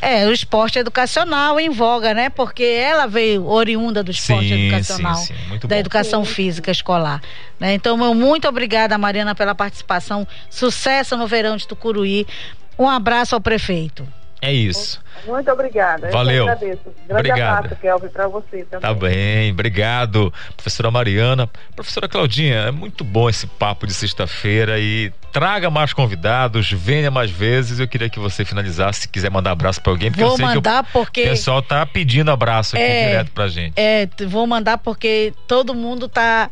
É, 0.00 0.26
o 0.26 0.32
esporte 0.32 0.78
educacional 0.78 1.58
em 1.58 1.70
voga, 1.70 2.12
né? 2.12 2.28
Porque 2.28 2.62
ela 2.62 3.06
veio 3.06 3.46
oriunda 3.46 4.02
do 4.02 4.10
esporte 4.10 4.48
Sim, 4.48 4.66
educacional, 4.66 5.14
sim, 5.14 5.34
sim. 5.34 5.66
Da 5.66 5.78
educação 5.78 6.24
física 6.24 6.70
escolar. 6.70 7.22
Né? 7.58 7.74
Então, 7.74 7.96
meu 7.96 8.14
muito 8.14 8.46
obrigada, 8.46 8.96
Mariana, 8.98 9.34
pela 9.34 9.54
participação. 9.54 10.26
Sucesso 10.50 11.16
no 11.16 11.26
verão 11.26 11.56
de 11.56 11.66
Tucuruí. 11.66 12.26
Um 12.78 12.88
abraço 12.88 13.34
ao 13.34 13.40
prefeito. 13.40 14.06
É 14.40 14.52
isso. 14.52 15.00
Muito 15.26 15.50
obrigada. 15.50 16.10
Valeu. 16.10 16.36
Eu 16.38 16.44
que 16.44 16.50
agradeço. 16.64 16.82
Grande 17.08 17.30
Obrigado. 17.30 17.58
abraço, 17.58 17.76
Kelvin, 17.80 18.08
para 18.08 18.28
você 18.28 18.64
também. 18.64 18.80
Tá 18.80 18.94
bem, 18.94 19.52
obrigado, 19.52 20.32
professora 20.56 20.90
Mariana. 20.90 21.48
Professora 21.74 22.08
Claudinha, 22.08 22.56
é 22.56 22.70
muito 22.70 23.04
bom 23.04 23.28
esse 23.28 23.46
papo 23.46 23.86
de 23.86 23.94
sexta-feira 23.94 24.78
e 24.78 25.12
traga 25.32 25.68
mais 25.70 25.92
convidados, 25.92 26.70
venha 26.72 27.10
mais 27.10 27.30
vezes. 27.30 27.78
Eu 27.78 27.86
queria 27.86 28.08
que 28.08 28.18
você 28.18 28.44
finalizasse, 28.44 29.02
se 29.02 29.08
quiser 29.08 29.30
mandar 29.30 29.50
abraço 29.52 29.80
pra 29.82 29.92
alguém, 29.92 30.10
porque 30.10 30.22
Vou 30.24 30.32
eu 30.32 30.36
sei 30.36 30.46
mandar 30.46 30.82
que 30.84 30.90
o 30.90 30.92
porque- 30.92 31.22
pessoal 31.24 31.60
tá 31.62 31.84
pedindo 31.84 32.30
abraço 32.30 32.74
aqui 32.76 32.84
É, 32.84 33.08
direto 33.08 33.30
pra 33.32 33.48
gente. 33.48 33.74
É, 33.76 34.08
vou 34.26 34.46
mandar 34.46 34.78
porque 34.78 35.32
todo 35.46 35.74
mundo 35.74 36.06
está 36.06 36.50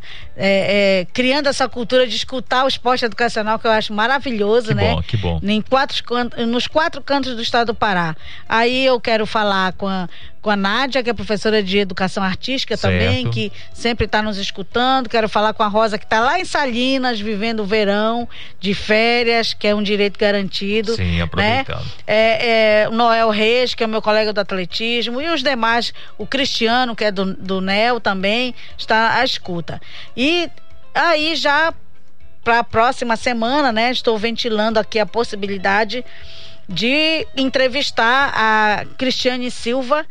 criando 1.13 1.47
essa 1.47 1.67
cultura 1.67 2.05
de 2.07 2.15
escutar 2.15 2.65
o 2.65 2.67
esporte 2.67 3.05
educacional, 3.05 3.57
que 3.57 3.65
eu 3.67 3.71
acho 3.71 3.93
maravilhoso, 3.93 4.67
Que 4.69 4.73
né? 4.75 4.93
bom, 4.93 5.01
que 5.01 5.17
bom. 5.17 5.39
Em 5.43 5.61
quatro, 5.61 6.03
nos 6.47 6.67
quatro 6.67 7.01
cantos 7.01 7.35
do 7.35 7.41
estado 7.41 7.67
do 7.67 7.75
Pará. 7.75 8.15
Aí 8.55 8.85
eu 8.85 9.01
quero 9.01 9.25
falar 9.25 9.73
com 9.73 9.85
a, 9.85 10.07
com 10.41 10.49
a 10.49 10.55
Nádia, 10.55 11.03
que 11.03 11.09
é 11.09 11.13
professora 11.13 11.61
de 11.61 11.77
educação 11.77 12.23
artística 12.23 12.77
também, 12.77 13.23
Certo. 13.23 13.31
que 13.31 13.51
sempre 13.73 14.05
está 14.05 14.21
nos 14.21 14.37
escutando. 14.37 15.09
Quero 15.09 15.27
falar 15.27 15.53
com 15.53 15.61
a 15.61 15.67
Rosa, 15.67 15.97
que 15.97 16.05
está 16.05 16.21
lá 16.21 16.39
em 16.39 16.45
Salinas, 16.45 17.19
vivendo 17.19 17.61
o 17.61 17.65
verão 17.65 18.29
de 18.57 18.73
férias, 18.73 19.53
que 19.53 19.67
é 19.67 19.75
um 19.75 19.83
direito 19.83 20.17
garantido. 20.17 20.95
Sim, 20.95 21.17
né? 21.17 21.21
aproveitando. 21.21 21.85
É, 22.07 22.83
é, 22.83 22.89
o 22.89 22.93
Noel 22.93 23.29
Reis, 23.29 23.75
que 23.75 23.83
é 23.83 23.87
meu 23.87 24.01
colega 24.01 24.31
do 24.31 24.39
atletismo, 24.39 25.21
e 25.21 25.27
os 25.29 25.43
demais, 25.43 25.93
o 26.17 26.25
Cristiano, 26.25 26.95
que 26.95 27.03
é 27.03 27.11
do, 27.11 27.33
do 27.33 27.59
NEL 27.59 27.99
também, 27.99 28.55
está 28.77 29.19
à 29.19 29.25
escuta. 29.25 29.81
E 30.15 30.49
aí 30.93 31.35
já 31.35 31.73
para 32.41 32.59
a 32.59 32.63
próxima 32.63 33.17
semana, 33.17 33.71
né, 33.71 33.91
estou 33.91 34.17
ventilando 34.17 34.79
aqui 34.79 34.99
a 34.99 35.05
possibilidade 35.05 36.05
de 36.67 37.27
entrevistar 37.35 38.31
a 38.35 38.85
Cristiane 38.97 39.51
Silva, 39.51 40.05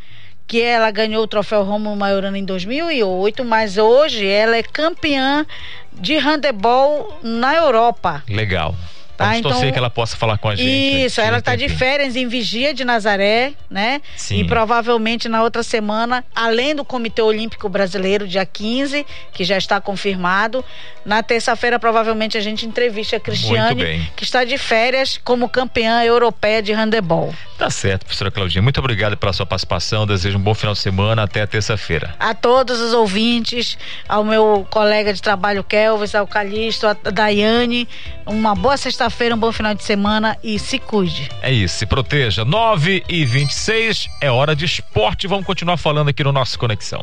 que 0.47 0.61
ela 0.61 0.91
ganhou 0.91 1.23
o 1.23 1.27
troféu 1.27 1.63
Romulo 1.63 1.97
Maiorana 1.97 2.39
em 2.39 2.45
2008, 2.45 3.45
mas 3.45 3.79
hoje 3.79 4.27
ela 4.27 4.57
é 4.57 4.63
campeã 4.63 5.47
de 5.93 6.17
handebol 6.17 7.19
na 7.23 7.55
Europa. 7.55 8.23
Legal. 8.29 8.75
Tá? 9.17 9.25
Vamos 9.25 9.39
então, 9.39 9.51
torcer 9.53 9.73
que 9.73 9.79
ela 9.79 9.91
possa 9.91 10.17
falar 10.17 10.39
com 10.39 10.49
a 10.49 10.57
gente. 10.57 11.05
Isso, 11.07 11.21
ela 11.21 11.39
está 11.39 11.55
de 11.55 11.69
férias 11.69 12.17
em 12.17 12.27
Vigia 12.27 12.75
de 12.75 12.85
Nazaré, 12.85 13.53
né? 13.71 14.01
Sim. 14.17 14.41
E 14.41 14.45
provavelmente 14.45 15.29
na 15.29 15.43
outra 15.43 15.63
semana, 15.63 16.25
além 16.35 16.75
do 16.75 16.85
Comitê 16.85 17.23
Olímpico 17.23 17.69
Brasileiro, 17.69 18.27
dia 18.27 18.45
15, 18.45 19.07
que 19.33 19.45
já 19.45 19.57
está 19.57 19.81
confirmado, 19.81 20.65
na 21.05 21.23
terça-feira 21.23 21.79
provavelmente 21.79 22.37
a 22.37 22.41
gente 22.41 22.67
entrevista 22.67 23.17
a 23.17 23.21
Cristiane, 23.21 24.09
que 24.17 24.25
está 24.25 24.45
de 24.45 24.59
férias 24.59 25.21
como 25.23 25.49
campeã 25.49 26.03
europeia 26.03 26.61
de 26.61 26.73
handebol. 26.73 27.33
Tá 27.57 27.71
certo, 27.71 28.05
professora 28.05 28.31
Claudinha. 28.33 28.63
Muito 28.63 28.79
obrigado 28.81 29.17
pela 29.17 29.33
sua 29.33 29.47
participação. 29.47 30.07
Desejo 30.07 30.39
um 30.39 30.41
bom 30.41 30.55
final 30.55 30.75
de 30.75 30.81
semana. 30.81 31.23
Até 31.23 31.43
a 31.43 31.47
terça-feira. 31.47 32.15
A 32.19 32.35
todos 32.35 32.81
os 32.81 32.93
ouvintes, 32.93 33.79
ao 34.09 34.25
meu 34.25 34.67
colega 34.71 35.13
de 35.13 35.23
trabalho 35.23 35.63
Kelvis, 35.63 36.15
ao 36.15 36.27
Calixto, 36.27 36.87
a 36.87 36.95
Daiane, 36.95 37.89
uma 38.27 38.55
boa 38.55 38.77
sexta-feira, 39.05 39.35
um 39.35 39.39
bom 39.39 39.53
final 39.53 39.75
de 39.75 39.83
semana 39.83 40.37
e 40.43 40.59
se 40.59 40.79
cuide. 40.79 41.29
É 41.43 41.53
isso, 41.53 41.79
se 41.79 41.87
proteja. 41.87 42.45
9 42.45 43.05
e 43.09 43.25
26 43.25 44.09
é 44.21 44.31
hora 44.31 44.55
de 44.55 44.65
esporte. 44.65 45.27
Vamos 45.27 45.45
continuar 45.45 45.77
falando 45.77 46.09
aqui 46.09 46.25
no 46.25 46.33
nosso 46.33 46.59
Conexão. 46.59 47.03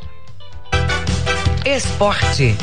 Esporte. 1.66 2.56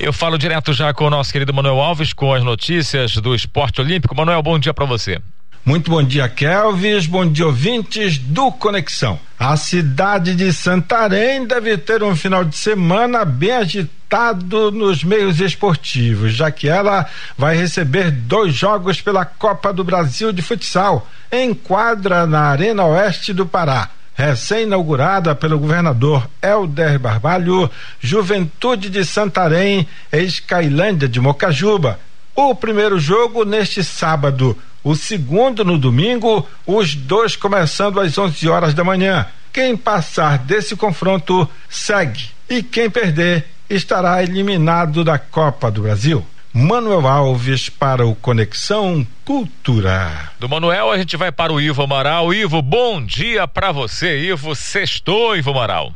Eu 0.00 0.12
falo 0.12 0.36
direto 0.36 0.72
já 0.72 0.92
com 0.92 1.04
o 1.04 1.10
nosso 1.10 1.32
querido 1.32 1.54
Manuel 1.54 1.80
Alves 1.80 2.12
com 2.12 2.32
as 2.32 2.42
notícias 2.42 3.14
do 3.14 3.34
esporte 3.34 3.80
olímpico. 3.80 4.14
Manuel, 4.14 4.42
bom 4.42 4.58
dia 4.58 4.74
para 4.74 4.84
você. 4.84 5.20
Muito 5.64 5.92
bom 5.92 6.02
dia, 6.02 6.28
Kelvis. 6.28 7.06
Bom 7.06 7.24
dia, 7.24 7.46
ouvintes 7.46 8.18
do 8.18 8.50
Conexão. 8.50 9.18
A 9.38 9.56
cidade 9.56 10.34
de 10.34 10.52
Santarém 10.52 11.46
deve 11.46 11.78
ter 11.78 12.02
um 12.02 12.16
final 12.16 12.44
de 12.44 12.56
semana 12.56 13.24
bem 13.24 13.52
agitado 13.52 14.72
nos 14.72 15.04
meios 15.04 15.40
esportivos, 15.40 16.32
já 16.32 16.50
que 16.50 16.68
ela 16.68 17.06
vai 17.38 17.56
receber 17.56 18.10
dois 18.10 18.52
jogos 18.52 19.00
pela 19.00 19.24
Copa 19.24 19.72
do 19.72 19.84
Brasil 19.84 20.32
de 20.32 20.42
Futsal, 20.42 21.08
em 21.30 21.54
quadra 21.54 22.26
na 22.26 22.40
Arena 22.40 22.84
Oeste 22.84 23.32
do 23.32 23.46
Pará. 23.46 23.88
Recém-inaugurada 24.16 25.32
pelo 25.32 25.60
governador 25.60 26.28
Helder 26.42 26.98
Barbalho, 26.98 27.70
Juventude 28.00 28.90
de 28.90 29.04
Santarém, 29.04 29.86
ex-Cailândia 30.10 31.08
de 31.08 31.20
Mocajuba. 31.20 32.00
O 32.34 32.52
primeiro 32.52 32.98
jogo 32.98 33.44
neste 33.44 33.84
sábado, 33.84 34.58
o 34.84 34.94
segundo 34.94 35.64
no 35.64 35.78
domingo, 35.78 36.48
os 36.66 36.94
dois 36.94 37.36
começando 37.36 38.00
às 38.00 38.16
11 38.16 38.48
horas 38.48 38.74
da 38.74 38.82
manhã. 38.82 39.26
Quem 39.52 39.76
passar 39.76 40.38
desse 40.38 40.74
confronto 40.74 41.48
segue 41.68 42.30
e 42.48 42.62
quem 42.62 42.90
perder 42.90 43.44
estará 43.68 44.22
eliminado 44.22 45.04
da 45.04 45.18
Copa 45.18 45.70
do 45.70 45.82
Brasil. 45.82 46.24
Manuel 46.54 47.06
Alves 47.06 47.70
para 47.70 48.04
o 48.04 48.14
Conexão 48.14 49.06
Cultura. 49.24 50.30
Do 50.38 50.48
Manuel 50.48 50.90
a 50.90 50.98
gente 50.98 51.16
vai 51.16 51.32
para 51.32 51.52
o 51.52 51.60
Ivo 51.60 51.82
Amaral. 51.82 52.34
Ivo, 52.34 52.60
bom 52.60 53.02
dia 53.02 53.48
para 53.48 53.72
você. 53.72 54.18
Ivo, 54.18 54.54
sextou, 54.54 55.34
Ivo 55.34 55.50
Amaral. 55.50 55.92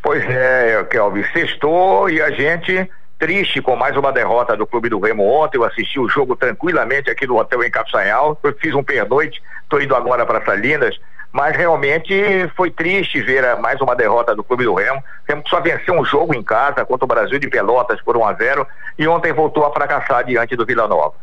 Pois 0.00 0.22
é, 0.22 0.84
Kelvin, 0.90 1.24
sextou 1.32 2.08
e 2.08 2.22
a 2.22 2.30
gente 2.30 2.88
triste 3.24 3.62
com 3.62 3.74
mais 3.74 3.96
uma 3.96 4.12
derrota 4.12 4.54
do 4.54 4.66
Clube 4.66 4.90
do 4.90 5.00
Remo 5.00 5.24
ontem. 5.26 5.56
Eu 5.56 5.64
assisti 5.64 5.98
o 5.98 6.06
jogo 6.06 6.36
tranquilamente 6.36 7.08
aqui 7.08 7.26
no 7.26 7.38
hotel 7.38 7.64
em 7.64 7.70
Capsanhal. 7.70 8.38
Eu 8.42 8.54
fiz 8.60 8.74
um 8.74 8.84
pernoite, 8.84 9.42
estou 9.62 9.80
indo 9.80 9.96
agora 9.96 10.26
para 10.26 10.44
Salinas. 10.44 11.00
Mas 11.32 11.56
realmente 11.56 12.12
foi 12.54 12.70
triste 12.70 13.22
ver 13.22 13.42
a- 13.42 13.56
mais 13.56 13.80
uma 13.80 13.96
derrota 13.96 14.34
do 14.36 14.44
Clube 14.44 14.64
do 14.64 14.74
Remo. 14.74 14.98
O 14.98 15.02
Remo 15.26 15.42
só 15.48 15.58
venceu 15.58 15.94
um 15.94 16.04
jogo 16.04 16.34
em 16.34 16.42
casa 16.42 16.84
contra 16.84 17.06
o 17.06 17.08
Brasil 17.08 17.38
de 17.38 17.48
Pelotas 17.48 17.98
por 18.02 18.14
1 18.14 18.26
a 18.26 18.34
0 18.34 18.66
e 18.98 19.08
ontem 19.08 19.32
voltou 19.32 19.64
a 19.64 19.72
fracassar 19.72 20.22
diante 20.26 20.54
do 20.54 20.66
Vila 20.66 20.86
Nova. 20.86 21.14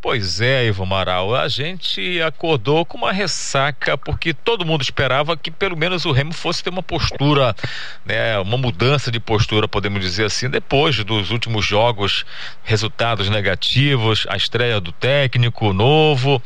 Pois 0.00 0.40
é, 0.40 0.64
Ivo 0.64 0.84
Amaral, 0.84 1.34
a 1.34 1.48
gente 1.48 2.22
acordou 2.22 2.84
com 2.84 2.96
uma 2.96 3.10
ressaca 3.10 3.98
porque 3.98 4.32
todo 4.32 4.64
mundo 4.64 4.80
esperava 4.80 5.36
que 5.36 5.50
pelo 5.50 5.76
menos 5.76 6.04
o 6.04 6.12
Remo 6.12 6.32
fosse 6.32 6.62
ter 6.62 6.70
uma 6.70 6.84
postura, 6.84 7.52
né, 8.06 8.38
uma 8.38 8.56
mudança 8.56 9.10
de 9.10 9.18
postura, 9.18 9.66
podemos 9.66 10.00
dizer 10.00 10.26
assim, 10.26 10.48
depois 10.48 11.02
dos 11.02 11.32
últimos 11.32 11.66
jogos, 11.66 12.24
resultados 12.62 13.28
negativos, 13.28 14.24
a 14.28 14.36
estreia 14.36 14.80
do 14.80 14.92
técnico 14.92 15.72
novo. 15.72 16.40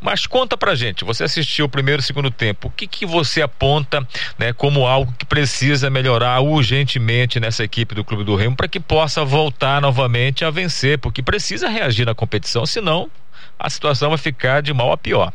Mas 0.00 0.26
conta 0.26 0.56
pra 0.56 0.74
gente, 0.74 1.04
você 1.04 1.24
assistiu 1.24 1.66
o 1.66 1.68
primeiro 1.68 2.02
e 2.02 2.04
segundo 2.04 2.30
tempo, 2.30 2.68
o 2.68 2.70
que 2.70 2.86
que 2.86 3.06
você 3.06 3.40
aponta, 3.40 4.06
né, 4.36 4.52
como 4.52 4.84
algo 4.84 5.12
que 5.16 5.24
precisa 5.24 5.88
melhorar 5.88 6.40
urgentemente 6.40 7.38
nessa 7.38 7.62
equipe 7.62 7.94
do 7.94 8.04
Clube 8.04 8.24
do 8.24 8.34
Remo 8.34 8.56
para 8.56 8.68
que 8.68 8.80
possa 8.80 9.24
voltar 9.24 9.80
novamente 9.80 10.44
a 10.44 10.50
vencer, 10.50 10.98
porque 10.98 11.22
precisa 11.22 11.68
reagir 11.68 12.04
na 12.04 12.14
competição, 12.14 12.66
senão 12.66 13.05
a 13.58 13.70
situação 13.70 14.10
vai 14.10 14.18
ficar 14.18 14.60
de 14.60 14.72
mal 14.72 14.92
a 14.92 14.96
pior. 14.96 15.32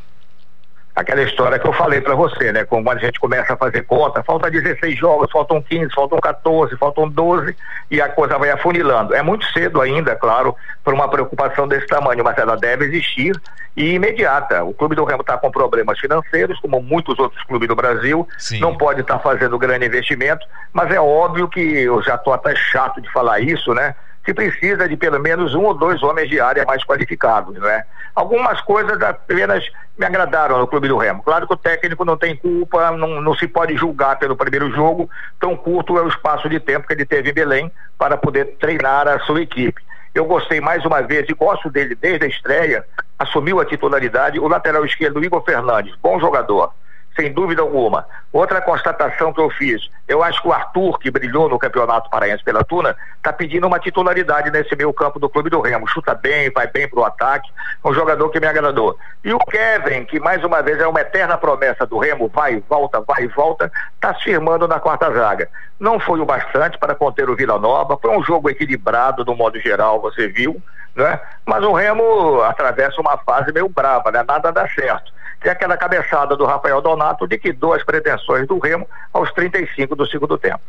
Aquela 0.94 1.24
história 1.24 1.58
que 1.58 1.66
eu 1.66 1.72
falei 1.72 2.02
para 2.02 2.14
você, 2.16 2.52
né? 2.52 2.66
Quando 2.66 2.90
a 2.90 2.98
gente 2.98 3.18
começa 3.18 3.54
a 3.54 3.58
fazer 3.58 3.84
conta, 3.84 4.22
falta 4.24 4.52
16 4.52 5.00
jogos, 5.00 5.32
faltam 5.32 5.62
15, 5.62 5.94
faltam 5.94 6.20
14, 6.20 6.76
faltam 6.76 7.08
12 7.08 7.56
e 7.90 8.02
a 8.02 8.10
coisa 8.10 8.38
vai 8.38 8.52
afunilando. 8.52 9.16
É 9.16 9.22
muito 9.22 9.46
cedo 9.54 9.80
ainda, 9.80 10.18
claro, 10.18 10.54
por 10.84 10.94
uma 10.94 11.08
preocupação 11.08 11.66
desse 11.66 11.88
tamanho, 11.88 12.26
mas 12.26 12.38
ela 12.38 12.58
deve 12.58 12.86
existir 12.86 13.40
e 13.76 13.94
imediata. 13.94 14.66
O 14.66 14.74
Clube 14.74 14.94
do 14.94 15.06
Remo 15.06 15.22
está 15.22 15.38
com 15.38 15.50
problemas 15.50 15.98
financeiros, 15.98 16.60
como 16.60 16.82
muitos 16.82 17.18
outros 17.18 17.42
clubes 17.46 17.70
do 17.70 17.76
Brasil, 17.76 18.28
não 18.60 18.78
pode 18.78 19.00
estar 19.00 19.20
fazendo 19.20 19.58
grande 19.58 19.86
investimento, 19.86 20.46
mas 20.74 20.92
é 20.92 21.00
óbvio 21.00 21.48
que 21.48 21.62
eu 21.62 22.04
já 22.04 22.16
estou 22.16 22.34
até 22.34 22.54
chato 22.54 23.02
de 23.02 23.10
falar 23.14 23.40
isso, 23.40 23.74
né? 23.74 23.96
Que 24.24 24.34
precisa 24.34 24.88
de 24.88 24.96
pelo 24.96 25.20
menos 25.20 25.56
um 25.56 25.64
ou 25.64 25.74
dois 25.74 26.02
homens 26.04 26.30
de 26.30 26.40
área 26.40 26.66
mais 26.66 26.84
qualificados, 26.84 27.56
né? 27.58 27.84
Algumas 28.14 28.62
coisas 28.62 29.02
apenas 29.02 29.64
me 29.98 30.06
agradaram 30.06 30.60
no 30.60 30.68
Clube 30.68 30.88
do 30.88 30.98
Remo. 30.98 31.24
Claro 31.24 31.48
que 31.48 31.54
o 31.54 31.58
técnico 31.58 32.06
não 32.06 32.18
tem 32.18 32.36
culpa, 32.36 32.92
não, 32.92 33.22
não 33.22 33.34
se 33.34 33.48
pode 33.48 33.76
julgar 33.76 34.20
pelo 34.20 34.36
primeiro 34.36 34.70
jogo, 34.72 35.10
tão 35.40 35.56
curto 35.56 35.98
é 35.98 36.02
o 36.02 36.08
espaço 36.08 36.50
de 36.50 36.60
tempo 36.60 36.88
que 36.88 36.94
ele 36.94 37.06
teve 37.06 37.32
em 37.32 37.34
Belém 37.34 37.72
para 37.98 38.18
poder 38.18 38.58
treinar 38.60 39.08
a 39.08 39.20
sua 39.20 39.42
equipe. 39.42 39.82
Eu 40.14 40.26
gostei 40.26 40.60
mais 40.60 40.84
uma 40.86 41.02
vez 41.02 41.28
e 41.30 41.34
gosto 41.34 41.70
dele 41.70 41.96
desde 41.96 42.26
a 42.26 42.28
estreia, 42.28 42.86
assumiu 43.18 43.62
a 43.62 43.66
titularidade 43.66 44.40
o 44.40 44.48
lateral 44.48 44.86
esquerdo 44.86 45.24
Igor 45.24 45.44
Fernandes, 45.44 45.96
bom 46.02 46.20
jogador 46.20 46.74
sem 47.16 47.32
dúvida 47.32 47.62
alguma. 47.62 48.06
Outra 48.32 48.62
constatação 48.62 49.34
que 49.34 49.42
eu 49.42 49.50
fiz, 49.50 49.90
eu 50.08 50.24
acho 50.24 50.42
que 50.42 50.48
o 50.48 50.54
Arthur, 50.54 50.98
que 51.00 51.12
brilhou 51.12 51.50
no 51.50 51.60
Campeonato 51.60 52.10
Paraense 52.10 52.44
pela 52.44 52.64
Tuna, 52.64 52.96
está 53.18 53.34
pedindo 53.34 53.68
uma 53.68 53.80
titularidade 53.80 54.50
nesse 54.50 54.76
meio 54.76 54.94
campo 54.94 55.20
do 55.20 55.30
Clube 55.30 55.50
do 55.50 55.60
Remo. 55.60 55.88
Chuta 55.88 56.16
bem, 56.16 56.50
vai 56.52 56.68
bem 56.68 56.88
pro 56.88 57.04
ataque, 57.04 57.50
é 57.84 57.88
um 57.88 57.94
jogador 57.94 58.30
que 58.30 58.40
me 58.40 58.48
agradou. 58.48 58.98
E 59.24 59.34
o 59.34 59.40
Kevin, 59.40 60.06
que 60.06 60.20
mais 60.20 60.44
uma 60.44 60.62
vez 60.62 60.80
é 60.80 60.88
uma 60.88 61.02
eterna 61.02 61.38
promessa 61.38 61.86
do 61.86 61.98
Remo, 61.98 62.30
vai 62.34 62.56
e 62.56 62.64
volta, 62.70 63.02
vai 63.02 63.24
e 63.24 63.28
volta, 63.28 63.72
está 63.96 64.14
se 64.16 64.24
firmando 64.24 64.68
na 64.68 64.80
quarta 64.80 65.12
zaga. 65.12 65.50
Não 65.80 66.00
foi 66.00 66.20
o 66.20 66.26
bastante 66.26 66.78
para 66.78 66.96
conter 66.96 67.30
o 67.30 67.36
Vila 67.36 67.60
Nova, 67.60 67.98
foi 68.02 68.16
um 68.16 68.24
jogo 68.24 68.50
equilibrado 68.50 69.26
do 69.26 69.36
modo 69.36 69.60
geral, 69.60 70.00
você 70.00 70.28
viu, 70.28 70.62
né? 70.96 71.20
Mas 71.46 71.64
o 71.64 71.74
Remo 71.74 72.42
atravessa 72.44 73.02
uma 73.02 73.18
fase 73.18 73.52
meio 73.52 73.68
brava, 73.68 74.12
né? 74.12 74.24
Nada 74.26 74.52
dá 74.52 74.68
certo 74.70 75.12
tem 75.42 75.52
aquela 75.52 75.76
cabeçada 75.76 76.36
do 76.36 76.46
Rafael 76.46 76.82
Donato 76.82 77.26
liquidou 77.26 77.74
as 77.74 77.84
pretensões 77.84 78.48
do 78.48 78.60
Remo 78.60 78.88
aos 79.12 79.32
35 79.34 79.96
do 79.96 80.08
segundo 80.08 80.38
tempo. 80.38 80.62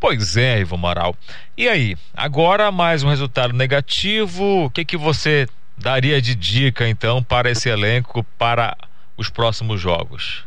Pois 0.00 0.36
é, 0.36 0.58
Ivo 0.58 0.74
Amaral. 0.74 1.14
E 1.56 1.68
aí, 1.68 1.96
agora 2.14 2.70
mais 2.72 3.02
um 3.02 3.08
resultado 3.08 3.54
negativo, 3.54 4.64
o 4.64 4.70
que 4.70 4.84
que 4.84 4.96
você 4.96 5.46
daria 5.78 6.20
de 6.20 6.34
dica 6.34 6.86
então 6.86 7.22
para 7.22 7.50
esse 7.50 7.68
elenco 7.68 8.24
para 8.36 8.76
os 9.16 9.30
próximos 9.30 9.80
jogos? 9.80 10.44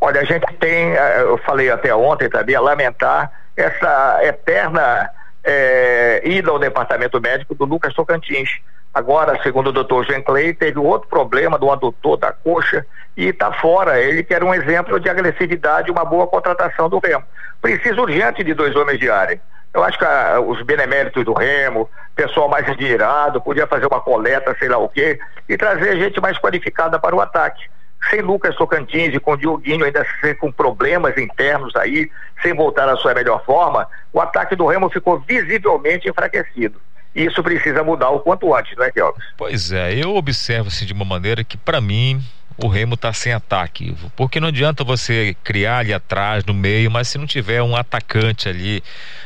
Olha, 0.00 0.20
a 0.20 0.24
gente 0.24 0.46
tem, 0.54 0.92
eh, 0.94 1.22
eu 1.22 1.38
falei 1.38 1.70
até 1.70 1.94
ontem 1.94 2.28
também, 2.28 2.54
a 2.54 2.60
lamentar 2.60 3.30
essa 3.56 4.20
eterna 4.22 5.10
eh, 5.46 6.20
ida 6.24 6.50
ao 6.50 6.58
departamento 6.58 7.20
médico 7.20 7.54
do 7.54 7.64
Lucas 7.64 7.94
Tocantins. 7.94 8.50
Agora, 8.92 9.40
segundo 9.42 9.68
o 9.68 9.72
doutor 9.72 10.04
Jean 10.04 10.22
Clay, 10.22 10.52
teve 10.52 10.78
outro 10.78 11.08
problema 11.08 11.56
do 11.58 11.70
adutor 11.70 12.16
da 12.16 12.32
coxa 12.32 12.84
e 13.16 13.26
está 13.26 13.52
fora. 13.52 14.00
Ele 14.00 14.24
que 14.24 14.34
era 14.34 14.44
um 14.44 14.52
exemplo 14.52 14.98
de 14.98 15.08
agressividade, 15.08 15.90
uma 15.90 16.04
boa 16.04 16.26
contratação 16.26 16.88
do 16.88 16.98
Remo. 16.98 17.22
Precisa 17.62 18.00
urgente 18.00 18.42
de 18.42 18.54
dois 18.54 18.74
homens 18.74 18.98
de 18.98 19.08
área. 19.08 19.40
Eu 19.72 19.84
acho 19.84 19.98
que 19.98 20.04
ah, 20.04 20.40
os 20.40 20.62
beneméritos 20.62 21.24
do 21.24 21.34
Remo, 21.34 21.88
pessoal 22.14 22.48
mais 22.48 22.66
endinheirado, 22.66 23.40
podia 23.40 23.66
fazer 23.66 23.86
uma 23.86 24.00
coleta, 24.00 24.56
sei 24.58 24.68
lá 24.68 24.78
o 24.78 24.88
quê, 24.88 25.20
e 25.48 25.56
trazer 25.56 25.98
gente 25.98 26.20
mais 26.20 26.38
qualificada 26.38 26.98
para 26.98 27.14
o 27.14 27.20
ataque. 27.20 27.62
Sem 28.10 28.20
Lucas 28.20 28.54
Tocantins 28.56 29.14
e 29.14 29.20
com 29.20 29.36
Dioguinho 29.36 29.84
ainda 29.84 30.06
com 30.38 30.52
problemas 30.52 31.16
internos 31.16 31.74
aí, 31.76 32.10
sem 32.42 32.54
voltar 32.54 32.88
à 32.88 32.96
sua 32.96 33.14
melhor 33.14 33.44
forma, 33.44 33.88
o 34.12 34.20
ataque 34.20 34.54
do 34.54 34.66
Remo 34.66 34.88
ficou 34.90 35.18
visivelmente 35.20 36.08
enfraquecido. 36.08 36.80
E 37.14 37.24
isso 37.24 37.42
precisa 37.42 37.82
mudar 37.82 38.10
o 38.10 38.20
quanto 38.20 38.54
antes, 38.54 38.76
não 38.76 38.84
é, 38.84 38.90
Kelvis? 38.90 39.24
Pois 39.38 39.72
é, 39.72 39.94
eu 39.94 40.14
observo 40.14 40.68
assim 40.68 40.84
de 40.84 40.92
uma 40.92 41.04
maneira 41.04 41.42
que 41.42 41.56
para 41.56 41.80
mim 41.80 42.22
o 42.56 42.68
Remo 42.68 42.94
está 42.94 43.12
sem 43.12 43.32
ataque. 43.32 43.94
Porque 44.16 44.40
não 44.40 44.48
adianta 44.48 44.82
você 44.82 45.36
criar 45.44 45.78
ali 45.78 45.92
atrás, 45.92 46.44
no 46.44 46.54
meio, 46.54 46.90
mas 46.90 47.08
se 47.08 47.18
não 47.18 47.26
tiver 47.26 47.62
um 47.62 47.76
atacante 47.76 48.48
ali, 48.48 48.82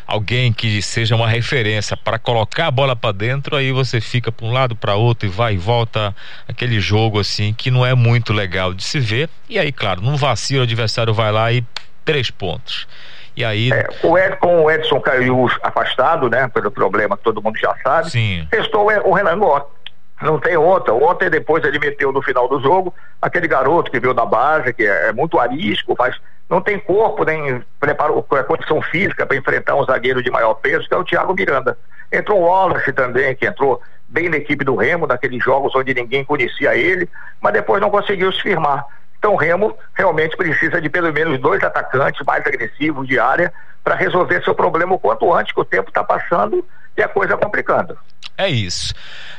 alguém 0.07 0.52
que 0.52 0.82
seja 0.82 1.15
uma 1.15 1.28
referência 1.28 1.97
para 1.97 2.19
colocar 2.19 2.66
a 2.66 2.70
bola 2.70 2.97
para 2.97 3.12
dentro, 3.12 3.57
aí 3.57 3.70
você 3.73 4.01
fica 4.01 4.32
para 4.32 4.47
um 4.47 4.52
lado, 4.52 4.74
para 4.74 4.94
outro 4.94 5.28
e 5.28 5.31
vai 5.31 5.55
e 5.55 5.59
volta 5.59 6.15
aquele 6.48 6.81
jogo 6.81 7.20
assim 7.20 7.52
que 7.52 7.70
não 7.70 7.86
é 7.86 7.94
muito 7.94 8.32
legal 8.32 8.74
de 8.74 8.82
se 8.82 8.98
ver. 8.98 9.28
E 9.48 9.59
aí, 9.59 9.70
claro, 9.70 10.01
num 10.01 10.16
vacilo 10.16 10.61
o 10.61 10.65
adversário 10.65 11.15
vai 11.15 11.31
lá 11.31 11.52
e 11.52 11.65
três 12.05 12.31
pontos. 12.31 12.89
E 13.36 13.44
aí. 13.44 13.73
É, 13.73 13.86
o 14.02 14.19
Ed, 14.19 14.36
com 14.36 14.65
o 14.65 14.70
Edson 14.70 15.01
caiu 15.01 15.48
afastado, 15.62 16.28
né? 16.28 16.48
Pelo 16.48 16.70
problema 16.70 17.16
que 17.16 17.23
todo 17.23 17.40
mundo 17.40 17.59
já 17.59 17.74
sabe. 17.82 18.11
Sim. 18.11 18.47
Testou 18.51 18.86
o 19.05 19.15
Renan 19.15 19.39
Gota. 19.39 19.80
Não 20.20 20.38
tem 20.38 20.56
outra. 20.56 20.92
Ontem, 20.92 21.30
depois, 21.30 21.64
ele 21.64 21.78
meteu 21.78 22.12
no 22.12 22.22
final 22.22 22.47
do 22.48 22.60
jogo 22.60 22.94
aquele 23.20 23.48
garoto 23.48 23.90
que 23.90 23.98
veio 23.98 24.12
da 24.12 24.26
base, 24.26 24.72
que 24.72 24.84
é, 24.84 25.09
é 25.09 25.12
muito 25.12 25.38
arisco, 25.38 25.94
mas 25.98 26.14
não 26.48 26.60
tem 26.60 26.78
corpo, 26.78 27.24
nem 27.24 27.64
preparo, 27.78 28.22
condição 28.22 28.82
física 28.82 29.24
para 29.24 29.36
enfrentar 29.36 29.76
um 29.76 29.84
zagueiro 29.84 30.22
de 30.22 30.30
maior 30.30 30.55
peso, 30.55 30.86
que 30.86 30.94
é 30.94 30.97
o 30.97 31.05
Thiago 31.05 31.32
Miranda. 31.32 31.78
Entrou 32.12 32.40
o 32.40 32.44
Wallace 32.44 32.92
também, 32.92 33.34
que 33.36 33.47
entrou 33.47 33.80
bem 34.09 34.28
na 34.28 34.36
equipe 34.36 34.64
do 34.64 34.74
Remo, 34.74 35.06
daqueles 35.06 35.42
jogos 35.42 35.74
onde 35.74 35.94
ninguém 35.94 36.24
conhecia 36.24 36.76
ele, 36.76 37.09
mas 37.40 37.52
depois 37.52 37.80
não 37.80 37.88
conseguiu 37.88 38.32
se 38.32 38.42
firmar. 38.42 38.84
Então 39.18 39.34
o 39.34 39.36
Remo 39.36 39.76
realmente 39.94 40.36
precisa 40.36 40.80
de 40.80 40.88
pelo 40.88 41.12
menos 41.12 41.38
dois 41.40 41.62
atacantes 41.62 42.24
mais 42.26 42.44
agressivos 42.44 43.06
de 43.06 43.18
área 43.18 43.52
para 43.84 43.94
resolver 43.94 44.42
seu 44.42 44.55
problema 44.55 44.94
o 44.94 44.98
quanto 44.98 45.32
antes, 45.32 45.55
que 45.55 45.60
o 45.60 45.64
tempo 45.64 45.88
está 45.88 46.02
passando 46.02 46.66
e 47.01 47.05
a 47.05 47.09
coisa 47.09 47.36
complicando. 47.36 47.98
É 48.36 48.48
isso. 48.48 48.94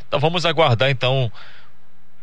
Então 0.08 0.20
vamos 0.20 0.46
aguardar 0.46 0.90
então 0.90 1.32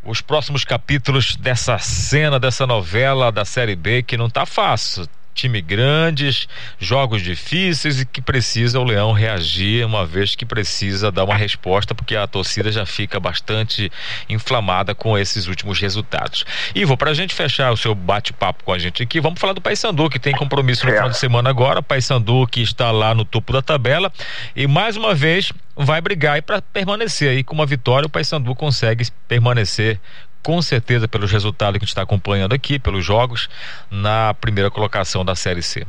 os 0.05 0.21
próximos 0.21 0.65
capítulos 0.65 1.37
dessa 1.37 1.79
cena, 1.79 2.39
dessa 2.39 2.67
novela 2.67 3.33
da 3.33 3.45
Série 3.45 3.77
B 3.77 4.03
que 4.03 4.17
não 4.17 4.27
está 4.27 4.47
fácil 4.47 5.09
time 5.39 5.63
grandes, 5.63 6.49
jogos 6.79 7.23
difíceis 7.23 8.01
e 8.01 8.07
que 8.07 8.21
precisa 8.21 8.81
o 8.81 8.85
Leão 8.85 9.13
reagir 9.13 9.87
uma 9.87 10.05
vez 10.05 10.35
que 10.35 10.45
precisa 10.45 11.13
dar 11.13 11.25
uma 11.25 11.37
resposta, 11.37 11.95
porque 11.95 12.17
a 12.17 12.27
torcida 12.27 12.73
já 12.73 12.85
fica 12.85 13.21
bastante 13.21 13.91
inflamada 14.29 14.95
com 14.95 15.17
esses 15.17 15.47
últimos 15.47 15.79
resultados. 15.79 16.45
Ivo, 16.75 16.97
para 16.97 17.13
a 17.13 17.15
gente 17.15 17.35
fechar 17.35 17.73
o 17.73 17.77
seu 17.77 17.95
bate-papo 17.95 18.65
com 18.65 18.73
a 18.73 18.79
gente 18.79 19.03
aqui, 19.03 19.21
vamos 19.21 19.41
falar 19.41 19.53
do 19.53 19.61
Paysandu, 19.61 20.11
que 20.11 20.19
tem 20.19 20.35
compromisso 20.35 20.85
no 20.87 20.93
final 20.93 21.09
de 21.09 21.17
semana 21.17 21.49
agora. 21.49 21.83
Paysandu 21.83 22.47
que 22.49 22.61
está 22.61 22.91
lá 22.91 23.15
no 23.15 23.25
topo 23.25 23.53
da 23.53 23.63
tabela 23.63 24.13
e 24.57 24.67
mais 24.67 24.97
uma 24.97 25.15
vez 25.15 25.53
vai 25.77 26.01
brigar 26.01 26.43
para 26.43 26.61
permanecer 26.61 27.31
aí 27.31 27.45
com 27.45 27.55
uma 27.55 27.65
vitória. 27.65 28.07
O 28.07 28.11
Paysandu 28.11 28.55
consegue 28.55 29.07
permanecer 29.29 30.01
com 30.43 30.61
certeza 30.63 31.07
pelos 31.07 31.31
resultados 31.31 31.79
que 31.79 31.85
a 31.85 31.87
gente 31.87 31.89
está 31.89 32.03
acompanhando 32.03 32.55
aqui, 32.55 32.79
pelos 32.79 33.05
jogos, 33.05 33.49
na 33.91 34.35
primeira 34.35 34.71
colocação 34.71 35.25
da 35.25 35.35
Série 35.35 35.63
C. 35.63 35.87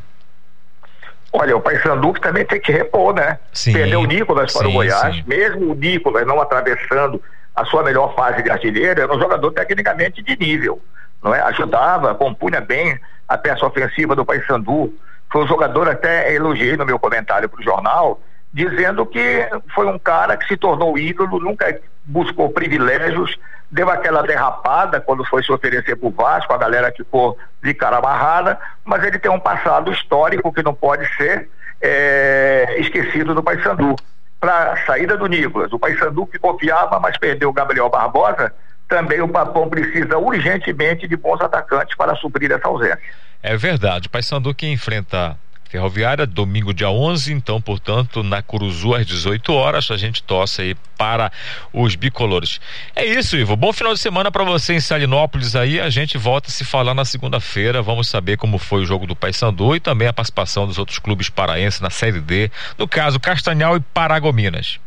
Olha, 1.31 1.55
o 1.55 1.61
Paysandu 1.61 2.13
também 2.13 2.43
tem 2.43 2.59
que 2.59 2.71
repor, 2.71 3.13
né? 3.13 3.37
Sim, 3.53 3.73
Perdeu 3.73 4.01
o 4.01 4.05
Nicolas 4.05 4.51
para 4.51 4.63
sim, 4.63 4.69
o 4.69 4.73
Goiás, 4.73 5.15
sim. 5.15 5.23
mesmo 5.27 5.71
o 5.71 5.75
Nicolas 5.75 6.25
não 6.25 6.41
atravessando 6.41 7.21
a 7.55 7.65
sua 7.65 7.83
melhor 7.83 8.15
fase 8.15 8.41
de 8.41 8.49
artilheiro, 8.49 9.01
era 9.01 9.13
um 9.13 9.19
jogador 9.19 9.51
tecnicamente 9.51 10.23
de 10.23 10.35
nível, 10.37 10.81
não 11.21 11.33
é? 11.35 11.41
Ajudava, 11.41 12.15
compunha 12.15 12.61
bem 12.61 12.99
a 13.27 13.37
peça 13.37 13.65
ofensiva 13.65 14.15
do 14.15 14.25
Paysandu. 14.25 14.93
Foi 15.31 15.43
um 15.43 15.47
jogador 15.47 15.87
até 15.87 16.33
elogiei 16.33 16.75
no 16.75 16.85
meu 16.85 16.97
comentário 16.97 17.47
para 17.47 17.59
o 17.59 17.63
jornal, 17.63 18.19
dizendo 18.51 19.05
que 19.05 19.47
foi 19.75 19.85
um 19.85 19.99
cara 19.99 20.35
que 20.35 20.47
se 20.47 20.57
tornou 20.57 20.97
ídolo, 20.97 21.39
nunca 21.39 21.79
buscou 22.09 22.49
privilégios, 22.49 23.37
deu 23.69 23.89
aquela 23.89 24.23
derrapada 24.23 24.99
quando 24.99 25.23
foi 25.25 25.43
se 25.43 25.51
oferecer 25.51 25.95
para 25.95 26.07
o 26.07 26.11
Vasco, 26.11 26.51
a 26.51 26.57
galera 26.57 26.91
ficou 26.95 27.37
de 27.63 27.73
cara 27.73 27.97
amarrada, 27.97 28.59
mas 28.83 29.03
ele 29.03 29.19
tem 29.19 29.31
um 29.31 29.39
passado 29.39 29.91
histórico 29.91 30.51
que 30.51 30.63
não 30.63 30.73
pode 30.73 31.07
ser 31.15 31.47
é, 31.79 32.75
esquecido 32.79 33.35
do 33.35 33.43
Paysandu. 33.43 33.95
Para 34.39 34.73
a 34.73 34.85
saída 34.85 35.17
do 35.17 35.27
Nicolas, 35.27 35.71
o 35.71 35.77
Paysandu 35.77 36.25
que 36.25 36.39
confiava, 36.39 36.99
mas 36.99 37.17
perdeu 37.17 37.49
o 37.49 37.53
Gabriel 37.53 37.89
Barbosa, 37.89 38.53
também 38.87 39.21
o 39.21 39.27
Papão 39.27 39.69
precisa 39.69 40.17
urgentemente 40.17 41.07
de 41.07 41.15
bons 41.15 41.39
atacantes 41.41 41.95
para 41.95 42.15
suprir 42.15 42.51
essa 42.51 42.67
ausência. 42.67 42.99
É 43.43 43.55
verdade. 43.55 44.09
Paysandu 44.09 44.53
que 44.55 44.67
enfrenta 44.67 45.37
Ferroviária, 45.69 46.25
domingo 46.25 46.73
dia 46.73 46.89
11, 46.89 47.31
então, 47.31 47.61
portanto, 47.61 48.23
na 48.23 48.41
Curuzu 48.41 48.95
às 48.95 49.05
18 49.05 49.53
horas, 49.53 49.91
a 49.91 49.97
gente 49.97 50.23
torce 50.23 50.63
aí 50.63 50.75
para 50.97 51.31
os 51.71 51.93
bicolores. 51.93 52.59
É 52.95 53.05
isso, 53.05 53.37
Ivo. 53.37 53.55
Bom 53.55 53.71
final 53.71 53.93
de 53.93 53.99
semana 53.99 54.31
para 54.31 54.43
você 54.43 54.73
em 54.73 54.79
Salinópolis 54.79 55.55
aí. 55.55 55.79
A 55.79 55.87
gente 55.91 56.17
volta 56.17 56.49
a 56.49 56.51
se 56.51 56.65
falar 56.65 56.95
na 56.95 57.05
segunda-feira. 57.05 57.83
Vamos 57.83 58.09
saber 58.09 58.35
como 58.35 58.57
foi 58.57 58.81
o 58.81 58.85
jogo 58.85 59.05
do 59.05 59.15
Paysandu 59.15 59.75
e 59.75 59.79
também 59.79 60.07
a 60.07 60.13
participação 60.13 60.65
dos 60.65 60.79
outros 60.79 60.97
clubes 60.97 61.29
paraenses 61.29 61.79
na 61.79 61.91
Série 61.91 62.19
D, 62.19 62.49
no 62.75 62.87
caso 62.87 63.19
Castanhal 63.19 63.77
e 63.77 63.79
Paragominas. 63.79 64.79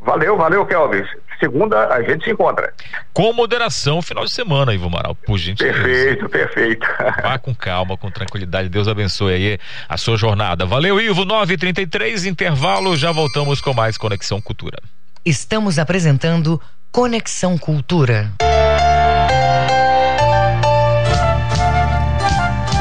Valeu, 0.00 0.36
valeu, 0.36 0.64
Kelvis. 0.66 1.08
Segunda 1.40 1.88
a 1.88 2.02
gente 2.02 2.24
se 2.24 2.30
encontra. 2.30 2.72
Com 3.14 3.32
moderação, 3.32 4.02
final 4.02 4.24
de 4.24 4.30
semana, 4.30 4.74
Ivo 4.74 4.86
Amaral, 4.86 5.14
por 5.14 5.38
gentileza. 5.38 5.82
Perfeito, 5.82 6.28
perfeito. 6.28 6.86
Vá 7.22 7.38
com 7.38 7.54
calma, 7.54 7.96
com 7.96 8.10
tranquilidade. 8.10 8.68
Deus 8.68 8.86
abençoe 8.86 9.32
aí 9.32 9.58
a 9.88 9.96
sua 9.96 10.18
jornada. 10.18 10.66
Valeu, 10.66 11.00
Ivo. 11.00 11.24
9h33, 11.24 12.26
intervalo. 12.26 12.94
Já 12.94 13.10
voltamos 13.10 13.60
com 13.60 13.72
mais 13.72 13.96
Conexão 13.96 14.40
Cultura. 14.40 14.78
Estamos 15.24 15.78
apresentando 15.78 16.60
Conexão 16.92 17.56
Cultura. 17.56 18.30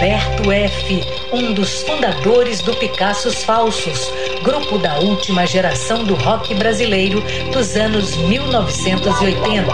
Humberto 0.00 0.50
F., 0.50 1.04
um 1.30 1.52
dos 1.52 1.82
fundadores 1.82 2.62
do 2.62 2.74
Picassos 2.74 3.44
Falsos, 3.44 4.10
grupo 4.42 4.78
da 4.78 4.98
última 4.98 5.46
geração 5.46 6.04
do 6.04 6.14
rock 6.14 6.54
brasileiro 6.54 7.20
dos 7.52 7.76
anos 7.76 8.16
1980. 8.16 9.70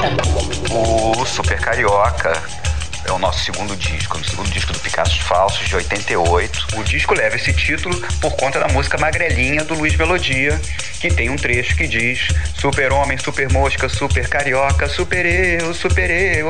O 0.72 1.24
Super 1.24 1.60
Carioca 1.60 2.65
é 3.06 3.12
o 3.12 3.18
nosso 3.18 3.44
segundo 3.44 3.76
disco, 3.76 4.18
o 4.18 4.24
segundo 4.24 4.50
disco 4.50 4.72
do 4.72 4.78
Picassos 4.80 5.18
Falsos, 5.18 5.66
de 5.68 5.76
88. 5.76 6.66
O 6.76 6.84
disco 6.84 7.14
leva 7.14 7.36
esse 7.36 7.52
título 7.52 7.98
por 8.20 8.34
conta 8.36 8.58
da 8.58 8.68
música 8.68 8.98
Magrelinha 8.98 9.64
do 9.64 9.74
Luiz 9.74 9.96
Melodia, 9.96 10.60
que 11.00 11.08
tem 11.08 11.30
um 11.30 11.36
trecho 11.36 11.76
que 11.76 11.86
diz: 11.86 12.28
Super 12.58 12.92
homem, 12.92 13.16
super 13.18 13.50
mosca, 13.50 13.88
super 13.88 14.28
carioca, 14.28 14.88
super 14.88 15.24
eu, 15.24 15.72
super 15.72 16.10
eu. 16.10 16.48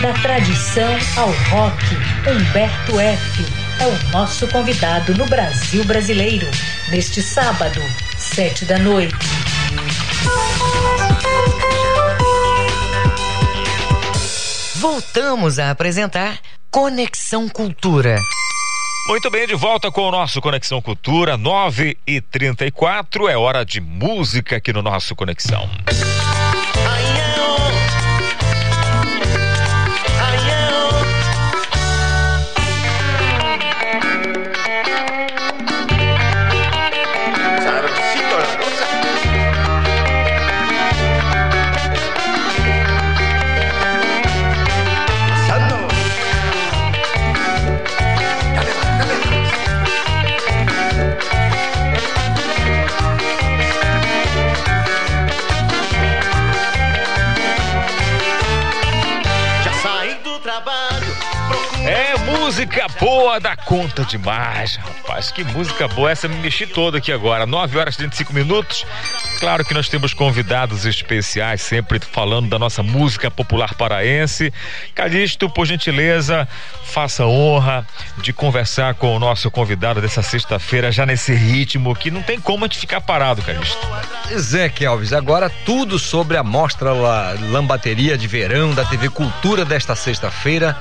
Da 0.00 0.12
tradição 0.14 0.98
ao 1.16 1.30
rock, 1.50 1.84
Humberto 2.26 2.98
F. 2.98 3.46
é 3.80 3.86
o 3.86 4.10
nosso 4.10 4.48
convidado 4.48 5.14
no 5.14 5.26
Brasil 5.26 5.84
Brasileiro, 5.84 6.48
neste 6.88 7.22
sábado, 7.22 7.82
sete 8.16 8.64
da 8.64 8.78
noite. 8.78 9.16
Voltamos 14.80 15.58
a 15.58 15.72
apresentar 15.72 16.38
Conexão 16.70 17.48
Cultura. 17.48 18.16
Muito 19.08 19.28
bem, 19.28 19.44
de 19.44 19.56
volta 19.56 19.90
com 19.90 20.02
o 20.02 20.10
nosso 20.12 20.40
Conexão 20.40 20.80
Cultura, 20.80 21.36
9 21.36 21.98
e 22.06 22.20
34 22.20 23.28
é 23.28 23.36
hora 23.36 23.64
de 23.64 23.80
música 23.80 24.56
aqui 24.58 24.72
no 24.72 24.80
nosso 24.80 25.16
Conexão. 25.16 25.68
Boa 63.00 63.38
da 63.38 63.56
conta 63.56 64.04
demais, 64.04 64.76
rapaz. 64.76 65.30
Que 65.30 65.44
música 65.44 65.86
boa. 65.88 66.10
Essa 66.10 66.28
me 66.28 66.36
mexi 66.36 66.66
toda 66.66 66.98
aqui 66.98 67.12
agora. 67.12 67.46
9 67.46 67.78
horas 67.78 67.94
e 67.94 67.98
35 67.98 68.32
minutos. 68.32 68.84
Claro 69.38 69.64
que 69.64 69.72
nós 69.72 69.88
temos 69.88 70.12
convidados 70.12 70.84
especiais, 70.84 71.62
sempre 71.62 72.00
falando 72.00 72.48
da 72.48 72.58
nossa 72.58 72.82
música 72.82 73.30
popular 73.30 73.74
paraense. 73.74 74.52
Calixto, 74.94 75.48
por 75.48 75.66
gentileza, 75.66 76.48
faça 76.84 77.24
honra 77.24 77.86
de 78.18 78.32
conversar 78.32 78.94
com 78.94 79.14
o 79.14 79.18
nosso 79.18 79.50
convidado 79.50 80.00
dessa 80.00 80.22
sexta-feira, 80.22 80.90
já 80.90 81.06
nesse 81.06 81.32
ritmo 81.32 81.94
que 81.94 82.10
não 82.10 82.22
tem 82.22 82.40
como 82.40 82.64
a 82.64 82.68
gente 82.68 82.78
ficar 82.78 83.00
parado, 83.00 83.42
Calixto. 83.42 83.86
Zé 84.36 84.68
Kelvis, 84.68 85.12
agora 85.12 85.48
tudo 85.48 85.98
sobre 85.98 86.36
a 86.36 86.42
mostra 86.42 86.92
Lambateria 87.50 88.18
de 88.18 88.26
Verão 88.26 88.74
da 88.74 88.84
TV 88.84 89.08
Cultura 89.08 89.64
desta 89.64 89.94
sexta-feira 89.94 90.76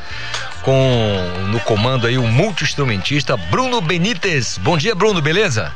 com 0.63 1.51
no 1.51 1.59
comando 1.61 2.07
aí 2.07 2.17
o 2.17 2.23
multi-instrumentista 2.23 3.37
Bruno 3.37 3.81
Benítez. 3.81 4.57
Bom 4.57 4.77
dia, 4.77 4.93
Bruno, 4.93 5.21
beleza? 5.21 5.73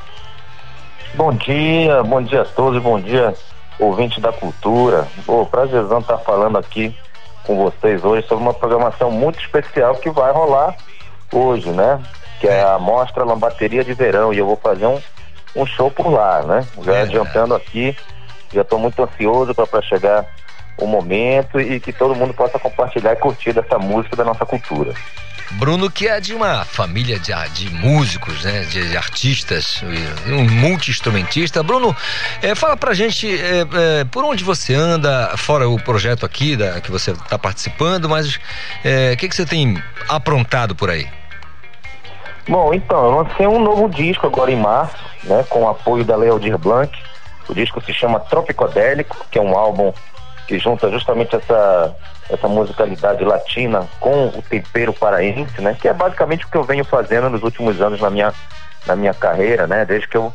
Bom 1.13 1.33
dia, 1.33 2.03
bom 2.03 2.21
dia 2.21 2.41
a 2.41 2.45
todos, 2.45 2.81
bom 2.81 2.99
dia, 2.99 3.33
ouvinte 3.77 4.21
da 4.21 4.31
cultura. 4.31 5.07
Pô, 5.25 5.45
prazerzão 5.45 5.99
estar 5.99 6.17
falando 6.19 6.57
aqui 6.57 6.95
com 7.43 7.57
vocês 7.57 8.03
hoje 8.03 8.27
sobre 8.27 8.43
uma 8.43 8.53
programação 8.53 9.11
muito 9.11 9.39
especial 9.39 9.95
que 9.95 10.09
vai 10.09 10.31
rolar 10.31 10.75
hoje, 11.31 11.69
né? 11.69 11.99
Que 12.39 12.47
é 12.47 12.63
a 12.63 12.79
Mostra 12.79 13.23
Lambateria 13.23 13.83
de 13.83 13.93
Verão. 13.93 14.33
E 14.33 14.37
eu 14.37 14.45
vou 14.45 14.55
fazer 14.55 14.85
um, 14.85 14.99
um 15.55 15.65
show 15.65 15.91
por 15.91 16.07
lá, 16.09 16.41
né? 16.43 16.65
Já 16.83 16.95
é, 16.95 17.01
adiantando 17.01 17.53
aqui, 17.53 17.95
já 18.53 18.61
estou 18.61 18.79
muito 18.79 19.01
ansioso 19.03 19.53
para 19.53 19.81
chegar 19.81 20.25
o 20.77 20.85
momento 20.85 21.60
e 21.60 21.80
que 21.80 21.93
todo 21.93 22.15
mundo 22.15 22.34
possa 22.34 22.57
compartilhar 22.60 23.14
e 23.14 23.15
curtir 23.15 23.53
dessa 23.53 23.77
música 23.77 24.15
da 24.15 24.23
nossa 24.23 24.45
cultura. 24.45 24.93
Bruno, 25.53 25.91
que 25.91 26.07
é 26.07 26.19
de 26.19 26.34
uma 26.34 26.64
família 26.64 27.19
de, 27.19 27.34
de 27.53 27.69
músicos, 27.73 28.45
né, 28.45 28.61
de, 28.61 28.89
de 28.89 28.98
artistas, 28.98 29.84
um 30.27 30.49
multi-instrumentista. 30.49 31.61
Bruno, 31.61 31.95
é, 32.41 32.56
fala 32.56 32.77
pra 32.77 32.93
gente 32.93 33.27
é, 33.27 33.61
é, 33.99 34.03
por 34.06 34.23
onde 34.23 34.43
você 34.43 34.73
anda, 34.73 35.35
fora 35.38 35.68
o 35.68 35.77
projeto 35.77 36.26
aqui 36.26 36.56
da, 36.56 36.80
que 36.80 36.89
você 36.89 37.11
está 37.11 37.38
participando, 37.38 38.07
mas 38.07 38.35
o 38.35 39.18
que, 39.18 39.27
que 39.27 39.35
você 39.35 39.45
tem 39.45 39.81
aprontado 40.07 40.73
por 40.73 40.89
aí? 40.89 41.07
Bom, 42.48 42.73
então, 42.73 43.06
eu 43.06 43.11
lancei 43.18 43.45
um 43.45 43.60
novo 43.60 43.89
disco 43.89 44.27
agora 44.27 44.52
em 44.52 44.56
março, 44.56 44.95
né, 45.23 45.45
com 45.49 45.64
o 45.64 45.69
apoio 45.69 46.03
da 46.03 46.15
Leodir 46.15 46.57
Blanc. 46.57 46.91
O 47.48 47.53
disco 47.53 47.81
se 47.84 47.93
chama 47.93 48.19
Tropicodélico, 48.19 49.26
que 49.30 49.38
é 49.38 49.41
um 49.41 49.57
álbum 49.57 49.93
que 50.52 50.60
junta 50.60 50.91
justamente 50.91 51.34
essa, 51.34 51.95
essa 52.30 52.45
musicalidade 52.45 53.23
latina 53.23 53.88
com 54.02 54.28
o 54.28 54.41
tempero 54.41 54.91
paraense, 54.91 55.61
né? 55.61 55.78
Que 55.80 55.88
é 55.88 55.94
basicamente 55.94 56.45
o 56.45 56.49
que 56.49 56.57
eu 56.57 56.64
venho 56.64 56.84
fazendo 56.84 57.30
nos 57.30 57.41
últimos 57.41 57.80
anos 57.80 58.02
na 58.02 58.10
minha, 58.10 58.34
na 58.86 58.94
minha 58.98 59.14
carreira, 59.14 59.65
né? 59.65 59.86
Desde 59.86 60.10
que 60.10 60.18
eu, 60.18 60.34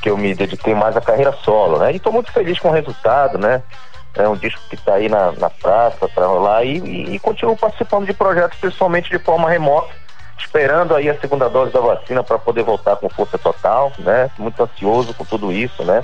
que 0.00 0.08
eu 0.08 0.16
me 0.16 0.34
dediquei 0.34 0.74
mais 0.74 0.96
à 0.96 1.00
carreira 1.02 1.32
solo, 1.44 1.78
né? 1.78 1.92
E 1.92 1.96
estou 1.96 2.10
muito 2.10 2.32
feliz 2.32 2.58
com 2.58 2.70
o 2.70 2.72
resultado, 2.72 3.36
né? 3.36 3.62
É 4.16 4.26
um 4.26 4.34
disco 4.34 4.62
que 4.70 4.76
está 4.76 4.94
aí 4.94 5.10
na, 5.10 5.32
na 5.32 5.50
praça 5.50 6.08
para 6.08 6.26
rolar 6.26 6.64
e, 6.64 6.78
e, 6.78 7.14
e 7.16 7.18
continuo 7.18 7.54
participando 7.54 8.06
de 8.06 8.14
projetos, 8.14 8.58
principalmente 8.58 9.10
de 9.10 9.18
forma 9.18 9.50
remota, 9.50 9.92
esperando 10.38 10.96
aí 10.96 11.10
a 11.10 11.20
segunda 11.20 11.50
dose 11.50 11.70
da 11.70 11.80
vacina 11.80 12.24
para 12.24 12.38
poder 12.38 12.62
voltar 12.62 12.96
com 12.96 13.10
força 13.10 13.36
total, 13.36 13.92
né? 13.98 14.30
Muito 14.38 14.62
ansioso 14.62 15.12
com 15.12 15.26
tudo 15.26 15.52
isso, 15.52 15.84
né? 15.84 16.02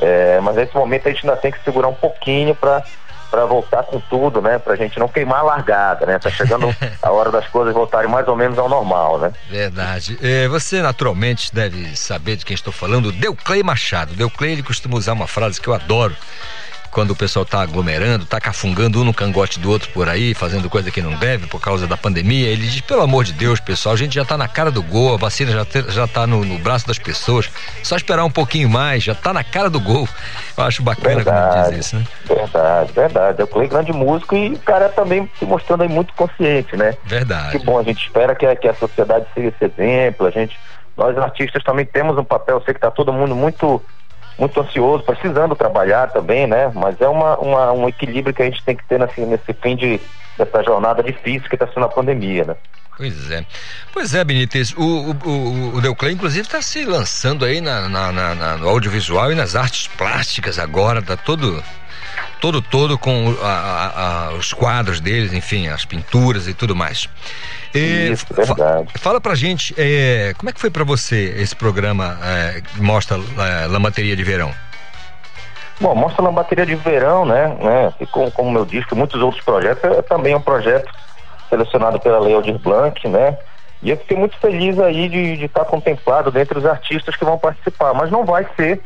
É, 0.00 0.40
mas 0.40 0.56
nesse 0.56 0.74
momento 0.74 1.06
a 1.06 1.12
gente 1.12 1.28
ainda 1.28 1.40
tem 1.40 1.52
que 1.52 1.62
segurar 1.62 1.88
um 1.88 1.94
pouquinho 1.94 2.54
para 2.54 2.82
para 3.30 3.46
voltar 3.46 3.84
com 3.84 4.00
tudo, 4.00 4.42
né? 4.42 4.58
Pra 4.58 4.74
gente 4.74 4.98
não 4.98 5.06
queimar 5.06 5.38
a 5.38 5.42
largada, 5.42 6.04
né? 6.04 6.18
Tá 6.18 6.28
chegando 6.28 6.74
a 7.00 7.10
hora 7.12 7.30
das 7.30 7.46
coisas 7.46 7.72
voltarem 7.72 8.10
mais 8.10 8.26
ou 8.26 8.34
menos 8.34 8.58
ao 8.58 8.68
normal, 8.68 9.18
né? 9.20 9.32
Verdade. 9.48 10.18
É, 10.20 10.48
você 10.48 10.82
naturalmente 10.82 11.54
deve 11.54 11.96
saber 11.96 12.34
de 12.34 12.44
quem 12.44 12.54
estou 12.54 12.72
falando, 12.72 13.12
Deuclei 13.12 13.62
Machado. 13.62 14.14
Deuclei 14.14 14.52
ele 14.52 14.62
costuma 14.64 14.96
usar 14.96 15.12
uma 15.12 15.28
frase 15.28 15.60
que 15.60 15.68
eu 15.68 15.74
adoro 15.74 16.16
quando 16.90 17.12
o 17.12 17.16
pessoal 17.16 17.44
tá 17.44 17.62
aglomerando, 17.62 18.26
tá 18.26 18.40
cafungando 18.40 19.00
um 19.00 19.04
no 19.04 19.14
cangote 19.14 19.60
do 19.60 19.70
outro 19.70 19.88
por 19.90 20.08
aí, 20.08 20.34
fazendo 20.34 20.68
coisa 20.68 20.90
que 20.90 21.00
não 21.00 21.14
deve 21.14 21.46
por 21.46 21.60
causa 21.60 21.86
da 21.86 21.96
pandemia, 21.96 22.48
ele 22.48 22.66
diz, 22.66 22.80
pelo 22.80 23.02
amor 23.02 23.24
de 23.24 23.32
Deus, 23.32 23.60
pessoal, 23.60 23.94
a 23.94 23.98
gente 23.98 24.14
já 24.14 24.24
tá 24.24 24.36
na 24.36 24.48
cara 24.48 24.70
do 24.70 24.82
gol, 24.82 25.14
a 25.14 25.16
vacina 25.16 25.52
já, 25.52 25.64
te, 25.64 25.82
já 25.90 26.06
tá 26.06 26.26
no, 26.26 26.44
no, 26.44 26.58
braço 26.58 26.86
das 26.86 26.98
pessoas, 26.98 27.48
só 27.82 27.96
esperar 27.96 28.24
um 28.24 28.30
pouquinho 28.30 28.68
mais, 28.68 29.04
já 29.04 29.14
tá 29.14 29.32
na 29.32 29.44
cara 29.44 29.70
do 29.70 29.80
gol. 29.80 30.08
Eu 30.56 30.64
acho 30.64 30.82
bacana 30.82 31.16
verdade, 31.16 31.54
quando 31.54 31.70
diz 31.70 31.86
isso, 31.86 31.96
né? 31.96 32.04
Verdade, 32.26 32.92
verdade. 32.92 33.40
Eu 33.40 33.46
fui 33.46 33.68
grande 33.68 33.92
músico 33.92 34.34
e 34.34 34.54
o 34.54 34.58
cara 34.58 34.88
também 34.88 35.30
se 35.38 35.44
mostrando 35.44 35.82
aí 35.82 35.88
muito 35.88 36.12
consciente, 36.14 36.76
né? 36.76 36.94
Verdade. 37.04 37.58
Que 37.58 37.64
bom, 37.64 37.78
a 37.78 37.82
gente 37.82 38.04
espera 38.04 38.34
que, 38.34 38.54
que 38.56 38.68
a 38.68 38.74
sociedade 38.74 39.26
siga 39.34 39.48
esse 39.48 39.64
exemplo, 39.64 40.26
a 40.26 40.30
gente, 40.30 40.58
nós 40.96 41.16
artistas 41.18 41.62
também 41.62 41.86
temos 41.86 42.18
um 42.18 42.24
papel, 42.24 42.56
eu 42.56 42.62
sei 42.62 42.74
que 42.74 42.80
tá 42.80 42.90
todo 42.90 43.12
mundo 43.12 43.34
muito 43.34 43.80
muito 44.40 44.58
ansioso, 44.58 45.04
precisando 45.04 45.54
trabalhar 45.54 46.10
também, 46.10 46.46
né? 46.46 46.72
Mas 46.74 46.98
é 46.98 47.06
uma, 47.06 47.36
uma, 47.38 47.72
um 47.72 47.86
equilíbrio 47.86 48.34
que 48.34 48.40
a 48.42 48.46
gente 48.46 48.64
tem 48.64 48.74
que 48.74 48.84
ter 48.86 48.98
nesse, 48.98 49.20
nesse 49.20 49.52
fim 49.52 49.76
de 49.76 50.00
dessa 50.38 50.62
jornada 50.62 51.02
difícil 51.02 51.46
que 51.50 51.54
está 51.54 51.66
sendo 51.66 51.84
a 51.84 51.88
pandemia, 51.90 52.44
né? 52.44 52.56
Pois 52.96 53.30
é. 53.30 53.46
Pois 53.92 54.14
é, 54.14 54.22
Benítez, 54.22 54.74
o, 54.76 55.16
o, 55.24 55.76
o, 55.76 55.80
Deuclé, 55.80 56.12
inclusive, 56.12 56.42
está 56.42 56.60
se 56.60 56.84
lançando 56.84 57.44
aí 57.44 57.60
na, 57.60 57.88
na, 57.88 58.12
na, 58.12 58.56
no 58.58 58.68
audiovisual 58.68 59.32
e 59.32 59.34
nas 59.34 59.56
artes 59.56 59.86
plásticas 59.86 60.58
agora, 60.58 61.00
tá 61.00 61.16
todo 61.16 61.62
todo 62.40 62.62
todo 62.62 62.98
com 62.98 63.36
a, 63.42 63.46
a, 63.46 64.26
a, 64.26 64.32
os 64.32 64.52
quadros 64.52 65.00
deles, 65.00 65.32
enfim, 65.32 65.68
as 65.68 65.84
pinturas 65.84 66.48
e 66.48 66.54
tudo 66.54 66.74
mais. 66.74 67.08
E, 67.74 68.10
Isso, 68.12 68.26
verdade. 68.30 68.88
Fa 68.92 68.98
fala 68.98 69.20
pra 69.20 69.34
gente, 69.34 69.74
é, 69.78 70.32
como 70.36 70.50
é 70.50 70.52
que 70.52 70.60
foi 70.60 70.70
para 70.70 70.82
você 70.82 71.34
esse 71.38 71.54
programa 71.54 72.18
é, 72.22 72.62
Mostra 72.76 73.16
é, 73.16 73.66
Lambateria 73.66 74.16
de 74.16 74.24
Verão? 74.24 74.52
Bom, 75.80 75.94
Mostra 75.94 76.22
Lambateria 76.22 76.66
de 76.66 76.74
Verão, 76.74 77.24
né, 77.24 77.48
né 77.60 77.92
e 78.00 78.06
com, 78.06 78.30
como 78.30 78.58
eu 78.58 78.66
disse, 78.66 78.94
muitos 78.94 79.20
outros 79.22 79.42
projetos, 79.42 79.82
é 79.84 80.02
também 80.02 80.34
um 80.34 80.40
projeto 80.40 80.90
selecionado 81.50 82.00
pela 82.00 82.18
Lei 82.18 82.34
Aldir 82.34 82.58
Blanc, 82.58 83.06
né, 83.06 83.36
e 83.82 83.90
eu 83.90 83.96
fiquei 83.98 84.16
muito 84.16 84.38
feliz 84.38 84.78
aí 84.78 85.08
de 85.08 85.44
estar 85.44 85.64
tá 85.64 85.70
contemplado 85.70 86.30
dentre 86.30 86.58
os 86.58 86.64
artistas 86.64 87.16
que 87.16 87.24
vão 87.24 87.36
participar, 87.36 87.92
mas 87.92 88.10
não 88.10 88.24
vai 88.24 88.46
ser 88.56 88.80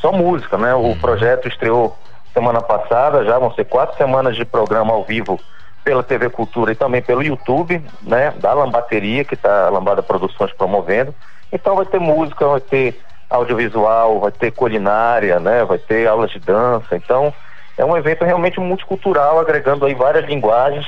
só 0.00 0.10
música, 0.10 0.58
né, 0.58 0.74
o 0.74 0.96
projeto 0.96 1.46
estreou 1.46 1.96
semana 2.32 2.60
passada, 2.60 3.24
já 3.24 3.38
vão 3.38 3.52
ser 3.54 3.64
quatro 3.64 3.96
semanas 3.96 4.36
de 4.36 4.44
programa 4.44 4.92
ao 4.92 5.04
vivo 5.04 5.40
pela 5.86 6.02
TV 6.02 6.28
Cultura 6.28 6.72
e 6.72 6.74
também 6.74 7.00
pelo 7.00 7.22
YouTube, 7.22 7.80
né, 8.02 8.32
da 8.38 8.52
Lambateria, 8.52 9.24
que 9.24 9.34
está 9.34 9.66
a 9.66 9.70
Lambada 9.70 10.02
Produções 10.02 10.52
promovendo. 10.52 11.14
Então 11.52 11.76
vai 11.76 11.86
ter 11.86 12.00
música, 12.00 12.44
vai 12.44 12.60
ter 12.60 13.00
audiovisual, 13.30 14.18
vai 14.18 14.32
ter 14.32 14.50
culinária, 14.50 15.38
né, 15.38 15.64
vai 15.64 15.78
ter 15.78 16.08
aulas 16.08 16.32
de 16.32 16.40
dança. 16.40 16.96
Então 16.96 17.32
é 17.78 17.84
um 17.84 17.96
evento 17.96 18.24
realmente 18.24 18.58
multicultural, 18.58 19.38
agregando 19.38 19.86
aí 19.86 19.94
várias 19.94 20.26
linguagens, 20.26 20.86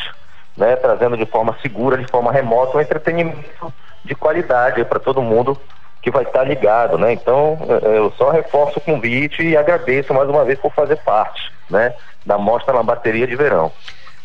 né, 0.58 0.74
trazendo 0.76 1.16
de 1.16 1.24
forma 1.24 1.56
segura, 1.62 1.96
de 1.96 2.06
forma 2.10 2.32
remota, 2.32 2.76
um 2.76 2.80
entretenimento 2.80 3.72
de 4.04 4.14
qualidade 4.14 4.84
para 4.84 4.98
todo 4.98 5.22
mundo 5.22 5.58
que 6.02 6.10
vai 6.10 6.24
estar 6.24 6.40
tá 6.40 6.44
ligado, 6.44 6.98
né? 6.98 7.12
Então 7.12 7.58
eu 7.82 8.12
só 8.16 8.30
reforço 8.30 8.78
o 8.78 8.82
convite 8.82 9.42
e 9.42 9.56
agradeço 9.56 10.12
mais 10.12 10.28
uma 10.28 10.44
vez 10.44 10.58
por 10.58 10.72
fazer 10.72 10.96
parte, 10.96 11.52
né, 11.70 11.94
da 12.26 12.36
Mostra 12.36 12.74
Lambateria 12.74 13.26
de 13.26 13.36
Verão. 13.36 13.72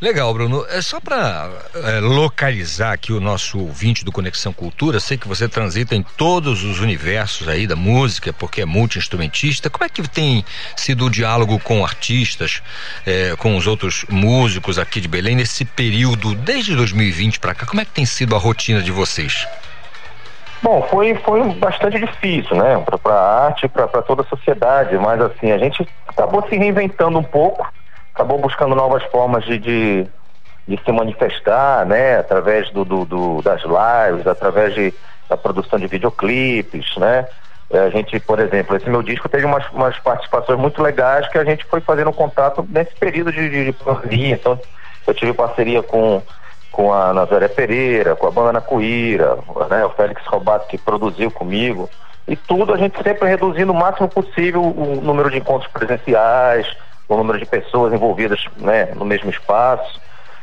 Legal, 0.03 0.33
Bruno. 0.33 0.65
É 0.69 0.81
só 0.81 0.99
para 0.99 1.49
é, 1.75 2.01
localizar 2.01 2.91
aqui 2.91 3.13
o 3.13 3.21
nosso 3.21 3.57
ouvinte 3.57 4.03
do 4.03 4.11
Conexão 4.11 4.51
Cultura. 4.51 4.99
Sei 4.99 5.17
que 5.17 5.29
você 5.29 5.47
transita 5.47 5.95
em 5.95 6.03
todos 6.03 6.65
os 6.65 6.81
universos 6.81 7.47
aí 7.47 7.65
da 7.65 7.77
música, 7.77 8.33
porque 8.33 8.61
é 8.61 8.65
multi-instrumentista. 8.65 9.69
Como 9.69 9.85
é 9.85 9.87
que 9.87 10.05
tem 10.05 10.43
sido 10.75 11.05
o 11.05 11.09
diálogo 11.09 11.57
com 11.57 11.85
artistas, 11.85 12.61
é, 13.07 13.33
com 13.37 13.55
os 13.55 13.65
outros 13.65 14.05
músicos 14.09 14.77
aqui 14.77 14.99
de 14.99 15.07
Belém 15.07 15.37
nesse 15.37 15.63
período, 15.63 16.35
desde 16.35 16.75
2020 16.75 17.39
para 17.39 17.55
cá? 17.55 17.65
Como 17.65 17.79
é 17.79 17.85
que 17.85 17.91
tem 17.91 18.05
sido 18.05 18.35
a 18.35 18.37
rotina 18.37 18.81
de 18.81 18.91
vocês? 18.91 19.47
Bom, 20.61 20.85
foi, 20.91 21.15
foi 21.15 21.41
bastante 21.53 21.97
difícil, 21.97 22.57
né? 22.57 22.77
Para 23.01 23.13
a 23.13 23.45
arte, 23.45 23.69
para 23.69 23.87
toda 24.01 24.23
a 24.23 24.25
sociedade, 24.25 24.97
mas 24.97 25.21
assim, 25.21 25.49
a 25.49 25.57
gente 25.57 25.87
acabou 26.09 26.45
se 26.49 26.57
reinventando 26.57 27.17
um 27.17 27.23
pouco 27.23 27.65
acabou 28.13 28.37
buscando 28.37 28.75
novas 28.75 29.03
formas 29.05 29.43
de, 29.43 29.57
de, 29.57 30.07
de 30.67 30.79
se 30.83 30.91
manifestar, 30.91 31.85
né? 31.85 32.19
Através 32.19 32.69
do, 32.71 32.85
do, 32.85 33.05
do, 33.05 33.41
das 33.41 33.61
lives, 33.63 34.27
através 34.27 34.73
de, 34.73 34.93
da 35.27 35.35
produção 35.35 35.79
de 35.79 35.87
videoclipes, 35.87 36.95
né? 36.97 37.27
É, 37.71 37.79
a 37.79 37.89
gente, 37.89 38.19
por 38.19 38.39
exemplo, 38.39 38.75
esse 38.75 38.87
meu 38.87 39.01
disco 39.01 39.27
teve 39.27 39.45
umas, 39.45 39.67
umas 39.71 39.97
participações 39.97 40.59
muito 40.59 40.81
legais 40.81 41.27
que 41.29 41.39
a 41.39 41.43
gente 41.43 41.65
foi 41.65 41.81
fazendo 41.81 42.13
contato 42.13 42.65
nesse 42.69 42.93
período 42.95 43.31
de, 43.31 43.49
de, 43.49 43.65
de 43.65 43.71
pandemia. 43.71 44.35
Então, 44.35 44.59
eu 45.07 45.13
tive 45.13 45.33
parceria 45.33 45.81
com, 45.81 46.21
com 46.71 46.93
a 46.93 47.11
Nazaré 47.13 47.47
Pereira, 47.47 48.15
com 48.15 48.27
a 48.27 48.31
banda 48.31 48.53
Nacuíra, 48.53 49.39
né? 49.71 49.83
O 49.85 49.89
Félix 49.89 50.23
Robato 50.27 50.67
que 50.67 50.77
produziu 50.77 51.31
comigo. 51.31 51.89
E 52.27 52.35
tudo 52.35 52.73
a 52.73 52.77
gente 52.77 53.01
sempre 53.01 53.27
reduzindo 53.27 53.71
o 53.71 53.75
máximo 53.75 54.07
possível 54.07 54.61
o 54.61 55.01
número 55.01 55.29
de 55.31 55.39
encontros 55.39 55.69
presenciais, 55.71 56.67
o 57.13 57.17
número 57.17 57.39
de 57.39 57.45
pessoas 57.45 57.93
envolvidas 57.93 58.45
né, 58.57 58.93
no 58.95 59.05
mesmo 59.05 59.29
espaço. 59.29 60.01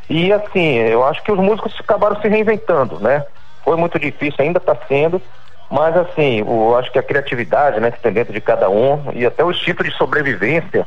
E 0.08 0.32
assim, 0.32 0.76
eu 0.76 1.04
acho 1.04 1.22
que 1.22 1.30
os 1.30 1.38
músicos 1.38 1.74
acabaram 1.78 2.20
se 2.20 2.28
reinventando, 2.28 2.98
né? 2.98 3.24
Foi 3.62 3.76
muito 3.76 3.98
difícil, 3.98 4.36
ainda 4.38 4.58
está 4.58 4.76
sendo, 4.88 5.22
mas 5.70 5.96
assim, 5.96 6.40
eu 6.40 6.76
acho 6.76 6.90
que 6.90 6.98
a 6.98 7.02
criatividade, 7.02 7.78
né, 7.78 7.92
que 7.92 8.00
tem 8.00 8.12
dentro 8.12 8.32
de 8.32 8.40
cada 8.40 8.68
um 8.68 9.12
e 9.14 9.24
até 9.24 9.44
o 9.44 9.52
instinto 9.52 9.84
de 9.84 9.92
sobrevivência 9.92 10.86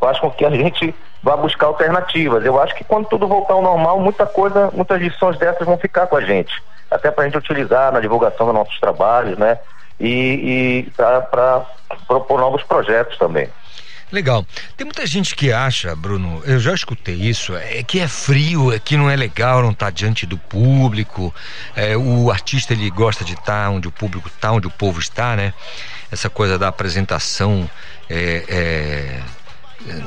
faz 0.00 0.18
com 0.18 0.30
que 0.30 0.44
a 0.44 0.50
gente 0.56 0.94
vá 1.22 1.36
buscar 1.36 1.66
alternativas. 1.66 2.44
Eu 2.44 2.58
acho 2.60 2.74
que 2.74 2.82
quando 2.82 3.06
tudo 3.06 3.28
voltar 3.28 3.54
ao 3.54 3.62
normal, 3.62 4.00
muita 4.00 4.26
coisa, 4.26 4.70
muitas 4.72 5.00
lições 5.00 5.38
dessas 5.38 5.66
vão 5.66 5.76
ficar 5.76 6.06
com 6.06 6.16
a 6.16 6.22
gente, 6.22 6.52
até 6.90 7.10
para 7.10 7.24
a 7.24 7.26
gente 7.26 7.38
utilizar 7.38 7.92
na 7.92 8.00
divulgação 8.00 8.46
dos 8.46 8.54
nossos 8.54 8.80
trabalhos, 8.80 9.36
né? 9.36 9.58
E, 10.00 10.86
e 10.86 10.90
para 10.96 11.66
propor 12.08 12.40
novos 12.40 12.62
projetos 12.62 13.18
também. 13.18 13.48
Legal. 14.12 14.46
Tem 14.76 14.84
muita 14.84 15.06
gente 15.06 15.34
que 15.34 15.50
acha, 15.50 15.96
Bruno, 15.96 16.42
eu 16.44 16.60
já 16.60 16.74
escutei 16.74 17.14
isso, 17.14 17.56
é 17.56 17.82
que 17.82 17.98
é 17.98 18.06
frio, 18.06 18.70
é 18.70 18.78
que 18.78 18.94
não 18.94 19.08
é 19.08 19.16
legal 19.16 19.62
não 19.62 19.70
estar 19.70 19.86
tá 19.86 19.90
diante 19.90 20.26
do 20.26 20.36
público. 20.36 21.34
É, 21.74 21.96
o 21.96 22.30
artista 22.30 22.74
ele 22.74 22.90
gosta 22.90 23.24
de 23.24 23.32
estar 23.32 23.64
tá 23.64 23.70
onde 23.70 23.88
o 23.88 23.90
público 23.90 24.28
está, 24.28 24.52
onde 24.52 24.66
o 24.66 24.70
povo 24.70 25.00
está, 25.00 25.34
né? 25.34 25.54
Essa 26.10 26.28
coisa 26.28 26.58
da 26.58 26.68
apresentação 26.68 27.68
é, 28.10 28.44
é 28.48 29.20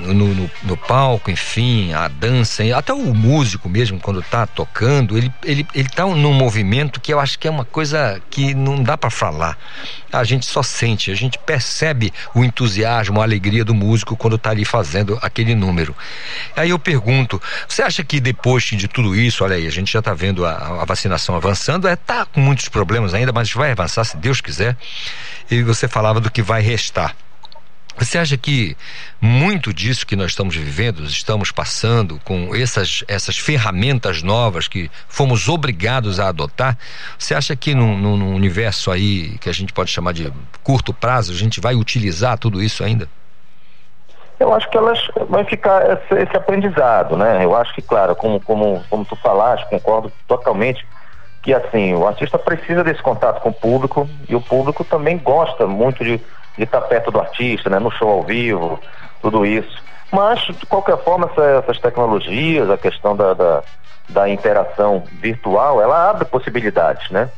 no, 0.02 0.14
no, 0.14 0.52
no, 0.64 0.78
palco, 0.78 1.30
enfim, 1.30 1.94
a 1.94 2.08
dança, 2.08 2.64
até 2.76 2.94
o 2.94 3.14
músico 3.14 3.68
mesmo, 3.68 4.00
quando 4.00 4.20
está 4.20 4.46
tocando, 4.48 5.18
ele, 5.18 5.32
ele, 5.44 5.68
ele 5.74 5.90
tá 5.90 6.06
num 6.06 6.34
movimento 6.34 7.02
que 7.02 7.14
eu 7.14 7.20
acho 7.20 7.38
que 7.38 7.48
é 7.48 7.52
uma 7.52 7.66
coisa 7.66 8.22
que 8.30 8.54
não 8.54 8.82
dá 8.82 8.98
para 8.98 9.10
falar. 9.10 9.58
A 10.12 10.24
gente 10.24 10.46
só 10.46 10.64
sente, 10.64 11.12
a 11.12 11.16
gente 11.16 11.38
percebe 11.38 12.14
o 12.34 12.44
entusiasmo, 12.44 13.20
a 13.20 13.24
alegria 13.24 13.66
do 13.66 13.74
músico 13.74 14.16
quando 14.16 14.38
está 14.38 14.52
ali 14.52 14.64
fazendo 14.64 15.20
aquele 15.22 15.54
número. 15.54 15.96
Aí 16.56 16.70
eu 16.70 16.80
pergunto, 16.80 17.42
você 17.68 17.82
acha 17.82 18.04
que 18.04 18.20
depois 18.20 18.64
de 18.64 18.88
tudo 18.88 19.16
isso, 19.16 19.44
olha 19.44 19.56
aí, 19.56 19.68
a 19.68 19.72
gente 19.72 19.92
já 19.92 20.00
está 20.00 20.14
vendo 20.14 20.46
a, 20.46 20.82
a, 20.82 20.86
vacinação 20.86 21.36
avançando, 21.36 21.88
é, 21.88 21.96
tá 21.96 22.26
com 22.26 22.40
muitos 22.40 22.70
problemas 22.70 23.14
ainda, 23.14 23.34
mas 23.34 23.52
vai 23.52 23.72
avançar 23.72 24.06
se 24.06 24.16
Deus 24.18 24.40
quiser. 24.40 24.78
E 25.52 25.62
você 25.62 25.88
falava 25.88 26.20
do 26.20 26.32
que 26.32 26.42
vai 26.42 26.62
restar. 26.62 27.16
Você 27.98 28.18
acha 28.18 28.38
que 28.38 28.76
muito 29.22 29.74
disso 29.74 30.06
que 30.06 30.16
nós 30.16 30.32
estamos 30.32 30.56
vivendo, 30.56 31.04
estamos 31.06 31.52
passando 31.52 32.20
com 32.26 32.54
essas, 32.54 33.04
essas 33.08 33.38
ferramentas 33.38 34.22
novas 34.22 34.68
que 34.68 34.92
fomos 35.08 35.48
obrigados 35.48 36.20
a 36.20 36.28
adotar, 36.28 36.78
você 37.18 37.34
acha 37.34 37.56
que 37.56 37.74
num, 37.74 37.98
num 37.98 38.36
universo 38.36 38.92
aí 38.92 39.38
que 39.40 39.50
a 39.50 39.54
gente 39.54 39.72
pode 39.72 39.90
chamar 39.92 40.14
de 40.14 40.32
curto 40.62 40.94
prazo, 40.94 41.32
a 41.32 41.36
gente 41.36 41.62
vai 41.62 41.74
utilizar 41.74 42.38
tudo 42.38 42.62
isso 42.62 42.84
ainda? 42.84 43.08
Eu 44.38 44.54
acho 44.54 44.70
que 44.70 44.78
elas 44.78 45.00
vai 45.30 45.46
ficar 45.46 45.82
esse, 45.92 46.22
esse, 46.22 46.36
aprendizado, 46.36 47.16
né? 47.16 47.46
Eu 47.46 47.56
acho 47.56 47.74
que, 47.74 47.82
claro, 47.82 48.14
como, 48.18 48.42
como, 48.42 48.84
como 48.90 49.06
tu 49.06 49.16
falaste, 49.16 49.66
concordo 49.70 50.12
totalmente 50.28 50.86
que 51.42 51.54
assim, 51.54 51.94
o 51.94 52.06
artista 52.08 52.38
precisa 52.38 52.84
desse 52.84 53.02
contato 53.02 53.40
com 53.40 53.50
o 53.50 53.54
público 53.54 54.10
e 54.28 54.36
o 54.36 54.42
público 54.42 54.84
também 54.84 55.18
gosta 55.18 55.68
muito 55.68 56.04
de 56.04 56.20
de 56.57 56.64
estar 56.64 56.82
perto 56.82 57.11
do 57.11 57.19
artista, 57.19 57.69
né, 57.69 57.80
no 57.80 57.91
show 57.91 58.10
ao 58.10 58.23
vivo, 58.23 58.80
tudo 59.22 59.45
isso. 59.45 59.84
Mas, 60.11 60.40
de 60.41 60.65
qualquer 60.65 60.98
forma, 61.03 61.30
essa, 61.32 61.44
essas 61.44 61.80
tecnologias, 61.80 62.69
a 62.69 62.77
questão 62.77 63.15
da, 63.15 63.34
da, 63.34 63.64
da, 64.10 64.30
interação 64.30 65.03
virtual, 65.19 65.82
ela 65.82 66.10
abre 66.10 66.26
possibilidades, 66.26 67.10
né? 67.10 67.30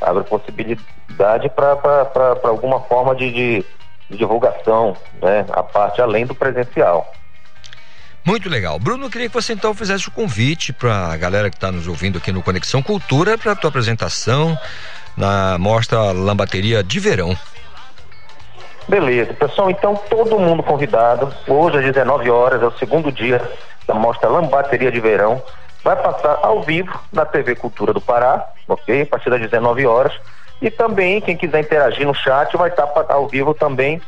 Abre 0.00 0.24
possibilidade 0.24 1.50
para 1.50 2.38
alguma 2.44 2.80
forma 2.80 3.14
de, 3.14 3.30
de, 3.30 3.64
de 4.08 4.16
divulgação, 4.16 4.96
né? 5.20 5.44
A 5.50 5.62
parte 5.62 6.00
além 6.00 6.24
do 6.24 6.34
presencial. 6.34 7.12
Muito 8.24 8.48
legal. 8.48 8.78
Bruno, 8.78 9.10
queria 9.10 9.28
que 9.28 9.34
você 9.34 9.52
então 9.52 9.74
fizesse 9.74 10.08
o 10.08 10.12
convite 10.12 10.72
para 10.72 11.12
a 11.12 11.16
galera 11.16 11.50
que 11.50 11.56
está 11.56 11.72
nos 11.72 11.86
ouvindo 11.88 12.18
aqui 12.18 12.30
no 12.30 12.42
Conexão 12.42 12.82
Cultura 12.82 13.36
para 13.36 13.52
a 13.52 13.56
tua 13.56 13.68
apresentação 13.68 14.58
na 15.16 15.58
mostra 15.58 16.12
Lambateria 16.12 16.82
de 16.82 17.00
Verão. 17.00 17.36
Beleza, 18.90 19.32
pessoal, 19.34 19.70
então 19.70 19.94
todo 19.94 20.36
mundo 20.36 20.64
convidado. 20.64 21.32
Hoje 21.46 21.78
às 21.78 21.84
19 21.84 22.28
horas 22.28 22.60
é 22.60 22.66
o 22.66 22.72
segundo 22.72 23.12
dia 23.12 23.40
da 23.86 23.94
mostra 23.94 24.28
Lambateria 24.28 24.90
de 24.90 24.98
Verão. 24.98 25.40
Vai 25.84 25.94
passar 25.94 26.40
ao 26.42 26.60
vivo 26.60 26.98
na 27.12 27.24
TV 27.24 27.54
Cultura 27.54 27.92
do 27.92 28.00
Pará, 28.00 28.44
ok? 28.66 29.02
A 29.02 29.06
partir 29.06 29.30
das 29.30 29.40
19 29.40 29.86
horas. 29.86 30.12
E 30.60 30.72
também, 30.72 31.20
quem 31.20 31.36
quiser 31.36 31.60
interagir 31.60 32.04
no 32.04 32.12
chat, 32.12 32.56
vai 32.56 32.68
estar 32.68 32.92
ao 33.10 33.28
vivo 33.28 33.54
também 33.54 34.02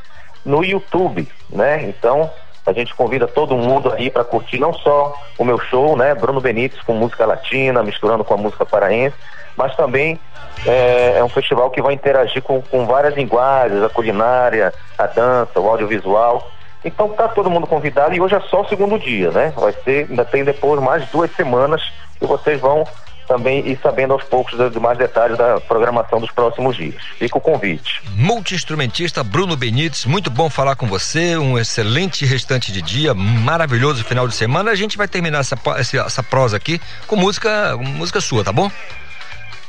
no 0.45 0.65
YouTube, 0.65 1.29
né? 1.49 1.85
Então, 1.85 2.29
a 2.65 2.73
gente 2.73 2.95
convida 2.95 3.27
todo 3.27 3.57
mundo 3.57 3.93
aí 3.93 4.11
para 4.11 4.25
curtir 4.25 4.59
não 4.59 4.73
só 4.73 5.15
o 5.37 5.45
meu 5.45 5.59
show, 5.59 5.97
né? 5.97 6.15
Bruno 6.15 6.41
Benites 6.41 6.81
com 6.83 6.95
música 6.95 7.27
latina, 7.27 7.83
misturando 7.83 8.25
com 8.25 8.35
a 8.35 8.37
música 8.37 8.65
paraense, 8.65 9.17
mas 9.57 9.75
também 9.75 10.19
é, 10.67 11.19
é, 11.19 11.25
um 11.25 11.29
festival 11.29 11.71
que 11.71 11.83
vai 11.83 11.95
interagir 11.95 12.43
com, 12.43 12.63
com 12.63 12.87
várias 12.87 13.15
linguagens, 13.15 13.83
a 13.83 13.89
culinária, 13.89 14.73
a 14.97 15.07
dança, 15.07 15.59
o 15.59 15.69
audiovisual. 15.69 16.49
Então 16.85 17.09
tá 17.11 17.29
todo 17.29 17.51
mundo 17.51 17.67
convidado 17.67 18.15
e 18.15 18.21
hoje 18.21 18.35
é 18.35 18.41
só 18.41 18.63
o 18.63 18.69
segundo 18.69 18.99
dia, 18.99 19.31
né? 19.31 19.53
Vai 19.57 19.73
ser, 19.73 20.07
ainda 20.09 20.25
tem 20.25 20.45
depois 20.45 20.81
mais 20.81 21.09
duas 21.11 21.31
semanas 21.33 21.83
e 22.21 22.27
vocês 22.27 22.61
vão 22.61 22.85
também 23.33 23.67
ir 23.67 23.79
sabendo 23.83 24.13
aos 24.13 24.23
poucos 24.25 24.59
de 24.71 24.79
mais 24.79 24.99
detalhes 24.99 25.39
da 25.39 25.59
programação 25.59 26.21
dos 26.21 26.31
próximos 26.31 26.77
dias. 26.77 27.03
Fica 27.19 27.39
o 27.39 27.41
convite. 27.41 28.03
Multi-instrumentista 28.15 29.25
Bruno 29.25 29.57
Benites, 29.57 30.05
muito 30.05 30.31
bom 30.31 30.51
falar 30.51 30.77
com 30.77 30.87
você, 30.87 31.39
um 31.39 31.59
excelente 31.59 32.27
restante 32.27 32.71
de 32.71 32.83
dia, 32.83 33.15
maravilhoso 33.15 34.05
final 34.05 34.29
de 34.29 34.35
semana. 34.35 34.71
A 34.71 34.75
gente 34.75 34.99
vai 34.99 35.09
terminar 35.09 35.39
essa, 35.39 35.57
essa, 35.79 35.97
essa 35.97 36.23
prosa 36.23 36.59
aqui 36.59 36.79
com 37.07 37.17
música, 37.17 37.75
música 37.79 38.21
sua, 38.21 38.45
tá 38.45 38.53
bom? 38.53 38.71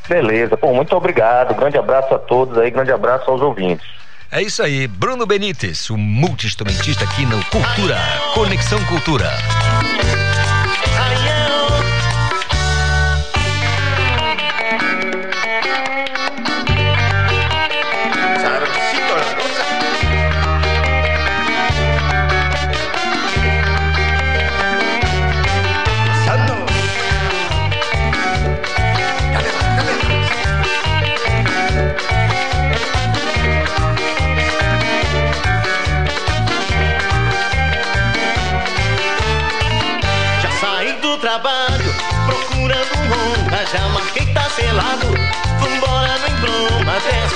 Beleza, 0.09 0.57
pô, 0.57 0.73
muito 0.73 0.93
obrigado. 0.93 1.55
Grande 1.55 1.77
abraço 1.77 2.13
a 2.13 2.19
todos 2.19 2.57
aí, 2.57 2.69
grande 2.69 2.91
abraço 2.91 3.31
aos 3.31 3.41
ouvintes. 3.41 3.87
É 4.29 4.41
isso 4.41 4.61
aí, 4.61 4.87
Bruno 4.87 5.25
Benites, 5.25 5.89
o 5.89 5.97
multi-instrumentista 5.97 7.05
aqui 7.05 7.25
no 7.25 7.41
Cultura, 7.45 7.97
Conexão 8.33 8.83
Cultura. 8.87 9.29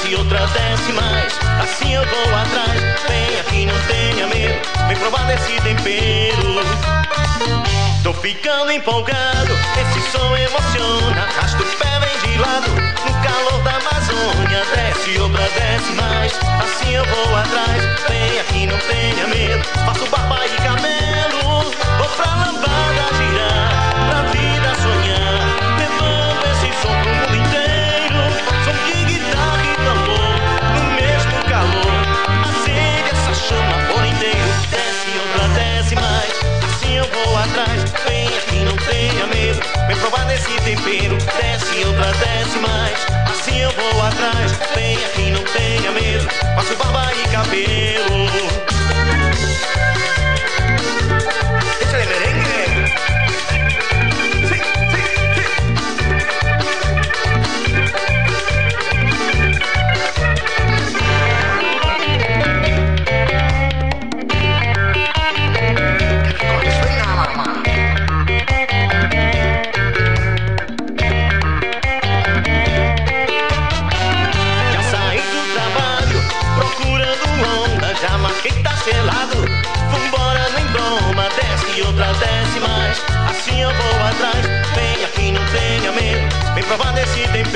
Desce 0.07 0.15
outra, 0.15 0.47
desce 0.47 0.91
mais. 0.93 1.39
Assim 1.61 1.93
eu 1.93 2.05
vou 2.05 2.35
atrás. 2.35 2.81
Vem 3.07 3.39
aqui, 3.39 3.65
não 3.65 3.79
tenha 3.87 4.27
medo. 4.27 4.61
Vem 4.87 4.97
provar 4.97 5.25
desse 5.27 5.59
tempero. 5.61 6.61
Tô 8.03 8.13
ficando 8.13 8.71
empolgado, 8.71 9.51
esse 9.81 10.11
som 10.11 10.37
emociona. 10.37 11.21
Arrasta 11.21 11.61
o 11.61 11.65
pé, 11.65 11.99
vem 11.99 12.31
de 12.31 12.39
lado. 12.39 12.69
No 12.69 13.13
calor 13.21 13.61
da 13.63 13.71
Amazônia, 13.71 14.63
desce 14.73 15.19
outra, 15.19 15.43
desce 15.43 15.91
mais. 15.93 16.33
Assim 16.63 16.93
eu 16.93 17.05
vou 17.05 17.35
atrás. 17.35 17.83
Vem 18.07 18.39
aqui, 18.39 18.67
não 18.67 18.77
tenha 18.77 19.27
medo. 19.27 19.63
Faço 19.85 20.05
barba 20.09 20.39
e 20.45 20.49
cabelo. 20.61 21.63
Vou 21.97 22.09
pra 22.15 22.35
lambada 22.35 22.56
desse 40.37 40.55
tempero, 40.61 41.17
desce 41.17 41.85
outra, 41.85 42.11
desce 42.13 42.59
mais. 42.59 42.97
Assim 43.29 43.59
eu 43.59 43.71
vou 43.71 44.05
atrás, 44.05 44.51
vem 44.75 44.95
aqui, 44.95 45.31
não 45.31 45.43
tenha 45.43 45.91
medo. 45.91 46.27
Passo 46.55 46.75
barba 46.75 47.11
e 47.13 47.27
cabelo. 47.29 48.27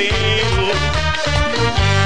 cabelo. 0.10 0.72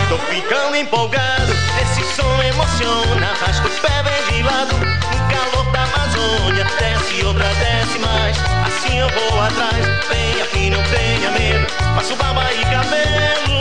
Tô 0.10 0.18
ficando 0.30 0.76
empolgado, 0.76 1.54
esse 1.82 2.04
som 2.16 2.44
emociona. 2.44 3.32
Arrasta 3.32 3.68
os 3.68 3.80
pés 3.80 4.04
bem 4.04 4.38
de 4.38 4.44
lado, 4.44 4.76
o 4.76 5.54
calor 5.54 5.72
da 5.72 5.84
Amazônia. 5.84 6.66
Desce, 6.80 7.26
outra 7.26 7.48
desce 7.56 8.00
mais, 8.00 8.38
assim 8.66 8.98
eu 8.98 9.10
vou 9.10 9.42
atrás. 9.42 9.86
Venha 10.10 10.44
aqui, 10.44 10.70
não 10.70 10.84
tenha 10.84 11.32
medo, 11.32 11.68
passo 11.96 12.16
barba 12.16 12.44
e 12.54 12.64
cabelo. 12.66 13.55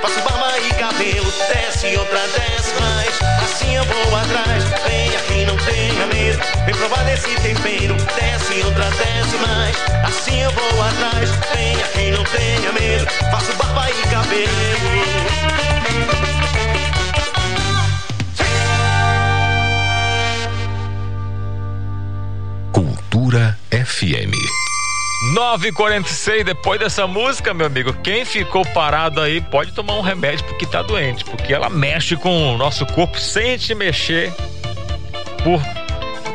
Faço 0.00 0.20
barba 0.22 0.58
e 0.58 0.74
cabelo. 0.74 1.30
Desce 1.52 1.94
outra, 1.96 2.20
desce 2.28 2.72
mais. 2.80 3.18
Assim 3.42 3.76
eu 3.76 3.84
vou 3.84 4.16
atrás, 4.16 4.64
vem 4.86 5.14
aqui, 5.14 5.44
não 5.44 5.56
tenha 5.58 6.06
medo. 6.06 6.38
Vem 6.64 6.74
provar 6.74 7.04
desse 7.04 7.28
tempero. 7.42 7.94
Desce 8.14 8.64
outra, 8.64 8.88
desce 8.90 9.36
mais. 9.46 9.76
Assim 10.06 10.40
eu 10.40 10.50
vou 10.52 10.82
atrás, 10.82 11.30
vem 11.54 11.74
aqui, 11.82 12.10
não 12.12 12.24
tenha 12.24 12.72
medo. 12.72 13.06
Faço 13.30 13.52
barba 13.56 13.90
e 13.90 14.08
cabelo. 14.08 15.75
9h46, 25.56 26.44
depois 26.44 26.78
dessa 26.78 27.06
música, 27.06 27.54
meu 27.54 27.66
amigo, 27.66 27.92
quem 28.02 28.26
ficou 28.26 28.64
parado 28.66 29.20
aí 29.22 29.40
pode 29.40 29.72
tomar 29.72 29.94
um 29.94 30.02
remédio 30.02 30.44
porque 30.44 30.66
tá 30.66 30.82
doente, 30.82 31.24
porque 31.24 31.52
ela 31.52 31.70
mexe 31.70 32.14
com 32.14 32.54
o 32.54 32.58
nosso 32.58 32.84
corpo 32.84 33.18
sem 33.18 33.56
te 33.56 33.74
mexer 33.74 34.32
por 35.42 35.60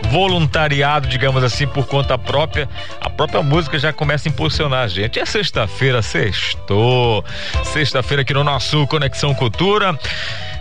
voluntariado, 0.10 1.08
digamos 1.08 1.44
assim, 1.44 1.68
por 1.68 1.86
conta 1.86 2.18
própria. 2.18 2.68
A 3.00 3.10
própria 3.10 3.44
música 3.44 3.78
já 3.78 3.94
começa 3.94 4.28
a 4.28 4.32
impulsionar 4.32 4.84
a 4.84 4.88
gente. 4.88 5.20
É 5.20 5.26
sexta-feira, 5.26 6.02
sextou. 6.02 7.24
Sexta-feira 7.66 8.24
aqui 8.24 8.34
no 8.34 8.44
nosso 8.44 8.88
Conexão 8.88 9.36
Cultura. 9.36 9.98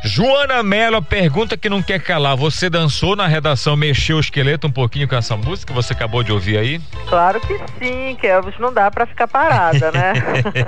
Joana 0.03 0.63
Mello 0.63 1.03
pergunta 1.03 1.57
que 1.57 1.69
não 1.69 1.83
quer 1.83 2.01
calar. 2.01 2.37
Você 2.37 2.71
dançou 2.71 3.15
na 3.15 3.27
redação, 3.27 3.77
mexeu 3.77 4.17
o 4.17 4.21
esqueleto 4.21 4.67
um 4.67 4.71
pouquinho 4.71 5.07
com 5.07 5.15
essa 5.15 5.37
música 5.37 5.73
que 5.73 5.77
você 5.77 5.93
acabou 5.93 6.23
de 6.23 6.33
ouvir 6.33 6.57
aí? 6.57 6.81
Claro 7.07 7.41
que 7.41 7.59
sim, 7.79 8.17
Kelvis, 8.17 8.59
não 8.59 8.73
dá 8.73 8.91
pra 8.91 9.07
ficar 9.07 9.29
parada, 9.29 9.93
né? 9.93 10.15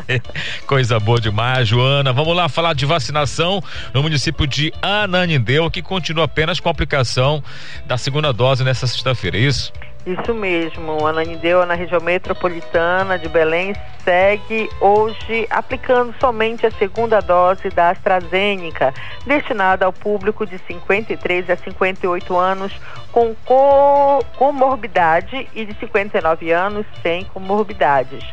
Coisa 0.67 1.01
boa 1.01 1.21
demais, 1.21 1.67
Joana. 1.67 2.13
Vamos 2.13 2.37
lá 2.37 2.49
falar 2.49 2.75
de 2.75 2.85
vacinação 2.85 3.63
no 3.95 4.03
município 4.03 4.47
de 4.47 4.73
Ananindeu, 4.83 5.71
que 5.71 5.81
continua 5.81 6.25
apenas 6.25 6.61
com 6.61 6.69
a 6.69 6.73
aplicação 6.73 7.43
da 7.87 7.97
segunda 7.97 8.33
dose 8.33 8.63
nessa 8.63 8.87
sexta-feira, 8.87 9.39
é 9.39 9.41
isso? 9.41 9.73
Isso 10.05 10.35
mesmo, 10.35 11.07
Ananindeu 11.07 11.65
na 11.65 11.74
região 11.74 12.01
metropolitana 12.01 13.16
de 13.16 13.29
Belém 13.29 13.73
segue 14.05 14.69
hoje 14.81 15.47
aplicando 15.49 16.12
somente 16.19 16.66
a 16.66 16.73
segunda 16.73 17.20
dose 17.20 17.70
da 17.70 17.91
AstraZeneca, 17.91 18.93
destinada 19.24 19.87
ao 19.87 19.93
público 19.93 20.45
de 20.45 20.59
53 20.59 21.49
a 21.49 21.57
58 21.57 22.37
anos 22.37 22.73
com 23.12 23.33
co 23.45 24.24
comorbidade 24.37 25.49
e 25.55 25.65
de 25.65 25.74
59 25.79 26.51
anos 26.51 26.85
sem 27.01 27.24
comorbidades. 27.27 28.24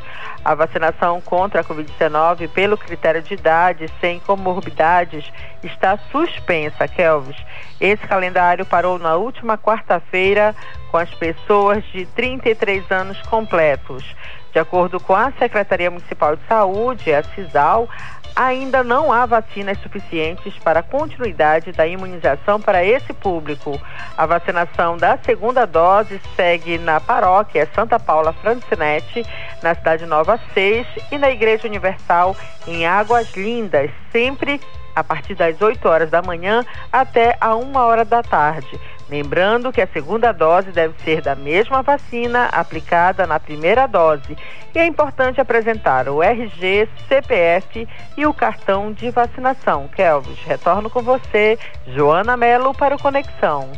A 0.43 0.55
vacinação 0.55 1.21
contra 1.21 1.61
a 1.61 1.63
Covid-19 1.63 2.49
pelo 2.49 2.77
critério 2.77 3.21
de 3.21 3.33
idade 3.33 3.89
sem 3.99 4.19
comorbidades 4.19 5.25
está 5.63 5.97
suspensa, 6.11 6.87
Kelvis. 6.87 7.37
Esse 7.79 8.05
calendário 8.07 8.65
parou 8.65 8.97
na 8.97 9.15
última 9.15 9.57
quarta-feira 9.57 10.55
com 10.91 10.97
as 10.97 11.09
pessoas 11.13 11.83
de 11.85 12.05
33 12.07 12.89
anos 12.91 13.21
completos. 13.23 14.03
De 14.51 14.59
acordo 14.59 14.99
com 14.99 15.15
a 15.15 15.31
Secretaria 15.33 15.91
Municipal 15.91 16.35
de 16.35 16.41
Saúde, 16.47 17.13
a 17.13 17.23
CISAL, 17.23 17.87
ainda 18.35 18.83
não 18.83 19.11
há 19.11 19.25
vacinas 19.25 19.77
suficientes 19.79 20.53
para 20.59 20.79
a 20.79 20.83
continuidade 20.83 21.71
da 21.71 21.85
imunização 21.85 22.59
para 22.59 22.83
esse 22.83 23.13
público. 23.13 23.79
A 24.17 24.25
vacinação 24.25 24.97
da 24.97 25.17
segunda 25.17 25.67
dose 25.67 26.19
segue 26.35 26.77
na 26.77 26.99
paróquia 26.99 27.69
Santa 27.75 27.99
Paula 27.99 28.33
Francinetti, 28.33 29.25
na 29.61 29.75
Cidade 29.75 30.05
Nova 30.05 30.39
6 30.53 30.87
e 31.11 31.17
na 31.17 31.29
Igreja 31.29 31.67
Universal 31.67 32.35
em 32.65 32.87
Águas 32.87 33.35
Lindas, 33.35 33.91
sempre 34.11 34.59
a 34.95 35.03
partir 35.03 35.35
das 35.35 35.61
8 35.61 35.87
horas 35.87 36.09
da 36.09 36.21
manhã 36.21 36.65
até 36.91 37.37
a 37.39 37.55
1 37.55 37.75
hora 37.75 38.05
da 38.05 38.23
tarde. 38.23 38.79
Lembrando 39.09 39.71
que 39.71 39.81
a 39.81 39.87
segunda 39.87 40.31
dose 40.31 40.71
deve 40.71 40.93
ser 41.03 41.21
da 41.21 41.35
mesma 41.35 41.81
vacina 41.81 42.45
aplicada 42.45 43.25
na 43.25 43.39
primeira 43.39 43.87
dose. 43.87 44.37
E 44.73 44.77
é 44.77 44.85
importante 44.85 45.41
apresentar 45.41 46.07
o 46.07 46.21
RG, 46.21 46.87
CPF 47.07 47.87
e 48.15 48.25
o 48.25 48.33
cartão 48.33 48.91
de 48.91 49.09
vacinação. 49.09 49.87
Kelvis, 49.87 50.39
retorno 50.45 50.89
com 50.89 51.01
você, 51.01 51.57
Joana 51.87 52.37
Melo, 52.37 52.73
para 52.73 52.95
o 52.95 52.99
Conexão. 52.99 53.71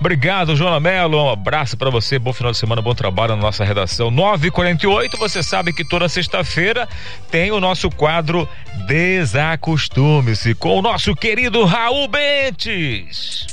Obrigado, 0.00 0.56
Joana 0.56 0.80
Mello. 0.80 1.26
Um 1.26 1.30
abraço 1.30 1.76
para 1.76 1.90
você. 1.90 2.18
Bom 2.18 2.32
final 2.32 2.52
de 2.52 2.56
semana, 2.56 2.80
bom 2.80 2.94
trabalho 2.94 3.36
na 3.36 3.42
nossa 3.42 3.62
redação. 3.64 4.10
9h48. 4.10 5.18
Você 5.18 5.42
sabe 5.42 5.74
que 5.74 5.84
toda 5.84 6.08
sexta-feira 6.08 6.88
tem 7.30 7.52
o 7.52 7.60
nosso 7.60 7.90
quadro 7.90 8.48
Desacostume-se 8.86 10.54
com 10.54 10.78
o 10.78 10.82
nosso 10.82 11.14
querido 11.14 11.66
Raul 11.66 12.08
Bentes. 12.08 13.46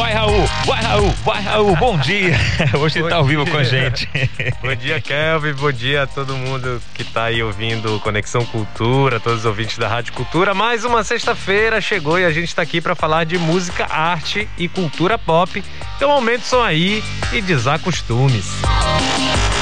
Vai, 0.00 0.14
Raul, 0.14 0.46
vai, 0.64 0.82
Raul, 0.82 1.10
vai, 1.22 1.42
Raul, 1.42 1.76
bom 1.76 1.98
dia. 1.98 2.34
Hoje 2.80 3.02
Bom 3.02 3.08
tá 3.10 3.16
ao 3.16 3.24
vivo 3.24 3.44
com 3.44 3.58
a 3.58 3.62
dia. 3.62 3.84
gente. 3.84 4.08
Bom 4.62 4.74
dia, 4.74 4.98
Kelvin. 4.98 5.52
Bom 5.52 5.70
dia 5.70 6.04
a 6.04 6.06
todo 6.06 6.34
mundo 6.34 6.80
que 6.94 7.04
tá 7.04 7.24
aí 7.24 7.42
ouvindo 7.42 8.00
Conexão 8.00 8.42
Cultura, 8.46 9.20
todos 9.20 9.40
os 9.40 9.44
ouvintes 9.44 9.76
da 9.76 9.88
Rádio 9.88 10.14
Cultura. 10.14 10.54
Mais 10.54 10.86
uma 10.86 11.04
sexta-feira 11.04 11.82
chegou 11.82 12.18
e 12.18 12.24
a 12.24 12.30
gente 12.30 12.54
tá 12.54 12.62
aqui 12.62 12.80
para 12.80 12.94
falar 12.94 13.24
de 13.24 13.36
música, 13.36 13.86
arte 13.90 14.48
e 14.56 14.68
cultura 14.68 15.18
pop. 15.18 15.62
Então 15.98 16.10
aumente 16.10 16.44
o 16.44 16.46
som 16.46 16.62
aí 16.62 17.04
e 17.30 17.42
desacostume-se. 17.42 18.64
A 18.64 19.59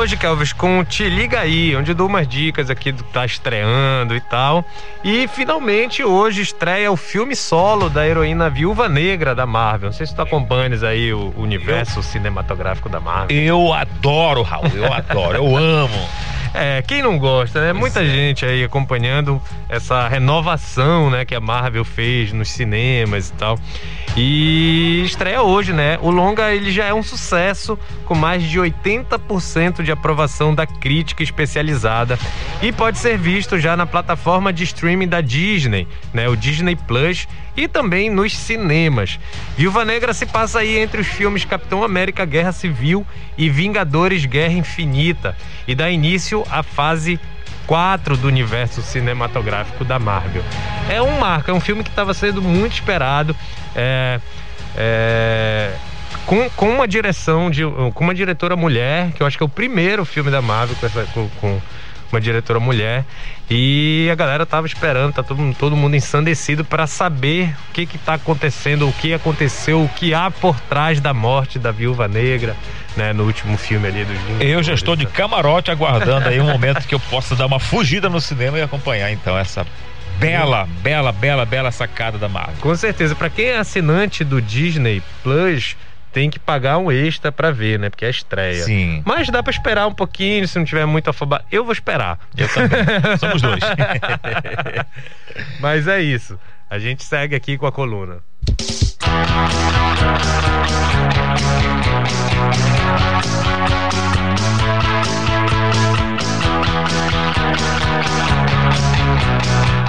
hoje, 0.00 0.16
Kelvis, 0.16 0.54
com 0.54 0.82
Te 0.82 1.10
Liga 1.10 1.40
Aí, 1.40 1.76
onde 1.76 1.90
eu 1.90 1.94
dou 1.94 2.06
umas 2.06 2.26
dicas 2.26 2.70
aqui 2.70 2.90
do 2.90 3.04
que 3.04 3.12
tá 3.12 3.26
estreando 3.26 4.16
e 4.16 4.20
tal. 4.20 4.64
E 5.04 5.28
finalmente 5.28 6.02
hoje 6.02 6.40
estreia 6.40 6.90
o 6.90 6.96
filme 6.96 7.36
solo 7.36 7.90
da 7.90 8.06
heroína 8.08 8.48
Viúva 8.48 8.88
Negra 8.88 9.34
da 9.34 9.44
Marvel. 9.44 9.90
Não 9.90 9.92
sei 9.92 10.06
se 10.06 10.14
tu 10.14 10.22
acompanhas 10.22 10.82
aí 10.82 11.12
o 11.12 11.34
universo 11.36 12.02
cinematográfico 12.02 12.88
da 12.88 12.98
Marvel. 12.98 13.36
Eu 13.36 13.74
adoro, 13.74 14.40
Raul, 14.40 14.70
eu 14.74 14.90
adoro, 14.90 15.36
eu 15.36 15.56
amo. 15.56 16.08
É, 16.52 16.82
quem 16.82 17.00
não 17.00 17.16
gosta, 17.16 17.60
né? 17.60 17.72
Muita 17.72 18.04
gente 18.04 18.44
aí 18.44 18.64
acompanhando 18.64 19.40
essa 19.68 20.08
renovação, 20.08 21.08
né, 21.08 21.24
que 21.24 21.32
a 21.32 21.40
Marvel 21.40 21.84
fez 21.84 22.32
nos 22.32 22.50
cinemas 22.50 23.28
e 23.28 23.32
tal. 23.34 23.56
E 24.16 25.02
estreia 25.04 25.42
hoje, 25.42 25.72
né? 25.72 25.96
O 26.02 26.10
longa 26.10 26.52
ele 26.52 26.72
já 26.72 26.84
é 26.84 26.92
um 26.92 27.02
sucesso 27.02 27.78
com 28.04 28.14
mais 28.14 28.42
de 28.42 28.58
80% 28.58 29.82
de 29.82 29.92
aprovação 29.92 30.52
da 30.52 30.66
crítica 30.66 31.22
especializada 31.22 32.18
e 32.60 32.72
pode 32.72 32.98
ser 32.98 33.16
visto 33.16 33.58
já 33.58 33.76
na 33.76 33.86
plataforma 33.86 34.52
de 34.52 34.64
streaming 34.64 35.06
da 35.06 35.20
Disney, 35.20 35.86
né? 36.12 36.28
O 36.28 36.36
Disney 36.36 36.74
Plus 36.74 37.28
e 37.56 37.68
também 37.68 38.10
nos 38.10 38.36
cinemas. 38.36 39.18
Viúva 39.56 39.84
Negra 39.84 40.12
se 40.12 40.26
passa 40.26 40.58
aí 40.58 40.78
entre 40.78 41.00
os 41.00 41.06
filmes 41.06 41.44
Capitão 41.44 41.84
América 41.84 42.24
Guerra 42.24 42.52
Civil 42.52 43.06
e 43.38 43.48
Vingadores 43.48 44.24
Guerra 44.24 44.54
Infinita 44.54 45.36
e 45.68 45.74
dá 45.74 45.88
início 45.88 46.44
à 46.50 46.64
fase 46.64 47.18
4 47.66 48.16
do 48.16 48.26
universo 48.26 48.82
cinematográfico 48.82 49.84
da 49.84 49.98
Marvel. 49.98 50.42
É 50.88 51.00
um 51.00 51.18
marco, 51.18 51.50
é 51.50 51.54
um 51.54 51.60
filme 51.60 51.82
que 51.82 51.90
estava 51.90 52.12
sendo 52.14 52.42
muito 52.42 52.74
esperado. 52.74 53.34
É, 53.74 54.20
é, 54.76 55.74
com, 56.26 56.48
com 56.50 56.70
uma 56.70 56.86
direção 56.86 57.50
de 57.50 57.62
com 57.94 58.04
uma 58.04 58.14
diretora 58.14 58.56
mulher, 58.56 59.12
que 59.12 59.22
eu 59.22 59.26
acho 59.26 59.36
que 59.36 59.42
é 59.42 59.46
o 59.46 59.48
primeiro 59.48 60.04
filme 60.04 60.30
da 60.30 60.42
Marvel 60.42 60.76
com, 60.76 60.86
essa, 60.86 61.04
com, 61.12 61.28
com 61.40 61.60
uma 62.12 62.20
diretora 62.20 62.60
mulher. 62.60 63.04
E 63.48 64.08
a 64.10 64.14
galera 64.14 64.46
tava 64.46 64.66
esperando, 64.66 65.12
tá 65.12 65.22
todo, 65.22 65.54
todo 65.58 65.76
mundo 65.76 65.96
ensandecido 65.96 66.64
para 66.64 66.86
saber 66.86 67.54
o 67.68 67.72
que 67.72 67.86
que 67.86 67.98
tá 67.98 68.14
acontecendo, 68.14 68.88
o 68.88 68.92
que 68.92 69.12
aconteceu, 69.12 69.82
o 69.82 69.88
que 69.88 70.14
há 70.14 70.30
por 70.30 70.58
trás 70.60 71.00
da 71.00 71.12
morte 71.12 71.58
da 71.58 71.72
Viúva 71.72 72.06
Negra, 72.06 72.56
né, 72.96 73.12
no 73.12 73.24
último 73.24 73.56
filme 73.56 73.88
ali 73.88 74.04
dos 74.04 74.16
Eu 74.40 74.62
já 74.62 74.74
estou 74.74 74.94
de 74.94 75.06
camarote 75.06 75.70
aguardando 75.70 76.28
aí 76.28 76.40
um 76.40 76.46
momento 76.50 76.86
que 76.86 76.94
eu 76.94 77.00
possa 77.00 77.34
dar 77.34 77.46
uma 77.46 77.58
fugida 77.58 78.08
no 78.08 78.20
cinema 78.20 78.58
e 78.58 78.62
acompanhar 78.62 79.10
então 79.10 79.36
essa 79.36 79.66
bela, 80.18 80.68
bela, 80.82 81.12
bela, 81.12 81.46
bela 81.46 81.70
sacada 81.70 82.18
da 82.18 82.28
Marvel. 82.28 82.56
Com 82.60 82.76
certeza, 82.76 83.14
para 83.14 83.30
quem 83.30 83.46
é 83.46 83.58
assinante 83.58 84.22
do 84.22 84.40
Disney 84.40 85.02
Plus, 85.22 85.76
tem 86.12 86.28
que 86.30 86.38
pagar 86.38 86.78
um 86.78 86.90
extra 86.90 87.30
para 87.30 87.50
ver, 87.50 87.78
né? 87.78 87.88
Porque 87.90 88.04
é 88.04 88.10
estreia. 88.10 88.64
Sim. 88.64 89.02
Mas 89.04 89.28
dá 89.28 89.42
para 89.42 89.50
esperar 89.52 89.86
um 89.86 89.92
pouquinho, 89.94 90.46
se 90.46 90.58
não 90.58 90.64
tiver 90.64 90.86
muito 90.86 91.08
afobado. 91.10 91.44
Eu 91.50 91.64
vou 91.64 91.72
esperar. 91.72 92.18
Eu 92.36 92.48
também. 92.48 92.78
Somos 93.18 93.40
dois. 93.42 93.60
Mas 95.60 95.86
é 95.86 96.00
isso. 96.00 96.38
A 96.68 96.78
gente 96.78 97.02
segue 97.04 97.34
aqui 97.34 97.56
com 97.58 97.66
a 97.66 97.72
coluna. 97.72 98.18
Com- 109.40 109.79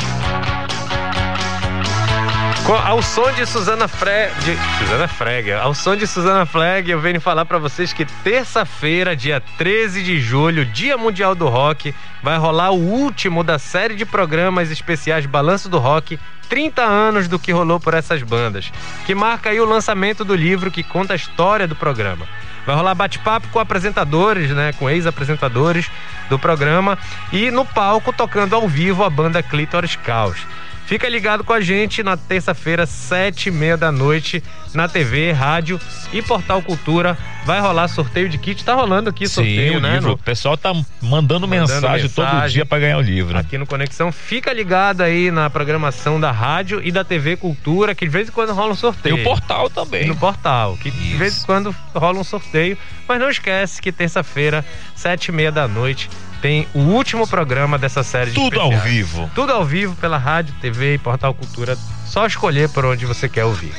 Ao 2.78 3.02
som 3.02 3.30
de 3.34 3.46
Suzana 3.46 3.86
Freg, 3.86 4.32
Suzana 4.80 5.06
Freg, 5.06 5.52
ao 5.52 5.74
som 5.74 5.94
de 5.94 6.08
Suzana 6.08 6.46
Freg, 6.46 6.90
eu 6.90 7.02
venho 7.02 7.20
falar 7.20 7.44
pra 7.44 7.58
vocês 7.58 7.92
que 7.92 8.06
terça-feira, 8.06 9.14
dia 9.14 9.42
13 9.58 10.02
de 10.02 10.22
julho, 10.22 10.66
Dia 10.66 10.98
Mundial 10.98 11.36
do 11.36 11.50
Rock, 11.50 11.94
vai 12.24 12.38
rolar 12.38 12.72
o 12.72 12.80
último 12.80 13.44
da 13.44 13.60
série 13.60 13.94
de 13.94 14.06
programas 14.06 14.72
especiais 14.72 15.26
Balanço 15.26 15.68
do 15.68 15.80
Rock, 15.80 16.18
30 16.48 16.82
anos 16.82 17.28
do 17.28 17.38
que 17.38 17.52
rolou 17.52 17.78
por 17.78 17.94
essas 17.94 18.24
bandas, 18.24 18.72
que 19.06 19.14
marca 19.14 19.50
aí 19.50 19.60
o 19.60 19.66
lançamento 19.66 20.24
do 20.24 20.34
livro 20.34 20.72
que 20.72 20.82
conta 20.82 21.12
a 21.12 21.18
história 21.18 21.68
do 21.68 21.76
programa. 21.76 22.26
Vai 22.66 22.76
rolar 22.76 22.96
bate-papo 22.96 23.50
com 23.50 23.60
apresentadores, 23.60 24.50
né, 24.52 24.72
com 24.74 24.90
ex-apresentadores 24.90 25.92
do 26.30 26.40
programa 26.40 26.98
e 27.34 27.52
no 27.52 27.66
palco 27.66 28.14
tocando 28.14 28.56
ao 28.56 28.66
vivo 28.66 29.04
a 29.04 29.10
banda 29.10 29.44
Clitoris 29.44 29.98
Caos. 29.98 30.46
Fica 30.92 31.08
ligado 31.08 31.42
com 31.46 31.54
a 31.54 31.62
gente 31.62 32.04
na 32.04 32.18
terça-feira, 32.18 32.86
sete 32.86 33.48
e 33.48 33.52
meia 33.52 33.78
da 33.78 33.94
noite, 33.94 34.44
na 34.74 34.90
TV, 34.90 35.32
rádio 35.32 35.80
e 36.12 36.22
Portal 36.22 36.62
Cultura. 36.62 37.18
Vai 37.46 37.62
rolar 37.62 37.88
sorteio 37.88 38.28
de 38.28 38.38
kit. 38.38 38.62
Tá 38.66 38.74
rolando 38.74 39.10
aqui 39.10 39.26
sorteio, 39.26 39.72
Sim, 39.72 39.78
o 39.78 39.80
né? 39.80 39.94
livro. 39.94 40.10
no- 40.10 40.14
O 40.16 40.18
pessoal 40.18 40.58
tá 40.58 40.74
mandando, 41.02 41.48
mensagem, 41.48 42.10
todo 42.10 42.26
mensagem. 42.26 42.56
dia 42.56 42.66
para 42.66 42.80
ganhar 42.80 42.98
o 42.98 43.02
livro. 43.02 43.38
Aqui 43.38 43.58
no 43.58 43.66
Conexão. 43.66 44.12
Fica 44.12 44.52
ligado 44.52 45.00
aí 45.00 45.32
na 45.32 45.50
programação 45.50 46.20
da 46.20 46.30
rádio 46.30 46.82
e 46.84 46.92
da 46.92 47.06
TV 47.06 47.38
Cultura, 47.38 47.96
que 47.96 48.04
de 48.04 48.12
vez 48.12 48.28
em 48.28 48.32
quando 48.34 48.52
rola 48.52 48.74
um 48.74 48.76
sorteio. 48.76 49.18
E 49.18 49.22
o 49.22 49.24
portal 49.24 49.70
também. 49.70 50.04
E 50.04 50.08
no 50.08 50.16
portal, 50.18 50.76
que 50.76 50.92
de 50.92 51.14
vez 51.16 51.42
em 51.42 51.46
quando 51.46 51.74
rola 51.96 52.20
um 52.20 52.24
sorteio. 52.26 52.78
Mas 53.08 53.18
não 53.18 53.30
esquece 53.30 53.82
que 53.82 53.94
terça-feira, 53.94 54.66
sete 54.94 55.28
e 55.28 55.32
meia 55.32 55.54
da 55.54 55.70
noite, 55.70 56.10
tem 56.42 56.68
o 56.74 56.80
último 56.80 57.28
programa 57.28 57.78
dessa 57.78 58.04
série 58.04 58.32
de 58.32 58.36
Tudo 58.36 58.60
ao 58.60 58.72
vivo. 58.80 59.30
Tudo 59.36 59.52
ao 59.52 59.64
vivo 59.64 59.96
pela 59.96 60.18
rádio, 60.18 60.54
TV 60.60 60.96
e 60.96 60.98
Portal 60.98 61.34
Cultura. 61.34 61.78
Só 62.06 62.26
escolher 62.26 62.68
por 62.70 62.84
onde 62.84 63.06
você 63.06 63.30
quer 63.30 63.46
ouvir. 63.46 63.74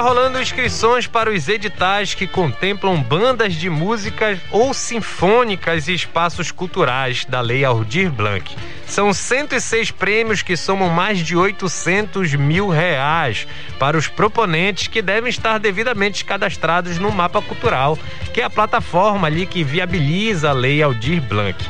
Liga 0.00 0.06
aí 0.06 0.06
que 0.06 0.06
tá 0.06 0.08
rolando 0.08 0.40
inscrições 0.40 1.06
para 1.06 1.30
os 1.30 1.48
editais 1.48 2.14
que 2.14 2.26
contemplam 2.26 3.00
bandas 3.02 3.54
de 3.54 3.68
músicas 3.68 4.38
ou 4.50 4.72
sinfônicas 4.72 5.88
e 5.88 5.94
espaços 5.94 6.50
culturais 6.50 7.24
da 7.24 7.40
Lei 7.40 7.64
Aldir 7.64 8.10
Blanc. 8.10 8.56
São 8.86 9.12
106 9.12 9.90
prêmios 9.90 10.42
que 10.42 10.56
somam 10.56 10.88
mais 10.88 11.18
de 11.18 11.36
800 11.36 12.34
mil 12.34 12.68
reais 12.68 13.46
para 13.78 13.96
os 13.96 14.08
proponentes 14.08 14.88
que 14.88 15.02
devem 15.02 15.30
estar 15.30 15.58
devidamente 15.58 16.24
cadastrados 16.24 16.98
no 16.98 17.12
Mapa 17.12 17.40
Cultural, 17.42 17.98
que 18.32 18.40
é 18.40 18.44
a 18.44 18.50
plataforma 18.50 19.26
ali 19.26 19.46
que 19.46 19.62
viabiliza 19.62 20.50
a 20.50 20.52
Lei 20.52 20.82
Aldir 20.82 21.20
Blanc. 21.22 21.62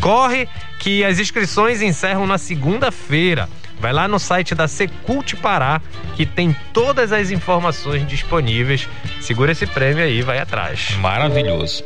Corre 0.00 0.48
que 0.78 1.04
as 1.04 1.18
inscrições 1.18 1.82
encerram 1.82 2.26
na 2.26 2.38
segunda-feira. 2.38 3.48
Vai 3.82 3.92
lá 3.92 4.06
no 4.06 4.20
site 4.20 4.54
da 4.54 4.68
Secult 4.68 5.34
Pará, 5.38 5.80
que 6.14 6.24
tem 6.24 6.56
todas 6.72 7.10
as 7.10 7.32
informações 7.32 8.06
disponíveis. 8.06 8.88
Segura 9.20 9.50
esse 9.50 9.66
prêmio 9.66 10.04
aí, 10.04 10.22
vai 10.22 10.38
atrás. 10.38 10.92
Maravilhoso. 10.98 11.84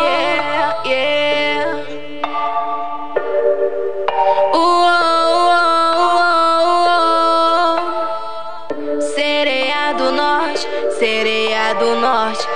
Yeah, 0.00 0.82
yeah. 0.86 1.82
Sereia 9.14 9.92
do 9.94 10.12
Norte, 10.12 10.66
sereia 10.98 11.74
do 11.74 11.96
Norte, 12.00 12.46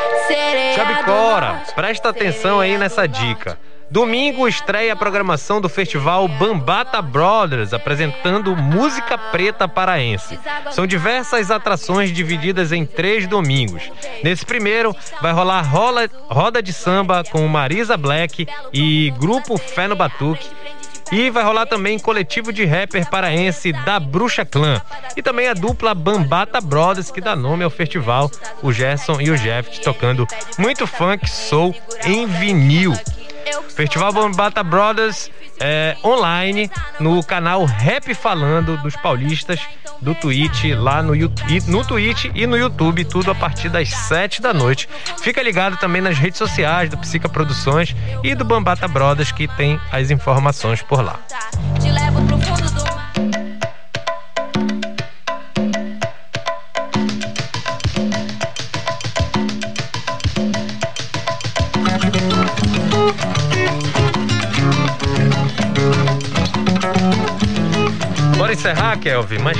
Norte. 1.06 1.74
presta 1.74 2.08
atenção 2.10 2.60
aí 2.60 2.76
nessa 2.78 3.06
dica. 3.06 3.58
Domingo 3.88 4.48
estreia 4.48 4.92
a 4.94 4.96
programação 4.96 5.60
do 5.60 5.68
festival 5.68 6.26
Bambata 6.26 7.00
Brothers, 7.00 7.72
apresentando 7.72 8.56
música 8.56 9.16
preta 9.16 9.68
paraense. 9.68 10.36
São 10.72 10.88
diversas 10.88 11.52
atrações 11.52 12.10
divididas 12.12 12.72
em 12.72 12.84
três 12.84 13.28
domingos. 13.28 13.84
Nesse 14.24 14.44
primeiro, 14.44 14.92
vai 15.22 15.32
rolar 15.32 15.62
rola- 15.62 16.10
roda 16.28 16.60
de 16.60 16.72
samba 16.72 17.22
com 17.30 17.46
Marisa 17.46 17.96
Black 17.96 18.48
e 18.72 19.12
grupo 19.20 19.56
Fé 19.56 19.86
no 19.86 19.94
Batuque. 19.94 20.48
E 21.12 21.30
vai 21.30 21.44
rolar 21.44 21.66
também 21.66 21.98
coletivo 21.98 22.52
de 22.52 22.64
rapper 22.64 23.08
paraense 23.08 23.72
da 23.72 24.00
Bruxa 24.00 24.44
Clã. 24.44 24.80
E 25.16 25.22
também 25.22 25.48
a 25.48 25.54
dupla 25.54 25.94
Bambata 25.94 26.60
Brothers, 26.60 27.10
que 27.10 27.20
dá 27.20 27.36
nome 27.36 27.62
ao 27.62 27.70
festival, 27.70 28.30
o 28.62 28.72
Gerson 28.72 29.20
e 29.20 29.30
o 29.30 29.38
Jeff, 29.38 29.80
tocando 29.80 30.26
muito 30.58 30.86
funk 30.86 31.28
soul 31.28 31.74
em 32.04 32.26
vinil. 32.26 32.92
Festival 33.68 34.12
Bambata 34.12 34.62
Brothers 34.62 35.30
é, 35.60 35.96
online 36.04 36.70
no 37.00 37.22
canal 37.22 37.64
Rap 37.64 38.14
Falando 38.14 38.76
dos 38.78 38.96
Paulistas 38.96 39.60
do 40.00 40.14
Twitch, 40.14 40.64
lá 40.76 41.02
no, 41.02 41.14
no 41.14 41.84
Twitch 41.84 42.26
e 42.34 42.46
no 42.46 42.56
YouTube, 42.56 43.04
tudo 43.04 43.30
a 43.30 43.34
partir 43.34 43.68
das 43.68 43.88
7 43.88 44.42
da 44.42 44.52
noite. 44.52 44.88
Fica 45.20 45.42
ligado 45.42 45.76
também 45.78 46.02
nas 46.02 46.18
redes 46.18 46.38
sociais 46.38 46.90
do 46.90 46.98
Psica 46.98 47.28
Produções 47.28 47.94
e 48.22 48.34
do 48.34 48.44
Bambata 48.44 48.86
Brothers, 48.86 49.32
que 49.32 49.48
tem 49.48 49.80
as 49.90 50.10
informações 50.10 50.82
por 50.82 51.02
lá. 51.02 51.18
Te 51.80 51.90
levo 51.90 52.24
pro 52.26 52.38
fundo 52.38 52.70
do 52.70 52.85
Bora 68.46 68.54
encerrar, 68.54 68.96
Kelvin, 69.00 69.38
mas 69.38 69.58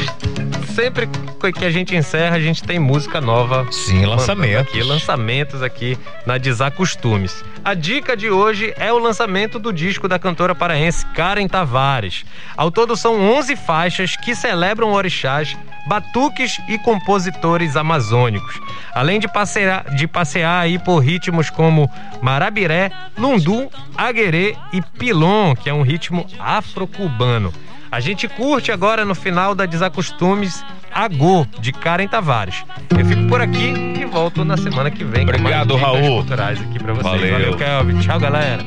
sempre 0.73 1.09
que 1.53 1.65
a 1.65 1.71
gente 1.71 1.97
encerra, 1.97 2.37
a 2.37 2.41
gente 2.41 2.63
tem 2.63 2.79
música 2.79 3.21
nova. 3.21 3.67
Sim, 3.73 4.07
lançamentos. 4.07 4.73
Aqui, 4.73 4.81
lançamentos 4.81 5.61
aqui 5.61 5.99
na 6.25 6.39
Desacostumes. 6.39 7.45
A 7.65 7.75
dica 7.75 8.17
de 8.17 8.31
hoje 8.31 8.73
é 8.77 8.93
o 8.93 8.99
lançamento 9.01 9.59
do 9.59 9.73
disco 9.73 10.07
da 10.07 10.21
cantora 10.21 10.55
paraense 10.55 11.05
Karen 11.07 11.49
Tavares. 11.49 12.25
Ao 12.57 12.71
todo 12.71 12.97
são 12.97 13.21
11 13.37 13.57
faixas 13.57 14.15
que 14.15 14.37
celebram 14.37 14.93
orixás, 14.93 15.57
batuques 15.89 16.57
e 16.69 16.79
compositores 16.79 17.75
amazônicos. 17.75 18.55
Além 18.95 19.19
de 19.19 19.27
passear, 19.27 19.97
de 19.97 20.07
passear 20.07 20.61
aí 20.61 20.79
por 20.79 21.01
ritmos 21.01 21.51
como 21.51 21.91
marabiré, 22.23 22.93
lundu, 23.19 23.69
aguerê 23.97 24.55
e 24.73 24.81
pilon, 24.81 25.57
que 25.57 25.69
é 25.69 25.75
um 25.75 25.83
ritmo 25.83 26.25
afro-cubano. 26.39 27.53
A 27.97 28.01
gente 28.01 28.29
curte 28.29 28.71
agora 28.71 29.07
no 29.07 29.15
final 29.15 29.55
da 29.55 29.65
Desacostumes 29.65 30.63
Agô, 30.93 31.47
de 31.59 31.73
Karen 31.73 32.07
Tavares. 32.07 32.63
Eu 32.91 33.03
fico 33.07 33.27
por 33.27 33.41
aqui 33.41 33.73
e 33.99 34.05
volto 34.05 34.45
na 34.45 34.59
semana 34.59 34.91
que 34.91 35.03
vem 35.03 35.23
Obrigado, 35.23 35.73
com 35.73 35.79
mais 35.81 35.93
dicas 35.95 36.07
Raul. 36.07 36.17
culturais 36.19 36.61
aqui 36.61 36.79
pra 36.79 36.93
vocês. 36.93 37.05
Valeu. 37.15 37.33
Valeu, 37.33 37.57
Kelvin. 37.57 37.99
Tchau, 38.01 38.21
galera. 38.21 38.63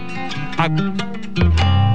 Agô. 0.57 1.88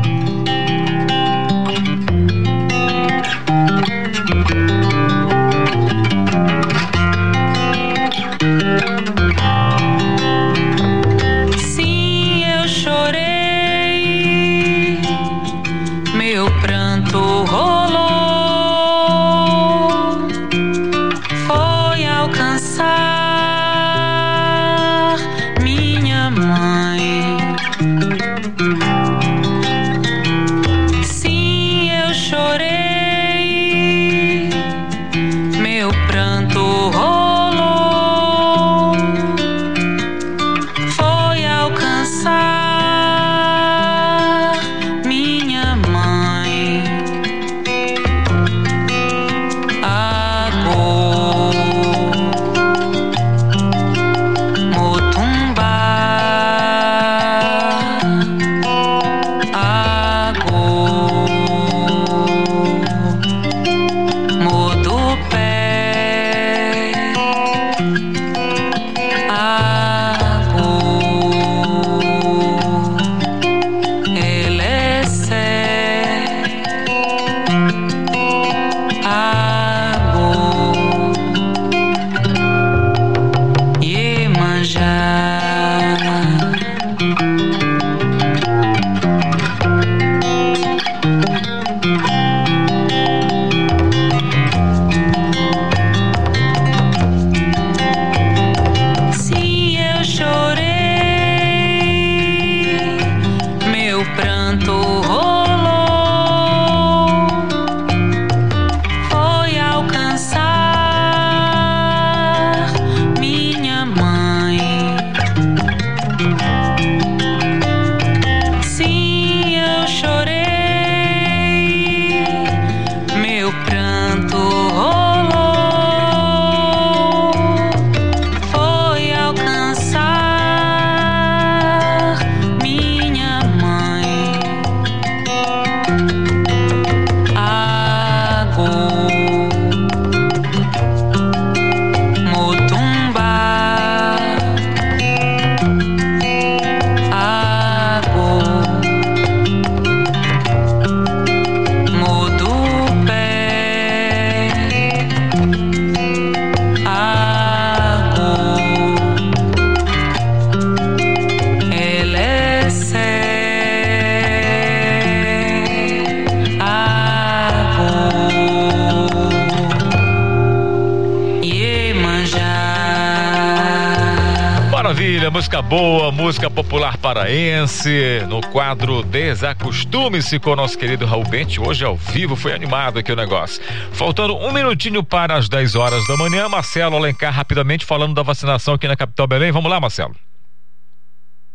Música 176.24 176.48
popular 176.48 176.96
paraense. 176.96 178.24
No 178.30 178.40
quadro 178.40 179.02
Desacostume-se 179.02 180.40
com 180.40 180.52
o 180.52 180.56
nosso 180.56 180.78
querido 180.78 181.04
Raul 181.04 181.28
Bente. 181.28 181.60
Hoje 181.60 181.84
ao 181.84 181.96
vivo, 181.96 182.34
foi 182.34 182.54
animado 182.54 182.98
aqui 182.98 183.12
o 183.12 183.16
negócio. 183.16 183.62
Faltando 183.92 184.34
um 184.34 184.50
minutinho 184.50 185.04
para 185.04 185.34
as 185.34 185.50
10 185.50 185.74
horas 185.74 186.02
da 186.08 186.16
manhã, 186.16 186.48
Marcelo 186.48 186.96
Alencar 186.96 187.30
rapidamente 187.30 187.84
falando 187.84 188.14
da 188.14 188.22
vacinação 188.22 188.72
aqui 188.72 188.88
na 188.88 188.96
capital 188.96 189.26
Belém. 189.26 189.52
Vamos 189.52 189.70
lá, 189.70 189.78
Marcelo. 189.78 190.16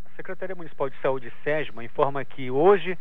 A 0.06 0.16
Secretaria 0.16 0.56
Municipal 0.56 0.88
de 0.88 0.96
Saúde, 1.02 1.34
SESMA, 1.44 1.84
informa 1.84 2.24
que 2.24 2.52
hoje 2.52 2.96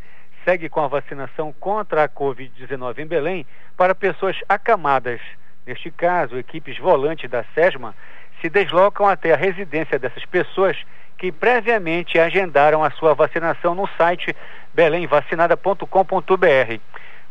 segue 0.46 0.70
com 0.70 0.80
a 0.80 0.88
vacinação 0.88 1.52
contra 1.60 2.04
a 2.04 2.08
Covid-19 2.08 3.00
em 3.00 3.06
Belém 3.06 3.46
para 3.76 3.94
pessoas 3.94 4.38
acamadas. 4.48 5.20
Neste 5.66 5.90
caso, 5.90 6.38
equipes 6.38 6.78
volantes 6.78 7.28
da 7.28 7.44
SESMA 7.54 7.94
se 8.40 8.48
deslocam 8.48 9.06
até 9.06 9.34
a 9.34 9.36
residência 9.36 9.98
dessas 9.98 10.24
pessoas 10.24 10.74
que 11.18 11.32
previamente 11.32 12.18
agendaram 12.18 12.84
a 12.84 12.90
sua 12.90 13.12
vacinação 13.12 13.74
no 13.74 13.88
site 13.98 14.34
belemvacinada.com.br. 14.72 16.80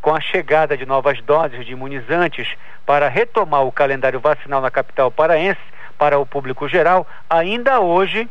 Com 0.01 0.13
a 0.13 0.19
chegada 0.19 0.77
de 0.77 0.85
novas 0.85 1.21
doses 1.21 1.65
de 1.65 1.71
imunizantes 1.71 2.55
para 2.85 3.07
retomar 3.07 3.63
o 3.63 3.71
calendário 3.71 4.19
vacinal 4.19 4.61
na 4.61 4.69
capital 4.69 5.09
paraense 5.09 5.61
para 5.97 6.19
o 6.19 6.25
público 6.25 6.67
geral, 6.67 7.07
ainda 7.29 7.79
hoje 7.79 8.29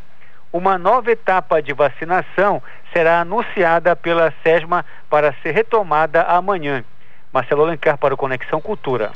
uma 0.53 0.79
nova 0.79 1.11
etapa 1.11 1.61
de 1.61 1.73
vacinação 1.73 2.63
será 2.93 3.21
anunciada 3.21 3.97
pela 3.97 4.33
SESMA 4.43 4.85
para 5.11 5.35
ser 5.43 5.53
retomada 5.53 6.23
amanhã. 6.23 6.85
Marcelo 7.33 7.63
Alencar 7.63 7.99
para 7.99 8.15
o 8.15 8.17
Conexão 8.17 8.61
Cultura. 8.61 9.11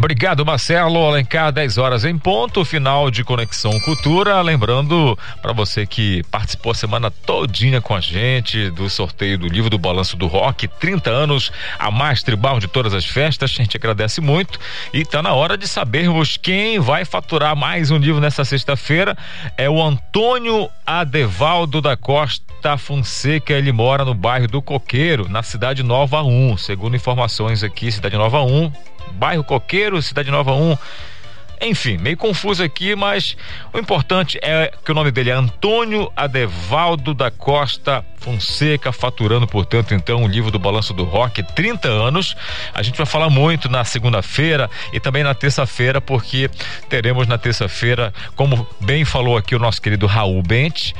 Obrigado, 0.00 0.46
Marcelo 0.46 1.04
Alencar, 1.04 1.52
10 1.52 1.76
horas 1.76 2.06
em 2.06 2.16
ponto, 2.16 2.64
final 2.64 3.10
de 3.10 3.22
Conexão 3.22 3.78
Cultura. 3.80 4.40
Lembrando 4.40 5.16
para 5.42 5.52
você 5.52 5.84
que 5.84 6.22
participou 6.30 6.72
a 6.72 6.74
semana 6.74 7.10
todinha 7.10 7.82
com 7.82 7.94
a 7.94 8.00
gente 8.00 8.70
do 8.70 8.88
sorteio 8.88 9.36
do 9.36 9.46
livro 9.46 9.68
do 9.68 9.78
Balanço 9.78 10.16
do 10.16 10.26
Rock, 10.26 10.66
30 10.66 11.10
anos, 11.10 11.52
a 11.78 11.90
mais 11.90 12.22
tribal 12.22 12.58
de 12.58 12.66
todas 12.66 12.94
as 12.94 13.04
festas. 13.04 13.50
A 13.50 13.62
gente 13.62 13.76
agradece 13.76 14.22
muito 14.22 14.58
e 14.90 15.04
tá 15.04 15.22
na 15.22 15.34
hora 15.34 15.54
de 15.58 15.68
sabermos 15.68 16.38
quem 16.38 16.80
vai 16.80 17.04
faturar 17.04 17.54
mais 17.54 17.90
um 17.90 17.98
livro 17.98 18.22
nessa 18.22 18.42
sexta-feira. 18.42 19.14
É 19.54 19.68
o 19.68 19.82
Antônio 19.82 20.70
Adevaldo 20.86 21.82
da 21.82 21.94
Costa 21.94 22.78
Fonseca. 22.78 23.52
Ele 23.52 23.70
mora 23.70 24.02
no 24.02 24.14
bairro 24.14 24.48
do 24.48 24.62
Coqueiro, 24.62 25.28
na 25.28 25.42
Cidade 25.42 25.82
Nova 25.82 26.22
1. 26.22 26.56
Segundo 26.56 26.96
informações 26.96 27.62
aqui, 27.62 27.92
Cidade 27.92 28.16
Nova 28.16 28.40
1, 28.40 28.72
bairro 29.12 29.44
Coqueiro, 29.44 30.00
Cidade 30.02 30.30
Nova 30.30 30.52
1. 30.52 30.76
Enfim, 31.62 31.98
meio 31.98 32.16
confuso 32.16 32.62
aqui, 32.62 32.96
mas 32.96 33.36
o 33.70 33.78
importante 33.78 34.38
é 34.40 34.72
que 34.82 34.90
o 34.90 34.94
nome 34.94 35.10
dele 35.10 35.28
é 35.28 35.34
Antônio 35.34 36.10
Adevaldo 36.16 37.12
da 37.12 37.30
Costa 37.30 38.02
Fonseca, 38.16 38.90
faturando, 38.92 39.46
portanto, 39.46 39.92
então, 39.92 40.24
o 40.24 40.26
livro 40.26 40.50
do 40.50 40.58
Balanço 40.58 40.94
do 40.94 41.04
Rock, 41.04 41.42
30 41.42 41.86
anos. 41.86 42.34
A 42.72 42.82
gente 42.82 42.96
vai 42.96 43.04
falar 43.04 43.28
muito 43.28 43.68
na 43.68 43.84
segunda-feira 43.84 44.70
e 44.90 44.98
também 44.98 45.22
na 45.22 45.34
terça-feira, 45.34 46.00
porque 46.00 46.50
teremos 46.88 47.26
na 47.26 47.36
terça-feira, 47.36 48.12
como 48.34 48.66
bem 48.80 49.04
falou 49.04 49.36
aqui 49.36 49.54
o 49.54 49.58
nosso 49.58 49.82
querido 49.82 50.06
Raul 50.06 50.42
Bente, 50.42 50.94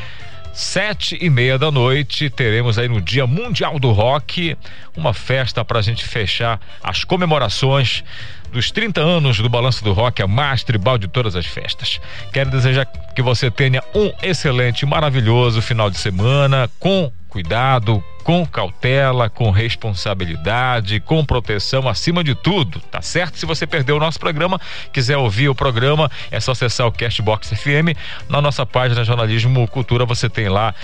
sete 0.52 1.18
e 1.20 1.31
meia 1.31 1.59
da 1.59 1.70
noite, 1.70 2.28
teremos 2.28 2.78
aí 2.78 2.89
no 2.89 3.01
Dia 3.01 3.27
Mundial 3.27 3.78
do 3.78 3.90
Rock 3.93 4.56
uma 4.97 5.14
festa 5.14 5.64
para 5.64 5.78
a 5.78 5.82
gente 5.82 6.05
fechar 6.05 6.60
as 6.82 7.05
comemorações 7.05 8.05
dos 8.52 8.70
30 8.70 9.01
anos 9.01 9.39
do 9.39 9.48
Balanço 9.48 9.85
do 9.85 9.93
Rock, 9.93 10.22
a 10.22 10.27
mais 10.27 10.64
tribal 10.64 10.98
de 10.98 11.09
todas 11.09 11.36
as 11.36 11.47
festas. 11.47 12.01
Quero 12.32 12.51
desejar 12.51 12.85
que 13.14 13.22
você 13.22 13.51
tenha 13.51 13.82
um 13.94 14.12
excelente, 14.22 14.85
maravilhoso 14.85 15.62
final 15.62 15.89
de 15.89 15.98
semana, 15.98 16.68
com 16.78 17.12
cuidado, 17.31 18.05
com 18.24 18.44
cautela, 18.44 19.31
com 19.31 19.51
responsabilidade, 19.51 21.01
com 21.01 21.24
proteção 21.24 21.89
acima 21.89 22.23
de 22.23 22.35
tudo, 22.35 22.81
tá 22.81 23.01
certo? 23.01 23.39
Se 23.39 23.47
você 23.47 23.66
perdeu 23.66 23.97
o 23.97 24.01
nosso 24.01 24.19
programa, 24.19 24.61
quiser 24.93 25.16
ouvir 25.16 25.48
o 25.48 25.55
programa, 25.55 26.11
é 26.31 26.39
só 26.40 26.52
acessar 26.52 26.86
o 26.86 26.93
Castbox 26.93 27.48
FM. 27.48 27.97
Na 28.28 28.43
nossa 28.43 28.66
página 28.66 29.05
Jornalismo 29.05 29.66
Cultura 29.69 30.05
você 30.05 30.28
tem 30.28 30.48
lá 30.48 30.74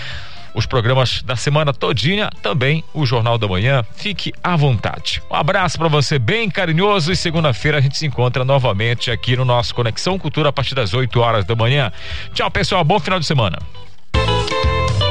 os 0.57 0.65
programas 0.65 1.21
da 1.21 1.35
semana 1.35 1.71
todinha, 1.71 2.31
também 2.41 2.83
o 2.91 3.05
Jornal 3.05 3.37
da 3.37 3.47
Manhã. 3.47 3.85
Fique 3.95 4.33
à 4.43 4.55
vontade. 4.55 5.21
Um 5.29 5.35
abraço 5.35 5.77
para 5.77 5.87
você 5.87 6.17
bem 6.17 6.49
carinhoso 6.49 7.11
e 7.11 7.15
segunda-feira 7.15 7.77
a 7.77 7.81
gente 7.81 7.95
se 7.95 8.07
encontra 8.07 8.43
novamente 8.43 9.11
aqui 9.11 9.35
no 9.35 9.45
nosso 9.45 9.75
Conexão 9.75 10.17
Cultura 10.17 10.49
a 10.49 10.53
partir 10.53 10.73
das 10.73 10.95
8 10.95 11.19
horas 11.19 11.45
da 11.45 11.55
manhã. 11.55 11.91
Tchau, 12.33 12.49
pessoal. 12.49 12.83
Bom 12.83 12.99
final 12.99 13.19
de 13.19 13.25
semana. 13.27 13.59